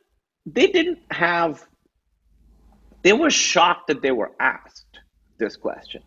they 0.44 0.66
didn't 0.66 0.98
have, 1.10 1.66
they 3.02 3.14
were 3.14 3.30
shocked 3.30 3.86
that 3.86 4.02
they 4.02 4.10
were 4.12 4.32
asked 4.40 5.01
this 5.39 5.56
question. 5.56 6.02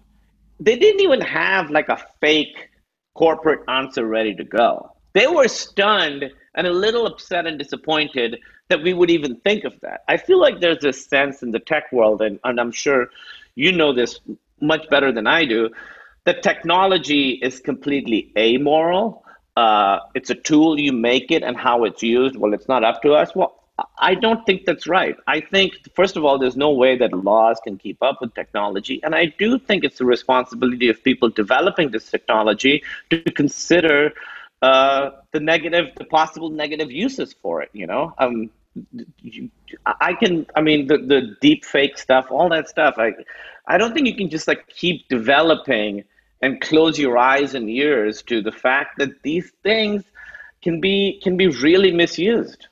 They 0.60 0.78
didn't 0.78 1.02
even 1.02 1.22
have 1.22 1.72
like 1.72 1.90
a 1.90 2.06
fake 2.22 2.70
corporate 3.16 3.62
answer 3.68 4.06
ready 4.06 4.36
to 4.36 4.44
go. 4.44 4.92
They 5.14 5.26
were 5.26 5.48
stunned 5.48 6.26
and 6.54 6.68
a 6.68 6.72
little 6.72 7.08
upset 7.08 7.48
and 7.48 7.58
disappointed 7.58 8.38
that 8.70 8.82
we 8.82 8.94
would 8.94 9.10
even 9.10 9.36
think 9.38 9.64
of 9.64 9.80
that. 9.82 10.04
I 10.08 10.18
feel 10.18 10.40
like 10.40 10.60
there's 10.60 10.80
this 10.80 11.06
sense 11.06 11.44
in 11.44 11.52
the 11.52 11.60
tech 11.60 11.92
world, 11.92 12.22
and, 12.22 12.40
and 12.44 12.60
I'm 12.60 12.72
sure 12.72 13.10
you 13.56 13.72
know 13.72 13.94
this 13.94 14.20
much 14.60 14.90
better 14.90 15.12
than 15.12 15.28
I 15.28 15.46
do, 15.46 15.70
that 16.26 16.42
technology 16.42 17.32
is 17.32 17.60
completely 17.60 18.32
amoral. 18.38 19.24
Uh, 19.56 20.00
it's 20.16 20.30
a 20.30 20.36
tool, 20.36 20.80
you 20.80 20.92
make 20.92 21.32
it, 21.32 21.44
and 21.44 21.56
how 21.56 21.86
it's 21.86 22.02
used, 22.02 22.36
well, 22.36 22.54
it's 22.54 22.68
not 22.68 22.84
up 22.84 23.02
to 23.04 23.14
us. 23.14 23.36
Well, 23.36 23.62
I 24.00 24.16
don't 24.16 24.46
think 24.46 24.66
that's 24.66 24.88
right. 24.88 25.16
I 25.28 25.42
think, 25.42 25.74
first 25.96 26.16
of 26.16 26.24
all, 26.24 26.40
there's 26.40 26.56
no 26.56 26.72
way 26.72 26.98
that 26.98 27.12
laws 27.14 27.60
can 27.64 27.78
keep 27.78 28.02
up 28.02 28.22
with 28.22 28.34
technology. 28.34 29.02
And 29.04 29.14
I 29.14 29.26
do 29.26 29.60
think 29.60 29.84
it's 29.84 29.98
the 29.98 30.06
responsibility 30.06 30.88
of 30.90 31.04
people 31.04 31.30
developing 31.30 31.92
this 31.92 32.10
technology 32.10 32.84
to 33.10 33.22
consider 33.22 34.14
uh, 34.66 35.12
the 35.32 35.40
negative, 35.40 35.86
the 35.96 36.06
possible 36.06 36.50
negative 36.50 36.92
uses 36.92 37.34
for 37.34 37.62
it. 37.62 37.70
You 37.74 37.88
know, 37.88 38.14
um, 38.18 38.50
I 39.86 40.14
can. 40.14 40.48
I 40.56 40.62
mean, 40.62 40.88
the 40.88 40.98
the 40.98 41.36
deep 41.40 41.64
fake 41.64 41.98
stuff, 41.98 42.26
all 42.32 42.50
that 42.50 42.68
stuff. 42.68 42.96
I, 42.98 43.14
I 43.68 43.78
don't 43.78 43.94
think 43.94 44.08
you 44.08 44.16
can 44.16 44.30
just 44.30 44.48
like 44.48 44.68
keep 44.68 45.08
developing 45.08 46.04
and 46.42 46.60
close 46.62 46.98
your 46.98 47.18
eyes 47.18 47.54
and 47.54 47.70
ears 47.70 48.24
to 48.24 48.42
the 48.42 48.52
fact 48.52 48.98
that 49.00 49.22
these 49.22 49.52
things 49.62 50.04
can 50.64 50.82
be 50.82 51.20
can 51.24 51.38
be 51.38 51.48
really 51.48 51.92
misused 51.92 52.68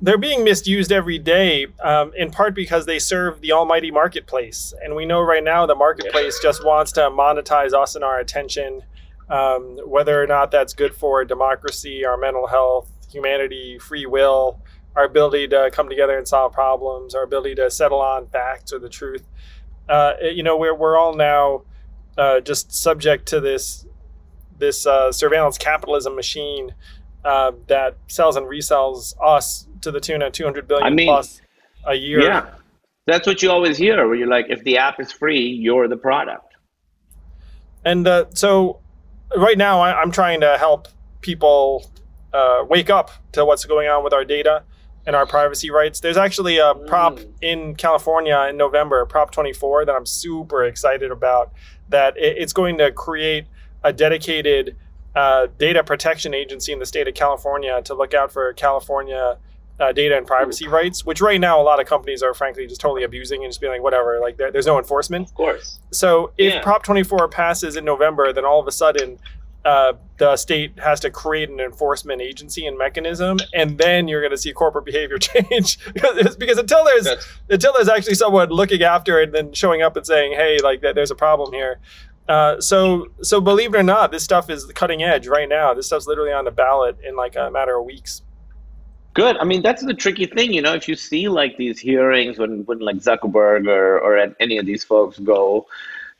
they're 0.00 0.16
being 0.16 0.44
misused 0.44 0.92
every 0.92 1.18
day, 1.18 1.66
um, 1.82 2.12
in 2.16 2.30
part 2.30 2.54
because 2.54 2.86
they 2.86 3.00
serve 3.00 3.40
the 3.40 3.50
almighty 3.50 3.90
marketplace. 3.90 4.72
And 4.80 4.94
we 4.94 5.04
know 5.04 5.20
right 5.20 5.42
now 5.42 5.66
the 5.66 5.74
marketplace 5.74 6.38
just 6.40 6.64
wants 6.64 6.92
to 6.92 7.00
monetize 7.10 7.72
us 7.72 7.96
and 7.96 8.04
our 8.04 8.20
attention 8.20 8.82
um, 9.30 9.78
whether 9.84 10.22
or 10.22 10.26
not 10.26 10.50
that's 10.50 10.74
good 10.74 10.94
for 10.94 11.24
democracy, 11.24 12.04
our 12.04 12.16
mental 12.16 12.46
health, 12.46 12.90
humanity, 13.10 13.78
free 13.78 14.06
will, 14.06 14.60
our 14.96 15.04
ability 15.04 15.48
to 15.48 15.70
come 15.72 15.88
together 15.88 16.16
and 16.16 16.26
solve 16.26 16.52
problems, 16.52 17.14
our 17.14 17.22
ability 17.22 17.54
to 17.56 17.70
settle 17.70 18.00
on 18.00 18.26
facts 18.28 18.72
or 18.72 18.78
the 18.78 18.88
truth. 18.88 19.24
Uh, 19.88 20.14
you 20.20 20.42
know, 20.42 20.56
we're, 20.56 20.74
we're 20.74 20.98
all 20.98 21.14
now 21.14 21.62
uh, 22.16 22.40
just 22.40 22.72
subject 22.72 23.26
to 23.26 23.40
this 23.40 23.86
this 24.58 24.86
uh, 24.86 25.12
surveillance 25.12 25.56
capitalism 25.56 26.16
machine 26.16 26.74
uh, 27.24 27.52
that 27.68 27.96
sells 28.08 28.34
and 28.34 28.46
resells 28.46 29.14
us 29.22 29.68
to 29.82 29.92
the 29.92 30.00
tune 30.00 30.20
of 30.20 30.32
200 30.32 30.66
billion 30.66 30.86
I 30.86 30.90
mean, 30.90 31.06
plus 31.06 31.40
a 31.86 31.94
year. 31.94 32.20
Yeah, 32.20 32.50
that's 33.06 33.24
what 33.24 33.40
you 33.40 33.50
always 33.52 33.78
hear, 33.78 34.04
where 34.06 34.16
you're 34.16 34.26
like, 34.26 34.46
if 34.48 34.64
the 34.64 34.78
app 34.78 34.98
is 34.98 35.12
free, 35.12 35.46
you're 35.46 35.86
the 35.86 35.96
product. 35.96 36.56
And 37.84 38.06
uh, 38.08 38.24
so 38.34 38.80
right 39.36 39.58
now 39.58 39.80
I, 39.80 40.02
am 40.02 40.10
trying 40.10 40.40
to 40.40 40.56
help 40.58 40.88
people 41.20 41.90
uh, 42.32 42.64
wake 42.68 42.90
up 42.90 43.10
to 43.32 43.44
what's 43.44 43.64
going 43.64 43.88
on 43.88 44.04
with 44.04 44.12
our 44.12 44.24
data 44.24 44.62
and 45.06 45.16
our 45.16 45.26
privacy 45.26 45.70
rights. 45.70 46.00
There's 46.00 46.16
actually 46.16 46.58
a 46.58 46.74
prop 46.74 47.18
mm. 47.18 47.32
in 47.40 47.74
California 47.74 48.46
in 48.50 48.56
November, 48.56 49.04
Prop 49.06 49.30
24, 49.30 49.86
that 49.86 49.94
I'm 49.94 50.06
super 50.06 50.64
excited 50.64 51.10
about. 51.10 51.52
That 51.88 52.14
it's 52.18 52.52
going 52.52 52.76
to 52.78 52.92
create 52.92 53.46
a 53.82 53.92
dedicated 53.92 54.76
uh, 55.14 55.46
data 55.58 55.82
protection 55.82 56.34
agency 56.34 56.72
in 56.72 56.78
the 56.78 56.86
state 56.86 57.08
of 57.08 57.14
California 57.14 57.80
to 57.82 57.94
look 57.94 58.12
out 58.12 58.30
for 58.30 58.52
California 58.52 59.38
uh, 59.80 59.92
data 59.92 60.16
and 60.16 60.26
privacy 60.26 60.66
rights, 60.66 61.04
which 61.04 61.20
right 61.20 61.40
now 61.40 61.60
a 61.60 61.62
lot 61.62 61.80
of 61.80 61.86
companies 61.86 62.22
are 62.22 62.34
frankly 62.34 62.66
just 62.66 62.80
totally 62.80 63.04
abusing 63.04 63.44
and 63.44 63.50
just 63.50 63.60
being 63.60 63.72
like, 63.72 63.82
whatever, 63.82 64.18
like 64.20 64.36
there, 64.36 64.50
there's 64.50 64.66
no 64.66 64.78
enforcement. 64.78 65.28
Of 65.28 65.34
course. 65.34 65.78
So 65.92 66.32
if 66.36 66.54
yeah. 66.54 66.62
Prop 66.62 66.82
24 66.82 67.28
passes 67.28 67.76
in 67.76 67.84
November, 67.84 68.32
then 68.32 68.44
all 68.44 68.60
of 68.60 68.66
a 68.66 68.72
sudden 68.72 69.18
uh, 69.64 69.92
the 70.16 70.36
state 70.36 70.78
has 70.78 70.98
to 71.00 71.10
create 71.10 71.50
an 71.50 71.60
enforcement 71.60 72.22
agency 72.22 72.66
and 72.66 72.78
mechanism, 72.78 73.38
and 73.52 73.76
then 73.76 74.08
you're 74.08 74.20
going 74.20 74.30
to 74.30 74.38
see 74.38 74.52
corporate 74.52 74.84
behavior 74.86 75.18
change 75.18 75.78
because, 75.92 76.36
because 76.38 76.58
until 76.58 76.84
there's 76.84 77.04
That's... 77.04 77.28
until 77.50 77.72
there's 77.74 77.88
actually 77.88 78.14
someone 78.14 78.48
looking 78.50 78.82
after 78.82 79.20
it 79.20 79.24
and 79.24 79.34
then 79.34 79.52
showing 79.52 79.82
up 79.82 79.96
and 79.96 80.06
saying, 80.06 80.32
"Hey, 80.32 80.58
like 80.62 80.80
there's 80.80 81.10
a 81.10 81.16
problem 81.16 81.52
here." 81.52 81.80
Uh, 82.28 82.60
so 82.60 83.08
so 83.22 83.40
believe 83.40 83.74
it 83.74 83.78
or 83.78 83.82
not, 83.82 84.10
this 84.10 84.22
stuff 84.22 84.50
is 84.50 84.64
cutting 84.66 85.02
edge 85.02 85.26
right 85.26 85.48
now. 85.48 85.74
This 85.74 85.86
stuff's 85.86 86.06
literally 86.06 86.32
on 86.32 86.44
the 86.44 86.50
ballot 86.50 86.98
in 87.02 87.16
like 87.16 87.36
a 87.36 87.50
matter 87.50 87.78
of 87.78 87.84
weeks. 87.84 88.22
Good. 89.18 89.36
I 89.38 89.42
mean, 89.42 89.62
that's 89.62 89.84
the 89.84 89.94
tricky 89.94 90.26
thing, 90.26 90.52
you 90.52 90.62
know. 90.62 90.74
If 90.74 90.86
you 90.86 90.94
see 90.94 91.28
like 91.28 91.56
these 91.56 91.80
hearings 91.80 92.38
when 92.38 92.64
when 92.66 92.78
like 92.78 92.98
Zuckerberg 92.98 93.66
or 93.66 93.98
or 93.98 94.32
any 94.38 94.58
of 94.58 94.64
these 94.64 94.84
folks 94.84 95.18
go 95.18 95.66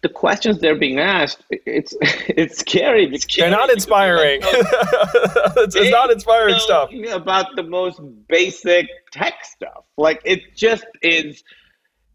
the 0.01 0.09
questions 0.09 0.59
they're 0.59 0.75
being 0.75 0.99
asked, 0.99 1.45
it's 1.49 1.95
it's 2.01 2.59
scary. 2.59 3.05
It's 3.05 3.23
scary 3.23 3.51
they're 3.51 3.57
not 3.57 3.71
inspiring. 3.79 4.41
it's, 4.43 5.77
it's 5.77 5.93
not 5.93 6.11
inspiring 6.11 6.59
stuff 6.59 6.91
about 7.13 7.55
the 7.55 7.63
most 7.63 8.01
basic 8.27 8.89
tech 9.13 9.45
stuff. 9.45 9.85
Like 9.97 10.21
it 10.25 10.57
just 10.57 10.85
is. 11.01 11.45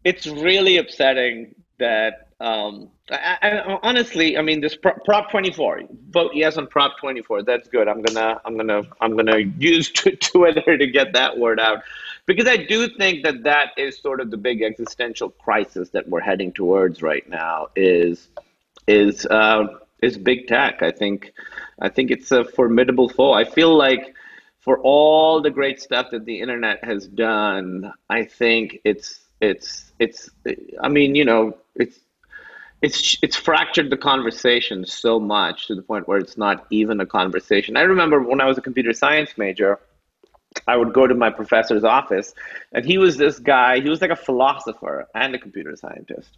It's 0.04 0.26
really 0.26 0.76
upsetting 0.76 1.54
that. 1.78 2.28
Um, 2.40 2.90
I, 3.10 3.38
I, 3.42 3.78
honestly, 3.82 4.36
I 4.36 4.42
mean, 4.42 4.60
this 4.60 4.76
Prop 4.76 5.30
24. 5.30 5.82
Vote 6.10 6.32
yes 6.34 6.56
on 6.56 6.66
Prop 6.66 6.98
24. 6.98 7.42
That's 7.42 7.68
good. 7.68 7.88
I'm 7.88 8.02
gonna, 8.02 8.40
I'm 8.44 8.56
gonna, 8.56 8.82
I'm 9.00 9.16
gonna 9.16 9.38
use 9.58 9.90
Twitter 10.20 10.76
to 10.76 10.86
get 10.86 11.12
that 11.14 11.38
word 11.38 11.60
out 11.60 11.82
because 12.26 12.48
I 12.48 12.56
do 12.56 12.88
think 12.88 13.24
that 13.24 13.42
that 13.44 13.70
is 13.76 13.98
sort 13.98 14.20
of 14.20 14.30
the 14.30 14.36
big 14.36 14.62
existential 14.62 15.30
crisis 15.30 15.90
that 15.90 16.08
we're 16.08 16.20
heading 16.20 16.52
towards 16.52 17.02
right 17.02 17.28
now 17.28 17.68
is 17.76 18.28
is 18.86 19.26
uh, 19.26 19.66
is 20.02 20.18
big 20.18 20.46
tech. 20.46 20.82
I 20.82 20.90
think 20.90 21.32
I 21.80 21.88
think 21.88 22.10
it's 22.10 22.32
a 22.32 22.44
formidable 22.44 23.08
foe. 23.08 23.32
I 23.32 23.44
feel 23.44 23.76
like 23.76 24.14
for 24.60 24.78
all 24.78 25.42
the 25.42 25.50
great 25.50 25.80
stuff 25.80 26.10
that 26.10 26.24
the 26.24 26.40
internet 26.40 26.82
has 26.84 27.06
done, 27.06 27.92
I 28.08 28.24
think 28.24 28.78
it's 28.84 29.20
it's 29.40 29.92
it's 29.98 30.30
I 30.82 30.88
mean, 30.88 31.14
you 31.14 31.24
know, 31.24 31.58
it's 31.76 31.98
it's 32.84 33.16
it's 33.22 33.34
fractured 33.34 33.88
the 33.88 33.96
conversation 33.96 34.84
so 34.84 35.18
much 35.18 35.68
to 35.68 35.74
the 35.74 35.80
point 35.80 36.06
where 36.06 36.18
it's 36.18 36.36
not 36.36 36.66
even 36.70 37.00
a 37.00 37.06
conversation. 37.06 37.78
I 37.78 37.82
remember 37.82 38.22
when 38.22 38.42
I 38.42 38.46
was 38.46 38.58
a 38.58 38.60
computer 38.60 38.92
science 38.92 39.30
major, 39.38 39.80
I 40.68 40.76
would 40.76 40.92
go 40.92 41.06
to 41.06 41.14
my 41.14 41.30
professor's 41.30 41.82
office, 41.82 42.34
and 42.72 42.84
he 42.84 42.98
was 42.98 43.16
this 43.16 43.38
guy. 43.38 43.80
He 43.80 43.88
was 43.88 44.02
like 44.02 44.10
a 44.10 44.16
philosopher 44.28 45.08
and 45.14 45.34
a 45.34 45.38
computer 45.38 45.74
scientist, 45.76 46.28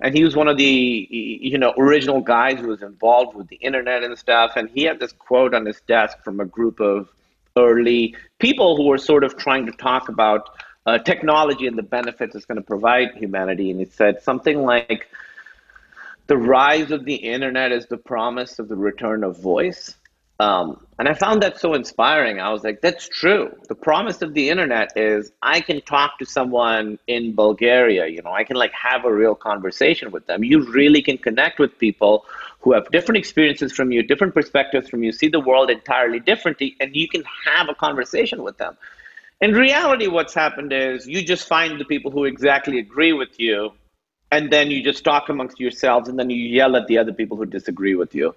and 0.00 0.12
he 0.12 0.24
was 0.24 0.34
one 0.34 0.48
of 0.48 0.56
the 0.56 1.08
you 1.10 1.56
know 1.56 1.72
original 1.78 2.20
guys 2.20 2.58
who 2.58 2.66
was 2.66 2.82
involved 2.82 3.36
with 3.36 3.46
the 3.46 3.60
internet 3.68 4.02
and 4.02 4.18
stuff. 4.18 4.52
And 4.56 4.68
he 4.70 4.82
had 4.82 4.98
this 4.98 5.12
quote 5.12 5.54
on 5.54 5.64
his 5.64 5.80
desk 5.82 6.18
from 6.24 6.40
a 6.40 6.44
group 6.44 6.80
of 6.80 7.08
early 7.56 8.16
people 8.40 8.76
who 8.76 8.86
were 8.88 8.98
sort 8.98 9.22
of 9.22 9.36
trying 9.36 9.66
to 9.66 9.72
talk 9.72 10.08
about 10.08 10.48
uh, 10.86 10.98
technology 10.98 11.68
and 11.68 11.78
the 11.78 11.88
benefits 11.98 12.34
it's 12.34 12.44
going 12.44 12.56
to 12.56 12.68
provide 12.74 13.10
humanity. 13.14 13.70
And 13.70 13.78
he 13.78 13.86
said 13.86 14.20
something 14.20 14.62
like, 14.62 15.08
"The 16.32 16.38
rise 16.38 16.90
of 16.90 17.04
the 17.04 17.16
internet 17.36 17.72
is 17.72 17.84
the 17.94 17.98
promise 18.12 18.58
of 18.58 18.66
the 18.72 18.76
return 18.88 19.20
of 19.22 19.32
voice." 19.38 19.82
Um, 20.40 20.66
and 20.98 21.06
I 21.08 21.14
found 21.14 21.42
that 21.42 21.60
so 21.60 21.74
inspiring. 21.74 22.40
I 22.40 22.50
was 22.50 22.64
like, 22.64 22.80
that's 22.80 23.06
true. 23.06 23.44
The 23.68 23.74
promise 23.74 24.22
of 24.22 24.32
the 24.32 24.48
internet 24.48 24.88
is 24.96 25.30
I 25.42 25.60
can 25.60 25.82
talk 25.82 26.18
to 26.20 26.24
someone 26.24 26.98
in 27.06 27.34
Bulgaria, 27.34 28.06
you 28.14 28.22
know, 28.22 28.32
I 28.32 28.44
can 28.44 28.56
like 28.56 28.72
have 28.72 29.04
a 29.04 29.12
real 29.22 29.36
conversation 29.36 30.10
with 30.10 30.24
them. 30.26 30.42
You 30.42 30.58
really 30.72 31.02
can 31.02 31.18
connect 31.18 31.58
with 31.58 31.78
people 31.78 32.24
who 32.62 32.72
have 32.72 32.90
different 32.90 33.18
experiences 33.18 33.70
from 33.78 33.92
you, 33.92 34.02
different 34.02 34.34
perspectives 34.34 34.88
from 34.88 35.02
you, 35.04 35.12
see 35.12 35.28
the 35.28 35.44
world 35.50 35.68
entirely 35.70 36.20
differently, 36.30 36.76
and 36.80 36.96
you 36.96 37.08
can 37.14 37.24
have 37.46 37.68
a 37.68 37.74
conversation 37.74 38.42
with 38.42 38.56
them. 38.56 38.74
In 39.40 39.52
reality, 39.52 40.06
what's 40.16 40.34
happened 40.44 40.72
is 40.72 41.06
you 41.06 41.20
just 41.34 41.46
find 41.46 41.78
the 41.78 41.84
people 41.84 42.10
who 42.10 42.24
exactly 42.24 42.78
agree 42.78 43.12
with 43.12 43.38
you 43.38 43.72
and 44.32 44.50
then 44.50 44.70
you 44.70 44.82
just 44.82 45.04
talk 45.04 45.28
amongst 45.28 45.60
yourselves 45.60 46.08
and 46.08 46.18
then 46.18 46.30
you 46.30 46.36
yell 46.36 46.74
at 46.74 46.86
the 46.86 46.96
other 46.96 47.12
people 47.12 47.36
who 47.36 47.44
disagree 47.44 47.94
with 47.94 48.14
you. 48.14 48.34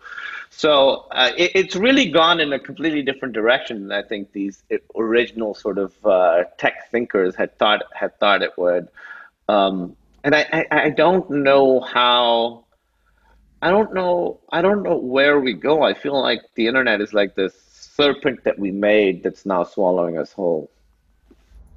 So 0.49 1.07
uh, 1.11 1.31
it, 1.37 1.51
it's 1.55 1.75
really 1.75 2.11
gone 2.11 2.41
in 2.41 2.51
a 2.51 2.59
completely 2.59 3.01
different 3.01 3.33
direction 3.33 3.87
than 3.87 3.91
i 3.91 4.03
think 4.07 4.31
these 4.31 4.61
original 4.95 5.55
sort 5.55 5.77
of 5.77 5.93
uh, 6.05 6.43
tech 6.57 6.91
thinkers 6.91 7.33
had 7.35 7.57
thought 7.57 7.83
had 7.93 8.19
thought 8.19 8.43
it 8.43 8.57
would. 8.57 8.89
Um, 9.47 9.95
and 10.23 10.35
I, 10.35 10.45
I, 10.51 10.65
I 10.85 10.89
don't 10.89 11.29
know 11.29 11.79
how 11.79 12.65
i 13.61 13.69
don't 13.69 13.93
know 13.93 14.39
i 14.49 14.61
don't 14.61 14.83
know 14.83 14.97
where 14.97 15.39
we 15.39 15.53
go. 15.53 15.81
I 15.81 15.93
feel 15.93 16.21
like 16.21 16.41
the 16.55 16.67
internet 16.67 16.99
is 16.99 17.13
like 17.13 17.35
this 17.35 17.53
serpent 17.97 18.43
that 18.43 18.59
we 18.59 18.71
made 18.71 19.23
that's 19.23 19.45
now 19.45 19.63
swallowing 19.63 20.17
us 20.17 20.33
whole 20.33 20.69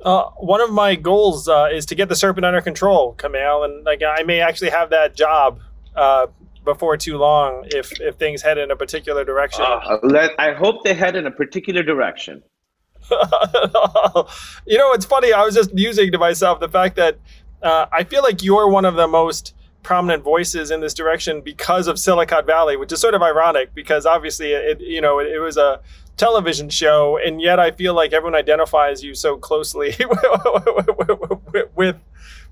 uh, 0.05 0.31
one 0.37 0.61
of 0.61 0.71
my 0.71 0.95
goals 0.95 1.49
uh, 1.49 1.69
is 1.73 1.87
to 1.87 1.95
get 1.95 2.09
the 2.09 2.17
serpent 2.17 2.45
under 2.45 2.61
control, 2.61 3.15
Kumail, 3.17 3.65
and 3.65 3.85
like 3.85 4.03
I 4.03 4.23
may 4.23 4.41
actually 4.41 4.71
have 4.71 4.91
that 4.91 5.15
job 5.17 5.61
uh, 5.97 6.29
before 6.65 6.97
too 6.97 7.19
long 7.19 7.65
if 7.67 8.01
if 8.01 8.17
things 8.17 8.43
head 8.43 8.59
in 8.59 8.71
a 8.71 8.77
particular 8.77 9.25
direction. 9.25 9.65
Uh, 9.65 9.99
let, 10.03 10.33
I 10.39 10.53
hope 10.53 10.85
they 10.85 10.95
head 10.95 11.17
in 11.17 11.27
a 11.27 11.31
particular 11.31 11.83
direction. 11.83 12.43
you 13.11 14.79
know, 14.79 14.93
it's 14.93 15.07
funny. 15.07 15.33
I 15.33 15.45
was 15.45 15.55
just 15.55 15.73
musing 15.75 16.13
to 16.13 16.19
myself 16.19 16.61
the 16.61 16.69
fact 16.69 16.97
that 16.97 17.19
uh, 17.63 17.87
I 17.91 18.05
feel 18.05 18.23
like 18.23 18.43
you're 18.43 18.69
one 18.69 18.85
of 18.85 18.95
the 18.95 19.09
most 19.09 19.55
prominent 19.83 20.23
voices 20.23 20.71
in 20.71 20.81
this 20.81 20.93
direction 20.93 21.41
because 21.41 21.87
of 21.87 21.99
Silicon 21.99 22.45
Valley, 22.45 22.77
which 22.77 22.93
is 22.93 23.01
sort 23.01 23.15
of 23.15 23.23
ironic 23.23 23.75
because 23.75 24.07
obviously 24.07 24.53
it 24.53 24.81
you 24.81 25.01
know 25.01 25.19
it, 25.19 25.29
it 25.29 25.39
was 25.41 25.57
a 25.57 25.81
television 26.19 26.69
show, 26.69 27.19
and 27.25 27.41
yet 27.41 27.59
I 27.59 27.71
feel 27.71 27.95
like 27.95 28.13
everyone 28.13 28.35
identifies 28.35 29.03
you 29.03 29.15
so 29.15 29.39
closely 29.39 29.95
with 31.75 31.97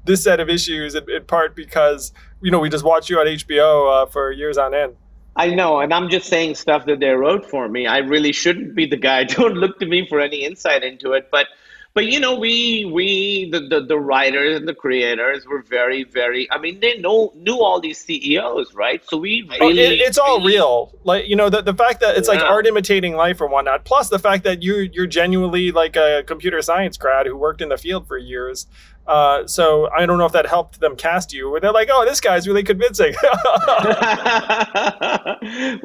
this 0.05 0.24
set 0.24 0.40
of 0.40 0.48
issues, 0.48 0.94
in, 0.94 1.10
in, 1.10 1.24
part 1.24 1.55
because 1.55 2.12
you 2.40 2.51
know 2.51 2.60
we 2.60 2.70
just 2.70 2.84
watched 2.84 3.10
you 3.10 3.18
on 3.18 3.26
HBO 3.26 4.05
uh, 4.05 4.06
for 4.06 4.32
years 4.32 4.56
on 4.56 4.74
end. 4.74 4.97
I 5.34 5.48
know, 5.48 5.80
and 5.80 5.93
I'm 5.93 6.09
just 6.09 6.28
saying 6.28 6.55
stuff 6.55 6.86
that 6.86 7.01
they 7.01 7.10
wrote 7.10 7.44
for 7.44 7.68
me. 7.68 7.86
I 7.86 7.98
really 7.98 8.32
shouldn't 8.32 8.74
be 8.74 8.86
the 8.86 8.97
guy. 8.97 9.24
Don't 9.36 9.55
look 9.55 9.78
to 9.80 9.86
me 9.86 10.06
for 10.09 10.20
any 10.20 10.44
insight 10.44 10.82
into 10.82 11.12
it, 11.12 11.28
but 11.30 11.48
but 11.97 12.06
you 12.06 12.20
know 12.20 12.35
we 12.35 12.85
we 12.85 13.48
the, 13.51 13.59
the 13.59 13.81
the 13.81 13.98
writers 13.98 14.59
and 14.59 14.68
the 14.68 14.74
creators 14.74 15.47
were 15.47 15.62
very 15.62 16.05
very 16.05 16.47
i 16.52 16.59
mean 16.59 16.78
they 16.78 16.98
know 16.98 17.32
knew 17.35 17.59
all 17.59 17.81
these 17.81 17.98
ceos 17.98 18.74
right 18.74 19.02
so 19.09 19.16
we 19.16 19.48
really 19.59 19.81
it, 19.81 20.01
it's 20.01 20.18
all 20.18 20.44
real 20.44 20.93
like 21.05 21.27
you 21.27 21.35
know 21.35 21.48
the, 21.48 21.62
the 21.62 21.73
fact 21.73 22.01
that 22.01 22.16
it's 22.16 22.28
yeah. 22.28 22.35
like 22.35 22.44
art 22.44 22.66
imitating 22.66 23.16
life 23.16 23.40
or 23.40 23.48
whatnot 23.48 23.85
plus 23.85 24.10
the 24.10 24.18
fact 24.18 24.44
that 24.44 24.62
you 24.62 24.89
you're 24.93 25.06
genuinely 25.06 25.73
like 25.73 25.97
a 25.97 26.23
computer 26.27 26.60
science 26.60 26.98
grad 26.98 27.27
who 27.27 27.35
worked 27.35 27.62
in 27.62 27.70
the 27.70 27.78
field 27.78 28.06
for 28.06 28.18
years 28.18 28.66
uh, 29.06 29.47
so 29.47 29.89
I 29.97 30.05
don't 30.05 30.18
know 30.18 30.27
if 30.27 30.32
that 30.32 30.47
helped 30.47 30.81
them 30.81 30.97
cast 30.97 31.32
you. 31.32 31.48
Where 31.48 31.60
they're 31.60 31.70
like, 31.70 31.89
"Oh, 31.93 32.05
this 32.05 32.20
guy's 32.20 32.48
really 32.48 32.64
convincing." 32.64 33.14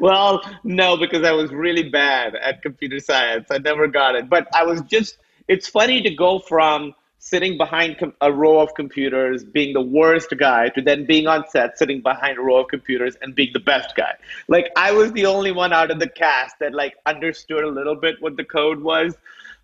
well, 0.00 0.42
no, 0.64 0.96
because 0.96 1.24
I 1.24 1.30
was 1.30 1.52
really 1.52 1.88
bad 1.88 2.34
at 2.34 2.62
computer 2.62 2.98
science. 2.98 3.46
I 3.48 3.58
never 3.58 3.86
got 3.86 4.16
it, 4.16 4.28
but 4.28 4.48
I 4.52 4.64
was 4.64 4.82
just 4.82 5.18
it's 5.48 5.68
funny 5.68 6.02
to 6.02 6.10
go 6.14 6.38
from 6.38 6.94
sitting 7.18 7.56
behind 7.56 7.98
com- 7.98 8.14
a 8.20 8.32
row 8.32 8.58
of 8.58 8.74
computers, 8.74 9.44
being 9.44 9.72
the 9.72 9.80
worst 9.80 10.34
guy, 10.38 10.68
to 10.70 10.82
then 10.82 11.06
being 11.06 11.28
on 11.28 11.48
set, 11.48 11.78
sitting 11.78 12.00
behind 12.00 12.36
a 12.36 12.40
row 12.40 12.62
of 12.62 12.68
computers 12.68 13.16
and 13.22 13.34
being 13.34 13.50
the 13.52 13.60
best 13.60 13.94
guy. 13.94 14.12
Like 14.48 14.72
I 14.76 14.90
was 14.90 15.12
the 15.12 15.26
only 15.26 15.52
one 15.52 15.72
out 15.72 15.92
of 15.92 16.00
the 16.00 16.08
cast 16.08 16.58
that 16.58 16.74
like 16.74 16.96
understood 17.06 17.62
a 17.62 17.68
little 17.68 17.94
bit 17.94 18.16
what 18.20 18.36
the 18.36 18.44
code 18.44 18.80
was. 18.80 19.16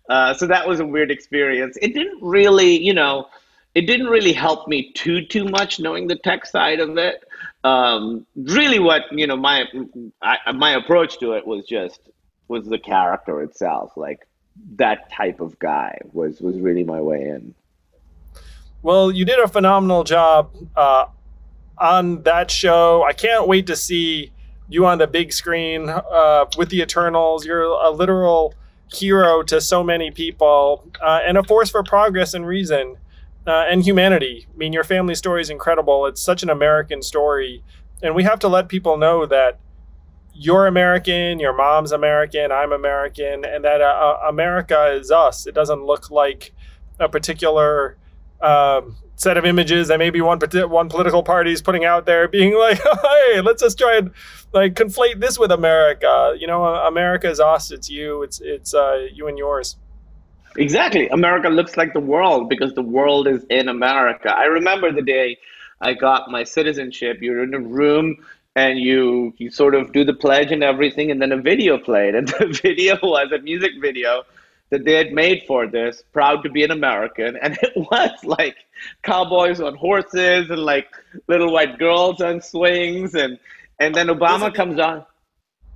Uh, 0.09 0.33
so 0.33 0.47
that 0.47 0.65
was 0.65 0.79
a 0.79 0.85
weird 0.85 1.11
experience. 1.11 1.77
It 1.81 1.93
didn't 1.93 2.23
really, 2.23 2.81
you 2.81 2.93
know, 2.93 3.27
it 3.75 3.81
didn't 3.81 4.07
really 4.07 4.33
help 4.33 4.67
me 4.69 4.91
too 4.93 5.25
too 5.25 5.43
much 5.43 5.81
knowing 5.81 6.07
the 6.07 6.15
tech 6.15 6.45
side 6.45 6.79
of 6.79 6.97
it. 6.97 7.23
Um, 7.65 8.25
really, 8.35 8.79
what 8.79 9.03
you 9.11 9.27
know, 9.27 9.35
my 9.35 9.65
I, 10.21 10.51
my 10.53 10.71
approach 10.75 11.19
to 11.19 11.33
it 11.33 11.45
was 11.45 11.65
just 11.65 11.99
was 12.47 12.65
the 12.65 12.79
character 12.79 13.41
itself. 13.41 13.97
Like 13.97 14.28
that 14.75 15.11
type 15.11 15.39
of 15.39 15.57
guy 15.59 15.97
was 16.13 16.41
was 16.41 16.59
really 16.59 16.83
my 16.83 17.01
way 17.01 17.21
in. 17.21 17.53
Well, 18.81 19.11
you 19.11 19.25
did 19.25 19.39
a 19.39 19.47
phenomenal 19.47 20.03
job 20.03 20.55
uh, 20.75 21.05
on 21.77 22.23
that 22.23 22.49
show. 22.49 23.03
I 23.03 23.13
can't 23.13 23.47
wait 23.47 23.67
to 23.67 23.75
see 23.75 24.31
you 24.69 24.85
on 24.85 24.99
the 24.99 25.07
big 25.07 25.33
screen 25.33 25.89
uh, 25.89 26.45
with 26.57 26.69
the 26.69 26.81
Eternals. 26.81 27.45
You're 27.45 27.63
a 27.63 27.89
literal 27.89 28.53
hero 28.91 29.43
to 29.43 29.59
so 29.61 29.83
many 29.83 30.11
people 30.11 30.87
uh, 31.01 31.19
and 31.25 31.37
a 31.37 31.43
force 31.43 31.69
for 31.69 31.83
progress 31.83 32.33
and 32.33 32.45
reason 32.45 32.95
uh, 33.45 33.65
and 33.69 33.83
humanity. 33.83 34.47
I 34.53 34.57
mean, 34.57 34.73
your 34.73 34.83
family 34.83 35.15
story 35.15 35.41
is 35.41 35.49
incredible. 35.49 36.05
It's 36.05 36.21
such 36.21 36.43
an 36.43 36.49
American 36.49 37.01
story. 37.01 37.63
And 38.01 38.15
we 38.15 38.23
have 38.23 38.39
to 38.39 38.47
let 38.47 38.69
people 38.69 38.97
know 38.97 39.25
that 39.25 39.59
you're 40.39 40.67
American, 40.67 41.37
your 41.37 41.53
mom's 41.53 41.91
American, 41.91 42.49
I'm 42.49 42.71
American, 42.71 43.43
and 43.43 43.65
that 43.65 43.81
uh, 43.81 43.85
uh 44.23 44.27
America 44.29 44.93
is 44.93 45.11
us. 45.11 45.45
It 45.45 45.53
doesn't 45.53 45.83
look 45.83 46.09
like 46.09 46.53
a 46.97 47.09
particular 47.09 47.97
um, 48.39 48.95
set 49.15 49.35
of 49.35 49.43
images 49.43 49.89
that 49.89 49.99
maybe 49.99 50.21
one 50.21 50.39
one 50.39 50.87
political 50.87 51.23
party 51.23 51.51
is 51.51 51.61
putting 51.61 51.83
out 51.83 52.05
there, 52.05 52.29
being 52.29 52.55
like, 52.57 52.79
"Hey, 52.79 53.41
let's 53.41 53.61
just 53.61 53.77
try 53.77 53.97
and 53.97 54.11
like 54.53 54.75
conflate 54.75 55.19
this 55.19 55.37
with 55.37 55.51
America." 55.51 56.33
You 56.39 56.47
know, 56.47 56.63
America 56.63 57.29
is 57.29 57.41
us. 57.41 57.69
It's 57.69 57.89
you. 57.89 58.23
It's 58.23 58.39
it's 58.39 58.73
uh, 58.73 59.07
you 59.11 59.27
and 59.27 59.37
yours. 59.37 59.75
Exactly. 60.57 61.09
America 61.09 61.49
looks 61.49 61.75
like 61.75 61.93
the 61.93 61.99
world 61.99 62.47
because 62.49 62.73
the 62.75 62.81
world 62.81 63.27
is 63.27 63.43
in 63.49 63.67
America. 63.67 64.33
I 64.33 64.45
remember 64.45 64.91
the 64.91 65.01
day 65.01 65.37
I 65.81 65.93
got 65.93 66.31
my 66.31 66.45
citizenship. 66.45 67.17
You're 67.21 67.43
in 67.43 67.53
a 67.53 67.59
room 67.59 68.15
and 68.59 68.77
you 68.77 69.33
you 69.37 69.49
sort 69.49 69.73
of 69.73 69.93
do 69.93 70.03
the 70.03 70.13
pledge 70.13 70.51
and 70.51 70.63
everything, 70.63 71.11
and 71.11 71.21
then 71.21 71.31
a 71.31 71.37
video 71.37 71.77
played, 71.77 72.13
and 72.19 72.27
the 72.27 72.47
video 72.61 72.97
was 73.01 73.31
a 73.31 73.39
music 73.39 73.71
video 73.81 74.23
that 74.71 74.85
they 74.85 74.93
had 74.93 75.11
made 75.13 75.43
for 75.47 75.65
this, 75.65 76.03
proud 76.13 76.43
to 76.43 76.49
be 76.49 76.63
an 76.63 76.71
American, 76.71 77.37
and 77.41 77.57
it 77.63 77.73
was 77.91 78.11
like 78.23 78.57
cowboys 79.03 79.61
on 79.61 79.75
horses 79.75 80.49
and 80.49 80.59
like 80.59 80.87
little 81.27 81.51
white 81.53 81.79
girls 81.79 82.21
on 82.21 82.41
swings, 82.41 83.15
and 83.15 83.39
and 83.79 83.95
then 83.95 84.07
Obama 84.07 84.53
comes 84.53 84.77
on. 84.79 85.05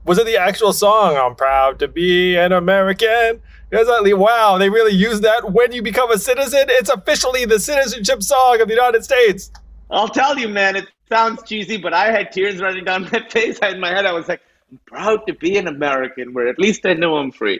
Was 0.05 0.18
it 0.18 0.26
the 0.26 0.35
actual 0.35 0.73
song? 0.73 1.15
I'm 1.15 1.35
proud 1.35 1.80
to 1.80 1.88
be 1.88 2.35
an 2.35 2.51
American. 2.51 3.41
Exactly. 3.72 4.14
Wow, 4.14 4.57
they 4.57 4.69
really 4.69 4.93
use 4.93 5.22
that 5.22 5.53
when 5.53 5.72
you 5.72 5.81
become 5.81 6.11
a 6.11 6.18
citizen. 6.18 6.65
It's 6.68 6.89
officially 6.89 7.45
the 7.45 7.60
citizenship 7.60 8.22
song 8.22 8.60
of 8.60 8.68
the 8.68 8.73
United 8.73 9.05
States. 9.05 9.49
I'll 9.93 10.09
tell 10.09 10.37
you, 10.37 10.49
man, 10.49 10.75
it 10.75 10.87
sounds 11.07 11.43
cheesy, 11.43 11.77
but 11.77 11.93
I 11.93 12.11
had 12.11 12.31
tears 12.31 12.59
running 12.59 12.83
down 12.83 13.03
my 13.03 13.19
face. 13.29 13.59
In 13.59 13.79
my 13.79 13.89
head, 13.89 14.05
I 14.05 14.11
was 14.11 14.27
like, 14.27 14.41
I'm 14.71 14.79
proud 14.85 15.27
to 15.27 15.33
be 15.33 15.57
an 15.57 15.67
American, 15.67 16.33
where 16.33 16.47
at 16.47 16.57
least 16.57 16.85
I 16.85 16.93
know 16.93 17.17
I'm 17.17 17.31
free. 17.31 17.59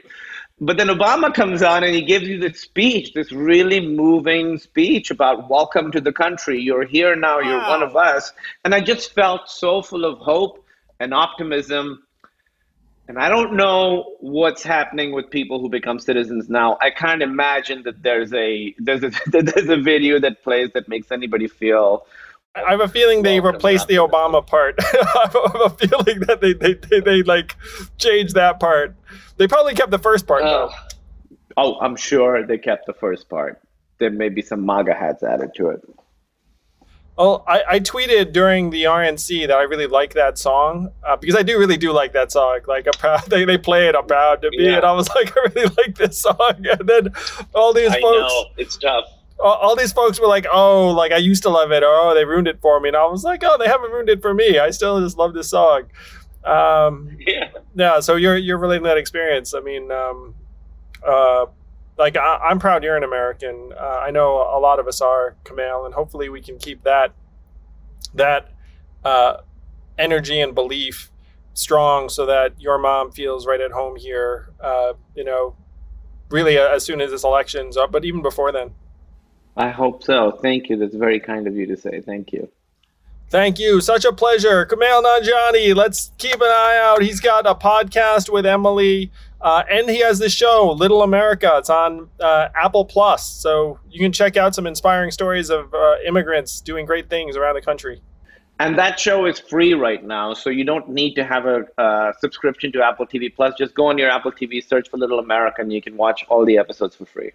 But 0.60 0.76
then 0.76 0.88
Obama 0.88 1.32
comes 1.32 1.62
on 1.62 1.84
and 1.84 1.94
he 1.94 2.02
gives 2.02 2.26
you 2.26 2.38
this 2.38 2.60
speech, 2.60 3.12
this 3.12 3.32
really 3.32 3.80
moving 3.80 4.58
speech 4.58 5.10
about 5.10 5.48
welcome 5.48 5.92
to 5.92 6.00
the 6.00 6.12
country. 6.12 6.60
You're 6.60 6.84
here 6.84 7.14
now, 7.14 7.38
you're 7.38 7.58
wow. 7.58 7.70
one 7.70 7.82
of 7.82 7.96
us. 7.96 8.32
And 8.64 8.74
I 8.74 8.80
just 8.80 9.12
felt 9.12 9.48
so 9.48 9.82
full 9.82 10.04
of 10.04 10.18
hope 10.18 10.64
and 11.00 11.14
optimism 11.14 12.04
and 13.06 13.18
I 13.18 13.28
don't 13.28 13.54
know 13.54 14.16
what's 14.20 14.62
happening 14.62 15.12
with 15.12 15.28
people 15.28 15.60
who 15.60 15.68
become 15.68 15.98
citizens 15.98 16.48
now. 16.48 16.78
I 16.80 16.90
can't 16.90 17.22
imagine 17.22 17.82
that 17.82 18.02
there's 18.02 18.32
a 18.32 18.74
there's 18.78 19.04
a 19.04 19.10
there's 19.26 19.68
a 19.68 19.76
video 19.76 20.18
that 20.20 20.42
plays 20.42 20.70
that 20.74 20.88
makes 20.88 21.12
anybody 21.12 21.48
feel. 21.48 22.06
I 22.56 22.70
have 22.70 22.80
a 22.80 22.88
feeling 22.88 23.22
they 23.22 23.40
replaced 23.40 23.88
the 23.88 23.96
Obama 23.96 24.46
part. 24.46 24.76
I 24.78 25.28
have 25.32 25.60
a 25.60 25.70
feeling 25.70 26.20
that 26.20 26.40
they, 26.40 26.52
they, 26.52 26.74
they, 26.74 27.00
they, 27.00 27.22
like 27.22 27.56
changed 27.98 28.34
that 28.36 28.60
part. 28.60 28.94
They 29.36 29.48
probably 29.48 29.74
kept 29.74 29.90
the 29.90 29.98
first 29.98 30.26
part 30.26 30.44
uh, 30.44 30.50
though. 30.50 30.70
Oh, 31.56 31.80
I'm 31.80 31.96
sure 31.96 32.46
they 32.46 32.58
kept 32.58 32.86
the 32.86 32.92
first 32.92 33.28
part. 33.28 33.60
There 33.98 34.10
may 34.10 34.28
be 34.28 34.42
some 34.42 34.64
MAGA 34.64 34.94
hats 34.94 35.22
added 35.22 35.50
to 35.56 35.70
it. 35.70 35.80
Well, 37.16 37.44
I, 37.46 37.62
I, 37.68 37.80
tweeted 37.80 38.32
during 38.32 38.70
the 38.70 38.84
RNC 38.84 39.46
that 39.46 39.56
I 39.56 39.62
really 39.62 39.86
like 39.86 40.14
that 40.14 40.36
song 40.36 40.90
uh, 41.06 41.14
because 41.14 41.36
I 41.36 41.44
do 41.44 41.60
really 41.60 41.76
do 41.76 41.92
like 41.92 42.12
that 42.14 42.32
song. 42.32 42.58
Like, 42.66 42.88
a 42.88 42.90
proud, 42.90 43.24
they, 43.28 43.44
they 43.44 43.56
play 43.56 43.88
it, 43.88 43.94
I'm 43.94 44.06
proud 44.06 44.42
to 44.42 44.50
be. 44.50 44.64
Yeah. 44.64 44.76
And 44.78 44.84
I 44.84 44.92
was 44.92 45.08
like, 45.14 45.36
I 45.36 45.48
really 45.54 45.72
like 45.76 45.96
this 45.96 46.18
song. 46.18 46.36
And 46.58 46.88
then 46.88 47.12
all 47.54 47.72
these 47.72 47.90
I 47.90 48.00
folks. 48.00 48.32
Know, 48.32 48.44
it's 48.56 48.76
tough. 48.76 49.04
All, 49.40 49.76
these 49.76 49.92
folks 49.92 50.20
were 50.20 50.26
like, 50.26 50.46
oh, 50.50 50.90
like 50.90 51.12
I 51.12 51.16
used 51.16 51.42
to 51.42 51.50
love 51.50 51.70
it. 51.72 51.82
Or, 51.82 51.88
oh, 51.88 52.14
they 52.14 52.24
ruined 52.24 52.48
it 52.48 52.60
for 52.60 52.80
me. 52.80 52.88
And 52.88 52.96
I 52.96 53.04
was 53.06 53.24
like, 53.24 53.42
oh, 53.44 53.56
they 53.58 53.66
haven't 53.66 53.90
ruined 53.90 54.08
it 54.08 54.22
for 54.22 54.32
me. 54.32 54.58
I 54.58 54.70
still 54.70 55.00
just 55.00 55.18
love 55.18 55.34
this 55.34 55.50
song. 55.50 55.84
Um, 56.44 57.16
yeah. 57.26 57.50
Yeah. 57.74 58.00
So 58.00 58.16
you're, 58.16 58.36
you're 58.36 58.58
relating 58.58 58.84
that 58.84 58.96
experience. 58.96 59.52
I 59.54 59.60
mean, 59.60 59.90
um, 59.90 60.34
uh, 61.06 61.46
like 61.96 62.16
I, 62.16 62.50
am 62.50 62.58
proud 62.58 62.82
you're 62.82 62.96
an 62.96 63.04
American. 63.04 63.72
Uh, 63.78 64.02
I 64.02 64.10
know 64.10 64.36
a 64.36 64.58
lot 64.58 64.78
of 64.78 64.88
us 64.88 65.00
are, 65.00 65.36
Kumail, 65.44 65.84
and 65.84 65.94
hopefully 65.94 66.28
we 66.28 66.40
can 66.40 66.58
keep 66.58 66.82
that 66.84 67.12
that 68.14 68.52
uh, 69.04 69.38
energy 69.98 70.40
and 70.40 70.54
belief 70.54 71.10
strong, 71.54 72.08
so 72.08 72.26
that 72.26 72.60
your 72.60 72.78
mom 72.78 73.12
feels 73.12 73.46
right 73.46 73.60
at 73.60 73.70
home 73.70 73.96
here. 73.96 74.52
Uh, 74.60 74.94
you 75.14 75.24
know, 75.24 75.54
really 76.30 76.58
uh, 76.58 76.68
as 76.68 76.84
soon 76.84 77.00
as 77.00 77.10
this 77.10 77.24
election's 77.24 77.76
up, 77.76 77.92
but 77.92 78.04
even 78.04 78.22
before 78.22 78.50
then. 78.52 78.72
I 79.56 79.70
hope 79.70 80.02
so. 80.02 80.32
Thank 80.42 80.68
you. 80.68 80.76
That's 80.76 80.96
very 80.96 81.20
kind 81.20 81.46
of 81.46 81.56
you 81.56 81.66
to 81.66 81.76
say. 81.76 82.00
Thank 82.00 82.32
you. 82.32 82.48
Thank 83.30 83.58
you. 83.58 83.80
Such 83.80 84.04
a 84.04 84.12
pleasure. 84.12 84.66
Kumail 84.66 85.02
Nanjiani, 85.02 85.74
let's 85.74 86.12
keep 86.18 86.34
an 86.34 86.42
eye 86.42 86.80
out. 86.82 87.02
He's 87.02 87.20
got 87.20 87.46
a 87.46 87.54
podcast 87.54 88.32
with 88.32 88.46
Emily. 88.46 89.10
Uh, 89.40 89.62
and 89.70 89.90
he 89.90 90.00
has 90.00 90.18
this 90.18 90.32
show, 90.32 90.72
Little 90.72 91.02
America. 91.02 91.52
It's 91.58 91.68
on 91.68 92.08
uh, 92.18 92.48
Apple 92.54 92.86
Plus, 92.86 93.28
so 93.28 93.78
you 93.90 94.00
can 94.00 94.10
check 94.10 94.38
out 94.38 94.54
some 94.54 94.66
inspiring 94.66 95.10
stories 95.10 95.50
of 95.50 95.72
uh, 95.74 95.96
immigrants 96.06 96.62
doing 96.62 96.86
great 96.86 97.10
things 97.10 97.36
around 97.36 97.54
the 97.54 97.60
country. 97.60 98.00
And 98.58 98.78
that 98.78 98.98
show 98.98 99.26
is 99.26 99.40
free 99.40 99.74
right 99.74 100.02
now, 100.02 100.32
so 100.32 100.48
you 100.48 100.64
don't 100.64 100.88
need 100.88 101.14
to 101.16 101.24
have 101.24 101.44
a 101.44 102.14
subscription 102.20 102.72
to 102.72 102.82
Apple 102.82 103.06
TV 103.06 103.34
Plus. 103.34 103.52
Just 103.58 103.74
go 103.74 103.86
on 103.86 103.98
your 103.98 104.08
Apple 104.10 104.32
TV, 104.32 104.66
search 104.66 104.88
for 104.88 104.96
Little 104.96 105.18
America, 105.18 105.60
and 105.60 105.70
you 105.70 105.82
can 105.82 105.96
watch 105.96 106.24
all 106.28 106.46
the 106.46 106.56
episodes 106.56 106.96
for 106.96 107.04
free. 107.04 107.32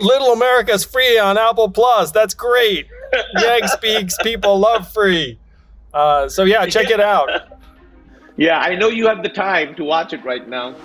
Little 0.00 0.32
America's 0.32 0.84
free 0.84 1.18
on 1.18 1.38
Apple 1.38 1.70
Plus. 1.70 2.10
That's 2.12 2.34
great. 2.34 2.86
Yang 3.40 3.68
Speaks. 3.68 4.16
People 4.22 4.58
love 4.58 4.90
free. 4.92 5.38
Uh, 5.92 6.28
so 6.28 6.44
yeah, 6.44 6.66
check 6.66 6.90
it 6.90 7.00
out. 7.00 7.28
Yeah, 8.36 8.60
I 8.60 8.76
know 8.76 8.88
you 8.88 9.08
have 9.08 9.22
the 9.22 9.28
time 9.28 9.74
to 9.74 9.84
watch 9.84 10.12
it 10.12 10.24
right 10.24 10.48
now. 10.48 10.76